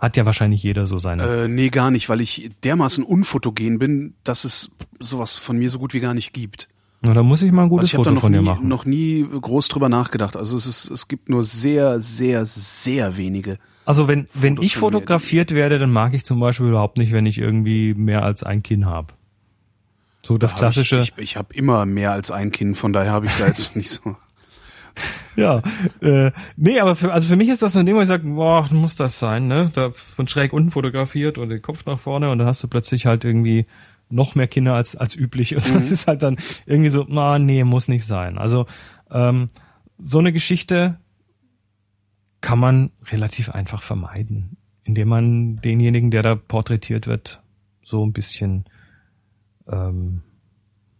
Hat 0.00 0.16
ja 0.16 0.26
wahrscheinlich 0.26 0.62
jeder 0.62 0.84
so 0.84 0.98
seine. 0.98 1.44
Äh, 1.44 1.48
nee, 1.48 1.70
gar 1.70 1.92
nicht, 1.92 2.08
weil 2.08 2.20
ich 2.20 2.50
dermaßen 2.64 3.04
unfotogen 3.04 3.78
bin, 3.78 4.14
dass 4.24 4.44
es 4.44 4.72
sowas 4.98 5.36
von 5.36 5.56
mir 5.56 5.70
so 5.70 5.78
gut 5.78 5.94
wie 5.94 6.00
gar 6.00 6.12
nicht 6.12 6.32
gibt. 6.32 6.68
Na, 7.00 7.14
da 7.14 7.22
muss 7.22 7.42
ich 7.42 7.52
mal 7.52 7.62
ein 7.62 7.68
gutes 7.68 7.94
Also 7.94 7.96
ich 7.96 7.98
habe 7.98 8.04
da 8.04 8.10
Foto 8.10 8.14
noch 8.14 8.20
von 8.22 8.32
dir 8.32 8.40
nie, 8.40 8.44
machen. 8.44 8.68
noch 8.68 8.84
nie 8.84 9.24
groß 9.40 9.68
drüber 9.68 9.88
nachgedacht. 9.88 10.36
Also 10.36 10.56
es 10.56 10.66
ist, 10.66 10.90
es 10.90 11.06
gibt 11.06 11.28
nur 11.28 11.44
sehr, 11.44 12.00
sehr, 12.00 12.44
sehr 12.46 13.16
wenige. 13.16 13.58
Also 13.84 14.08
wenn, 14.08 14.26
wenn 14.34 14.56
Fotos 14.56 14.66
ich 14.66 14.76
fotografiert 14.76 15.52
werde, 15.52 15.78
dann 15.78 15.92
mag 15.92 16.14
ich 16.14 16.24
zum 16.24 16.40
Beispiel 16.40 16.68
überhaupt 16.68 16.98
nicht, 16.98 17.12
wenn 17.12 17.26
ich 17.26 17.38
irgendwie 17.38 17.94
mehr 17.94 18.24
als 18.24 18.42
ein 18.42 18.62
Kinn 18.62 18.86
habe. 18.86 19.14
So 20.24 20.38
das 20.38 20.52
Da 20.52 20.58
klassische. 20.58 20.98
Ich, 20.98 21.12
ich, 21.16 21.22
ich 21.22 21.36
habe 21.36 21.54
immer 21.54 21.86
mehr 21.86 22.12
als 22.12 22.30
ein 22.30 22.50
Kind, 22.50 22.76
von 22.76 22.92
daher 22.92 23.12
habe 23.12 23.26
ich 23.26 23.36
da 23.36 23.46
jetzt 23.46 23.76
nicht 23.76 23.90
so. 23.90 24.16
Ja, 25.36 25.60
äh, 26.00 26.30
nee, 26.56 26.78
aber 26.78 26.94
für, 26.94 27.12
also 27.12 27.28
für 27.28 27.36
mich 27.36 27.48
ist 27.48 27.62
das 27.62 27.72
so 27.72 27.80
ein 27.80 27.86
Ding, 27.86 27.96
wo 27.96 28.00
ich 28.00 28.08
sage, 28.08 28.26
boah, 28.26 28.64
muss 28.70 28.94
das 28.94 29.18
sein, 29.18 29.48
ne? 29.48 29.70
Da 29.74 29.90
von 29.90 30.28
schräg 30.28 30.52
unten 30.52 30.70
fotografiert 30.70 31.38
und 31.38 31.48
den 31.48 31.60
Kopf 31.60 31.84
nach 31.86 31.98
vorne 31.98 32.30
und 32.30 32.38
dann 32.38 32.46
hast 32.46 32.62
du 32.62 32.68
plötzlich 32.68 33.06
halt 33.06 33.24
irgendwie 33.24 33.66
noch 34.08 34.36
mehr 34.36 34.46
Kinder 34.46 34.74
als 34.74 34.94
als 34.94 35.16
üblich 35.16 35.56
und 35.56 35.74
das 35.74 35.90
ist 35.90 36.06
halt 36.06 36.22
dann 36.22 36.36
irgendwie 36.66 36.90
so, 36.90 37.04
na 37.08 37.38
nee, 37.38 37.64
muss 37.64 37.88
nicht 37.88 38.06
sein. 38.06 38.38
Also 38.38 38.66
ähm, 39.10 39.50
so 39.98 40.20
eine 40.20 40.32
Geschichte 40.32 40.98
kann 42.40 42.58
man 42.58 42.92
relativ 43.10 43.50
einfach 43.50 43.82
vermeiden, 43.82 44.56
indem 44.84 45.08
man 45.08 45.56
denjenigen, 45.56 46.10
der 46.12 46.22
da 46.22 46.34
porträtiert 46.36 47.08
wird, 47.08 47.42
so 47.82 48.06
ein 48.06 48.12
bisschen 48.12 48.66
ähm, 49.70 50.22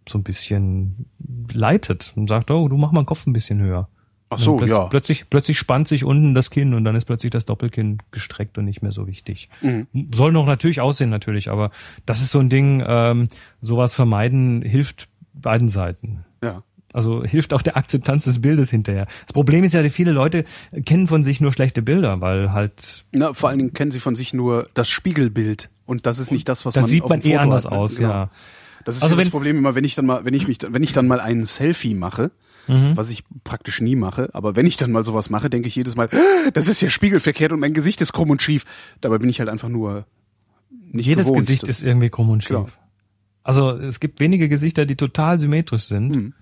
so 0.08 0.18
ein 0.18 0.22
bisschen 0.22 1.06
leitet 1.52 2.12
und 2.16 2.28
sagt, 2.28 2.50
oh, 2.50 2.68
du 2.68 2.76
mach 2.76 2.92
mal 2.92 3.02
den 3.02 3.06
Kopf 3.06 3.26
ein 3.26 3.32
bisschen 3.32 3.60
höher. 3.60 3.88
Ach 4.30 4.38
so, 4.38 4.52
Und 4.54 4.62
plötz- 4.64 4.68
ja. 4.70 4.84
Plötzlich, 4.86 5.30
plötzlich 5.30 5.58
spannt 5.58 5.86
sich 5.88 6.04
unten 6.04 6.34
das 6.34 6.50
Kinn 6.50 6.74
und 6.74 6.84
dann 6.84 6.96
ist 6.96 7.04
plötzlich 7.04 7.30
das 7.30 7.44
Doppelkinn 7.44 7.98
gestreckt 8.10 8.58
und 8.58 8.64
nicht 8.64 8.82
mehr 8.82 8.92
so 8.92 9.06
wichtig. 9.06 9.48
Mhm. 9.62 9.86
Soll 10.14 10.32
noch 10.32 10.46
natürlich 10.46 10.80
aussehen, 10.80 11.10
natürlich, 11.10 11.50
aber 11.50 11.70
das 12.06 12.20
ist 12.20 12.30
so 12.30 12.40
ein 12.40 12.48
Ding, 12.50 12.82
ähm, 12.86 13.28
sowas 13.60 13.94
vermeiden 13.94 14.62
hilft 14.62 15.08
beiden 15.34 15.68
Seiten. 15.68 16.24
Ja. 16.42 16.62
Also 16.94 17.24
hilft 17.24 17.52
auch 17.52 17.60
der 17.60 17.76
Akzeptanz 17.76 18.24
des 18.24 18.40
Bildes 18.40 18.70
hinterher. 18.70 19.06
Das 19.26 19.32
Problem 19.34 19.64
ist 19.64 19.74
ja, 19.74 19.86
viele 19.90 20.12
Leute 20.12 20.44
kennen 20.86 21.08
von 21.08 21.24
sich 21.24 21.40
nur 21.40 21.52
schlechte 21.52 21.82
Bilder, 21.82 22.20
weil 22.20 22.52
halt, 22.52 23.04
Na, 23.12 23.34
vor 23.34 23.48
allen 23.50 23.58
Dingen 23.58 23.72
kennen 23.74 23.90
sie 23.90 23.98
von 24.00 24.14
sich 24.14 24.32
nur 24.32 24.68
das 24.74 24.88
Spiegelbild 24.88 25.70
und 25.86 26.06
das 26.06 26.18
ist 26.18 26.30
nicht 26.30 26.48
das, 26.48 26.64
was 26.64 26.74
da 26.74 26.80
man 26.82 26.88
sieht 26.88 27.02
auf 27.02 27.10
man 27.10 27.18
dem 27.20 27.30
eh 27.32 27.34
Foto 27.34 27.42
anders 27.42 27.64
hat, 27.66 27.72
aus, 27.72 27.96
Genau. 27.96 28.08
ja. 28.08 28.30
Das 28.84 28.96
ist 28.96 29.02
Also 29.02 29.16
ja 29.16 29.20
das 29.22 29.30
Problem 29.30 29.58
immer, 29.58 29.74
wenn 29.74 29.82
ich 29.84 29.94
dann 29.96 30.06
mal, 30.06 30.24
wenn 30.24 30.34
ich 30.34 30.46
mich, 30.46 30.58
wenn 30.68 30.82
ich 30.84 30.92
dann 30.92 31.06
mal 31.08 31.18
einen 31.20 31.44
Selfie 31.44 31.94
mache, 31.94 32.30
mhm. 32.68 32.96
was 32.96 33.10
ich 33.10 33.24
praktisch 33.42 33.80
nie 33.80 33.96
mache. 33.96 34.28
Aber 34.32 34.54
wenn 34.56 34.66
ich 34.66 34.76
dann 34.76 34.92
mal 34.92 35.04
sowas 35.04 35.30
mache, 35.30 35.50
denke 35.50 35.66
ich 35.68 35.74
jedes 35.74 35.96
Mal, 35.96 36.08
ah, 36.12 36.50
das 36.52 36.68
ist 36.68 36.80
ja 36.80 36.90
spiegelverkehrt 36.90 37.50
und 37.52 37.58
mein 37.60 37.72
Gesicht 37.74 38.00
ist 38.02 38.12
krumm 38.12 38.30
und 38.30 38.40
schief. 38.42 38.64
Dabei 39.00 39.18
bin 39.18 39.28
ich 39.30 39.40
halt 39.40 39.48
einfach 39.48 39.68
nur 39.68 40.04
nicht 40.92 41.06
Jedes 41.06 41.26
gewohnt, 41.26 41.40
Gesicht 41.40 41.62
das- 41.64 41.70
ist 41.70 41.82
irgendwie 41.82 42.08
krumm 42.10 42.30
und 42.30 42.42
schief. 42.42 42.50
Klar. 42.50 42.66
Also 43.42 43.70
es 43.72 43.98
gibt 44.00 44.20
wenige 44.20 44.48
Gesichter, 44.48 44.86
die 44.86 44.94
total 44.96 45.38
symmetrisch 45.40 45.84
sind. 45.84 46.14
Hm. 46.14 46.34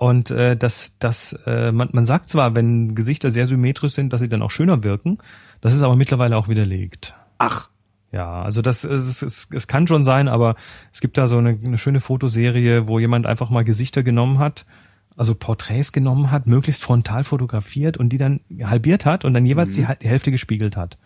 Und 0.00 0.30
äh, 0.30 0.56
das, 0.56 0.96
das, 0.98 1.38
äh, 1.44 1.72
man, 1.72 1.90
man 1.92 2.06
sagt 2.06 2.30
zwar, 2.30 2.54
wenn 2.56 2.94
Gesichter 2.94 3.30
sehr 3.30 3.46
symmetrisch 3.46 3.92
sind, 3.92 4.14
dass 4.14 4.22
sie 4.22 4.30
dann 4.30 4.40
auch 4.40 4.50
schöner 4.50 4.82
wirken. 4.82 5.18
Das 5.60 5.74
ist 5.74 5.82
aber 5.82 5.94
mittlerweile 5.94 6.38
auch 6.38 6.48
widerlegt. 6.48 7.14
Ach, 7.36 7.68
Ja, 8.10 8.40
also 8.42 8.62
das 8.62 8.84
es, 8.84 9.20
es, 9.20 9.46
es 9.52 9.66
kann 9.66 9.86
schon 9.86 10.06
sein, 10.06 10.26
aber 10.28 10.56
es 10.90 11.02
gibt 11.02 11.18
da 11.18 11.26
so 11.26 11.36
eine, 11.36 11.50
eine 11.50 11.76
schöne 11.76 12.00
Fotoserie, 12.00 12.88
wo 12.88 12.98
jemand 12.98 13.26
einfach 13.26 13.50
mal 13.50 13.62
Gesichter 13.62 14.02
genommen 14.02 14.38
hat, 14.38 14.64
also 15.18 15.34
Porträts 15.34 15.92
genommen 15.92 16.30
hat, 16.30 16.46
möglichst 16.46 16.82
frontal 16.82 17.22
fotografiert 17.22 17.98
und 17.98 18.08
die 18.08 18.16
dann 18.16 18.40
halbiert 18.62 19.04
hat 19.04 19.26
und 19.26 19.34
dann 19.34 19.44
jeweils 19.44 19.74
die, 19.74 19.86
die 20.00 20.08
Hälfte 20.08 20.30
gespiegelt 20.30 20.78
hat. 20.78 20.96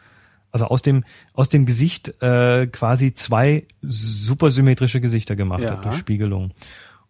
Also 0.53 0.67
aus 0.67 0.83
dem 0.83 1.03
aus 1.33 1.49
dem 1.49 1.67
Gesicht 1.67 2.23
äh, 2.23 2.69
quasi 2.69 3.13
zwei 3.13 3.67
supersymmetrische 3.83 5.01
Gesichter 5.01 5.35
gemacht 5.35 5.65
Ja. 5.65 5.73
hat 5.73 5.85
durch 5.85 5.97
Spiegelung. 5.97 6.51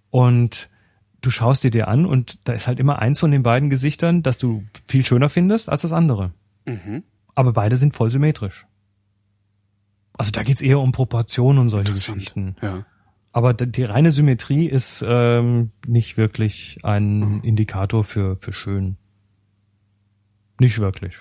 Und 0.09 0.71
du 1.25 1.31
schaust 1.31 1.65
dir 1.65 1.71
dir 1.71 1.89
an 1.89 2.07
und 2.07 2.39
da 2.45 2.53
ist 2.53 2.67
halt 2.67 2.79
immer 2.79 2.99
eins 3.01 3.19
von 3.21 3.31
den 3.31 3.43
beiden 3.43 3.71
Gesichtern, 3.71 4.23
das 4.23 4.39
du 4.39 4.65
viel 4.89 5.05
schöner 5.05 5.29
findest 5.29 5.69
als 5.69 5.83
das 5.83 5.93
andere. 5.93 6.33
Mhm. 6.67 7.03
Aber 7.35 7.53
beide 7.53 7.77
sind 7.77 7.95
voll 7.97 8.11
symmetrisch. 8.11 8.67
Also 10.17 10.31
da 10.31 10.43
geht's 10.43 10.61
eher 10.63 10.79
um 10.79 10.93
Proportionen 10.93 11.59
und 11.59 11.71
solche. 11.71 11.93
Geschichten. 11.93 12.57
ja. 12.63 12.85
Aber 13.33 13.53
die 13.53 13.83
reine 13.83 14.13
Symmetrie 14.13 14.67
ist 14.67 15.05
ähm, 15.05 15.73
nicht 15.85 16.17
wirklich 16.17 16.79
ein 16.85 17.41
Indikator 17.43 18.05
für, 18.05 18.37
für 18.37 18.53
schön. 18.53 18.97
Nicht 20.61 20.79
wirklich. 20.79 21.17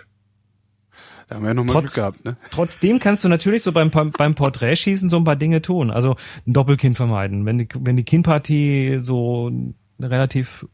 Da 1.28 1.36
haben 1.36 1.42
wir 1.42 1.48
ja 1.50 1.54
nochmal 1.56 1.74
Trotz- 1.74 1.82
Glück 1.82 1.96
gehabt, 1.96 2.24
ne? 2.26 2.38
Trotzdem 2.52 3.00
kannst 3.00 3.24
du 3.24 3.30
natürlich 3.30 3.64
so 3.64 3.72
beim, 3.72 3.90
beim 3.90 4.36
Porträtschießen 4.36 5.10
so 5.10 5.18
ein 5.18 5.24
paar 5.24 5.36
Dinge 5.38 5.64
tun. 5.64 5.90
Also 5.90 6.16
ein 6.46 6.54
Doppelkinn 6.54 6.94
vermeiden. 6.94 7.48
Wenn 7.48 7.58
die, 7.58 7.68
wenn 7.80 7.98
die 7.98 8.04
Kinnpartie 8.04 9.00
so 9.00 9.50
relativ 10.04 10.66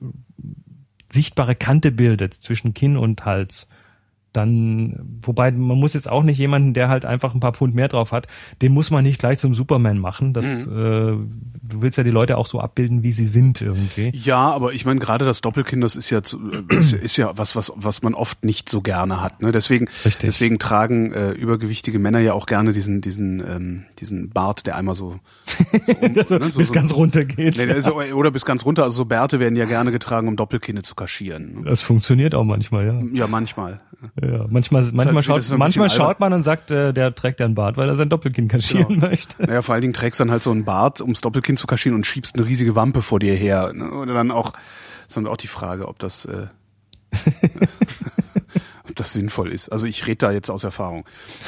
sichtbare 1.11 1.55
Kante 1.55 1.91
bildet 1.91 2.33
zwischen 2.33 2.73
Kinn 2.73 2.97
und 2.97 3.25
Hals, 3.25 3.67
dann, 4.33 4.99
wobei 5.23 5.51
man 5.51 5.77
muss 5.79 5.93
jetzt 5.93 6.09
auch 6.09 6.23
nicht 6.23 6.37
jemanden, 6.37 6.73
der 6.73 6.87
halt 6.89 7.03
einfach 7.05 7.33
ein 7.33 7.39
paar 7.39 7.53
Pfund 7.53 7.73
mehr 7.73 7.87
drauf 7.87 8.11
hat, 8.11 8.27
den 8.61 8.73
muss 8.73 8.91
man 8.91 9.03
nicht 9.03 9.19
gleich 9.19 9.39
zum 9.39 9.55
Superman 9.55 9.97
machen. 9.97 10.33
Das, 10.33 10.67
äh, 10.67 10.69
du 10.69 11.25
willst 11.81 11.97
ja 11.97 12.03
die 12.03 12.11
Leute 12.11 12.37
auch 12.37 12.45
so 12.45 12.59
abbilden, 12.59 13.01
wie 13.03 13.11
sie 13.11 13.25
sind 13.25 13.61
irgendwie. 13.61 14.11
Ja, 14.13 14.37
aber 14.51 14.73
ich 14.73 14.85
meine, 14.85 14.99
gerade 14.99 15.25
das 15.25 15.41
Doppelkinn, 15.41 15.81
das 15.81 15.95
ist 15.95 16.09
ja, 16.11 16.21
zu- 16.21 16.39
äh, 16.69 16.75
ist, 16.75 16.93
ist 16.93 17.17
ja 17.17 17.31
was, 17.37 17.55
was, 17.55 17.73
was 17.75 18.01
man 18.03 18.13
oft 18.13 18.43
nicht 18.45 18.69
so 18.69 18.81
gerne 18.81 19.21
hat. 19.21 19.41
Ne? 19.41 19.51
Deswegen, 19.51 19.87
Richtig. 20.05 20.21
deswegen 20.29 20.59
tragen 20.59 21.11
äh, 21.11 21.31
übergewichtige 21.31 21.97
Männer 21.97 22.19
ja 22.19 22.33
auch 22.33 22.45
gerne 22.45 22.71
diesen, 22.71 23.01
diesen, 23.01 23.39
ähm, 23.39 23.85
diesen 23.99 24.29
Bart, 24.29 24.67
der 24.67 24.75
einmal 24.75 24.93
so, 24.95 25.19
so, 25.85 25.93
um, 26.01 26.11
ne, 26.13 26.23
so 26.25 26.37
bis 26.59 26.71
ganz 26.71 26.93
runter 26.93 27.25
geht. 27.25 27.57
Nee, 27.57 27.71
also, 27.71 27.95
oder 27.99 28.29
bis 28.31 28.45
ganz 28.45 28.63
runter. 28.65 28.83
Also 28.83 28.97
so 28.97 29.05
Bärte 29.05 29.39
werden 29.39 29.55
ja 29.55 29.65
gerne 29.65 29.91
getragen, 29.91 30.27
um 30.27 30.35
Doppelkinne 30.35 30.83
zu 30.83 30.93
kaschieren. 30.93 31.63
Das 31.65 31.81
funktioniert 31.81 32.35
auch 32.35 32.43
manchmal, 32.43 32.85
ja. 32.85 33.01
Ja, 33.13 33.27
manchmal. 33.27 33.81
Ja, 34.21 34.45
manchmal, 34.49 34.81
manchmal, 34.81 35.15
halt- 35.15 35.25
schaut, 35.25 35.39
ist 35.39 35.51
ein 35.51 35.59
manchmal 35.59 35.89
schaut 35.89 36.19
man 36.19 36.33
und 36.33 36.43
sagt, 36.43 36.71
äh, 36.71 36.93
der 36.93 37.13
trägt 37.15 37.39
ja 37.39 37.45
einen 37.45 37.55
Bart, 37.55 37.77
weil 37.77 37.87
er 37.87 37.95
sein 37.95 38.09
Doppelkinn 38.09 38.47
kaschieren 38.47 38.99
möchte. 38.99 39.41
Naja, 39.43 39.61
vor 39.61 39.73
allen 39.73 39.81
Dingen 39.81 39.93
trägst 39.93 40.19
dann 40.19 40.31
halt 40.31 40.43
so 40.43 40.51
einen 40.51 40.65
Bart, 40.65 41.01
ums 41.01 41.21
Doppelkinn 41.21 41.57
zu 41.57 41.67
kaschieren 41.67 41.95
und 41.95 42.05
schiebst 42.05 42.35
eine 42.35 42.45
riesige 42.45 42.75
Wampe 42.75 43.01
vor 43.01 43.19
dir 43.19 43.35
her. 43.35 43.71
Ne? 43.73 43.89
Oder 43.91 44.13
dann 44.13 44.31
auch, 44.31 44.53
ist 45.07 45.15
dann 45.15 45.27
auch 45.27 45.37
die 45.37 45.47
Frage, 45.47 45.87
ob 45.87 45.99
das, 45.99 46.25
äh, 46.25 46.47
das 48.99 49.13
sinnvoll 49.13 49.51
ist. 49.51 49.69
Also 49.69 49.87
ich 49.87 50.05
rede 50.07 50.17
da 50.17 50.31
jetzt 50.31 50.49
aus 50.49 50.63
Erfahrung. 50.63 51.05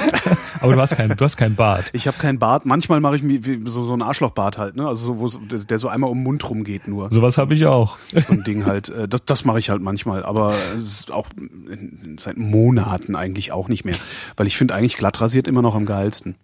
Aber 0.61 0.73
du 0.73 0.79
hast 0.79 0.95
keinen, 0.95 1.15
du 1.15 1.23
hast 1.23 1.37
keinen 1.37 1.55
Bart. 1.55 1.89
Ich 1.93 2.07
habe 2.07 2.17
keinen 2.17 2.39
Bart. 2.39 2.65
Manchmal 2.65 2.99
mache 2.99 3.15
ich 3.15 3.23
mir 3.23 3.41
so 3.65 3.83
so 3.83 3.93
einen 3.93 4.01
Arschlochbart 4.01 4.57
halt, 4.57 4.75
ne? 4.75 4.87
Also 4.87 5.27
so, 5.27 5.39
der 5.39 5.77
so 5.77 5.87
einmal 5.87 6.09
um 6.09 6.17
den 6.19 6.23
Mund 6.23 6.49
rum 6.49 6.63
geht 6.63 6.87
nur. 6.87 7.11
Sowas 7.11 7.37
habe 7.37 7.53
ich 7.53 7.65
auch. 7.65 7.97
So 8.13 8.33
ein 8.33 8.43
Ding 8.43 8.65
halt. 8.65 8.89
Äh, 8.89 9.07
Das, 9.07 9.25
das 9.25 9.45
mache 9.45 9.59
ich 9.59 9.69
halt 9.69 9.81
manchmal, 9.81 10.23
aber 10.23 10.53
es 10.75 10.83
ist 10.83 11.11
auch 11.11 11.27
seit 12.17 12.37
Monaten 12.37 13.15
eigentlich 13.15 13.51
auch 13.51 13.67
nicht 13.67 13.85
mehr, 13.85 13.95
weil 14.37 14.47
ich 14.47 14.57
finde 14.57 14.73
eigentlich 14.75 14.97
glatt 14.97 15.19
rasiert 15.21 15.47
immer 15.47 15.61
noch 15.61 15.75
am 15.75 15.85
geilsten. 15.85 16.35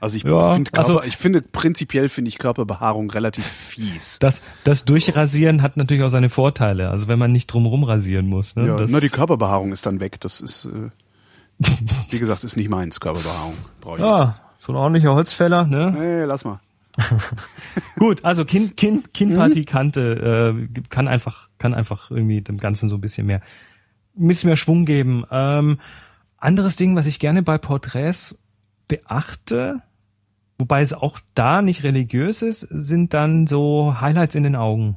Also 0.00 0.16
ich 0.16 0.24
Ja, 0.24 0.54
finde 0.54 0.70
Körper, 0.70 0.88
also- 0.88 1.02
ich 1.02 1.16
finde 1.16 1.40
prinzipiell 1.40 2.08
finde 2.08 2.28
ich 2.28 2.38
Körperbehaarung 2.38 3.10
relativ 3.10 3.46
fies. 3.46 4.18
Das, 4.18 4.42
das 4.64 4.84
Durchrasieren 4.84 5.62
hat 5.62 5.76
natürlich 5.76 6.02
auch 6.02 6.10
seine 6.10 6.28
Vorteile. 6.30 6.90
Also 6.90 7.08
wenn 7.08 7.18
man 7.18 7.32
nicht 7.32 7.46
drumherum 7.46 7.84
rasieren 7.84 8.26
muss. 8.26 8.56
Ne? 8.56 8.66
Ja, 8.66 8.76
das, 8.76 8.90
na, 8.90 9.00
die 9.00 9.08
Körperbehaarung 9.08 9.72
ist 9.72 9.86
dann 9.86 10.00
weg. 10.00 10.20
Das 10.20 10.40
ist, 10.40 10.66
äh, 10.66 10.90
wie 12.10 12.18
gesagt, 12.18 12.44
ist 12.44 12.56
nicht 12.56 12.68
meins, 12.68 13.00
Körperbehaarung. 13.00 13.54
Brauche 13.80 13.96
ich 13.96 14.02
ja, 14.02 14.36
so 14.58 14.72
ein 14.72 14.76
ordentlicher 14.76 15.14
Holzfäller. 15.14 15.64
Ne? 15.66 15.90
nicht. 15.90 16.00
Nee, 16.00 16.24
lass 16.24 16.44
mal. 16.44 16.60
Gut, 17.98 18.24
also 18.24 18.44
Kinn, 18.44 18.76
Kinn, 18.76 19.04
Kinnpartie-Kante 19.12 20.54
äh, 20.74 20.80
kann 20.90 21.08
einfach, 21.08 21.48
kann 21.58 21.74
einfach 21.74 22.10
irgendwie 22.10 22.40
dem 22.40 22.58
Ganzen 22.58 22.88
so 22.88 22.96
ein 22.96 23.00
bisschen 23.00 23.26
mehr, 23.26 23.40
ein 24.18 24.28
bisschen 24.28 24.48
mehr 24.48 24.56
Schwung 24.56 24.84
geben. 24.84 25.24
Ähm, 25.30 25.78
anderes 26.36 26.76
Ding, 26.76 26.94
was 26.94 27.06
ich 27.06 27.18
gerne 27.18 27.42
bei 27.42 27.58
Porträts 27.58 28.38
beachte, 28.88 29.80
wobei 30.58 30.80
es 30.80 30.92
auch 30.92 31.20
da 31.34 31.62
nicht 31.62 31.82
religiös 31.84 32.42
ist, 32.42 32.60
sind 32.70 33.14
dann 33.14 33.46
so 33.46 34.00
Highlights 34.00 34.34
in 34.34 34.42
den 34.44 34.56
Augen. 34.56 34.96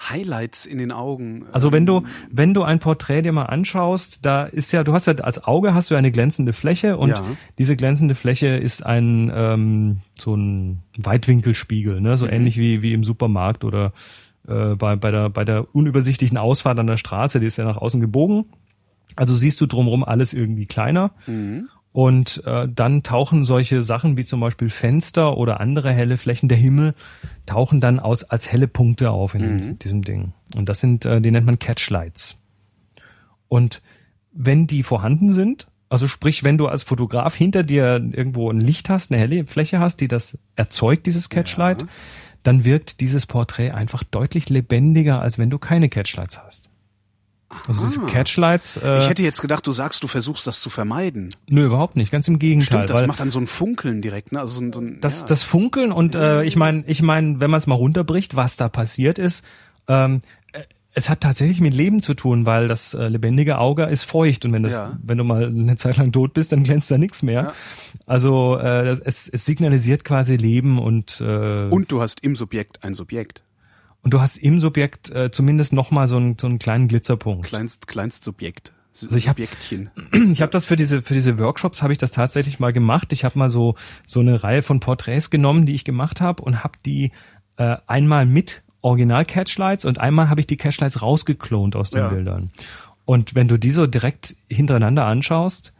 Highlights 0.00 0.64
in 0.64 0.78
den 0.78 0.92
Augen. 0.92 1.46
Also 1.50 1.72
wenn 1.72 1.84
du, 1.84 2.02
wenn 2.30 2.54
du 2.54 2.62
ein 2.62 2.78
Porträt 2.78 3.22
dir 3.22 3.32
mal 3.32 3.46
anschaust, 3.46 4.24
da 4.24 4.44
ist 4.44 4.70
ja, 4.70 4.84
du 4.84 4.92
hast 4.92 5.06
ja 5.06 5.14
als 5.14 5.42
Auge 5.42 5.74
hast 5.74 5.90
du 5.90 5.96
eine 5.96 6.12
glänzende 6.12 6.52
Fläche 6.52 6.96
und 6.96 7.10
Ja. 7.10 7.24
diese 7.58 7.74
glänzende 7.74 8.14
Fläche 8.14 8.46
ist 8.48 8.86
ein 8.86 9.28
ähm, 9.34 9.98
so 10.14 10.36
ein 10.36 10.82
Weitwinkelspiegel, 10.98 12.00
ne? 12.00 12.16
so 12.16 12.26
Mhm. 12.26 12.32
ähnlich 12.32 12.58
wie 12.58 12.80
wie 12.82 12.92
im 12.92 13.02
Supermarkt 13.02 13.64
oder 13.64 13.92
äh, 14.46 14.76
bei 14.76 14.94
bei 14.94 15.10
der 15.10 15.30
bei 15.30 15.44
der 15.44 15.74
unübersichtlichen 15.74 16.36
Ausfahrt 16.38 16.78
an 16.78 16.86
der 16.86 16.96
Straße, 16.96 17.40
die 17.40 17.46
ist 17.46 17.56
ja 17.56 17.64
nach 17.64 17.76
außen 17.78 18.00
gebogen. 18.00 18.44
Also 19.16 19.34
siehst 19.34 19.60
du 19.60 19.66
drumherum 19.66 20.04
alles 20.04 20.32
irgendwie 20.32 20.66
kleiner. 20.66 21.10
Mhm. 21.26 21.68
Und 21.98 22.44
äh, 22.46 22.68
dann 22.72 23.02
tauchen 23.02 23.42
solche 23.42 23.82
Sachen 23.82 24.16
wie 24.16 24.24
zum 24.24 24.38
Beispiel 24.38 24.70
Fenster 24.70 25.36
oder 25.36 25.58
andere 25.58 25.92
helle 25.92 26.16
Flächen, 26.16 26.48
der 26.48 26.56
Himmel, 26.56 26.94
tauchen 27.44 27.80
dann 27.80 27.98
aus, 27.98 28.22
als 28.22 28.52
helle 28.52 28.68
Punkte 28.68 29.10
auf 29.10 29.34
in 29.34 29.58
diesem, 29.58 29.80
diesem 29.80 30.02
Ding. 30.02 30.32
Und 30.54 30.68
das 30.68 30.78
sind, 30.78 31.04
äh, 31.04 31.20
die 31.20 31.32
nennt 31.32 31.46
man 31.46 31.58
Catchlights. 31.58 32.40
Und 33.48 33.82
wenn 34.30 34.68
die 34.68 34.84
vorhanden 34.84 35.32
sind, 35.32 35.66
also 35.88 36.06
sprich, 36.06 36.44
wenn 36.44 36.56
du 36.56 36.68
als 36.68 36.84
Fotograf 36.84 37.34
hinter 37.34 37.64
dir 37.64 37.94
irgendwo 38.12 38.48
ein 38.48 38.60
Licht 38.60 38.88
hast, 38.90 39.10
eine 39.10 39.20
helle 39.20 39.44
Fläche 39.48 39.80
hast, 39.80 40.00
die 40.00 40.06
das 40.06 40.38
erzeugt, 40.54 41.04
dieses 41.04 41.30
Catchlight, 41.30 41.84
dann 42.44 42.64
wirkt 42.64 43.00
dieses 43.00 43.26
Porträt 43.26 43.72
einfach 43.72 44.04
deutlich 44.04 44.48
lebendiger, 44.50 45.20
als 45.20 45.36
wenn 45.36 45.50
du 45.50 45.58
keine 45.58 45.88
Catchlights 45.88 46.38
hast. 46.38 46.67
Also 47.66 47.80
diese 47.82 48.00
Catchlights, 48.00 48.76
äh, 48.76 48.98
ich 48.98 49.08
hätte 49.08 49.22
jetzt 49.22 49.40
gedacht, 49.40 49.66
du 49.66 49.72
sagst, 49.72 50.02
du 50.02 50.06
versuchst 50.06 50.46
das 50.46 50.60
zu 50.60 50.68
vermeiden. 50.68 51.34
nö, 51.48 51.64
überhaupt 51.64 51.96
nicht, 51.96 52.10
ganz 52.12 52.28
im 52.28 52.38
Gegenteil. 52.38 52.84
Stimmt, 52.86 52.90
das 52.90 53.06
macht 53.06 53.20
dann 53.20 53.30
so 53.30 53.38
ein 53.40 53.46
Funkeln 53.46 54.02
direkt, 54.02 54.32
ne? 54.32 54.40
Also 54.40 54.54
so 54.56 54.60
ein, 54.60 54.72
so 54.72 54.80
ein 54.80 55.00
das, 55.00 55.22
ja. 55.22 55.26
das 55.28 55.42
Funkeln 55.44 55.90
und 55.92 56.14
äh, 56.14 56.42
ich 56.44 56.56
meine, 56.56 56.84
ich 56.86 57.00
meine, 57.00 57.40
wenn 57.40 57.50
man 57.50 57.58
es 57.58 57.66
mal 57.66 57.74
runterbricht, 57.76 58.36
was 58.36 58.56
da 58.56 58.68
passiert 58.68 59.18
ist, 59.18 59.44
ähm, 59.88 60.20
äh, 60.52 60.60
es 60.92 61.08
hat 61.08 61.20
tatsächlich 61.22 61.60
mit 61.60 61.74
Leben 61.74 62.02
zu 62.02 62.12
tun, 62.12 62.44
weil 62.44 62.68
das 62.68 62.92
äh, 62.92 63.08
lebendige 63.08 63.56
Auge 63.58 63.84
ist 63.84 64.02
feucht 64.04 64.44
und 64.44 64.52
wenn 64.52 64.62
das, 64.64 64.74
Ja. 64.74 64.98
wenn 65.02 65.16
du 65.16 65.24
mal 65.24 65.46
eine 65.46 65.76
Zeit 65.76 65.96
lang 65.96 66.12
tot 66.12 66.34
bist, 66.34 66.52
dann 66.52 66.64
glänzt 66.64 66.90
da 66.90 66.98
nichts 66.98 67.22
mehr. 67.22 67.42
Ja. 67.42 67.52
Also 68.06 68.58
äh, 68.58 68.98
es, 69.04 69.26
es 69.28 69.46
signalisiert 69.46 70.04
quasi 70.04 70.36
Leben 70.36 70.78
und 70.78 71.22
äh, 71.22 71.68
Und 71.70 71.92
du 71.92 72.02
hast 72.02 72.20
im 72.22 72.36
Subjekt 72.36 72.84
ein 72.84 72.92
Subjekt. 72.92 73.42
Und 74.02 74.14
du 74.14 74.20
hast 74.20 74.38
im 74.38 74.60
Subjekt 74.60 75.10
äh, 75.10 75.30
zumindest 75.30 75.72
noch 75.72 75.90
mal 75.90 76.08
so 76.08 76.16
einen 76.16 76.36
so 76.38 76.46
einen 76.46 76.58
kleinen 76.58 76.88
Glitzerpunkt. 76.88 77.46
Kleinst, 77.46 77.86
kleinst 77.88 78.24
Subjekt. 78.24 78.72
Also 79.02 79.16
ich 79.16 79.28
hab- 79.28 79.38
habe 80.40 80.50
das 80.50 80.64
für 80.64 80.76
diese 80.76 81.02
für 81.02 81.14
diese 81.14 81.38
Workshops 81.38 81.82
habe 81.82 81.92
ich 81.92 81.98
das 81.98 82.10
tatsächlich 82.12 82.58
mal 82.58 82.72
gemacht. 82.72 83.12
Ich 83.12 83.24
habe 83.24 83.38
mal 83.38 83.50
so 83.50 83.74
so 84.06 84.20
eine 84.20 84.42
Reihe 84.42 84.62
von 84.62 84.80
Porträts 84.80 85.30
genommen, 85.30 85.66
die 85.66 85.74
ich 85.74 85.84
gemacht 85.84 86.20
habe 86.20 86.42
und 86.42 86.64
habe 86.64 86.78
die 86.84 87.12
äh, 87.56 87.76
einmal 87.86 88.26
mit 88.26 88.64
Original 88.80 89.24
Catchlights 89.24 89.84
und 89.84 89.98
einmal 89.98 90.28
habe 90.30 90.40
ich 90.40 90.46
die 90.46 90.56
Catchlights 90.56 91.02
rausgeklont 91.02 91.76
aus 91.76 91.90
den 91.90 92.00
Ja. 92.00 92.08
Bildern. 92.08 92.50
Und 93.04 93.34
wenn 93.34 93.48
du 93.48 93.56
die 93.58 93.70
so 93.70 93.86
direkt 93.86 94.36
hintereinander 94.48 95.04
anschaust, 95.06 95.74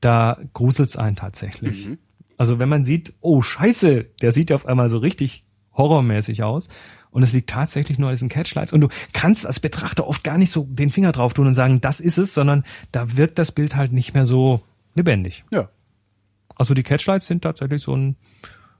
da 0.00 0.38
gruselt's 0.52 0.96
einen 0.96 1.16
tatsächlich. 1.16 1.88
Also 2.36 2.58
wenn 2.58 2.68
man 2.68 2.84
sieht, 2.84 3.14
oh 3.20 3.42
Scheiße, 3.42 4.02
der 4.22 4.32
sieht 4.32 4.50
ja 4.50 4.56
auf 4.56 4.66
einmal 4.66 4.88
so 4.88 4.98
richtig 4.98 5.44
horrormäßig 5.76 6.42
aus. 6.42 6.68
Und 7.10 7.22
es 7.22 7.32
liegt 7.32 7.50
tatsächlich 7.50 7.98
nur 7.98 8.08
an 8.08 8.14
diesen 8.14 8.28
Catchlights. 8.28 8.72
Und 8.72 8.82
du 8.82 8.88
kannst 9.12 9.46
als 9.46 9.58
Betrachter 9.60 10.06
oft 10.06 10.22
gar 10.22 10.38
nicht 10.38 10.50
so 10.50 10.66
den 10.70 10.90
Finger 10.90 11.12
drauf 11.12 11.34
tun 11.34 11.46
und 11.46 11.54
sagen, 11.54 11.80
das 11.80 12.00
ist 12.00 12.18
es, 12.18 12.34
sondern 12.34 12.64
da 12.92 13.16
wirkt 13.16 13.38
das 13.38 13.50
Bild 13.52 13.74
halt 13.74 13.92
nicht 13.92 14.14
mehr 14.14 14.24
so 14.24 14.62
lebendig. 14.94 15.44
Ja. 15.50 15.68
Also 16.54 16.74
die 16.74 16.82
Catchlights 16.82 17.26
sind 17.26 17.42
tatsächlich 17.42 17.82
so 17.82 17.96
ein, 17.96 18.16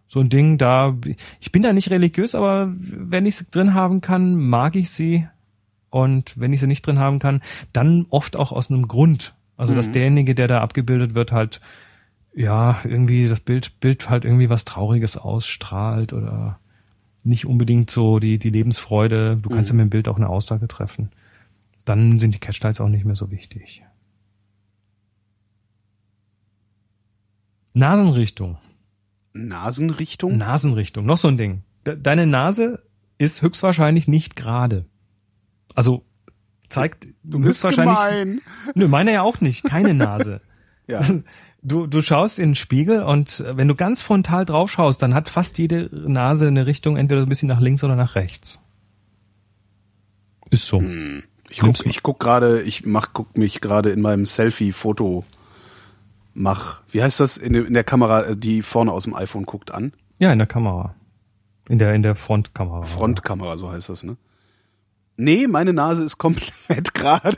so 0.07 0.21
ein 0.21 0.29
Ding, 0.29 0.59
da, 0.59 0.97
ich 1.41 1.51
bin 1.51 1.63
da 1.63 1.73
nicht 1.73 1.91
religiös, 1.91 2.35
aber 2.35 2.73
wenn 2.77 3.27
ich 3.27 3.37
sie 3.37 3.47
drin 3.51 3.75
haben 3.75 4.01
kann, 4.01 4.37
mag 4.37 4.77
ich 4.77 4.91
sie. 4.91 5.27
Und 5.89 6.39
wenn 6.39 6.53
ich 6.53 6.61
sie 6.61 6.67
nicht 6.69 6.87
drin 6.87 6.99
haben 7.01 7.19
kann, 7.19 7.43
dann 7.73 8.07
oft 8.11 8.37
auch 8.37 8.53
aus 8.53 8.71
einem 8.71 8.87
Grund. 8.87 9.35
Also, 9.57 9.75
dass 9.75 9.89
Mhm. 9.89 9.93
derjenige, 9.93 10.35
der 10.37 10.47
da 10.47 10.61
abgebildet 10.61 11.15
wird, 11.15 11.33
halt, 11.33 11.61
ja, 12.35 12.79
irgendwie 12.85 13.29
das 13.29 13.41
Bild, 13.41 13.81
Bild 13.81 14.09
halt 14.09 14.25
irgendwie 14.25 14.49
was 14.49 14.65
Trauriges 14.65 15.17
ausstrahlt 15.17 16.13
oder 16.13 16.61
nicht 17.23 17.47
unbedingt 17.47 17.91
so 17.91 18.19
die, 18.19 18.39
die 18.39 18.51
Lebensfreude. 18.51 19.39
Du 19.41 19.51
kannst 19.51 19.71
ja 19.71 19.77
mit 19.77 19.85
dem 19.85 19.91
Bild 19.91 20.09
auch 20.09 20.17
eine 20.17 20.29
Aussage 20.29 20.69
treffen. 20.69 21.11
Dann 21.85 22.19
sind 22.19 22.35
die 22.35 22.39
Catchlights 22.39 22.81
auch 22.81 22.89
nicht 22.89 23.05
mehr 23.05 23.17
so 23.17 23.31
wichtig. 23.31 23.83
Nasenrichtung. 27.75 28.59
Nasenrichtung? 29.33 30.37
Nasenrichtung, 30.37 31.07
noch 31.07 31.19
so 31.19 31.29
ein 31.29 31.39
Ding. 31.39 31.63
De 31.87 31.97
deine 31.97 32.27
Nase 32.27 32.83
ist 33.19 33.43
höchstwahrscheinlich 33.43 34.09
nicht 34.09 34.35
gerade. 34.35 34.87
Also 35.75 36.05
zeigt 36.69 37.09
du 37.23 37.43
höchstwahrscheinlich. 37.43 37.97
gemein. 37.97 38.41
Nö, 38.75 38.89
meine 38.89 39.13
ja 39.13 39.23
auch 39.23 39.41
nicht, 39.41 39.65
keine 39.65 39.95
Nase. 39.95 40.41
Ja. 40.87 41.03
Du, 41.63 41.87
du 41.87 42.01
schaust 42.01 42.39
in 42.39 42.51
den 42.51 42.55
Spiegel 42.55 43.03
und 43.03 43.45
wenn 43.47 43.69
du 43.69 43.75
ganz 43.75 44.01
frontal 44.01 44.47
drauf 44.47 44.71
schaust, 44.71 45.03
dann 45.03 45.13
hat 45.15 45.29
fast 45.29 45.59
jede 45.59 45.91
Nase 45.93 46.47
eine 46.49 46.65
Richtung 46.67 46.97
entweder 46.97 47.21
ein 47.23 47.29
bisschen 47.29 47.49
nach 47.49 47.61
links 47.61 47.85
oder 47.85 47.97
nach 47.97 48.15
rechts. 48.15 48.61
Ist 50.51 50.67
so. 50.67 50.83
Ich 51.51 51.59
guck, 51.61 51.85
ich 51.87 52.03
guck 52.03 52.19
gerade, 52.21 52.63
ich 52.63 52.87
mach, 52.87 53.09
guck 53.13 53.37
mich 53.37 53.61
gerade 53.61 53.91
in 53.91 54.01
meinem 54.01 54.25
Selfie-Foto 54.27 55.25
mach. 56.33 56.81
Wie 56.91 57.03
heißt 57.03 57.21
das 57.21 57.37
in, 57.37 57.53
der- 57.53 57.67
in 57.67 57.75
der 57.75 57.85
Kamera, 57.85 58.23
äh, 58.23 58.37
die 58.37 58.63
vorne 58.63 58.93
aus 58.93 59.05
dem 59.05 59.15
iPhone 59.15 59.45
guckt 59.45 59.71
an? 59.71 59.93
Ja, 60.19 60.33
in 60.33 60.39
der 60.39 60.47
Kamera. 60.47 60.95
In 61.69 61.79
der, 61.79 61.95
in 61.95 62.03
der 62.03 62.15
Frontkamera. 62.15 62.83
Frontkamera, 62.83 63.57
so 63.57 63.71
heißt 63.71 63.89
das, 63.91 64.03
ne? 64.03 64.17
Nee, 65.17 65.47
meine 65.47 65.73
Nase 65.73 66.03
ist 66.05 66.19
komplett 66.19 66.95
gerade. 66.95 67.37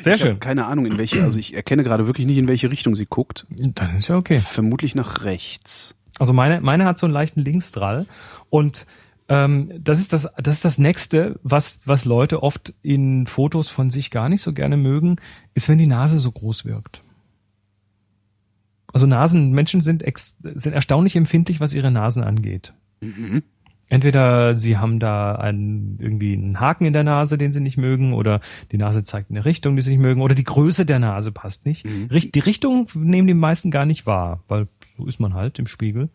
Sehr 0.00 0.14
Ich 0.14 0.20
schön. 0.20 0.40
keine 0.40 0.66
Ahnung, 0.66 0.86
in 0.86 0.98
welche, 0.98 1.22
also 1.22 1.38
ich 1.38 1.54
erkenne 1.54 1.82
gerade 1.84 2.06
wirklich 2.06 2.26
nicht, 2.26 2.38
in 2.38 2.48
welche 2.48 2.70
Richtung 2.70 2.94
sie 2.96 3.06
guckt. 3.06 3.46
Dann 3.50 3.96
ist 3.96 4.08
ja 4.08 4.16
okay. 4.16 4.38
Vermutlich 4.40 4.94
nach 4.94 5.24
rechts. 5.24 5.94
Also 6.18 6.32
meine, 6.32 6.60
meine 6.60 6.84
hat 6.84 6.98
so 6.98 7.06
einen 7.06 7.12
leichten 7.12 7.40
Linksdrall 7.40 8.06
und 8.50 8.86
ähm, 9.28 9.72
das 9.78 10.00
ist 10.00 10.12
das, 10.12 10.28
das 10.38 10.56
ist 10.56 10.64
das 10.64 10.78
nächste, 10.78 11.38
was 11.42 11.82
was 11.84 12.04
Leute 12.04 12.42
oft 12.42 12.74
in 12.82 13.26
Fotos 13.26 13.68
von 13.68 13.90
sich 13.90 14.10
gar 14.10 14.28
nicht 14.28 14.40
so 14.40 14.52
gerne 14.52 14.76
mögen, 14.76 15.16
ist, 15.54 15.68
wenn 15.68 15.78
die 15.78 15.86
Nase 15.86 16.18
so 16.18 16.30
groß 16.32 16.64
wirkt. 16.64 17.02
Also 18.92 19.06
Nasen, 19.06 19.52
Menschen 19.52 19.82
sind 19.82 20.02
ex, 20.02 20.36
sind 20.42 20.72
erstaunlich 20.72 21.14
empfindlich, 21.14 21.60
was 21.60 21.74
ihre 21.74 21.90
Nasen 21.90 22.24
angeht. 22.24 22.72
Mhm. 23.00 23.42
Entweder 23.90 24.54
sie 24.54 24.76
haben 24.76 25.00
da 25.00 25.32
einen, 25.36 25.98
irgendwie 25.98 26.34
einen 26.34 26.60
Haken 26.60 26.84
in 26.84 26.92
der 26.92 27.04
Nase, 27.04 27.38
den 27.38 27.52
sie 27.54 27.60
nicht 27.60 27.78
mögen, 27.78 28.12
oder 28.12 28.40
die 28.70 28.76
Nase 28.76 29.02
zeigt 29.02 29.30
eine 29.30 29.44
Richtung, 29.46 29.76
die 29.76 29.82
sie 29.82 29.90
nicht 29.92 30.00
mögen, 30.00 30.20
oder 30.20 30.34
die 30.34 30.44
Größe 30.44 30.84
der 30.84 30.98
Nase 30.98 31.32
passt 31.32 31.64
nicht. 31.64 31.86
Richt- 32.10 32.34
Die 32.34 32.40
Richtung 32.40 32.86
nehmen 32.94 33.26
die 33.26 33.34
meisten 33.34 33.70
gar 33.70 33.86
nicht 33.86 34.04
wahr, 34.04 34.42
weil 34.48 34.68
so 34.96 35.06
ist 35.06 35.20
man 35.20 35.32
halt 35.34 35.58
im 35.58 35.66
Spiegel. 35.66 36.10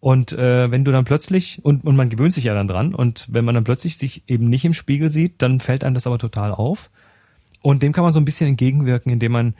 Und 0.00 0.32
äh, 0.32 0.70
wenn 0.70 0.84
du 0.84 0.90
dann 0.92 1.04
plötzlich, 1.04 1.60
und, 1.64 1.84
und 1.86 1.96
man 1.96 2.10
gewöhnt 2.10 2.34
sich 2.34 2.44
ja 2.44 2.54
dann 2.54 2.68
dran, 2.68 2.94
und 2.94 3.26
wenn 3.30 3.44
man 3.44 3.54
dann 3.54 3.64
plötzlich 3.64 3.96
sich 3.96 4.24
eben 4.26 4.48
nicht 4.48 4.64
im 4.64 4.74
Spiegel 4.74 5.10
sieht, 5.10 5.40
dann 5.42 5.60
fällt 5.60 5.84
einem 5.84 5.94
das 5.94 6.06
aber 6.06 6.18
total 6.18 6.52
auf. 6.52 6.90
Und 7.62 7.82
dem 7.82 7.92
kann 7.92 8.04
man 8.04 8.12
so 8.12 8.20
ein 8.20 8.24
bisschen 8.24 8.48
entgegenwirken, 8.48 9.12
indem 9.12 9.32
man 9.32 9.54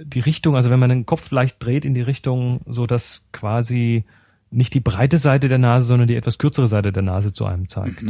die 0.00 0.20
Richtung, 0.20 0.54
also 0.56 0.70
wenn 0.70 0.78
man 0.78 0.90
den 0.90 1.06
Kopf 1.06 1.30
leicht 1.30 1.56
dreht 1.58 1.84
in 1.84 1.94
die 1.94 2.02
Richtung, 2.02 2.60
so 2.66 2.86
dass 2.86 3.26
quasi 3.32 4.04
nicht 4.50 4.74
die 4.74 4.80
breite 4.80 5.18
Seite 5.18 5.48
der 5.48 5.58
Nase, 5.58 5.86
sondern 5.86 6.08
die 6.08 6.16
etwas 6.16 6.38
kürzere 6.38 6.68
Seite 6.68 6.92
der 6.92 7.02
Nase 7.02 7.32
zu 7.32 7.44
einem 7.44 7.68
zeigt. 7.68 8.02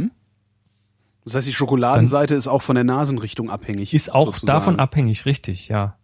Das 1.25 1.35
heißt, 1.35 1.47
die 1.47 1.53
Schokoladenseite 1.53 2.35
ist 2.35 2.47
auch 2.47 2.61
von 2.61 2.75
der 2.75 2.83
Nasenrichtung 2.85 3.49
abhängig. 3.49 3.93
Ist 3.93 4.13
auch 4.13 4.27
sozusagen. 4.27 4.47
davon 4.47 4.79
abhängig, 4.79 5.25
richtig, 5.25 5.67
ja. 5.67 5.95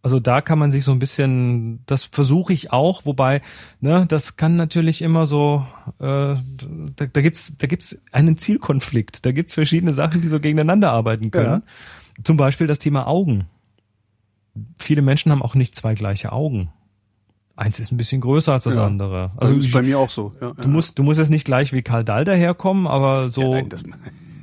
Also 0.00 0.20
da 0.20 0.40
kann 0.40 0.58
man 0.58 0.70
sich 0.70 0.84
so 0.84 0.92
ein 0.92 1.00
bisschen, 1.00 1.80
das 1.86 2.04
versuche 2.04 2.52
ich 2.52 2.72
auch, 2.72 3.04
wobei, 3.04 3.42
ne, 3.80 4.06
das 4.08 4.36
kann 4.36 4.56
natürlich 4.56 5.02
immer 5.02 5.26
so, 5.26 5.66
äh, 5.98 6.36
da, 6.36 7.06
da 7.12 7.20
gibt's, 7.20 7.52
da 7.58 7.66
gibt's 7.66 8.00
einen 8.12 8.38
Zielkonflikt, 8.38 9.26
da 9.26 9.32
gibt's 9.32 9.54
verschiedene 9.54 9.92
Sachen, 9.92 10.22
die 10.22 10.28
so 10.28 10.38
gegeneinander 10.38 10.92
arbeiten 10.92 11.32
können. 11.32 11.64
Zum 12.22 12.36
Beispiel 12.36 12.68
das 12.68 12.78
Thema 12.78 13.06
Augen. 13.06 13.48
Viele 14.78 15.02
Menschen 15.02 15.32
haben 15.32 15.42
auch 15.42 15.54
nicht 15.54 15.74
zwei 15.74 15.94
gleiche 15.94 16.32
Augen. 16.32 16.72
Eins 17.58 17.80
ist 17.80 17.90
ein 17.90 17.96
bisschen 17.96 18.20
größer 18.20 18.52
als 18.52 18.64
das 18.64 18.76
Ja. 18.76 18.86
andere. 18.86 19.32
Also 19.36 19.54
Also 19.54 19.66
ist 19.66 19.72
bei 19.72 19.82
mir 19.82 19.98
auch 19.98 20.10
so. 20.10 20.30
Ja, 20.40 20.52
du 20.52 20.68
musst, 20.68 20.96
du 20.98 21.02
musst 21.02 21.18
jetzt 21.18 21.28
nicht 21.30 21.44
gleich 21.44 21.72
wie 21.72 21.82
Karl 21.82 22.04
Dahl 22.04 22.24
daherkommen, 22.24 22.86
aber 22.86 23.30
so, 23.30 23.42
Ja, 23.42 23.48
nein, 23.50 23.68
das, 23.68 23.82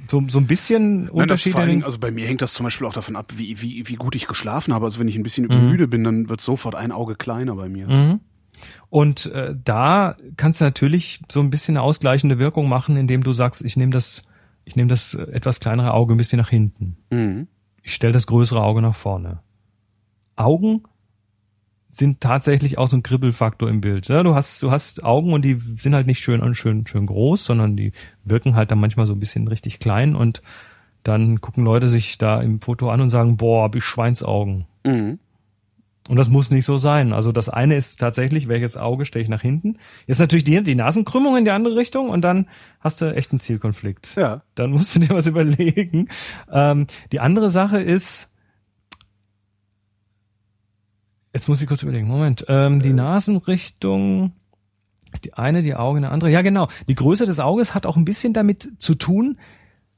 so, 0.09 0.21
so 0.27 0.37
ein 0.37 0.47
bisschen 0.47 0.95
nein, 0.97 1.05
das 1.05 1.13
Unterschied 1.13 1.51
vor 1.53 1.61
allen 1.61 1.69
in 1.69 1.73
den- 1.75 1.79
Dingen, 1.79 1.85
also 1.85 1.99
bei 1.99 2.11
mir 2.11 2.27
hängt 2.27 2.41
das 2.41 2.53
zum 2.53 2.65
Beispiel 2.65 2.85
auch 2.85 2.93
davon 2.93 3.15
ab, 3.15 3.31
wie, 3.37 3.61
wie, 3.61 3.87
wie 3.87 3.95
gut 3.95 4.15
ich 4.15 4.27
geschlafen 4.27 4.73
habe. 4.73 4.83
Also 4.85 4.99
wenn 4.99 5.07
ich 5.07 5.15
ein 5.15 5.23
bisschen 5.23 5.45
Mhm. 5.47 5.69
müde 5.69 5.87
bin, 5.87 6.03
dann 6.03 6.27
wird 6.27 6.41
sofort 6.41 6.75
ein 6.75 6.91
Auge 6.91 7.15
kleiner 7.15 7.55
bei 7.55 7.69
mir. 7.69 7.87
Mhm. 7.87 8.19
Und 8.89 9.27
äh, 9.27 9.55
da 9.63 10.17
kannst 10.35 10.59
du 10.59 10.65
natürlich 10.65 11.21
so 11.31 11.39
ein 11.39 11.49
bisschen 11.49 11.77
eine 11.77 11.83
ausgleichende 11.83 12.37
Wirkung 12.37 12.67
machen, 12.67 12.97
indem 12.97 13.23
du 13.23 13.31
sagst, 13.31 13.63
ich 13.63 13.77
nehme 13.77 13.91
das, 13.93 14.23
ich 14.65 14.75
nehme 14.75 14.89
das 14.89 15.13
etwas 15.13 15.61
kleinere 15.61 15.93
Auge 15.93 16.13
ein 16.13 16.17
bisschen 16.17 16.39
nach 16.39 16.49
hinten. 16.49 16.97
Mhm. 17.11 17.47
Ich 17.81 17.93
stelle 17.93 18.11
das 18.13 18.27
größere 18.27 18.61
Auge 18.61 18.81
nach 18.81 18.95
vorne. 18.95 19.39
Augen 20.35 20.83
sind 21.97 22.21
tatsächlich 22.21 22.77
auch 22.77 22.87
so 22.87 22.97
ein 22.97 23.03
Kribbelfaktor 23.03 23.69
im 23.69 23.81
Bild. 23.81 24.07
Ja, 24.07 24.23
du 24.23 24.35
hast, 24.35 24.61
du 24.61 24.71
hast 24.71 25.03
Augen 25.03 25.33
und 25.33 25.43
die 25.43 25.59
sind 25.79 25.95
halt 25.95 26.07
nicht 26.07 26.23
schön 26.23 26.41
und 26.41 26.55
schön, 26.55 26.85
schön 26.87 27.05
groß, 27.05 27.45
sondern 27.45 27.77
die 27.77 27.93
wirken 28.23 28.55
halt 28.55 28.71
dann 28.71 28.79
manchmal 28.79 29.05
so 29.05 29.13
ein 29.13 29.19
bisschen 29.19 29.47
richtig 29.47 29.79
klein 29.79 30.15
und 30.15 30.41
dann 31.03 31.39
gucken 31.39 31.63
Leute 31.63 31.87
sich 31.87 32.17
da 32.17 32.41
im 32.41 32.59
Foto 32.59 32.89
an 32.89 33.01
und 33.01 33.09
sagen, 33.09 33.37
boah, 33.37 33.63
hab 33.63 33.75
ich 33.75 33.83
Schweinsaugen. 33.83 34.65
Mhm. 34.83 35.19
Und 36.07 36.17
das 36.17 36.29
muss 36.29 36.51
nicht 36.51 36.65
so 36.65 36.77
sein. 36.77 37.13
Also 37.13 37.31
das 37.31 37.49
eine 37.49 37.75
ist 37.75 37.99
tatsächlich, 37.99 38.47
welches 38.47 38.77
Auge 38.77 39.05
stelle 39.05 39.23
ich 39.23 39.29
nach 39.29 39.41
hinten. 39.41 39.77
Jetzt 40.05 40.19
natürlich 40.19 40.43
die, 40.43 40.61
die 40.61 40.75
Nasenkrümmung 40.75 41.37
in 41.37 41.45
die 41.45 41.51
andere 41.51 41.75
Richtung 41.75 42.09
und 42.09 42.21
dann 42.21 42.47
hast 42.79 43.01
du 43.01 43.13
echt 43.15 43.31
einen 43.31 43.39
Zielkonflikt. 43.39 44.15
Ja. 44.15 44.43
Dann 44.53 44.71
musst 44.71 44.95
du 44.95 44.99
dir 44.99 45.09
was 45.09 45.25
überlegen. 45.27 46.09
Ähm, 46.51 46.87
die 47.11 47.19
andere 47.19 47.49
Sache 47.49 47.79
ist, 47.79 48.31
jetzt 51.35 51.49
muss 51.49 51.61
ich 51.61 51.67
kurz 51.67 51.83
überlegen, 51.83 52.07
Moment, 52.07 52.45
ähm, 52.47 52.81
die 52.81 52.93
Nasenrichtung 52.93 54.31
ist 55.11 55.25
die 55.25 55.33
eine, 55.33 55.61
die 55.61 55.75
Augen 55.75 55.97
eine 55.97 56.09
andere. 56.09 56.31
Ja, 56.31 56.41
genau. 56.41 56.69
Die 56.87 56.95
Größe 56.95 57.25
des 57.25 57.41
Auges 57.41 57.75
hat 57.75 57.85
auch 57.85 57.97
ein 57.97 58.05
bisschen 58.05 58.31
damit 58.31 58.71
zu 58.77 58.95
tun, 58.95 59.37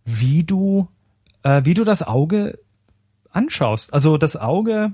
wie 0.03 0.43
du, 0.43 0.87
äh, 1.43 1.61
wie 1.63 1.75
du 1.75 1.83
das 1.83 2.01
Auge 2.01 2.57
anschaust. 3.29 3.93
Also 3.93 4.17
das 4.17 4.35
Auge, 4.35 4.93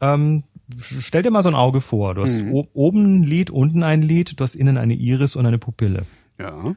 ähm, 0.00 0.42
stell 0.76 1.22
dir 1.22 1.30
mal 1.30 1.44
so 1.44 1.48
ein 1.48 1.54
Auge 1.54 1.80
vor. 1.80 2.14
Du 2.16 2.22
hast 2.22 2.40
Mhm. 2.42 2.66
oben 2.72 3.20
ein 3.20 3.22
Lid, 3.22 3.50
unten 3.50 3.84
ein 3.84 4.02
Lid, 4.02 4.40
du 4.40 4.42
hast 4.42 4.56
innen 4.56 4.78
eine 4.78 4.94
Iris 4.94 5.36
und 5.36 5.46
eine 5.46 5.58
Pupille. 5.58 6.06
Ja. 6.40 6.74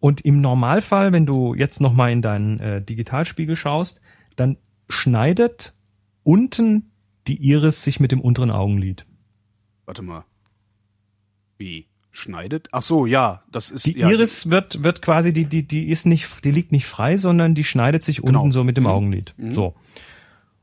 Und 0.00 0.20
im 0.22 0.40
Normalfall, 0.40 1.12
wenn 1.12 1.26
du 1.26 1.54
jetzt 1.54 1.80
nochmal 1.80 2.10
in 2.10 2.22
deinen 2.22 2.58
äh, 2.58 2.82
Digitalspiegel 2.82 3.54
schaust, 3.54 4.00
dann 4.34 4.56
schneidet 4.88 5.74
unten 6.24 6.91
die 7.26 7.36
Iris 7.36 7.82
sich 7.82 8.00
mit 8.00 8.12
dem 8.12 8.20
unteren 8.20 8.50
Augenlid. 8.50 9.06
Warte 9.86 10.02
mal. 10.02 10.24
Wie? 11.58 11.86
Schneidet? 12.10 12.68
Ach 12.72 12.82
so, 12.82 13.06
ja, 13.06 13.42
das 13.50 13.70
ist 13.70 13.86
Die 13.86 13.98
ja, 13.98 14.10
Iris 14.10 14.50
wird, 14.50 14.82
wird 14.84 15.00
quasi, 15.00 15.32
die, 15.32 15.46
die, 15.46 15.62
die 15.66 15.88
ist 15.88 16.04
nicht, 16.04 16.44
die 16.44 16.50
liegt 16.50 16.70
nicht 16.70 16.84
frei, 16.86 17.16
sondern 17.16 17.54
die 17.54 17.64
schneidet 17.64 18.02
sich 18.02 18.20
Genau. 18.20 18.40
unten 18.40 18.52
so 18.52 18.64
mit 18.64 18.76
dem 18.76 18.84
Mhm. 18.84 18.90
Augenlid. 18.90 19.34
Mhm. 19.38 19.54
So. 19.54 19.74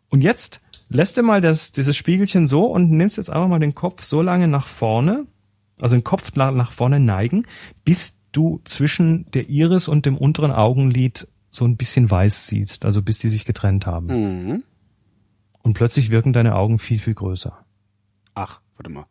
Und 0.09 0.21
jetzt 0.21 0.61
lässt 0.89 1.17
du 1.17 1.23
mal 1.23 1.41
das, 1.41 1.71
dieses 1.71 1.95
Spiegelchen 1.97 2.45
so 2.45 2.65
und 2.65 2.91
nimmst 2.91 3.17
jetzt 3.17 3.29
einfach 3.31 3.47
mal 3.47 3.59
den 3.59 3.73
Kopf 3.73 4.03
so 4.03 4.21
lange 4.21 4.47
nach 4.47 4.67
vorne, 4.67 5.25
also 5.81 5.95
den 5.95 6.03
Kopf 6.03 6.35
nach, 6.35 6.53
nach 6.53 6.71
vorne 6.71 6.99
neigen, 6.99 7.47
bis 7.83 8.19
du 8.31 8.61
zwischen 8.63 9.25
der 9.31 9.49
Iris 9.49 9.87
und 9.87 10.05
dem 10.05 10.17
unteren 10.17 10.51
Augenlid 10.51 11.27
so 11.49 11.65
ein 11.65 11.77
bisschen 11.77 12.11
weiß 12.11 12.45
siehst, 12.45 12.85
also 12.85 13.01
bis 13.01 13.17
die 13.17 13.29
sich 13.29 13.43
getrennt 13.45 13.87
haben. 13.87 14.05
Mhm. 14.05 14.63
Und 15.69 15.75
plötzlich 15.75 16.09
wirken 16.09 16.33
deine 16.33 16.55
Augen 16.55 16.79
viel, 16.79 16.97
viel 16.97 17.13
größer. 17.13 17.55
Ach, 18.33 18.59
warte 18.75 18.89
mal. 18.89 19.05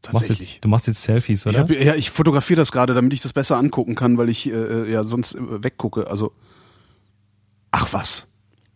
Du 0.00 0.12
machst, 0.12 0.28
Tatsächlich. 0.28 0.52
jetzt, 0.54 0.64
du 0.64 0.68
machst 0.70 0.86
jetzt 0.86 1.02
Selfies, 1.02 1.44
Ich, 1.44 1.46
oder? 1.46 1.60
hab, 1.60 1.70
ja, 1.70 1.94
ich 1.94 2.08
fotografiere 2.08 2.56
das 2.56 2.72
gerade, 2.72 2.94
damit 2.94 3.12
ich 3.12 3.20
das 3.20 3.34
besser 3.34 3.58
angucken 3.58 3.94
kann, 3.96 4.16
weil 4.16 4.30
ich 4.30 4.50
äh, 4.50 4.90
ja 4.90 5.04
sonst 5.04 5.34
äh, 5.34 5.62
weggucke. 5.62 6.06
Also, 6.06 6.32
ach 7.70 7.92
was. 7.92 8.26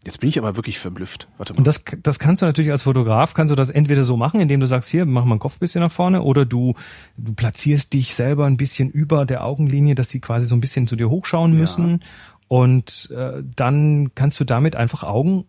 Jetzt 0.04 0.20
bin 0.20 0.28
ich 0.28 0.38
aber 0.38 0.54
wirklich 0.56 0.78
verblüfft. 0.78 1.28
Warte 1.38 1.54
mal. 1.54 1.60
Und 1.60 1.66
das, 1.66 1.82
das 2.02 2.18
kannst 2.18 2.42
du 2.42 2.46
natürlich 2.46 2.70
als 2.70 2.82
Fotograf, 2.82 3.32
kannst 3.32 3.50
du 3.50 3.56
das 3.56 3.70
entweder 3.70 4.04
so 4.04 4.18
machen, 4.18 4.38
indem 4.42 4.60
du 4.60 4.66
sagst, 4.66 4.90
hier, 4.90 5.06
mach 5.06 5.24
mal 5.24 5.36
den 5.36 5.40
Kopf 5.40 5.54
ein 5.56 5.60
bisschen 5.60 5.80
nach 5.80 5.90
vorne, 5.92 6.20
oder 6.24 6.44
du, 6.44 6.74
du 7.16 7.32
platzierst 7.32 7.90
dich 7.94 8.14
selber 8.14 8.44
ein 8.44 8.58
bisschen 8.58 8.90
über 8.90 9.24
der 9.24 9.46
Augenlinie, 9.46 9.94
dass 9.94 10.10
sie 10.10 10.20
quasi 10.20 10.44
so 10.44 10.54
ein 10.54 10.60
bisschen 10.60 10.86
zu 10.86 10.96
dir 10.96 11.08
hochschauen 11.08 11.52
Ja. 11.54 11.58
müssen. 11.58 12.04
Und 12.48 13.10
äh, 13.16 13.42
dann 13.56 14.14
kannst 14.14 14.38
du 14.40 14.44
damit 14.44 14.76
einfach 14.76 15.04
Augen 15.04 15.46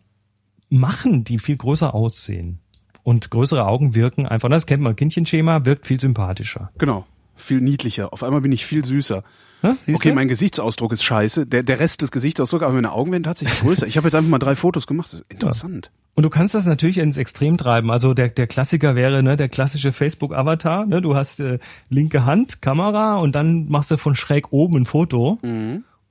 machen, 0.76 1.24
die 1.24 1.40
viel 1.40 1.58
größer 1.58 1.94
aussehen. 1.94 2.60
Und 3.04 3.30
größere 3.30 3.66
Augen 3.68 3.94
wirken 3.96 4.28
einfach, 4.28 4.50
das 4.50 4.66
kennt 4.66 4.82
man, 4.82 4.96
Kindchenschema 4.96 5.66
wirkt 5.66 5.86
viel 5.88 6.00
sympathischer. 6.00 6.72
genau. 6.78 7.06
viel 7.36 7.60
niedlicher. 7.62 8.14
Auf 8.14 8.24
einmal 8.24 8.42
bin 8.42 8.52
ich 8.52 8.66
viel 8.66 8.84
süßer. 8.86 9.24
Ja, 9.62 9.76
siehst 9.84 10.00
Okay, 10.00 10.10
du? 10.10 10.16
mein 10.16 10.28
Gesichtsausdruck 10.28 10.92
ist 10.94 11.04
scheiße. 11.04 11.46
Der, 11.48 11.64
der 11.64 11.80
Rest 11.80 12.02
des 12.02 12.12
Gesichtsausdrucks, 12.12 12.64
aber 12.64 12.74
meine 12.76 12.92
Augen 12.94 13.12
werden 13.12 13.24
tatsächlich 13.24 13.60
größer. 13.60 13.86
Ich 13.88 13.98
habe 13.98 14.08
jetzt 14.08 14.16
einfach 14.16 14.30
mal 14.30 14.40
drei 14.40 14.56
Fotos 14.56 14.88
gemacht. 14.88 15.08
Das 15.12 15.20
ist 15.22 15.26
interessant. 15.32 15.92
Und 16.16 16.24
du 16.24 16.30
kannst 16.30 16.56
das 16.56 16.66
natürlich 16.66 16.98
ins 16.98 17.18
Extrem 17.18 17.58
treiben. 17.58 17.92
Also 17.92 18.14
der, 18.14 18.30
der 18.30 18.48
Klassiker 18.48 18.96
wäre 18.96 19.22
ne, 19.22 19.36
der 19.36 19.50
klassische 19.50 19.92
Facebook-Avatar. 19.92 20.86
Ne? 20.86 21.02
Du 21.02 21.16
hast 21.16 21.40
äh, 21.42 21.60
linke 21.90 22.26
Hand, 22.26 22.62
Kamera 22.62 23.18
und 23.18 23.36
dann 23.36 23.68
machst 23.68 23.92
du 23.92 23.98
von 23.98 24.16
schräg 24.16 24.52
oben 24.52 24.78
ein 24.78 24.86
Foto. 24.86 25.38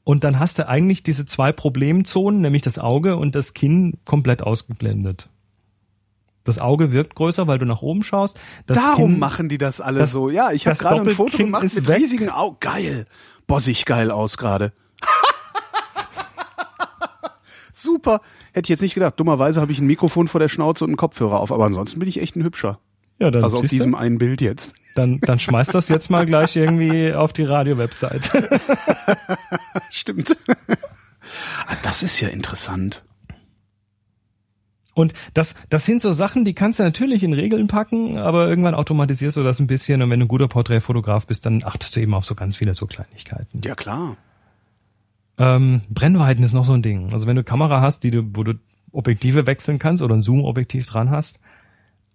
Und 0.04 0.22
dann 0.22 0.38
hast 0.38 0.58
du 0.58 0.68
eigentlich 0.68 1.02
diese 1.02 1.24
zwei 1.24 1.50
Problemzonen, 1.52 2.42
nämlich 2.42 2.62
das 2.62 2.78
Auge 2.78 3.16
und 3.16 3.34
das 3.34 3.54
Kinn 3.54 3.94
komplett 4.04 4.42
ausgeblendet. 4.42 5.30
Das 6.44 6.58
Auge 6.58 6.92
wirkt 6.92 7.14
größer, 7.14 7.46
weil 7.46 7.58
du 7.58 7.64
nach 7.64 7.80
oben 7.80 8.02
schaust. 8.02 8.38
Das 8.66 8.76
Darum 8.76 9.12
Kinn, 9.12 9.18
machen 9.18 9.48
die 9.48 9.56
das 9.56 9.80
alle 9.80 10.00
das- 10.00 10.12
so. 10.12 10.28
Ja, 10.28 10.52
ich 10.52 10.66
habe 10.66 10.76
gerade 10.76 11.00
ein 11.00 11.08
Foto 11.08 11.24
Doppelkinn 11.30 11.46
gemacht 11.46 11.64
ist 11.64 11.76
mit 11.76 11.88
weg. 11.88 11.98
riesigen 12.00 12.28
Augen. 12.28 12.58
Geil. 12.60 13.06
Ich 13.66 13.84
geil 13.86 14.10
aus 14.10 14.36
gerade. 14.36 14.72
Super. 17.72 18.20
Hätte 18.52 18.66
ich 18.66 18.70
jetzt 18.70 18.82
nicht 18.82 18.94
gedacht. 18.94 19.18
Dummerweise 19.18 19.60
habe 19.60 19.72
ich 19.72 19.78
ein 19.80 19.86
Mikrofon 19.86 20.28
vor 20.28 20.40
der 20.40 20.48
Schnauze 20.48 20.84
und 20.84 20.90
einen 20.90 20.96
Kopfhörer 20.96 21.40
auf. 21.40 21.50
Aber 21.50 21.64
ansonsten 21.64 21.98
bin 21.98 22.08
ich 22.08 22.20
echt 22.20 22.36
ein 22.36 22.44
Hübscher. 22.44 22.78
ja, 23.18 23.30
dann, 23.30 23.42
Also 23.42 23.58
auf 23.58 23.66
diesem 23.66 23.94
einen 23.94 24.18
Bild 24.18 24.40
jetzt. 24.40 24.74
Dann, 24.94 25.20
dann 25.20 25.38
schmeiß 25.38 25.68
das 25.68 25.88
jetzt 25.88 26.10
mal 26.10 26.26
gleich 26.26 26.56
irgendwie 26.56 27.12
auf 27.12 27.32
die 27.32 27.44
Radio-Website. 27.44 28.30
Stimmt. 29.90 30.36
ah, 31.66 31.76
das 31.82 32.02
ist 32.02 32.20
ja 32.20 32.28
interessant. 32.28 33.02
Und 34.94 35.12
das, 35.34 35.56
das 35.68 35.84
sind 35.84 36.02
so 36.02 36.12
Sachen, 36.12 36.44
die 36.44 36.54
kannst 36.54 36.78
du 36.78 36.84
natürlich 36.84 37.24
in 37.24 37.32
Regeln 37.32 37.66
packen, 37.66 38.16
aber 38.16 38.48
irgendwann 38.48 38.74
automatisierst 38.74 39.36
du 39.36 39.42
das 39.42 39.58
ein 39.58 39.66
bisschen 39.66 40.00
und 40.02 40.10
wenn 40.10 40.20
du 40.20 40.26
ein 40.26 40.28
guter 40.28 40.48
Porträtfotograf 40.48 41.26
bist, 41.26 41.44
dann 41.46 41.64
achtest 41.64 41.96
du 41.96 42.00
eben 42.00 42.14
auf 42.14 42.24
so 42.24 42.36
ganz 42.36 42.56
viele 42.56 42.74
so 42.74 42.86
Kleinigkeiten. 42.86 43.60
Ja, 43.64 43.74
klar. 43.74 44.16
Ähm, 45.36 45.82
Brennweiten 45.90 46.44
ist 46.44 46.52
noch 46.52 46.64
so 46.64 46.72
ein 46.72 46.82
Ding. 46.82 47.12
Also 47.12 47.26
wenn 47.26 47.34
du 47.34 47.42
Kamera 47.42 47.80
hast, 47.80 48.04
die 48.04 48.12
du, 48.12 48.22
wo 48.34 48.44
du 48.44 48.54
Objektive 48.92 49.48
wechseln 49.48 49.80
kannst 49.80 50.02
oder 50.02 50.14
ein 50.14 50.22
Zoom-Objektiv 50.22 50.86
dran 50.86 51.10
hast, 51.10 51.40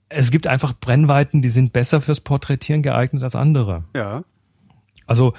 es 0.10 0.31
gibt 0.31 0.48
einfach 0.48 0.73
Brennweiten, 0.80 1.41
die 1.41 1.49
sind 1.49 1.72
besser 1.73 2.02
fürs 2.02 2.19
Porträtieren 2.22 2.81
geeignet 2.81 3.23
als 3.23 3.36
andere. 3.36 3.84
Ja. 3.95 4.23
Also 5.06 5.34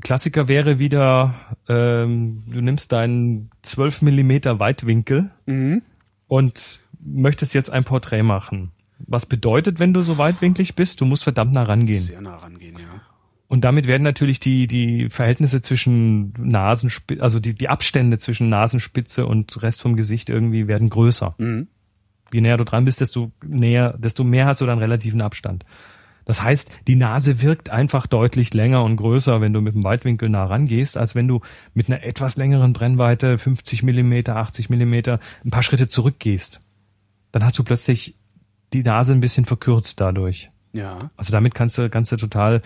Klassiker 0.00 0.46
wäre 0.48 0.78
wieder, 0.78 1.34
ähm, 1.68 2.44
du 2.46 2.60
nimmst 2.60 2.92
deinen 2.92 3.50
12 3.62 4.02
Millimeter 4.02 4.58
Weitwinkel 4.60 5.30
Mhm. 5.46 5.82
und 6.28 6.80
möchtest 7.00 7.54
jetzt 7.54 7.70
ein 7.72 7.84
Porträt 7.84 8.22
machen. 8.22 8.70
Was 8.98 9.26
bedeutet, 9.26 9.78
wenn 9.78 9.92
du 9.92 10.00
so 10.02 10.16
weitwinklig 10.18 10.74
bist? 10.74 11.00
Du 11.00 11.04
musst 11.06 11.24
verdammt 11.24 11.52
nah 11.54 11.64
rangehen. 11.64 12.00
Sehr 12.00 12.20
nah 12.20 12.36
rangehen, 12.36 12.78
ja. 12.78 13.00
Und 13.48 13.62
damit 13.62 13.86
werden 13.86 14.02
natürlich 14.02 14.40
die, 14.40 14.66
die 14.66 15.08
Verhältnisse 15.10 15.60
zwischen 15.60 16.32
Nasenspitze, 16.38 17.22
also 17.22 17.38
die, 17.38 17.54
die 17.54 17.68
Abstände 17.68 18.18
zwischen 18.18 18.48
Nasenspitze 18.48 19.26
und 19.26 19.62
Rest 19.62 19.82
vom 19.82 19.94
Gesicht 19.96 20.30
irgendwie 20.30 20.66
werden 20.66 20.88
größer. 20.90 21.34
Mhm. 21.38 21.68
Je 22.32 22.40
näher 22.40 22.56
du 22.56 22.64
dran 22.64 22.84
bist, 22.84 23.00
desto 23.00 23.30
näher, 23.44 23.94
desto 23.98 24.24
mehr 24.24 24.46
hast 24.46 24.60
du 24.60 24.66
dann 24.66 24.78
relativen 24.78 25.20
Abstand. 25.20 25.64
Das 26.26 26.42
heißt, 26.42 26.70
die 26.88 26.96
Nase 26.96 27.40
wirkt 27.40 27.70
einfach 27.70 28.08
deutlich 28.08 28.52
länger 28.52 28.82
und 28.82 28.96
größer, 28.96 29.40
wenn 29.40 29.52
du 29.52 29.60
mit 29.60 29.74
dem 29.74 29.84
Weitwinkel 29.84 30.28
nah 30.28 30.44
rangehst, 30.44 30.98
als 30.98 31.14
wenn 31.14 31.28
du 31.28 31.40
mit 31.72 31.88
einer 31.88 32.02
etwas 32.02 32.36
längeren 32.36 32.72
Brennweite, 32.72 33.38
50 33.38 33.84
Millimeter, 33.84 34.36
80 34.36 34.68
Millimeter, 34.68 35.20
ein 35.44 35.50
paar 35.50 35.62
Schritte 35.62 35.88
zurückgehst. 35.88 36.60
Dann 37.30 37.44
hast 37.44 37.56
du 37.58 37.62
plötzlich 37.62 38.16
die 38.72 38.82
Nase 38.82 39.12
ein 39.12 39.20
bisschen 39.20 39.44
verkürzt 39.44 40.00
dadurch. 40.00 40.48
Ja. 40.72 41.10
Also 41.16 41.32
damit 41.32 41.54
kannst 41.54 41.78
du, 41.78 41.88
kannst 41.88 42.10
du 42.10 42.16
total 42.16 42.60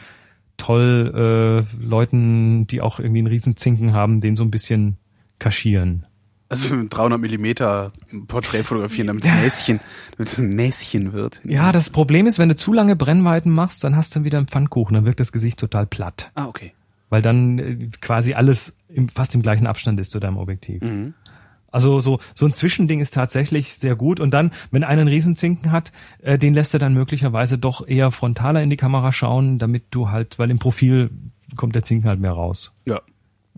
toll 0.56 1.66
äh, 1.78 1.84
Leuten, 1.84 2.66
die 2.66 2.80
auch 2.80 2.98
irgendwie 2.98 3.20
einen 3.20 3.28
Riesenzinken 3.28 3.92
haben, 3.92 4.22
den 4.22 4.36
so 4.36 4.42
ein 4.42 4.50
bisschen 4.50 4.96
kaschieren. 5.38 6.06
Also 6.50 6.74
mit 6.74 6.92
300 6.92 7.20
Millimeter 7.20 7.92
Porträt 8.26 8.64
fotografieren, 8.64 9.06
damit 9.06 9.24
es 9.24 9.30
Näschen, 9.30 9.80
damit 10.16 10.32
es 10.32 10.38
ein 10.38 10.48
Näschen 10.48 11.12
wird. 11.12 11.40
Ja, 11.44 11.70
das 11.70 11.90
Problem 11.90 12.26
ist, 12.26 12.40
wenn 12.40 12.48
du 12.48 12.56
zu 12.56 12.72
lange 12.72 12.96
Brennweiten 12.96 13.52
machst, 13.52 13.84
dann 13.84 13.94
hast 13.94 14.16
du 14.16 14.24
wieder 14.24 14.38
einen 14.38 14.48
Pfannkuchen, 14.48 14.94
dann 14.94 15.04
wirkt 15.04 15.20
das 15.20 15.30
Gesicht 15.30 15.60
total 15.60 15.86
platt. 15.86 16.32
Ah, 16.34 16.46
okay. 16.46 16.72
Weil 17.08 17.22
dann 17.22 17.58
äh, 17.60 17.88
quasi 18.00 18.34
alles 18.34 18.76
im, 18.88 19.08
fast 19.08 19.32
im 19.36 19.42
gleichen 19.42 19.68
Abstand 19.68 20.00
ist 20.00 20.10
zu 20.10 20.18
deinem 20.18 20.38
Objektiv. 20.38 20.82
Mhm. 20.82 21.14
Also 21.70 22.00
so, 22.00 22.18
so 22.34 22.46
ein 22.46 22.54
Zwischending 22.54 23.00
ist 23.00 23.14
tatsächlich 23.14 23.74
sehr 23.74 23.94
gut. 23.94 24.18
Und 24.18 24.32
dann, 24.32 24.50
wenn 24.72 24.82
einer 24.82 25.02
einen 25.02 25.08
Riesenzinken 25.08 25.70
hat, 25.70 25.92
äh, 26.20 26.36
den 26.36 26.52
lässt 26.54 26.74
er 26.74 26.80
dann 26.80 26.94
möglicherweise 26.94 27.58
doch 27.58 27.86
eher 27.86 28.10
frontaler 28.10 28.60
in 28.60 28.70
die 28.70 28.76
Kamera 28.76 29.12
schauen, 29.12 29.60
damit 29.60 29.84
du 29.92 30.10
halt, 30.10 30.38
weil 30.40 30.50
im 30.50 30.58
Profil 30.58 31.10
kommt 31.56 31.76
der 31.76 31.84
Zinken 31.84 32.08
halt 32.08 32.18
mehr 32.18 32.32
raus. 32.32 32.72
Ja. 32.88 33.00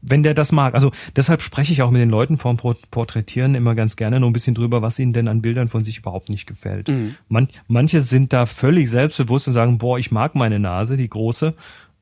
Wenn 0.02 0.22
der 0.22 0.34
das 0.34 0.52
mag. 0.52 0.74
Also 0.74 0.90
deshalb 1.16 1.40
spreche 1.42 1.72
ich 1.72 1.80
auch 1.82 1.90
mit 1.90 2.00
den 2.02 2.10
Leuten 2.10 2.36
vorm 2.36 2.56
Port- 2.56 2.90
Porträtieren 2.90 3.54
immer 3.54 3.74
ganz 3.74 3.96
gerne 3.96 4.20
nur 4.20 4.28
ein 4.28 4.32
bisschen 4.32 4.54
drüber, 4.54 4.82
was 4.82 4.98
ihnen 4.98 5.12
denn 5.12 5.28
an 5.28 5.40
Bildern 5.42 5.68
von 5.68 5.84
sich 5.84 5.98
überhaupt 5.98 6.28
nicht 6.28 6.46
gefällt. 6.46 6.90
Man, 7.28 7.48
manche 7.68 8.00
sind 8.00 8.32
da 8.32 8.46
völlig 8.46 8.90
selbstbewusst 8.90 9.46
und 9.46 9.54
sagen, 9.54 9.78
boah, 9.78 9.98
ich 9.98 10.10
mag 10.10 10.34
meine 10.34 10.58
Nase, 10.58 10.96
die 10.96 11.08
große. 11.08 11.54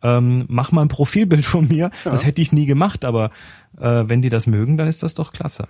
Ähm, 0.02 0.46
mach 0.48 0.72
mal 0.72 0.80
ein 0.82 0.88
Profilbild 0.88 1.44
von 1.44 1.68
mir. 1.68 1.90
Das 2.04 2.24
hätte 2.24 2.40
ich 2.40 2.52
nie 2.52 2.64
gemacht, 2.64 3.04
aber 3.04 3.30
äh, 3.78 4.04
wenn 4.06 4.22
die 4.22 4.30
das 4.30 4.46
mögen, 4.46 4.78
dann 4.78 4.88
ist 4.88 5.02
das 5.02 5.14
doch 5.14 5.32
klasse. 5.32 5.68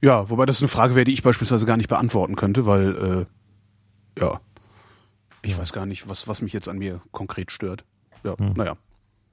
Ja, 0.00 0.30
wobei 0.30 0.46
das 0.46 0.62
eine 0.62 0.68
Frage 0.68 0.94
wäre, 0.94 1.04
die 1.04 1.12
ich 1.12 1.22
beispielsweise 1.22 1.66
gar 1.66 1.76
nicht 1.76 1.88
beantworten 1.88 2.36
könnte, 2.36 2.64
weil, 2.64 3.26
äh, 4.16 4.20
ja, 4.20 4.40
ich 5.42 5.58
weiß 5.58 5.72
gar 5.74 5.84
nicht, 5.84 6.08
was, 6.08 6.26
was 6.26 6.40
mich 6.40 6.52
jetzt 6.54 6.68
an 6.68 6.78
mir 6.78 7.02
konkret 7.10 7.50
stört. 7.50 7.84
Ja, 8.22 8.34
naja. 8.56 8.76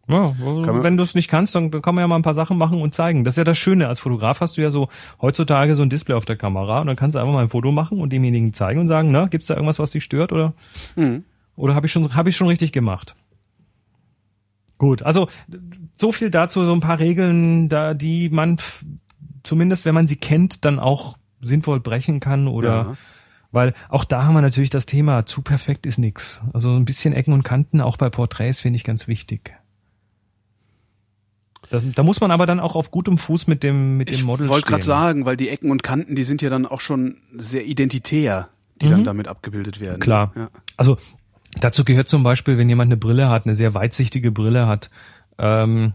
Ja, 0.07 0.33
also 0.39 0.83
wenn 0.83 0.97
du 0.97 1.03
es 1.03 1.15
nicht 1.15 1.29
kannst, 1.29 1.55
dann 1.55 1.71
dann 1.71 1.81
kann 1.81 1.95
man 1.95 2.01
ja 2.03 2.07
mal 2.07 2.15
ein 2.17 2.21
paar 2.23 2.33
Sachen 2.33 2.57
machen 2.57 2.81
und 2.81 2.93
zeigen. 2.93 3.23
Das 3.23 3.33
ist 3.33 3.37
ja 3.37 3.43
das 3.43 3.57
Schöne. 3.57 3.87
Als 3.87 3.99
Fotograf 4.01 4.41
hast 4.41 4.57
du 4.57 4.61
ja 4.61 4.69
so 4.71 4.89
heutzutage 5.21 5.75
so 5.75 5.83
ein 5.83 5.89
Display 5.89 6.15
auf 6.15 6.25
der 6.25 6.35
Kamera 6.35 6.79
und 6.81 6.87
dann 6.87 6.95
kannst 6.95 7.15
du 7.15 7.19
einfach 7.19 7.33
mal 7.33 7.43
ein 7.43 7.49
Foto 7.49 7.71
machen 7.71 8.01
und 8.01 8.11
demjenigen 8.11 8.51
zeigen 8.53 8.79
und 8.81 8.87
sagen, 8.87 9.11
na, 9.11 9.27
gibt's 9.27 9.47
da 9.47 9.53
irgendwas, 9.53 9.79
was 9.79 9.91
dich 9.91 10.03
stört 10.03 10.33
oder 10.33 10.53
Mhm. 10.95 11.23
oder 11.55 11.75
habe 11.75 11.85
ich 11.85 11.91
schon 11.91 12.13
habe 12.15 12.29
ich 12.29 12.35
schon 12.35 12.47
richtig 12.47 12.71
gemacht? 12.73 13.15
Gut, 14.77 15.03
also 15.03 15.27
so 15.93 16.11
viel 16.11 16.31
dazu, 16.31 16.65
so 16.65 16.73
ein 16.73 16.79
paar 16.79 16.99
Regeln, 16.99 17.69
da 17.69 17.93
die 17.93 18.29
man 18.29 18.57
zumindest, 19.43 19.85
wenn 19.85 19.93
man 19.93 20.07
sie 20.07 20.15
kennt, 20.15 20.65
dann 20.65 20.79
auch 20.79 21.17
sinnvoll 21.39 21.79
brechen 21.79 22.19
kann 22.19 22.47
oder 22.47 22.69
Ja. 22.69 22.97
weil 23.51 23.73
auch 23.89 24.03
da 24.03 24.23
haben 24.25 24.33
wir 24.33 24.41
natürlich 24.41 24.71
das 24.71 24.87
Thema, 24.87 25.25
zu 25.27 25.41
perfekt 25.43 25.85
ist 25.85 25.99
nix. 25.99 26.41
Also 26.53 26.75
ein 26.75 26.85
bisschen 26.85 27.13
Ecken 27.13 27.33
und 27.33 27.43
Kanten, 27.43 27.79
auch 27.81 27.97
bei 27.97 28.09
Porträts, 28.09 28.59
finde 28.61 28.77
ich 28.77 28.83
ganz 28.83 29.07
wichtig. 29.07 29.53
Da, 31.71 31.81
da 31.95 32.03
muss 32.03 32.21
man 32.21 32.29
aber 32.31 32.45
dann 32.45 32.59
auch 32.59 32.75
auf 32.75 32.91
gutem 32.91 33.17
Fuß 33.17 33.47
mit 33.47 33.63
dem, 33.63 33.97
mit 33.97 34.09
Ich 34.09 34.17
dem 34.17 34.25
Model 34.27 34.49
wollte 34.49 34.67
gerade 34.67 34.83
stehen. 34.83 34.87
sagen, 34.93 35.25
weil 35.25 35.37
die 35.37 35.49
Ecken 35.49 35.71
und 35.71 35.81
Kanten, 35.83 36.15
die 36.15 36.23
sind 36.23 36.41
ja 36.41 36.49
dann 36.49 36.65
auch 36.65 36.81
schon 36.81 37.17
sehr 37.37 37.65
identitär, 37.65 38.49
die 38.81 38.89
dann 38.89 39.03
damit 39.03 39.27
abgebildet 39.27 39.79
werden. 39.79 39.95
Mhm. 39.97 40.01
Klar. 40.01 40.31
Ja. 40.35 40.49
Also 40.77 40.97
dazu 41.59 41.83
gehört 41.85 42.09
zum 42.09 42.23
Beispiel, 42.23 42.57
wenn 42.57 42.67
jemand 42.69 42.89
eine 42.89 42.97
Brille 42.97 43.29
hat, 43.29 43.45
eine 43.45 43.55
sehr 43.55 43.73
weitsichtige 43.73 44.31
Brille 44.31 44.67
hat, 44.67 44.89
ähm, 45.37 45.93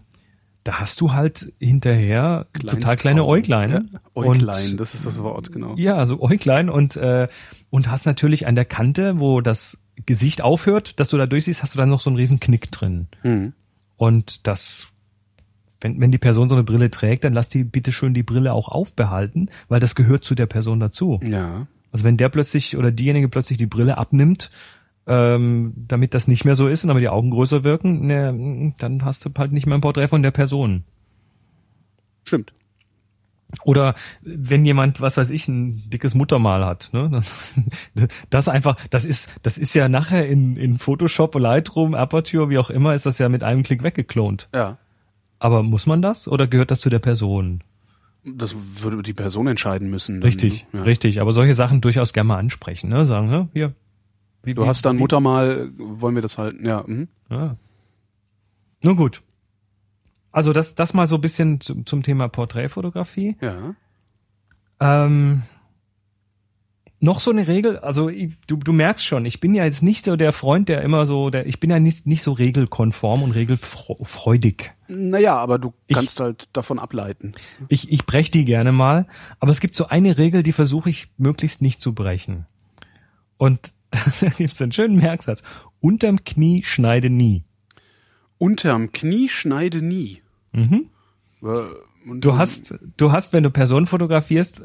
da 0.63 0.79
hast 0.81 0.99
du 0.99 1.13
halt 1.13 1.53
hinterher 1.59 2.47
total 2.59 2.97
kleine. 2.97 3.23
Äuglein. 3.25 3.89
Ja. 3.93 3.99
Äuglein, 4.15 4.75
das 4.75 4.93
ist 4.95 5.05
das 5.05 5.23
Wort, 5.23 5.53
genau. 5.53 5.75
Ja, 5.77 5.95
also 5.95 6.19
Äuglein 6.19 6.69
und, 6.69 6.97
äh, 6.97 7.29
und 7.69 7.89
hast 7.89 8.05
natürlich 8.05 8.47
an 8.47 8.55
der 8.55 8.65
Kante, 8.65 9.19
wo 9.19 9.39
das 9.39 9.77
Gesicht 10.05 10.41
aufhört, 10.41 10.99
dass 10.99 11.07
du 11.09 11.17
da 11.17 11.25
durchsiehst, 11.25 11.63
hast 11.63 11.75
du 11.75 11.79
dann 11.79 11.89
noch 11.89 12.01
so 12.01 12.09
einen 12.09 12.17
riesen 12.17 12.39
Knick 12.41 12.69
drin. 12.71 13.07
Mhm. 13.23 13.53
Und 13.95 14.45
das, 14.45 14.89
wenn, 15.81 15.99
wenn 15.99 16.11
die 16.11 16.17
Person 16.17 16.49
so 16.49 16.55
eine 16.55 16.63
Brille 16.63 16.89
trägt, 16.89 17.23
dann 17.23 17.33
lass 17.33 17.49
die 17.49 17.63
bitte 17.63 17.91
schön 17.91 18.13
die 18.13 18.23
Brille 18.23 18.53
auch 18.53 18.69
aufbehalten, 18.69 19.49
weil 19.67 19.79
das 19.79 19.95
gehört 19.95 20.23
zu 20.23 20.35
der 20.35 20.47
Person 20.47 20.79
dazu. 20.79 21.19
Ja. 21.23 21.67
Also 21.91 22.05
wenn 22.05 22.17
der 22.17 22.29
plötzlich 22.29 22.77
oder 22.77 22.91
diejenige 22.91 23.29
plötzlich 23.29 23.57
die 23.57 23.65
Brille 23.65 23.97
abnimmt, 23.97 24.51
ähm, 25.07 25.73
damit 25.75 26.13
das 26.13 26.27
nicht 26.27 26.45
mehr 26.45 26.55
so 26.55 26.67
ist 26.67 26.83
und 26.83 26.89
damit 26.89 27.01
die 27.01 27.09
Augen 27.09 27.31
größer 27.31 27.63
wirken, 27.63 28.07
ne, 28.07 28.73
dann 28.77 29.05
hast 29.05 29.25
du 29.25 29.29
halt 29.37 29.51
nicht 29.51 29.65
mehr 29.65 29.77
ein 29.77 29.81
Porträt 29.81 30.09
von 30.09 30.21
der 30.21 30.31
Person. 30.31 30.83
Stimmt. 32.25 32.53
Oder 33.63 33.95
wenn 34.21 34.65
jemand, 34.65 34.99
was 34.99 35.15
weiß 35.15 35.29
ich, 35.29 35.47
ein 35.47 35.89
dickes 35.89 36.13
Muttermal 36.13 36.65
hat, 36.65 36.89
ne? 36.91 37.23
Das, 38.29 38.49
einfach, 38.49 38.75
das 38.89 39.05
ist, 39.05 39.33
das 39.41 39.57
ist 39.57 39.73
ja 39.73 39.87
nachher 39.87 40.27
in, 40.27 40.57
in 40.57 40.77
Photoshop, 40.77 41.35
Lightroom, 41.35 41.93
Aperture, 41.93 42.49
wie 42.49 42.57
auch 42.57 42.69
immer, 42.69 42.93
ist 42.93 43.05
das 43.05 43.19
ja 43.19 43.29
mit 43.29 43.43
einem 43.43 43.63
Klick 43.63 43.83
weggeklont. 43.83 44.49
Ja. 44.53 44.77
Aber 45.39 45.63
muss 45.63 45.85
man 45.85 46.01
das 46.01 46.27
oder 46.27 46.47
gehört 46.47 46.71
das 46.71 46.79
zu 46.81 46.89
der 46.89 46.99
Person? 46.99 47.61
Das 48.25 48.55
würde 48.81 49.01
die 49.03 49.13
Person 49.13 49.47
entscheiden 49.47 49.89
müssen. 49.89 50.15
dann, 50.15 50.23
Richtig, 50.23 50.65
ne? 50.73 50.79
Ja. 50.79 50.83
richtig. 50.85 51.21
Aber 51.21 51.31
solche 51.31 51.53
Sachen 51.53 51.79
durchaus 51.81 52.11
gerne 52.13 52.27
mal 52.29 52.37
ansprechen, 52.39 52.89
ne? 52.89 53.05
Sagen, 53.05 53.27
ne? 53.29 53.47
Hier. 53.53 53.73
Wie, 54.43 54.53
Du 54.53 54.63
wie- 54.63 54.67
hast 54.67 54.85
dann 54.85 54.97
wie- 54.97 55.01
Mutter 55.01 55.19
mal, 55.19 55.69
wollen 55.77 56.15
wir 56.15 56.21
das 56.21 56.37
halten? 56.37 56.65
Ja. 56.65 56.83
Mhm. 56.85 57.07
Ja. 57.29 57.55
Nun 58.83 58.95
gut. 58.95 59.21
Also 60.31 60.53
das, 60.53 60.75
das 60.75 60.93
mal 60.93 61.07
so 61.07 61.15
ein 61.15 61.21
bisschen 61.21 61.61
zum, 61.61 61.85
zum 61.85 62.03
Thema 62.03 62.27
Porträtfotografie. 62.27 63.37
Ja. 63.41 63.75
Ähm, 64.79 65.43
noch 66.99 67.19
so 67.19 67.29
eine 67.31 67.47
Regel, 67.47 67.77
also 67.79 68.09
ich, 68.09 68.33
du, 68.47 68.55
du 68.57 68.73
merkst 68.73 69.05
schon, 69.05 69.25
ich 69.25 69.39
bin 69.39 69.53
ja 69.53 69.63
jetzt 69.63 69.83
nicht 69.83 70.05
so 70.05 70.15
der 70.15 70.33
Freund, 70.33 70.67
der 70.67 70.81
immer 70.81 71.05
so, 71.05 71.29
der, 71.29 71.45
ich 71.45 71.59
bin 71.59 71.69
ja 71.69 71.79
nicht, 71.79 72.07
nicht 72.07 72.23
so 72.23 72.31
regelkonform 72.31 73.21
und 73.21 73.31
regelfreudig. 73.31 74.73
Naja, 74.87 75.37
aber 75.37 75.59
du 75.59 75.73
kannst 75.91 76.19
ich, 76.19 76.23
halt 76.23 76.49
davon 76.53 76.79
ableiten. 76.79 77.35
Ich, 77.67 77.91
ich 77.91 78.05
brech 78.05 78.31
die 78.31 78.45
gerne 78.45 78.71
mal, 78.71 79.05
aber 79.39 79.51
es 79.51 79.59
gibt 79.59 79.75
so 79.75 79.87
eine 79.87 80.17
Regel, 80.17 80.41
die 80.41 80.53
versuche 80.53 80.89
ich 80.89 81.09
möglichst 81.17 81.61
nicht 81.61 81.81
zu 81.81 81.93
brechen. 81.93 82.47
Und 83.37 83.73
da 84.21 84.29
gibt's 84.29 84.61
einen 84.61 84.71
schönen 84.71 84.97
Merksatz. 84.97 85.43
Unterm 85.79 86.23
Knie 86.23 86.63
schneide 86.63 87.11
nie. 87.11 87.43
Unterm 88.39 88.91
Knie 88.91 89.29
schneide 89.29 89.83
nie. 89.83 90.23
Mhm. 90.51 90.89
Und 92.09 92.21
du 92.21 92.37
hast, 92.37 92.75
du 92.97 93.11
hast, 93.11 93.33
wenn 93.33 93.43
du 93.43 93.49
Personen 93.49 93.87
fotografierst, 93.87 94.63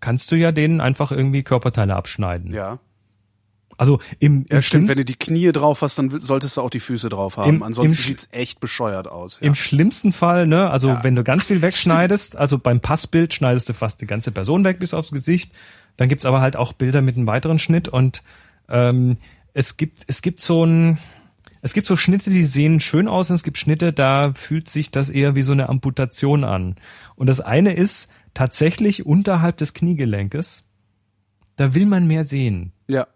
kannst 0.00 0.30
du 0.30 0.36
ja 0.36 0.52
denen 0.52 0.80
einfach 0.80 1.12
irgendwie 1.12 1.42
Körperteile 1.42 1.94
abschneiden. 1.94 2.52
Ja. 2.52 2.78
Also 3.78 3.98
im, 4.18 4.42
im 4.42 4.46
ja, 4.50 4.62
stimmt, 4.62 4.88
wenn 4.88 4.98
du 4.98 5.04
die 5.04 5.16
Knie 5.16 5.50
drauf 5.50 5.82
hast, 5.82 5.98
dann 5.98 6.08
solltest 6.20 6.56
du 6.56 6.60
auch 6.60 6.70
die 6.70 6.80
Füße 6.80 7.08
drauf 7.08 7.36
haben. 7.36 7.56
Im, 7.56 7.62
Ansonsten 7.62 7.98
im, 7.98 8.04
sieht's 8.04 8.28
echt 8.30 8.60
bescheuert 8.60 9.08
aus. 9.08 9.40
Ja. 9.40 9.46
Im 9.46 9.54
schlimmsten 9.54 10.12
Fall, 10.12 10.46
ne, 10.46 10.70
also 10.70 10.88
ja. 10.88 11.04
wenn 11.04 11.16
du 11.16 11.24
ganz 11.24 11.46
viel 11.46 11.62
wegschneidest, 11.62 12.36
also 12.36 12.58
beim 12.58 12.80
Passbild 12.80 13.34
schneidest 13.34 13.68
du 13.68 13.72
fast 13.72 14.00
die 14.00 14.06
ganze 14.06 14.30
Person 14.30 14.64
weg 14.64 14.78
bis 14.78 14.94
aufs 14.94 15.10
Gesicht. 15.10 15.52
Dann 15.96 16.08
gibt's 16.08 16.24
aber 16.24 16.40
halt 16.40 16.56
auch 16.56 16.72
Bilder 16.72 17.02
mit 17.02 17.16
einem 17.16 17.26
weiteren 17.26 17.58
Schnitt 17.58 17.88
und 17.88 18.22
ähm, 18.68 19.16
es 19.54 19.76
gibt, 19.76 20.04
es 20.06 20.22
gibt 20.22 20.40
so 20.40 20.64
ein, 20.64 20.98
es 21.62 21.74
gibt 21.74 21.86
so 21.86 21.96
Schnitte, 21.96 22.30
die 22.30 22.42
sehen 22.42 22.80
schön 22.80 23.06
aus 23.06 23.30
und 23.30 23.36
es 23.36 23.44
gibt 23.44 23.56
Schnitte, 23.56 23.92
da 23.92 24.32
fühlt 24.34 24.68
sich 24.68 24.90
das 24.90 25.10
eher 25.10 25.36
wie 25.36 25.42
so 25.42 25.52
eine 25.52 25.68
Amputation 25.68 26.42
an. 26.42 26.74
Und 27.14 27.28
das 27.28 27.40
eine 27.40 27.72
ist 27.72 28.08
tatsächlich 28.34 29.06
unterhalb 29.06 29.56
des 29.58 29.72
Kniegelenkes. 29.72 30.66
Da 31.56 31.72
will 31.74 31.86
man 31.86 32.08
mehr 32.08 32.24
sehen. 32.24 32.72
Ja. 32.88 33.06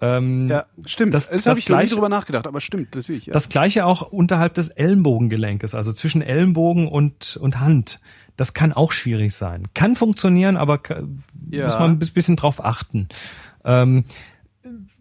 Ähm, 0.00 0.48
ja, 0.48 0.66
stimmt. 0.84 1.14
Das, 1.14 1.28
das, 1.28 1.44
das 1.44 1.46
habe 1.46 1.60
ich 1.60 1.64
gleich 1.64 1.90
drüber 1.90 2.10
nachgedacht, 2.10 2.46
aber 2.46 2.60
stimmt 2.60 2.94
natürlich. 2.94 3.26
Ja. 3.26 3.32
Das 3.32 3.48
gleiche 3.48 3.86
auch 3.86 4.02
unterhalb 4.02 4.54
des 4.54 4.68
Ellenbogengelenkes, 4.68 5.74
also 5.74 5.92
zwischen 5.92 6.22
Ellenbogen 6.22 6.86
und 6.88 7.36
und 7.40 7.58
Hand. 7.58 8.00
Das 8.36 8.54
kann 8.54 8.72
auch 8.72 8.92
schwierig 8.92 9.34
sein. 9.34 9.64
Kann 9.74 9.96
funktionieren, 9.96 10.56
aber 10.56 10.80
ja. 11.50 11.64
muss 11.64 11.78
man 11.78 11.92
ein 11.92 11.98
bisschen 11.98 12.36
drauf 12.36 12.64
achten. 12.64 13.08
Ähm, 13.64 14.04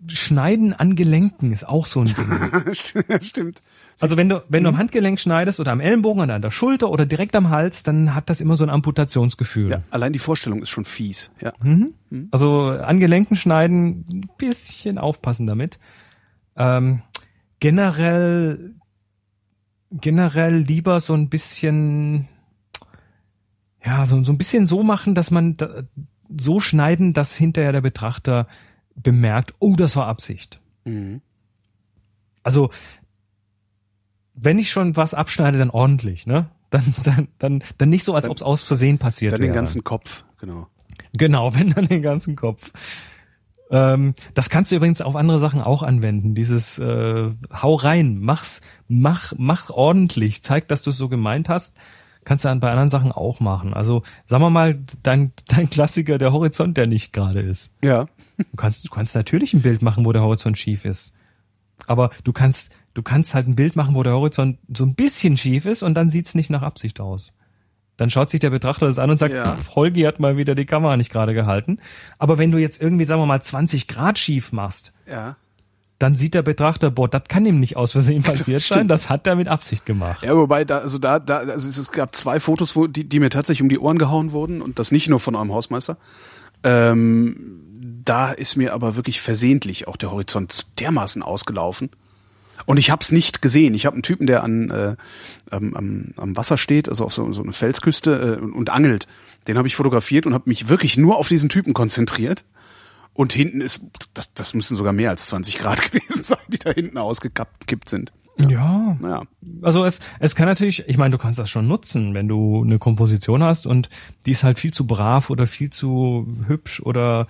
Schneiden 0.07 0.73
an 0.73 0.95
Gelenken 0.95 1.51
ist 1.51 1.67
auch 1.67 1.85
so 1.85 2.01
ein 2.01 2.05
Ding. 2.05 2.73
Stimmt. 3.21 3.61
Also 3.99 4.15
wenn 4.15 4.29
du, 4.29 4.43
wenn 4.47 4.63
du 4.63 4.69
am 4.69 4.75
mhm. 4.75 4.79
Handgelenk 4.79 5.19
schneidest 5.19 5.59
oder 5.59 5.71
am 5.71 5.79
Ellenbogen 5.79 6.21
oder 6.21 6.35
an 6.35 6.41
der 6.41 6.51
Schulter 6.51 6.89
oder 6.89 7.05
direkt 7.05 7.35
am 7.35 7.49
Hals, 7.49 7.83
dann 7.83 8.13
hat 8.13 8.29
das 8.29 8.39
immer 8.39 8.55
so 8.55 8.63
ein 8.63 8.69
Amputationsgefühl. 8.69 9.71
Ja, 9.71 9.81
allein 9.89 10.13
die 10.13 10.19
Vorstellung 10.19 10.61
ist 10.61 10.69
schon 10.69 10.85
fies. 10.85 11.31
Ja. 11.41 11.53
Mhm. 11.61 11.95
Mhm. 12.09 12.27
Also 12.31 12.69
an 12.69 12.99
Gelenken 12.99 13.35
schneiden, 13.35 14.05
ein 14.09 14.29
bisschen 14.37 14.97
aufpassen 14.97 15.47
damit. 15.47 15.79
Ähm, 16.55 17.01
generell, 17.59 18.75
generell 19.91 20.57
lieber 20.57 20.99
so 20.99 21.13
ein 21.13 21.29
bisschen, 21.29 22.27
ja, 23.83 24.05
so, 24.05 24.23
so 24.23 24.31
ein 24.31 24.37
bisschen 24.37 24.67
so 24.67 24.83
machen, 24.83 25.15
dass 25.15 25.31
man 25.31 25.57
da, 25.57 25.83
so 26.37 26.59
schneiden, 26.59 27.13
dass 27.13 27.35
hinterher 27.35 27.71
der 27.71 27.81
Betrachter 27.81 28.47
bemerkt, 29.01 29.53
oh, 29.59 29.75
das 29.75 29.95
war 29.95 30.07
Absicht. 30.07 30.59
Mhm. 30.85 31.21
Also, 32.43 32.69
wenn 34.33 34.59
ich 34.59 34.69
schon 34.69 34.95
was 34.95 35.13
abschneide, 35.13 35.57
dann 35.57 35.69
ordentlich, 35.69 36.27
ne? 36.27 36.49
Dann, 36.69 36.83
dann, 37.03 37.27
dann, 37.39 37.63
dann 37.77 37.89
nicht 37.89 38.03
so, 38.03 38.13
als 38.13 38.27
ob 38.27 38.37
es 38.37 38.43
aus 38.43 38.63
Versehen 38.63 38.97
passiert 38.97 39.33
dann 39.33 39.39
wäre. 39.39 39.47
Dann 39.47 39.53
den 39.53 39.61
ganzen 39.61 39.83
Kopf, 39.83 40.25
genau. 40.39 40.67
Genau, 41.13 41.53
wenn 41.55 41.69
dann 41.69 41.87
den 41.87 42.01
ganzen 42.01 42.35
Kopf. 42.35 42.71
Ähm, 43.69 44.13
das 44.33 44.49
kannst 44.49 44.71
du 44.71 44.77
übrigens 44.77 45.01
auf 45.01 45.15
andere 45.15 45.39
Sachen 45.39 45.61
auch 45.61 45.83
anwenden. 45.83 46.35
Dieses 46.35 46.79
äh, 46.79 47.31
Hau 47.53 47.75
rein, 47.75 48.19
mach's, 48.19 48.61
mach, 48.87 49.33
mach 49.37 49.69
ordentlich, 49.69 50.41
zeig, 50.43 50.67
dass 50.67 50.83
du 50.83 50.91
es 50.91 50.97
so 50.97 51.09
gemeint 51.09 51.49
hast. 51.49 51.75
Kannst 52.27 52.43
du 52.43 52.53
bei 52.55 52.69
anderen 52.69 52.89
Sachen 52.89 53.13
auch 53.13 53.39
machen. 53.39 53.73
Also, 53.73 54.03
sagen 54.25 54.43
wir 54.43 54.49
mal, 54.49 54.77
dein, 55.01 55.31
dein 55.47 55.69
Klassiker, 55.69 56.17
der 56.17 56.33
Horizont, 56.33 56.75
der 56.75 56.85
nicht 56.85 57.13
gerade 57.13 57.39
ist. 57.39 57.71
Ja. 57.81 58.09
Du 58.37 58.57
kannst, 58.57 58.85
du 58.85 58.89
kannst 58.89 59.15
natürlich 59.15 59.53
ein 59.53 59.61
Bild 59.61 59.81
machen, 59.81 60.05
wo 60.05 60.11
der 60.11 60.23
Horizont 60.23 60.57
schief 60.57 60.83
ist. 60.83 61.13
Aber 61.85 62.09
du 62.25 62.33
kannst, 62.33 62.73
du 62.95 63.01
kannst 63.01 63.33
halt 63.33 63.47
ein 63.47 63.55
Bild 63.55 63.77
machen, 63.77 63.95
wo 63.95 64.03
der 64.03 64.11
Horizont 64.11 64.59
so 64.75 64.83
ein 64.83 64.93
bisschen 64.93 65.37
schief 65.37 65.65
ist 65.65 65.83
und 65.83 65.93
dann 65.93 66.09
sieht's 66.09 66.35
nicht 66.35 66.49
nach 66.49 66.63
Absicht 66.63 66.99
aus. 66.99 67.31
Dann 67.95 68.09
schaut 68.09 68.29
sich 68.29 68.41
der 68.41 68.49
Betrachter 68.49 68.87
das 68.87 68.99
an 68.99 69.09
und 69.09 69.17
sagt, 69.17 69.33
ja. 69.33 69.55
Holgi 69.73 70.01
hat 70.01 70.19
mal 70.19 70.35
wieder 70.35 70.53
die 70.53 70.65
Kamera 70.65 70.97
nicht 70.97 71.13
gerade 71.13 71.33
gehalten. 71.33 71.79
Aber 72.19 72.37
wenn 72.37 72.51
du 72.51 72.57
jetzt 72.57 72.81
irgendwie, 72.81 73.05
sagen 73.05 73.21
wir 73.21 73.25
mal, 73.25 73.41
20 73.41 73.87
Grad 73.87 74.19
schief 74.19 74.51
machst, 74.51 74.91
ja 75.09 75.37
dann 75.99 76.15
sieht 76.15 76.33
der 76.33 76.43
Betrachter, 76.43 76.91
boah, 76.91 77.07
das 77.07 77.23
kann 77.27 77.45
ihm 77.45 77.59
nicht 77.59 77.75
aus 77.75 77.91
Versehen 77.91 78.23
passiert 78.23 78.61
sein, 78.61 78.87
das 78.87 79.09
hat 79.09 79.27
er 79.27 79.35
mit 79.35 79.47
Absicht 79.47 79.85
gemacht. 79.85 80.23
Ja, 80.23 80.35
wobei 80.35 80.65
da, 80.65 80.79
also 80.79 80.99
da, 80.99 81.19
da, 81.19 81.37
also 81.37 81.69
es 81.69 81.91
gab 81.91 82.15
zwei 82.15 82.39
Fotos, 82.39 82.75
wo, 82.75 82.87
die, 82.87 83.03
die 83.03 83.19
mir 83.19 83.29
tatsächlich 83.29 83.63
um 83.63 83.69
die 83.69 83.79
Ohren 83.79 83.97
gehauen 83.97 84.31
wurden 84.31 84.61
und 84.61 84.79
das 84.79 84.91
nicht 84.91 85.09
nur 85.09 85.19
von 85.19 85.35
eurem 85.35 85.53
Hausmeister. 85.53 85.97
Ähm, 86.63 87.61
da 88.05 88.31
ist 88.31 88.55
mir 88.55 88.73
aber 88.73 88.95
wirklich 88.95 89.21
versehentlich 89.21 89.87
auch 89.87 89.97
der 89.97 90.11
Horizont 90.11 90.67
dermaßen 90.79 91.21
ausgelaufen. 91.23 91.89
Und 92.65 92.77
ich 92.77 92.89
habe 92.89 93.01
es 93.01 93.11
nicht 93.11 93.41
gesehen. 93.41 93.73
Ich 93.73 93.85
habe 93.85 93.95
einen 93.95 94.03
Typen, 94.03 94.27
der 94.27 94.43
an 94.43 94.69
äh, 94.69 94.95
am, 95.51 96.13
am 96.17 96.35
Wasser 96.35 96.57
steht, 96.57 96.89
also 96.89 97.05
auf 97.05 97.13
so, 97.13 97.31
so 97.31 97.43
eine 97.43 97.53
Felsküste 97.53 98.37
äh, 98.39 98.43
und, 98.43 98.53
und 98.53 98.69
angelt. 98.69 99.07
Den 99.47 99.57
habe 99.57 99.67
ich 99.67 99.75
fotografiert 99.75 100.25
und 100.25 100.33
habe 100.33 100.49
mich 100.49 100.67
wirklich 100.67 100.97
nur 100.97 101.17
auf 101.17 101.27
diesen 101.27 101.49
Typen 101.49 101.73
konzentriert. 101.73 102.43
Und 103.17 103.33
hinten 103.33 103.61
ist, 103.61 103.81
das, 104.13 104.31
das 104.35 104.53
müssen 104.53 104.77
sogar 104.77 104.93
mehr 104.93 105.09
als 105.09 105.25
20 105.25 105.57
Grad 105.57 105.81
gewesen 105.91 106.23
sein, 106.23 106.37
die 106.49 106.59
da 106.59 106.71
hinten 106.71 106.99
ausgekippt 106.99 107.89
sind. 107.89 108.13
Ja. 108.47 108.95
ja. 109.01 109.23
Also 109.63 109.85
es, 109.85 109.99
es 110.19 110.35
kann 110.35 110.45
natürlich, 110.45 110.87
ich 110.87 110.99
meine, 110.99 111.13
du 111.13 111.17
kannst 111.17 111.39
das 111.39 111.49
schon 111.49 111.67
nutzen, 111.67 112.13
wenn 112.13 112.27
du 112.27 112.61
eine 112.63 112.77
Komposition 112.77 113.41
hast 113.41 113.65
und 113.65 113.89
die 114.27 114.31
ist 114.31 114.43
halt 114.43 114.59
viel 114.59 114.71
zu 114.71 114.85
brav 114.85 115.31
oder 115.31 115.47
viel 115.47 115.71
zu 115.71 116.27
hübsch 116.45 116.79
oder 116.79 117.25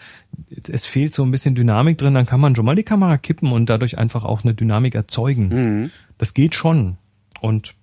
es 0.70 0.86
fehlt 0.86 1.14
so 1.14 1.24
ein 1.24 1.32
bisschen 1.32 1.56
Dynamik 1.56 1.98
drin, 1.98 2.14
dann 2.14 2.26
kann 2.26 2.42
man 2.42 2.54
schon 2.54 2.66
mal 2.66 2.76
die 2.76 2.84
Kamera 2.84 3.18
kippen 3.18 3.54
und 3.54 3.70
dadurch 3.70 3.98
einfach 3.98 4.26
auch 4.26 4.44
eine 4.44 4.56
Dynamik 4.56 4.94
erzeugen. 4.94 5.48
Mhm. 5.48 5.92
Das 6.18 6.34
geht 6.34 6.54
schon. 6.54 6.98
Und 7.40 7.76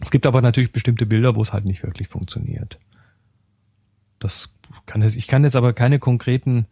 es 0.00 0.12
gibt 0.12 0.24
aber 0.24 0.40
natürlich 0.40 0.70
bestimmte 0.70 1.04
Bilder, 1.04 1.34
wo 1.34 1.42
es 1.42 1.52
halt 1.52 1.64
nicht 1.64 1.82
wirklich 1.82 2.06
funktioniert. 2.06 2.78
Das 4.20 4.54
kann 4.86 5.02
es, 5.02 5.16
ich 5.16 5.26
kann 5.26 5.42
jetzt 5.42 5.56
aber 5.56 5.72
keine 5.72 5.98
konkreten 5.98 6.66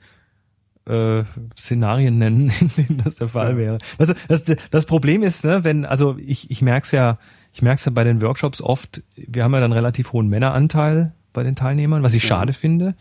äh, 0.87 1.25
Szenarien 1.59 2.19
nennen, 2.19 2.53
in 2.61 2.71
denen 2.77 3.03
das 3.05 3.17
der 3.17 3.29
Fall 3.29 3.53
ja. 3.53 3.57
wäre. 3.57 3.79
Also 3.99 4.15
das, 4.29 4.45
das 4.71 4.87
Problem 4.87 5.23
ist, 5.23 5.45
ne, 5.45 5.65
wenn, 5.65 5.85
also 5.85 6.17
ich, 6.19 6.51
ich 6.51 6.63
merke 6.63 6.85
es 6.85 6.93
ja, 6.93 7.19
ich 7.53 7.63
merke 7.63 7.79
es 7.79 7.85
ja 7.85 7.93
bei 7.93 8.05
den 8.05 8.21
Workshops 8.23 8.61
oft, 8.61 9.03
wir 9.17 9.45
haben 9.45 9.55
ja 9.55 9.61
dann 9.61 9.73
relativ 9.73 10.13
hohen 10.13 10.29
Männeranteil 10.29 11.15
bei 11.33 11.43
den 11.43 11.57
Teilnehmern, 11.57 12.03
was 12.03 12.15
ich 12.15 12.23
ja. 12.23 12.29
schade 12.29 12.53
finde. 12.53 12.95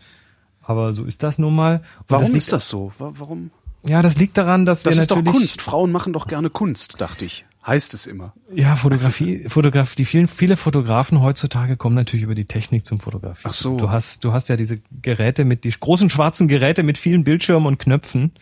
Aber 0.62 0.94
so 0.94 1.04
ist 1.04 1.22
das 1.22 1.38
nun 1.38 1.54
mal. 1.54 1.76
Und 1.76 2.04
Warum 2.08 2.26
das 2.26 2.44
ist 2.44 2.52
das 2.52 2.68
so? 2.68 2.92
Warum? 2.98 3.50
Ja, 3.86 4.02
das 4.02 4.18
liegt 4.18 4.36
daran, 4.36 4.66
dass 4.66 4.82
das 4.82 4.96
wir 4.96 5.02
ist 5.02 5.10
natürlich. 5.10 5.26
doch 5.26 5.32
Kunst. 5.32 5.62
Frauen 5.62 5.92
machen 5.92 6.12
doch 6.12 6.26
gerne 6.26 6.50
Kunst, 6.50 7.00
dachte 7.00 7.24
ich 7.24 7.44
heißt 7.66 7.94
es 7.94 8.06
immer. 8.06 8.32
Ja, 8.54 8.76
Fotografie, 8.76 9.48
Fotograf, 9.48 9.94
die 9.94 10.04
vielen, 10.04 10.28
viele 10.28 10.56
Fotografen 10.56 11.20
heutzutage 11.20 11.76
kommen 11.76 11.96
natürlich 11.96 12.24
über 12.24 12.34
die 12.34 12.44
Technik 12.44 12.86
zum 12.86 13.00
Fotografieren. 13.00 13.50
Ach 13.50 13.54
so. 13.54 13.76
Du 13.76 13.90
hast, 13.90 14.24
du 14.24 14.32
hast 14.32 14.48
ja 14.48 14.56
diese 14.56 14.78
Geräte 15.02 15.44
mit, 15.44 15.64
die 15.64 15.70
großen 15.70 16.10
schwarzen 16.10 16.48
Geräte 16.48 16.82
mit 16.82 16.98
vielen 16.98 17.24
Bildschirmen 17.24 17.66
und 17.66 17.78
Knöpfen. 17.78 18.32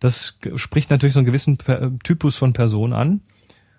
Das 0.00 0.36
spricht 0.56 0.90
natürlich 0.90 1.12
so 1.14 1.20
einen 1.20 1.26
gewissen 1.26 1.58
Typus 2.02 2.36
von 2.36 2.52
Person 2.52 2.92
an. 2.92 3.20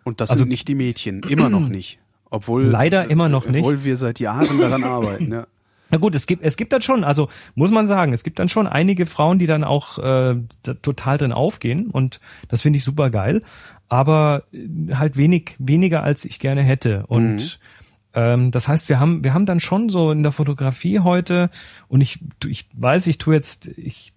Und 0.04 0.22
das 0.22 0.32
also, 0.32 0.44
sind 0.44 0.50
nicht 0.50 0.68
die 0.68 0.76
Mädchen, 0.76 1.24
immer 1.24 1.50
noch 1.50 1.68
nicht. 1.68 2.00
Obwohl, 2.30 2.64
leider 2.64 3.10
immer 3.10 3.28
noch 3.28 3.48
nicht. 3.48 3.64
Obwohl 3.64 3.84
wir 3.84 3.98
seit 3.98 4.20
Jahren 4.20 4.60
daran 4.60 4.84
arbeiten, 4.84 5.32
ja. 5.32 5.48
Na 5.92 5.98
gut, 5.98 6.14
es 6.14 6.28
gibt 6.28 6.44
es 6.44 6.56
gibt 6.56 6.72
dann 6.72 6.84
schon, 6.84 7.04
also 7.04 7.30
muss 7.56 7.72
man 7.72 7.88
sagen, 7.88 8.14
es 8.14 8.24
gibt 8.24 8.38
dann 8.38 8.48
schon 8.48 8.68
einige 8.68 9.08
Frauen, 9.08 9.40
die 9.40 9.48
dann 9.48 9.64
auch 9.64 9.98
äh, 9.98 10.36
total 10.84 11.18
drin 11.18 11.32
aufgehen 11.32 11.90
und 11.90 12.20
das 12.48 12.62
finde 12.62 12.78
ich 12.78 12.84
super 12.84 13.10
geil 13.10 13.42
aber 13.90 14.44
äh, 14.54 14.94
halt 14.96 15.18
wenig, 15.18 15.56
weniger 15.60 16.04
als 16.04 16.24
ich 16.24 16.40
gerne 16.40 16.64
hätte. 16.64 17.06
Und 17.08 17.36
mhm. 17.36 17.50
ähm, 18.14 18.52
das 18.52 18.68
heißt, 18.68 18.88
wir 18.88 19.00
haben, 19.00 19.24
wir 19.24 19.34
haben 19.34 19.46
dann 19.46 19.60
schon 19.60 19.90
so 19.90 20.12
in 20.12 20.24
der 20.24 20.32
Fotografie 20.32 21.00
heute, 21.00 21.50
und 21.88 22.02
ich, 22.02 22.20
ich 22.46 22.70
weiß, 22.74 23.08
ich 23.08 23.18
tue 23.18 23.36
jetzt, 23.36 23.68
ich 23.68 24.14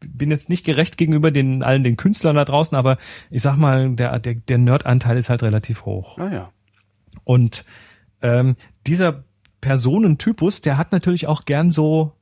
bin 0.00 0.30
jetzt 0.30 0.48
nicht 0.48 0.64
gerecht 0.64 0.96
gegenüber 0.96 1.30
den 1.30 1.62
allen 1.62 1.84
den 1.84 1.96
Künstlern 1.96 2.34
da 2.34 2.44
draußen, 2.44 2.76
aber 2.76 2.98
ich 3.30 3.42
sag 3.42 3.56
mal, 3.56 3.94
der, 3.94 4.18
der, 4.18 4.34
der 4.34 4.58
Nerd-Anteil 4.58 5.16
ist 5.16 5.30
halt 5.30 5.44
relativ 5.44 5.84
hoch. 5.84 6.18
Ah 6.18 6.32
ja. 6.32 6.50
Und 7.24 7.64
ähm, 8.20 8.56
dieser 8.86 9.22
Personentypus, 9.60 10.60
der 10.60 10.76
hat 10.76 10.90
natürlich 10.90 11.28
auch 11.28 11.44
gern 11.44 11.70
so 11.70 12.12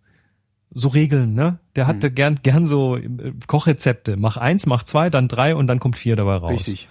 so 0.72 0.88
Regeln, 0.88 1.34
ne? 1.34 1.58
Der 1.76 1.86
hatte 1.86 2.08
hm. 2.08 2.14
gern, 2.14 2.40
gern 2.42 2.66
so 2.66 2.96
äh, 2.96 3.32
Kochrezepte. 3.46 4.16
Mach 4.16 4.36
eins, 4.36 4.66
mach 4.66 4.84
zwei, 4.84 5.10
dann 5.10 5.28
drei 5.28 5.54
und 5.54 5.66
dann 5.66 5.80
kommt 5.80 5.96
vier 5.96 6.16
dabei 6.16 6.36
raus. 6.36 6.52
Richtig. 6.52 6.88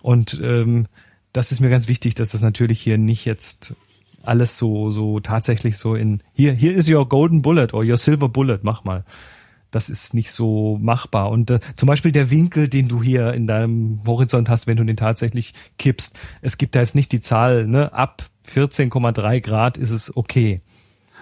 Und 0.00 0.40
ähm, 0.42 0.86
das 1.32 1.52
ist 1.52 1.60
mir 1.60 1.70
ganz 1.70 1.88
wichtig, 1.88 2.14
dass 2.14 2.30
das 2.30 2.42
natürlich 2.42 2.80
hier 2.80 2.98
nicht 2.98 3.24
jetzt 3.24 3.74
alles 4.22 4.58
so 4.58 4.90
so 4.90 5.20
tatsächlich 5.20 5.76
so 5.76 5.94
in 5.94 6.22
hier 6.32 6.52
hier 6.52 6.74
ist 6.74 6.90
your 6.90 7.08
golden 7.08 7.42
bullet 7.42 7.68
or 7.72 7.84
your 7.84 7.96
silver 7.96 8.28
bullet, 8.28 8.60
mach 8.62 8.84
mal. 8.84 9.04
das 9.70 9.90
ist 9.90 10.14
nicht 10.14 10.32
so 10.32 10.78
machbar. 10.80 11.30
Und 11.30 11.50
äh, 11.50 11.60
zum 11.76 11.86
Beispiel 11.86 12.12
der 12.12 12.30
Winkel, 12.30 12.68
den 12.68 12.88
du 12.88 13.02
hier 13.02 13.34
in 13.34 13.46
deinem 13.46 14.00
Horizont 14.06 14.48
hast, 14.48 14.66
wenn 14.66 14.76
du 14.76 14.84
den 14.84 14.96
tatsächlich 14.96 15.52
kippst, 15.78 16.18
es 16.40 16.56
gibt 16.58 16.74
da 16.74 16.80
jetzt 16.80 16.94
nicht 16.94 17.12
die 17.12 17.20
Zahl, 17.20 17.66
ne, 17.66 17.92
ab 17.92 18.30
14,3 18.50 19.40
Grad 19.40 19.76
ist 19.76 19.90
es 19.90 20.16
okay. 20.16 20.60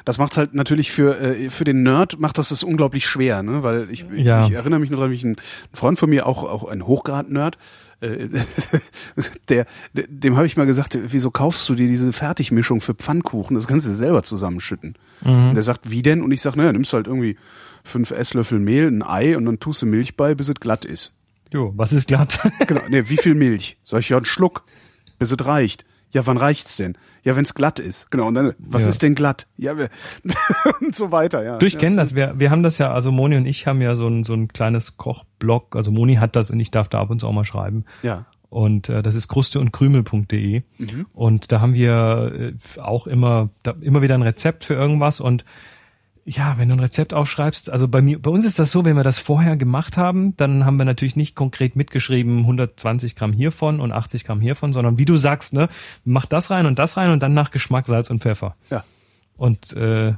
Das 0.07 0.17
macht's 0.19 0.39
halt 0.39 0.55
natürlich 0.55 0.91
für 0.93 1.21
äh, 1.21 1.51
für 1.51 1.65
den 1.65 1.83
Nerd 1.83 2.19
macht 2.19 2.39
das 2.39 2.49
das 2.49 2.63
unglaublich 2.63 3.05
schwer, 3.07 3.43
ne? 3.43 3.63
Weil 3.63 3.89
ich, 3.91 4.07
Ja. 4.17 4.41
ich, 4.45 4.51
ich 4.51 4.55
erinnere 4.55 4.81
mich 4.81 4.89
noch 4.89 4.97
daran, 4.99 5.11
wie 5.11 5.17
ich 5.17 5.25
ein 5.25 5.37
Freund 5.75 5.99
von 5.99 6.09
mir 6.09 6.27
auch 6.27 6.43
auch 6.45 6.65
ein 6.65 6.87
Hochgrad-Nerd, 6.87 7.59
äh, 8.01 8.29
der 9.49 9.67
de- 9.95 10.07
dem 10.09 10.37
habe 10.37 10.47
ich 10.47 10.57
mal 10.57 10.67
gesagt, 10.67 10.99
wieso 11.09 11.31
kaufst 11.31 11.69
du 11.69 11.75
dir 11.75 11.89
diese 11.89 12.13
Fertigmischung 12.13 12.81
für 12.81 12.95
Pfannkuchen? 12.95 13.55
Das 13.57 13.67
kannst 13.67 13.87
du 13.87 13.93
selber 13.93 14.23
zusammenschütten. 14.23 14.95
Und 15.25 15.55
der 15.55 15.63
sagt, 15.63 15.91
wie 15.91 16.03
denn? 16.03 16.23
Und 16.23 16.31
ich 16.33 16.41
sag, 16.41 16.57
naja, 16.57 16.73
nimmst 16.73 16.93
halt 16.93 17.07
irgendwie 17.07 17.37
fünf 17.85 18.11
Esslöffel 18.11 18.59
Mehl, 18.59 18.89
ein 18.89 19.03
Ei 19.03 19.37
und 19.37 19.45
dann 19.47 19.59
tust 19.61 19.83
du 19.83 19.87
Milch 19.87 20.17
bei, 20.17 20.35
bis 20.35 20.49
es 20.49 20.55
glatt 20.57 20.85
ist. 20.85 21.13
Jo, 21.53 21.73
was 21.77 21.93
ist 21.93 22.09
glatt? 22.09 22.39
Genau, 22.67 22.83
nee, 22.89 23.05
wie 23.09 23.17
viel 23.17 23.35
Milch? 23.35 23.77
Sag 23.85 24.01
ich, 24.01 24.09
ja, 24.09 24.17
einen 24.17 24.27
Schluck, 24.27 24.63
bis 25.19 25.33
es 25.33 25.45
reicht. 25.47 25.85
Ja, 26.17 26.27
wann 26.27 26.39
reicht's 26.39 26.79
denn? 26.79 26.97
Ja, 27.25 27.37
wenn's 27.37 27.53
glatt 27.53 27.79
ist. 27.79 28.11
Genau, 28.11 28.29
und 28.29 28.35
dann, 28.37 28.55
was 28.59 28.85
Ja. 28.85 28.89
ist 28.89 29.03
denn 29.03 29.15
glatt? 29.15 29.47
Ja, 29.59 29.77
wir- 29.77 29.91
und 30.81 30.95
so 30.95 31.13
weiter, 31.13 31.45
ja. 31.45 31.59
Du, 31.59 31.67
ich 31.67 31.75
ja, 31.75 31.81
kenne 31.81 31.97
das. 31.97 32.15
Wir, 32.15 32.39
wir 32.39 32.51
haben 32.51 32.63
das 32.63 32.79
ja, 32.79 32.91
also 32.91 33.13
Moni 33.13 33.37
und 33.37 33.45
ich 33.45 33.67
haben 33.67 33.83
ja 33.83 33.97
so 33.97 34.07
ein, 34.09 34.25
so 34.25 34.33
ein 34.33 34.49
kleines 34.49 34.97
Kochblog. 34.97 35.77
Also 35.77 35.93
Moni 35.93 36.15
hat 36.15 36.35
das 36.35 36.51
und 36.51 36.59
ich 36.59 36.71
darf 36.71 36.89
da 36.89 37.01
ab 37.01 37.11
und 37.11 37.21
zu 37.21 37.29
auch 37.29 37.33
mal 37.33 37.45
schreiben. 37.45 37.85
Ja. 38.03 38.25
Und 38.49 38.89
äh, 38.89 39.03
das 39.03 39.15
ist 39.15 39.29
kruste 39.29 39.61
und 39.61 39.73
krümel.de. 39.73 40.63
Mhm. 40.79 41.07
Und 41.13 41.53
da 41.53 41.61
haben 41.61 41.75
wir 41.75 42.55
äh, 42.77 42.81
auch 42.81 43.07
immer, 43.07 43.51
da, 43.63 43.75
immer 43.83 44.01
wieder 44.01 44.15
ein 44.15 44.23
Rezept 44.23 44.65
für 44.65 44.73
irgendwas. 44.73 45.21
Und 45.21 45.45
ja, 46.29 46.59
wenn 46.59 46.69
du 46.69 46.75
ein 46.75 46.81
Rezept 46.81 47.15
aufschreibst, 47.15 47.71
also 47.71 47.87
bei 47.87 48.03
mir, 48.03 48.21
bei 48.21 48.31
uns 48.31 48.45
ist 48.45 48.59
das 48.59 48.73
so, 48.73 48.85
wenn 48.85 48.97
wir 48.97 49.05
das 49.05 49.21
vorher 49.21 49.57
gemacht 49.57 49.97
haben, 49.97 50.37
dann 50.37 50.65
haben 50.67 50.77
wir 50.77 50.85
natürlich 50.85 51.15
nicht 51.15 51.37
konkret 51.37 51.77
mitgeschrieben 51.77 52.41
120 52.41 53.15
Gramm 53.15 53.33
hiervon 53.33 53.81
und 53.81 53.93
80 53.93 54.25
Gramm 54.25 54.41
hiervon, 54.41 54.73
sondern 54.73 54.99
wie 54.99 55.05
du 55.05 55.17
sagst, 55.17 55.53
ne, 55.53 55.69
mach 56.05 56.27
das 56.27 56.51
rein 56.51 56.67
und 56.67 56.81
das 56.81 56.97
rein 56.97 57.13
und 57.13 57.23
dann 57.23 57.33
nach 57.33 57.53
Geschmack 57.53 57.87
Salz 57.87 58.11
und 58.11 58.23
Pfeffer. 58.23 58.57
Ja. 58.71 58.83
Und 59.37 59.75
äh, 59.75 60.15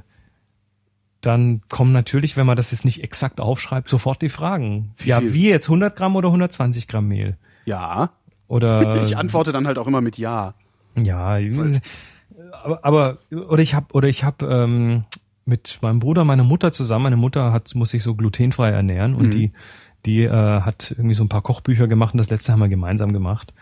dann 1.20 1.60
kommen 1.68 1.92
natürlich, 1.92 2.38
wenn 2.38 2.46
man 2.46 2.56
das 2.56 2.70
jetzt 2.70 2.86
nicht 2.86 3.02
exakt 3.02 3.38
aufschreibt, 3.38 3.90
sofort 3.90 4.22
die 4.22 4.30
Fragen. 4.30 4.94
Wie 4.96 5.10
ja, 5.10 5.20
viel? 5.20 5.34
wie 5.34 5.48
jetzt 5.50 5.66
100 5.66 5.94
Gramm 5.94 6.16
oder 6.16 6.28
120 6.28 6.88
Gramm 6.88 7.08
Mehl? 7.08 7.36
Ja. 7.66 8.12
Oder 8.46 9.02
Ich 9.04 9.18
antworte 9.18 9.52
dann 9.52 9.66
halt 9.66 9.76
auch 9.76 9.86
immer 9.86 10.00
mit 10.00 10.16
Ja. 10.16 10.54
ja, 10.96 11.36
aber, 12.62 12.84
aber 12.84 13.18
oder 13.30 13.60
ich 13.60 13.74
habe 13.74 13.92
oder 13.92 14.08
ich 14.08 14.24
habe 14.24 14.46
ähm, 14.46 15.04
mit 15.48 15.78
meinem 15.80 15.98
Bruder, 15.98 16.24
meiner 16.24 16.44
Mutter 16.44 16.70
zusammen. 16.72 17.04
Meine 17.04 17.16
Mutter 17.16 17.52
hat 17.52 17.74
muss 17.74 17.90
sich 17.90 18.02
so 18.02 18.14
glutenfrei 18.14 18.70
ernähren 18.70 19.14
und 19.14 19.32
die 19.32 19.52
die 20.06 20.22
äh, 20.22 20.60
hat 20.60 20.92
irgendwie 20.92 21.14
so 21.14 21.24
ein 21.24 21.28
paar 21.28 21.42
Kochbücher 21.42 21.88
gemacht 21.88 22.14
und 22.14 22.18
das 22.18 22.30
letzte 22.30 22.52
haben 22.52 22.60
wir 22.60 22.68
gemeinsam 22.68 23.12
gemacht. 23.12 23.52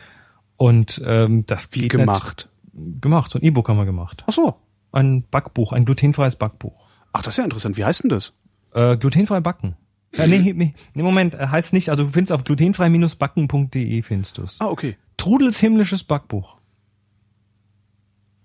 Und 0.57 1.03
ähm, 1.05 1.47
das 1.47 1.69
Wie 1.73 1.89
gemacht. 1.89 2.49
Nicht, 2.73 3.03
gemacht, 3.03 3.31
so 3.31 3.39
ein 3.39 3.45
E-Book 3.45 3.69
haben 3.69 3.79
wir 3.79 3.87
gemacht. 3.87 4.25
Ach 4.27 4.33
so. 4.33 4.55
Ein 4.93 5.25
Backbuch, 5.31 5.73
ein 5.73 5.85
glutenfreies 5.85 6.37
Backbuch. 6.37 6.75
Ach, 7.13 7.23
das 7.23 7.35
ist 7.35 7.39
ja 7.39 7.45
interessant. 7.45 7.77
Wie 7.77 7.85
heißt 7.85 8.03
denn 8.03 8.11
das? 8.11 8.33
Äh, 8.75 8.97
glutenfrei 8.97 9.41
backen. 9.41 9.77
Äh, 10.13 10.27
nee, 10.27 10.53
nee, 10.53 10.75
nee, 10.95 11.03
Moment, 11.03 11.35
äh, 11.35 11.47
heißt 11.47 11.73
nicht, 11.73 11.91
also 11.91 12.05
du 12.05 12.11
findest 12.11 12.33
auf 12.33 12.45
glutenfrei-backen.de 12.45 14.03
findest 14.03 14.39
du's. 14.39 14.61
Ah, 14.61 14.69
okay. 14.69 14.97
Trudels 15.17 15.59
himmlisches 15.59 16.05
Backbuch. 16.05 16.57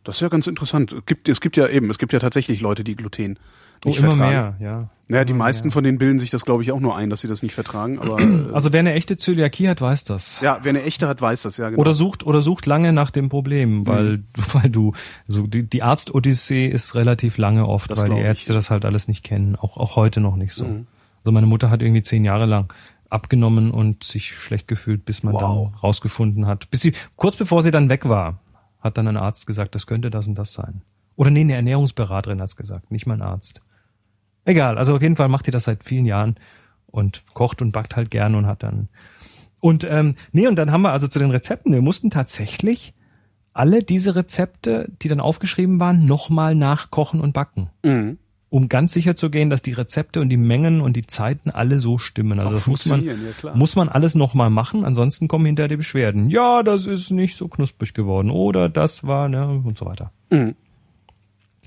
Das 0.04 0.16
ist 0.16 0.22
ja 0.22 0.30
ganz 0.30 0.48
interessant. 0.48 0.94
Es 0.94 1.06
gibt, 1.06 1.30
es 1.30 1.42
gibt 1.42 1.58
ja 1.58 1.68
eben, 1.68 1.90
es 1.90 1.98
gibt 1.98 2.12
ja 2.14 2.20
tatsächlich 2.20 2.62
Leute, 2.62 2.84
die 2.84 2.96
Gluten 2.96 3.38
Oh, 3.84 3.90
nicht 3.90 3.98
immer 3.98 4.12
vertragen. 4.12 4.58
mehr, 4.60 4.68
ja. 4.72 4.90
Naja, 5.08 5.26
die 5.26 5.34
meisten 5.34 5.68
mehr. 5.70 5.72
von 5.74 5.84
denen 5.84 5.98
bilden 5.98 6.20
sich 6.20 6.30
das, 6.30 6.46
glaube 6.46 6.62
ich, 6.62 6.72
auch 6.72 6.80
nur 6.80 6.96
ein, 6.96 7.10
dass 7.10 7.22
sie 7.22 7.28
das 7.28 7.42
nicht 7.42 7.56
vertragen. 7.56 7.98
Aber 7.98 8.20
äh, 8.22 8.54
Also 8.54 8.72
wer 8.72 8.80
eine 8.80 8.94
echte 8.94 9.18
Zöliakie 9.18 9.68
hat, 9.70 9.82
weiß 9.82 10.04
das. 10.04 10.40
ja, 10.42 10.60
wer 10.62 10.70
eine 10.70 10.84
echte 10.84 11.08
hat, 11.08 11.20
weiß 11.20 11.42
das, 11.42 11.58
ja, 11.58 11.70
genau. 11.70 11.82
Oder 11.82 11.94
sucht 11.94 12.24
oder 12.24 12.44
sucht 12.44 12.68
lange 12.68 12.94
nach 12.94 13.10
dem 13.10 13.30
Problem, 13.30 13.88
weil 13.88 14.18
Mhm. 14.18 14.24
weil 14.54 14.70
du 14.70 14.94
so 15.28 15.48
die, 15.48 15.64
die 15.68 15.82
Arzt-Odyssee 15.82 16.68
ist 16.68 16.94
relativ 16.94 17.38
lange 17.40 17.68
oft, 17.68 17.90
Das 17.90 17.98
weil 18.00 18.06
die 18.06 18.10
glaub 18.12 18.20
ich. 18.20 18.26
Ärzte 18.28 18.54
das 18.54 18.70
halt 18.70 18.86
alles 18.86 19.08
nicht 19.08 19.24
kennen, 19.24 19.56
auch 19.56 19.78
auch 19.78 19.96
heute 19.96 20.22
noch 20.22 20.36
nicht 20.36 20.54
so. 20.54 20.66
Mhm. 20.66 20.86
Also 21.24 21.32
meine 21.32 21.48
Mutter 21.48 21.72
hat 21.72 21.82
irgendwie 21.82 22.04
zehn 22.04 22.24
Jahre 22.24 22.46
lang 22.46 22.72
abgenommen 23.10 23.72
und 23.72 24.04
sich 24.04 24.32
schlecht 24.40 24.68
gefühlt, 24.68 25.06
bis 25.06 25.24
man 25.24 25.34
Wow. 25.34 25.70
dann 25.72 25.80
rausgefunden 25.80 26.46
hat, 26.46 26.70
bis 26.70 26.82
sie 26.82 26.94
kurz 27.16 27.36
bevor 27.36 27.64
sie 27.64 27.72
dann 27.72 27.90
weg 27.90 28.08
war, 28.08 28.40
hat 28.82 28.98
dann 28.98 29.08
ein 29.08 29.18
Arzt 29.18 29.48
gesagt, 29.48 29.76
das 29.76 29.88
könnte 29.88 30.10
das 30.10 30.28
und 30.28 30.36
das 30.36 30.54
sein. 30.54 30.82
Oder 31.16 31.30
nee, 31.30 31.42
eine 31.42 31.56
Ernährungsberaterin 31.56 32.42
hat's 32.42 32.56
gesagt, 32.56 32.92
nicht 32.92 33.06
mein 33.06 33.22
Arzt. 33.22 33.62
Egal, 34.44 34.78
also 34.78 34.96
auf 34.96 35.02
jeden 35.02 35.16
Fall 35.16 35.28
macht 35.28 35.48
die 35.48 35.52
das 35.52 35.66
seit 35.66 35.84
vielen 35.84 36.06
Jahren 36.06 36.36
und 36.88 37.24
kocht 37.34 37.62
und 37.62 37.72
backt 37.72 37.96
halt 37.96 38.12
gern 38.12 38.36
und 38.36 38.48
hat 38.48 38.64
dann 38.64 38.90
und 39.62 39.84
ähm, 39.84 40.16
nee, 40.32 40.48
und 40.48 40.56
dann 40.58 40.72
haben 40.72 40.82
wir 40.82 40.92
also 40.92 41.08
zu 41.08 41.20
den 41.20 41.32
Rezepten, 41.32 41.72
wir 41.72 41.84
mussten 41.84 42.10
tatsächlich 42.10 42.94
alle 43.54 43.84
diese 43.84 44.16
Rezepte, 44.16 44.90
die 45.02 45.08
dann 45.08 45.20
aufgeschrieben 45.20 45.80
waren, 45.80 46.06
nochmal 46.06 46.56
nachkochen 46.56 47.22
und 47.22 47.34
backen. 47.34 47.70
Mhm. 47.86 48.18
Um 48.52 48.68
ganz 48.68 48.92
sicher 48.92 49.16
zu 49.16 49.30
gehen, 49.30 49.50
dass 49.50 49.62
die 49.62 49.72
Rezepte 49.72 50.20
und 50.20 50.28
die 50.28 50.36
Mengen 50.36 50.82
und 50.82 50.98
die 50.98 51.08
Zeiten 51.08 51.50
alle 51.52 51.80
so 51.80 51.98
stimmen. 51.98 52.38
Also 52.38 52.50
Auch 52.50 52.56
das 52.56 52.68
muss 52.68 52.86
man, 52.86 53.04
ja, 53.06 53.16
muss 53.56 53.78
man 53.78 53.88
alles 53.88 54.14
nochmal 54.14 54.50
machen, 54.50 54.84
ansonsten 54.84 55.30
kommen 55.30 55.46
hinterher 55.46 55.70
die 55.70 55.78
Beschwerden. 55.78 56.30
Ja, 56.30 56.62
das 56.62 56.86
ist 56.86 57.12
nicht 57.12 57.38
so 57.38 57.48
knusprig 57.48 57.94
geworden 57.94 58.30
oder 58.30 58.68
das 58.68 59.08
war, 59.08 59.30
ne, 59.30 59.48
und 59.48 59.78
so 59.78 59.86
weiter. 59.86 60.12
Mhm. 60.32 60.56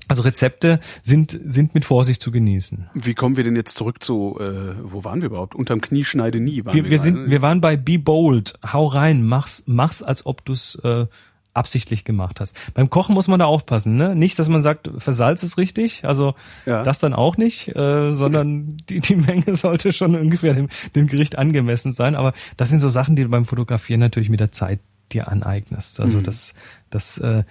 Also 0.07 0.21
Rezepte 0.21 0.79
sind, 1.01 1.39
sind 1.45 1.73
mit 1.73 1.85
Vorsicht 1.85 2.21
zu 2.21 2.29
genießen. 2.29 2.87
Wie 2.93 3.15
kommen 3.15 3.35
wir 3.35 3.43
denn 3.43 3.55
jetzt 3.55 3.75
zurück 3.75 4.03
zu, 4.03 4.37
äh, 4.39 4.75
wo 4.83 5.03
waren 5.03 5.21
wir 5.21 5.29
überhaupt? 5.29 5.55
Unterm 5.55 5.81
Knie 5.81 6.03
schneide 6.03 6.39
nie. 6.39 6.63
Waren 6.63 6.75
Wir, 6.75 6.83
wir, 6.83 6.91
gerade, 6.91 7.01
sind, 7.01 7.23
ne? 7.23 7.31
wir 7.31 7.41
waren 7.41 7.61
bei 7.61 7.77
Be 7.77 7.97
Bold. 7.97 8.59
Hau 8.71 8.85
rein, 8.85 9.23
mach's, 9.23 9.63
mach's, 9.65 10.03
als 10.03 10.27
ob 10.27 10.45
du's 10.45 10.75
äh, 10.83 11.07
absichtlich 11.55 12.03
gemacht 12.03 12.39
hast. 12.39 12.55
Beim 12.73 12.89
Kochen 12.89 13.13
muss 13.15 13.27
man 13.27 13.39
da 13.39 13.45
aufpassen, 13.45 13.95
ne? 13.95 14.15
Nicht, 14.15 14.37
dass 14.37 14.49
man 14.49 14.61
sagt, 14.61 14.89
versalz 14.97 15.43
es 15.43 15.57
richtig, 15.57 16.05
also 16.05 16.35
Ja. 16.65 16.83
das 16.83 16.99
dann 16.99 17.13
auch 17.13 17.37
nicht, 17.37 17.75
äh, 17.75 18.13
sondern 18.13 18.77
die, 18.89 18.99
die 18.99 19.15
Menge 19.15 19.55
sollte 19.55 19.93
schon 19.93 20.15
ungefähr 20.15 20.53
dem, 20.53 20.67
dem 20.95 21.07
Gericht 21.07 21.37
angemessen 21.37 21.91
sein. 21.93 22.15
Aber 22.15 22.33
das 22.57 22.69
sind 22.69 22.79
so 22.79 22.89
Sachen, 22.89 23.15
die 23.15 23.23
du 23.23 23.29
beim 23.29 23.45
Fotografieren 23.45 23.99
natürlich 23.99 24.29
mit 24.29 24.39
der 24.39 24.51
Zeit 24.51 24.79
dir 25.11 25.27
aneignest. 25.29 25.99
Also 25.99 26.17
Mhm. 26.17 26.23
das, 26.23 26.53
das 26.89 27.17
äh, 27.19 27.43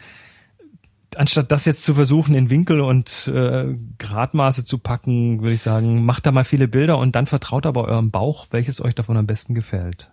anstatt 1.16 1.52
das 1.52 1.64
jetzt 1.64 1.84
zu 1.84 1.94
versuchen, 1.94 2.34
in 2.34 2.50
Winkel 2.50 2.80
und 2.80 3.28
äh, 3.32 3.74
Gradmaße 3.98 4.64
zu 4.64 4.78
packen, 4.78 5.40
würde 5.42 5.54
ich 5.54 5.62
sagen, 5.62 6.04
macht 6.04 6.26
da 6.26 6.32
mal 6.32 6.44
viele 6.44 6.66
Bilder 6.68 6.98
und 6.98 7.14
dann 7.14 7.26
vertraut 7.26 7.66
aber 7.66 7.84
eurem 7.84 8.10
Bauch, 8.10 8.48
welches 8.50 8.80
euch 8.80 8.94
davon 8.94 9.16
am 9.16 9.26
besten 9.26 9.54
gefällt. 9.54 10.10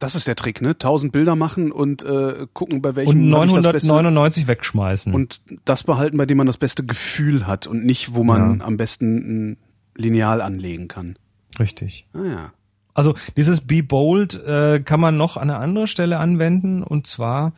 Das 0.00 0.14
ist 0.16 0.26
der 0.26 0.34
Trick, 0.34 0.60
ne? 0.62 0.76
Tausend 0.76 1.12
Bilder 1.12 1.36
machen 1.36 1.70
und 1.70 2.02
äh, 2.02 2.46
gucken, 2.52 2.82
bei 2.82 2.96
welchem 2.96 3.32
Und 3.32 3.38
hab 3.38 3.46
ich 3.46 3.52
das 3.54 3.70
beste 3.70 3.88
999 3.88 4.48
wegschmeißen. 4.48 5.14
und 5.14 5.40
das 5.64 5.84
behalten, 5.84 6.16
bei 6.16 6.26
dem 6.26 6.38
man 6.38 6.46
das 6.48 6.58
beste 6.58 6.84
Gefühl 6.84 7.46
hat 7.46 7.66
und 7.68 7.84
nicht, 7.84 8.14
wo 8.14 8.24
man 8.24 8.58
Ja. 8.60 8.64
am 8.66 8.76
besten 8.76 9.50
ein 9.52 9.56
Lineal 9.94 10.40
anlegen 10.42 10.88
kann. 10.88 11.16
Richtig. 11.58 12.06
Ah 12.14 12.24
ja. 12.24 12.52
Also 12.94 13.14
dieses 13.36 13.60
Be 13.60 13.82
Bold 13.82 14.34
äh, 14.42 14.80
kann 14.80 15.00
man 15.00 15.16
noch 15.16 15.36
an 15.36 15.50
einer 15.50 15.60
anderen 15.60 15.86
Stelle 15.86 16.18
anwenden 16.18 16.82
und 16.82 17.06
zwar, 17.06 17.52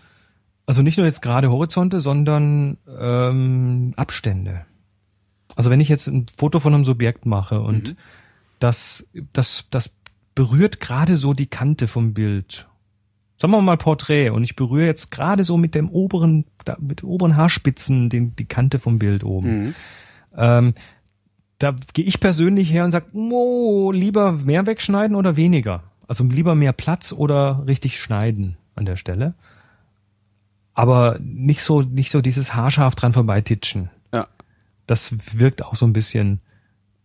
also 0.66 0.82
nicht 0.82 0.98
nur 0.98 1.06
jetzt 1.06 1.23
gerade 1.23 1.51
Horizonte, 1.51 2.01
sondern 2.01 2.77
ähm, 2.98 3.93
Abstände. 3.97 4.66
Also 5.55 5.70
wenn 5.70 5.81
ich 5.81 5.89
jetzt 5.89 6.06
ein 6.09 6.27
Foto 6.36 6.59
von 6.60 6.74
einem 6.74 6.85
Subjekt 6.85 7.24
mache 7.24 7.60
und 7.60 7.94
das, 8.59 9.06
das, 9.32 9.64
das 9.70 9.90
berührt 10.34 10.80
gerade 10.80 11.16
so 11.16 11.34
die 11.34 11.46
Kante 11.46 11.88
vom 11.88 12.14
Bild. 12.14 12.68
Sagen 13.36 13.52
wir 13.52 13.62
mal 13.62 13.76
Porträt 13.76 14.30
und 14.30 14.44
ich 14.44 14.54
berühre 14.54 14.86
jetzt 14.86 15.10
gerade 15.10 15.42
so 15.44 15.56
mit 15.56 15.74
dem 15.74 15.90
oberen, 15.90 16.44
mit 16.78 17.02
den 17.02 17.09
oberen 17.09 17.36
Haarspitzen 17.36 18.09
den, 18.09 18.36
die 18.36 18.44
Kante 18.44 18.78
vom 18.78 18.98
Bild 18.98 19.24
oben. 19.24 19.64
Mhm. 19.64 19.74
Ähm, 20.36 20.74
da 21.59 21.74
gehe 21.92 22.04
ich 22.04 22.20
persönlich 22.20 22.72
her 22.72 22.84
und 22.84 22.90
sage, 22.90 23.06
oh, 23.12 23.92
lieber 23.92 24.32
mehr 24.32 24.66
wegschneiden 24.66 25.16
oder 25.16 25.36
weniger. 25.36 25.82
Also 26.09 26.24
lieber 26.24 26.54
mehr 26.54 26.72
Platz 26.72 27.12
oder 27.12 27.64
richtig 27.66 28.00
schneiden 28.00 28.56
an 28.74 28.84
der 28.84 28.96
Stelle. 28.96 29.34
Aber 30.74 31.18
nicht 31.20 31.62
so, 31.62 31.82
nicht 31.82 32.10
so 32.10 32.20
dieses 32.20 32.54
haarscharf 32.54 32.94
dran 32.94 33.12
vorbeititschen. 33.12 33.90
Ja. 34.12 34.28
Das 34.86 35.14
wirkt 35.36 35.64
auch 35.64 35.74
so 35.74 35.86
ein 35.86 35.92
bisschen, 35.92 36.40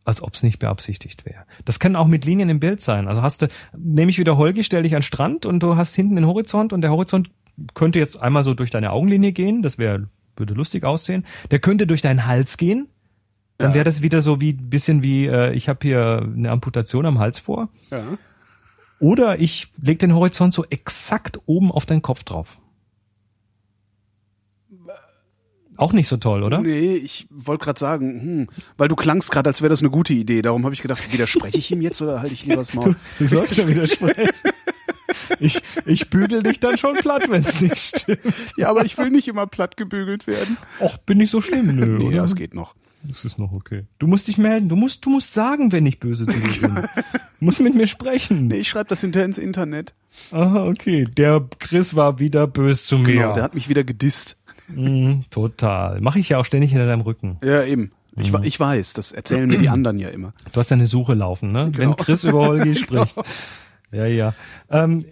als 0.08 0.22
ob 0.24 0.34
es 0.36 0.42
nicht 0.44 0.60
beabsichtigt 0.60 1.26
wäre. 1.26 1.44
Das 1.66 1.80
kann 1.80 1.96
auch 1.96 2.08
mit 2.08 2.24
Linien 2.26 2.50
im 2.50 2.60
Bild 2.60 2.80
sein. 2.82 3.08
Also 3.08 3.22
hast 3.22 3.42
du, 3.42 3.48
nehme 3.78 4.10
ich 4.10 4.18
wieder 4.20 4.38
Holgi, 4.38 4.64
stell 4.64 4.84
dich 4.84 4.96
an 4.96 5.00
den 5.00 5.04
Strand 5.04 5.46
und 5.46 5.62
du 5.62 5.76
hast 5.76 5.94
hinten 5.96 6.16
den 6.16 6.26
Horizont 6.26 6.72
und 6.74 6.82
der 6.82 6.92
Horizont 6.92 7.30
könnte 7.74 8.00
jetzt 8.00 8.22
einmal 8.22 8.44
so 8.44 8.54
durch 8.54 8.70
deine 8.70 8.92
Augenlinie 8.92 9.34
gehen, 9.34 9.62
das 9.62 9.78
wäre, 9.78 10.08
würde 10.38 10.54
lustig 10.54 10.84
aussehen. 10.86 11.26
Der 11.52 11.60
könnte 11.60 11.88
durch 11.88 12.02
deinen 12.02 12.26
Hals 12.26 12.58
gehen, 12.58 12.88
dann 13.58 13.72
Ja. 13.72 13.76
wäre 13.76 13.84
das 13.86 14.02
wieder 14.02 14.22
so 14.22 14.40
wie 14.40 14.54
bisschen 14.54 15.04
wie, 15.04 15.26
äh, 15.26 15.52
ich 15.54 15.68
habe 15.68 15.80
hier 15.82 16.22
eine 16.24 16.52
Amputation 16.52 17.06
am 17.06 17.20
Hals 17.20 17.40
vor. 17.40 17.70
Ja. 17.92 18.18
Oder 19.00 19.40
ich 19.40 19.68
leg 19.82 20.00
den 20.00 20.14
Horizont 20.16 20.54
so 20.54 20.66
exakt 20.70 21.40
oben 21.48 21.72
auf 21.72 21.86
deinen 21.86 22.02
Kopf 22.02 22.24
drauf. 22.24 22.60
Auch 25.78 25.94
nicht 25.94 26.08
so 26.08 26.18
toll, 26.18 26.44
oder? 26.44 26.60
Nee, 26.62 26.95
ich 26.95 27.28
wollte 27.30 27.64
gerade 27.64 27.80
sagen, 27.80 28.22
hm, 28.22 28.48
weil 28.78 28.88
du 28.88 28.95
klangst 28.95 29.32
gerade, 29.32 29.49
als 29.49 29.62
wäre 29.62 29.70
das 29.70 29.82
eine 29.82 29.90
gute 29.90 30.14
Idee. 30.14 30.41
Darum 30.41 30.64
habe 30.66 30.74
ich 30.74 30.82
gedacht, 30.82 31.12
widerspreche 31.14 31.58
ich 31.58 31.72
ihm 31.72 31.82
jetzt 31.82 32.02
oder 32.02 32.20
halte 32.22 32.34
ich 32.34 32.44
lieber 32.44 32.58
das 32.58 32.74
Maul? 32.74 32.95
Du 33.20 33.28
sollst 33.28 33.58
mir 33.58 33.68
widersprechen. 33.68 34.30
Ich, 35.40 35.62
ich 35.86 36.10
bügel 36.10 36.44
dich 36.44 36.60
dann 36.60 36.78
schon 36.78 36.95
platt, 36.95 37.30
wenn 37.30 37.44
es 37.44 37.62
nicht 37.62 37.78
stimmt. 37.78 38.20
Ja, 38.58 38.70
aber 38.70 38.86
ich 38.86 38.98
will 38.98 39.10
nicht 39.10 39.28
immer 39.28 39.48
platt 39.48 39.78
gebügelt 39.78 40.28
werden. 40.28 40.58
Och, 40.80 40.98
bin 40.98 41.18
nicht 41.20 41.32
so 41.32 41.41
schlimm, 41.41 41.76
nö, 41.76 41.98
Nee, 41.98 42.06
oder? 42.08 42.18
das 42.18 42.36
geht 42.36 42.54
noch. 42.54 42.76
Das 43.04 43.24
ist 43.24 43.38
noch 43.38 43.52
okay. 43.54 43.86
Du 43.99 44.08
musst 44.08 44.28
dich 44.28 44.38
melden. 44.38 44.70
Du 44.70 44.76
musst, 44.76 45.06
du 45.06 45.10
musst 45.10 45.34
sagen, 45.34 45.72
wenn 45.72 45.86
ich 45.86 45.99
böse 45.99 46.26
zu 46.26 46.38
dir 46.38 46.62
bin. 46.68 46.76
Du 46.76 47.45
musst 47.45 47.62
mit 47.62 47.74
mir 47.76 47.88
sprechen. 47.88 48.48
Nee, 48.48 48.58
ich 48.58 48.68
schreibe 48.70 48.90
das 48.90 49.02
hinterher 49.02 49.26
ins 49.26 49.38
Internet. 49.38 49.94
Aha, 50.32 50.66
okay. 50.66 51.06
Der 51.18 51.45
Chris 51.60 51.95
war 51.95 52.20
wieder 52.20 52.48
böse 52.48 52.84
zu 52.84 52.98
mir. 52.98 53.14
Genau, 53.14 53.34
der 53.36 53.44
hat 53.44 53.54
mich 53.56 53.70
wieder 53.70 53.84
gedisst. 53.84 54.36
Mhm, 54.68 55.23
total. 55.30 56.02
Mache 56.02 56.19
ich 56.19 56.30
ja 56.30 56.38
auch 56.39 56.45
ständig 56.45 56.72
hinter 56.72 56.85
deinem 56.88 57.02
Rücken. 57.02 57.38
Ja, 57.44 57.64
eben. 57.64 57.91
Ich, 58.15 58.31
Mhm. 58.34 58.44
ich 58.44 58.60
weiß, 58.60 58.94
das 58.94 59.11
erzählen 59.11 59.48
mir 59.48 59.60
die 59.60 59.69
anderen 59.69 59.99
ja 59.99 60.10
immer. 60.10 60.34
Du 60.52 60.60
hast 60.60 60.72
ja 60.72 60.76
eine 60.76 60.88
Suche 60.88 61.14
laufen, 61.14 61.52
ne? 61.52 61.72
Genau. 61.72 61.89
Wenn 61.91 61.95
Chris 61.95 62.23
über 62.23 62.39
Holgi 62.48 62.76
spricht. 62.84 63.15
Ja, 63.91 64.06
ja. 64.07 64.34
Ähm, 64.72 65.06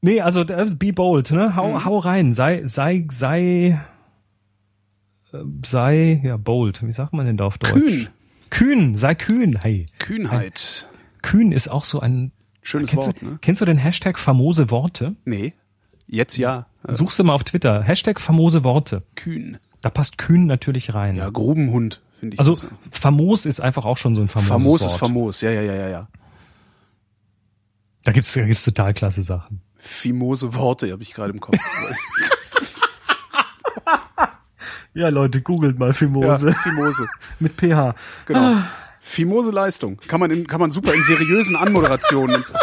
nee, 0.00 0.20
also 0.20 0.42
das- 0.44 0.76
be 0.76 0.92
bold, 0.92 1.30
ne? 1.30 1.54
Hau, 1.56 1.72
Mhm. 1.74 1.84
hau 1.84 1.98
rein. 1.98 2.32
Sei, 2.34 2.62
sei, 2.66 3.06
sei, 3.10 3.78
äh, 5.32 5.38
sei, 5.64 6.20
ja, 6.24 6.36
bold. 6.36 6.84
Wie 6.86 6.92
sagt 6.92 7.12
man 7.12 7.26
denn 7.26 7.36
da 7.36 7.44
auf 7.44 7.58
Deutsch? 7.58 7.72
Kühn. 7.74 8.08
Kühn, 8.50 8.96
sei 8.96 9.14
kühn. 9.14 9.58
Hey. 9.62 9.86
Kühnheit. 9.98 10.88
Kühn 11.22 11.52
ist 11.52 11.68
auch 11.68 11.84
so 11.84 12.00
ein. 12.00 12.32
Schönes 12.62 12.90
Kennst, 12.90 13.06
Wort, 13.06 13.20
du, 13.22 13.26
ne? 13.26 13.38
kennst 13.40 13.60
du 13.62 13.64
den 13.64 13.78
Hashtag 13.78 14.18
famose 14.18 14.70
Worte? 14.70 15.16
Nee. 15.24 15.54
Jetzt 16.12 16.36
ja. 16.38 16.66
Suchst 16.88 17.18
du 17.20 17.24
mal 17.24 17.34
auf 17.34 17.44
Twitter. 17.44 17.82
Hashtag 17.82 18.20
famose 18.20 18.64
Worte. 18.64 18.98
Kühn. 19.14 19.58
Da 19.80 19.90
passt 19.90 20.18
kühn 20.18 20.46
natürlich 20.46 20.92
rein. 20.92 21.14
Ja, 21.14 21.30
Grubenhund, 21.30 22.02
finde 22.18 22.34
ich. 22.34 22.40
also 22.40 22.54
das. 22.54 22.66
famos 22.90 23.46
ist 23.46 23.60
einfach 23.60 23.84
auch 23.84 23.96
schon 23.96 24.16
so 24.16 24.22
ein 24.22 24.28
famoses 24.28 24.50
Famos 24.50 24.80
Wort. 24.80 24.90
ist 24.90 24.96
famos. 24.98 25.40
Ja, 25.40 25.50
ja, 25.50 25.62
ja, 25.62 25.74
ja, 25.74 25.88
ja. 25.88 26.08
Da 28.02 28.12
gibt's, 28.12 28.32
da 28.32 28.42
gibt's 28.42 28.64
total 28.64 28.92
klasse 28.92 29.22
Sachen. 29.22 29.60
Fimose 29.76 30.52
Worte 30.54 30.90
habe 30.90 31.02
ich 31.02 31.14
gerade 31.14 31.32
im 31.32 31.40
Kopf. 31.40 31.56
Ja, 34.92 35.08
Leute, 35.08 35.40
googelt 35.40 35.78
mal 35.78 35.86
ja, 35.86 35.92
Fimose 35.92 36.52
Fimose. 36.64 37.06
mit 37.38 37.56
PH. 37.56 37.94
Genau. 38.26 38.62
Fimose 39.00 39.52
Leistung. 39.52 39.98
Kann 40.08 40.18
man, 40.18 40.32
in, 40.32 40.48
kann 40.48 40.60
man 40.60 40.72
super 40.72 40.92
in 40.92 41.02
seriösen 41.02 41.54
Anmoderationen 41.54 42.34
und 42.34 42.46
so. 42.48 42.54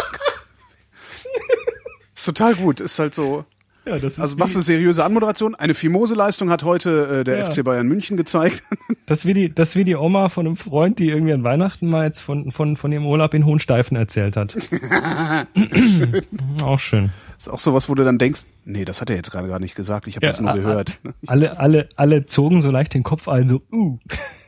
Ist 2.18 2.24
total 2.24 2.56
gut. 2.56 2.80
Ist 2.80 2.98
halt 2.98 3.14
so. 3.14 3.44
Ja, 3.84 3.96
das 3.96 4.14
ist, 4.14 4.20
Also 4.20 4.36
machst 4.38 4.54
du 4.54 4.58
eine 4.58 4.64
seriöse 4.64 5.04
Anmoderation. 5.04 5.54
Eine 5.54 5.72
Fimose 5.72 6.16
Leistung 6.16 6.50
hat 6.50 6.64
heute 6.64 7.20
äh, 7.20 7.24
der 7.24 7.38
Ja. 7.38 7.44
FC 7.48 7.62
Bayern 7.62 7.86
München 7.86 8.16
gezeigt. 8.16 8.64
das, 9.06 9.20
ist 9.20 9.26
wie 9.26 9.34
die, 9.34 9.54
das 9.54 9.68
ist 9.70 9.76
wie 9.76 9.84
die 9.84 9.94
Oma 9.94 10.28
von 10.28 10.44
einem 10.44 10.56
Freund, 10.56 10.98
die 10.98 11.10
irgendwie 11.10 11.32
an 11.32 11.44
Weihnachten 11.44 11.88
mal 11.88 12.06
jetzt 12.06 12.18
von, 12.18 12.50
von, 12.50 12.76
von 12.76 12.90
ihrem 12.90 13.06
Urlaub 13.06 13.34
in 13.34 13.46
Hohensteifen 13.46 13.96
erzählt 13.96 14.36
hat. 14.36 14.56
Auch 16.62 16.80
schön. 16.80 17.10
ist 17.38 17.48
auch 17.48 17.60
sowas, 17.60 17.88
wo 17.88 17.94
du 17.94 18.02
dann 18.02 18.18
denkst, 18.18 18.42
nee, 18.64 18.84
das 18.84 19.00
hat 19.00 19.10
er 19.10 19.16
jetzt 19.16 19.30
gerade 19.30 19.46
gar 19.46 19.60
nicht 19.60 19.76
gesagt. 19.76 20.08
Ich 20.08 20.16
habe 20.16 20.26
Ja, 20.26 20.32
das 20.32 20.40
nur 20.40 20.54
gehört. 20.54 20.98
Alle, 21.28 21.60
alle, 21.60 21.88
alle 21.94 22.26
zogen 22.26 22.62
so 22.62 22.72
leicht 22.72 22.94
den 22.94 23.04
Kopf 23.04 23.28
ein, 23.28 23.46
so, 23.46 23.62
uh. 23.72 23.98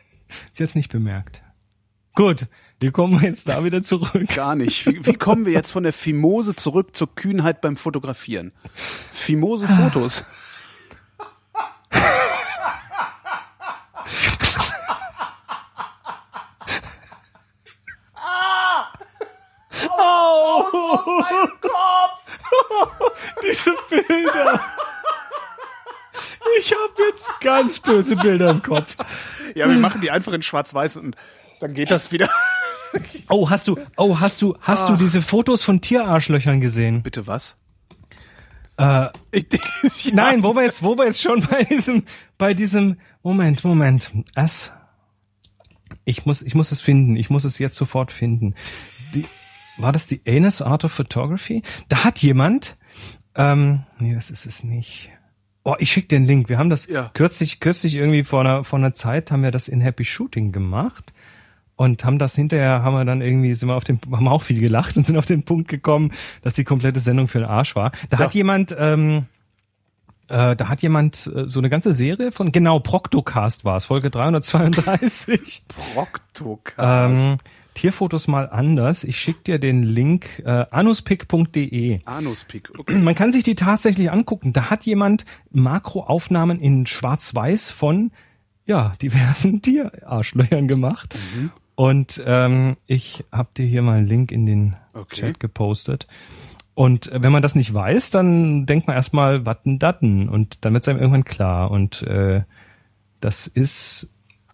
Sie 0.53 0.65
hat's 0.65 0.75
nicht 0.75 0.91
bemerkt. 0.91 1.41
Gut, 2.17 2.47
wir 2.81 2.93
kommen 2.93 3.23
jetzt 3.23 3.47
da 3.49 3.63
wieder 3.63 3.83
zurück. 3.83 4.27
Gar 4.35 4.55
nicht. 4.55 4.87
Wie, 4.87 5.05
wie 5.05 5.13
kommen 5.13 5.45
wir 5.45 5.53
jetzt 5.53 5.71
von 5.71 5.83
der 5.83 5.93
Fimose 5.93 6.57
zurück 6.57 6.97
zur 6.97 7.15
Kühnheit 7.15 7.61
beim 7.61 7.77
Fotografieren? 7.77 8.53
Fimose 9.13 9.69
Fotos. 9.69 10.25
Diese 23.43 23.75
Bilder. 23.91 24.61
Ich 26.59 26.73
habe 26.73 27.03
jetzt 27.11 27.29
ganz 27.41 27.79
böse 27.79 28.17
Bilder 28.17 28.51
im 28.51 28.63
Kopf. 28.63 28.97
Ja, 29.55 29.69
wir 29.69 29.77
machen 29.77 30.01
die 30.01 30.11
einfach 30.11 30.33
in 30.33 30.41
Schwarz-Weiß 30.43 30.97
und 30.97 31.15
dann 31.61 31.75
geht 31.75 31.91
das 31.91 32.11
wieder. 32.11 32.31
Oh, 33.29 33.51
hast 33.51 33.69
du, 33.69 33.77
oh, 33.97 34.19
hast 34.21 34.43
du, 34.43 34.57
hast 34.61 34.89
du 34.89 34.97
diese 34.97 35.23
Fotos 35.23 35.63
von 35.63 35.81
Tierarschlöchern 35.81 36.61
gesehen? 36.61 37.03
Bitte 37.03 37.27
was? 37.27 37.57
Äh, 38.79 39.07
Ich, 39.31 39.47
ja. 40.07 40.15
nein, 40.15 40.43
wo 40.43 40.55
wir 40.55 40.63
jetzt, 40.63 40.83
wo 40.83 40.97
wir 40.97 41.05
jetzt 41.07 41.21
schon 41.21 41.47
bei 41.51 41.65
diesem, 41.65 42.05
bei 42.39 42.55
diesem, 42.55 42.97
Moment, 43.23 43.65
Moment, 43.65 44.11
es, 44.35 44.73
ich 46.05 46.25
muss, 46.27 46.43
ich 46.43 46.55
muss 46.55 46.73
es 46.73 46.81
finden, 46.81 47.17
ich 47.17 47.31
muss 47.31 47.45
es 47.45 47.59
jetzt 47.59 47.77
sofort 47.77 48.11
finden. 48.13 48.55
Die, 49.15 49.27
war 49.77 49.93
das 49.93 50.07
die 50.07 50.23
Anus 50.27 50.63
Art 50.63 50.85
of 50.85 50.93
Photography? 50.93 51.63
Da 51.89 52.05
hat 52.05 52.21
jemand, 52.21 52.77
ähm, 53.35 53.85
nee, 53.99 54.15
das 54.15 54.31
ist 54.31 54.47
es 54.47 54.65
nicht. 54.65 55.11
Oh, 55.63 55.75
ich 55.79 55.93
schick 55.93 56.09
den 56.09 56.25
Link. 56.25 56.49
Wir 56.49 56.59
haben 56.59 56.71
das 56.71 56.87
Ja. 56.87 57.11
kürzlich, 57.13 57.61
kürzlich 57.61 57.95
irgendwie 57.97 58.25
vor 58.25 58.41
einer, 58.41 58.65
vor 58.65 58.79
einer 58.79 58.95
Zeit 58.95 59.31
haben 59.31 59.43
wir 59.43 59.51
das 59.51 59.69
in 59.69 59.83
Happy 59.83 60.05
Shooting 60.05 60.53
gemacht 60.53 61.13
und 61.81 62.05
haben 62.05 62.19
das 62.19 62.35
hinterher, 62.37 62.83
haben 62.83 62.93
wir 62.93 63.07
dann 63.07 63.23
irgendwie, 63.23 63.55
sind 63.55 63.71
wir 63.71 63.75
auf 63.75 63.85
den, 63.85 63.99
haben 64.13 64.29
auch 64.29 64.43
viel 64.43 64.61
gelacht 64.61 64.99
und 64.99 65.07
sind 65.07 65.17
auf 65.17 65.25
den 65.25 65.45
Punkt 65.45 65.69
gekommen, 65.69 66.13
dass 66.43 66.53
die 66.53 66.65
komplette 66.65 67.01
Sendung 67.01 67.27
für 67.27 67.39
den 67.39 67.49
Arsch 67.49 67.75
war. 67.75 67.93
Da 68.11 68.19
hat 68.19 68.35
jemand, 68.35 68.77
ähm, 68.79 69.25
äh, 70.29 70.55
da 70.57 70.69
hat 70.69 70.83
jemand 70.83 71.27
äh, 71.35 71.49
so 71.49 71.59
eine 71.59 71.71
ganze 71.71 71.95
Serie 71.95 72.33
von, 72.33 72.53
genau, 72.53 72.81
Proctocast 72.81 73.65
war 73.65 73.79
es, 73.79 73.87
Folge 73.87 74.11
332. 74.11 75.63
Proctocast. 75.95 77.25
ähm, 77.25 77.37
Tierfotos 77.73 78.29
mal 78.29 78.51
anders. 78.51 79.03
Ich 79.03 79.19
schick 79.19 79.43
dir 79.45 79.59
den 79.59 79.83
Link 79.83 80.43
äh, 80.45 80.67
anuspic.de. 80.71 82.01
Anuspick. 82.05 82.69
Okay. 82.79 82.99
Man 82.99 83.15
kann 83.15 83.33
sich 83.33 83.43
die 83.43 83.55
tatsächlich 83.55 84.11
angucken. 84.11 84.53
Da 84.53 84.69
hat 84.69 84.85
jemand 84.85 85.25
Makroaufnahmen 85.51 86.61
in 86.61 86.85
Schwarz-Weiß 86.85 87.71
von 87.71 88.11
ja 88.67 88.93
diversen 89.01 89.63
Tierarschlöchern 89.63 90.69
gemacht. 90.69 91.15
Und 91.81 92.23
ähm, 92.27 92.77
ich 92.87 93.25
habe 93.33 93.49
dir 93.57 93.65
hier 93.65 93.81
mal 93.81 93.97
einen 93.97 94.07
Link 94.07 94.33
in 94.33 94.45
den 94.45 94.77
Okay. 94.93 95.17
Chat 95.17 95.41
gepostet. 95.41 96.09
Und 96.75 97.11
äh, 97.11 97.23
wenn 97.23 97.33
man 97.33 97.41
das 97.41 97.55
nicht 97.55 97.73
weiß, 97.73 98.11
dann 98.11 98.67
denkt 98.67 98.87
man 98.87 98.97
erstmal, 98.97 99.47
was 99.47 99.63
denn 99.63 99.79
Daten? 99.79 100.29
Und 100.29 100.59
dann 100.61 100.75
wird 100.75 100.85
es 100.85 100.89
einem 100.89 100.99
irgendwann 100.99 101.25
klar. 101.25 101.71
Und 101.71 102.03
äh, 102.03 102.43
das 103.21 103.47
ist, 103.47 104.11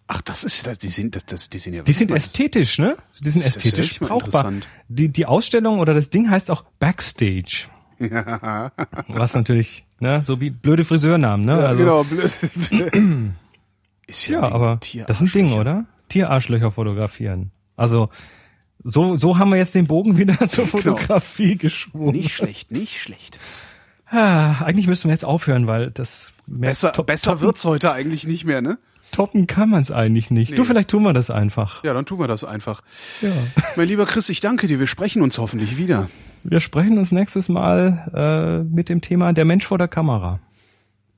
Ach, 0.07 0.21
das 0.21 0.45
ist 0.45 0.65
ja, 0.65 0.73
die 0.73 0.87
sind, 0.87 1.17
das, 1.17 1.25
das, 1.25 1.49
die 1.49 1.57
sind 1.57 1.73
ja. 1.73 1.83
die 1.83 1.91
sind 1.91 2.11
ästhetisch, 2.11 2.79
ne? 2.79 2.95
Die 3.19 3.29
sind 3.29 3.41
ja 3.41 3.49
ästhetisch 3.49 3.99
brauchbar. 3.99 4.53
Die, 4.87 5.09
die 5.09 5.25
Ausstellung 5.25 5.79
oder 5.79 5.93
das 5.93 6.09
Ding 6.09 6.29
heißt 6.29 6.49
auch 6.49 6.63
Backstage. 6.79 7.65
Was 9.09 9.33
natürlich, 9.33 9.85
ne, 9.99 10.21
so 10.23 10.39
wie 10.39 10.49
blöde 10.49 10.85
Friseurnamen, 10.85 11.45
ne? 11.45 11.59
Ja, 11.59 11.65
also, 11.65 11.83
genau. 11.83 12.03
blöd. 12.05 12.23
ist 14.07 14.27
Ja, 14.27 14.43
Ding, 14.43 14.53
aber 14.53 14.79
das 15.07 15.17
ist 15.17 15.21
ein 15.23 15.31
Ding, 15.33 15.51
oder? 15.51 15.87
Tierarschlöcher 16.09 16.71
fotografieren. 16.71 17.51
Also 17.75 18.09
so, 18.83 19.17
so 19.17 19.37
haben 19.37 19.49
wir 19.49 19.57
jetzt 19.57 19.75
den 19.75 19.87
Bogen 19.87 20.17
wieder 20.17 20.35
zur 20.47 20.65
Fotografie 20.67 21.57
geschwungen. 21.57 22.11
Nicht 22.15 22.33
schlecht, 22.33 22.71
nicht 22.71 22.99
schlecht. 23.01 23.39
Ah, 24.09 24.61
eigentlich 24.63 24.87
müssten 24.87 25.09
wir 25.09 25.13
jetzt 25.13 25.25
aufhören, 25.25 25.67
weil 25.67 25.91
das 25.91 26.31
Besser, 26.45 26.93
top- 26.93 27.07
besser 27.07 27.31
toppen, 27.31 27.41
wird's 27.41 27.65
heute 27.65 27.91
eigentlich 27.91 28.25
nicht 28.25 28.45
mehr, 28.45 28.61
ne? 28.61 28.77
toppen 29.11 29.47
kann 29.47 29.69
man 29.69 29.81
es 29.81 29.89
eigentlich 29.89 30.31
nicht. 30.31 30.51
Du, 30.57 30.61
Nee. 30.61 30.67
vielleicht 30.67 30.89
tun 30.89 31.03
wir 31.03 31.13
das 31.13 31.29
einfach. 31.29 31.81
Ja, 31.83 31.93
dann 31.93 32.05
tun 32.05 32.19
wir 32.19 32.27
das 32.27 32.43
einfach. 32.43 32.81
Ja. 33.21 33.31
Mein 33.77 33.87
lieber 33.87 34.05
Chris, 34.05 34.27
ich 34.29 34.41
danke 34.41 34.67
dir. 34.67 34.79
Wir 34.79 34.87
sprechen 34.87 35.21
uns 35.21 35.37
hoffentlich 35.37 35.77
wieder. 35.77 36.09
Wir 36.43 36.59
sprechen 36.59 36.97
uns 36.97 37.11
nächstes 37.13 37.47
Mal 37.49 38.11
äh, 38.13 38.63
mit 38.63 38.89
dem 38.89 38.99
Thema 39.01 39.31
der 39.33 39.45
Mensch 39.45 39.65
vor 39.65 39.77
der 39.77 39.87
Kamera. 39.87 40.39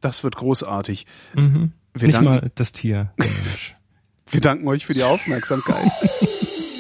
Das 0.01 0.23
wird 0.23 0.35
großartig. 0.35 1.07
Mhm. 1.35 1.73
Wir, 1.95 2.07
nicht 2.07 2.21
mal 2.21 2.51
das 2.55 2.71
Tier. 2.71 3.11
Der 3.19 3.25
Mensch. 3.27 3.75
Wir 4.31 4.41
danken 4.41 4.67
euch 4.67 4.85
für 4.85 4.93
die 4.93 5.03
Aufmerksamkeit. 5.03 5.91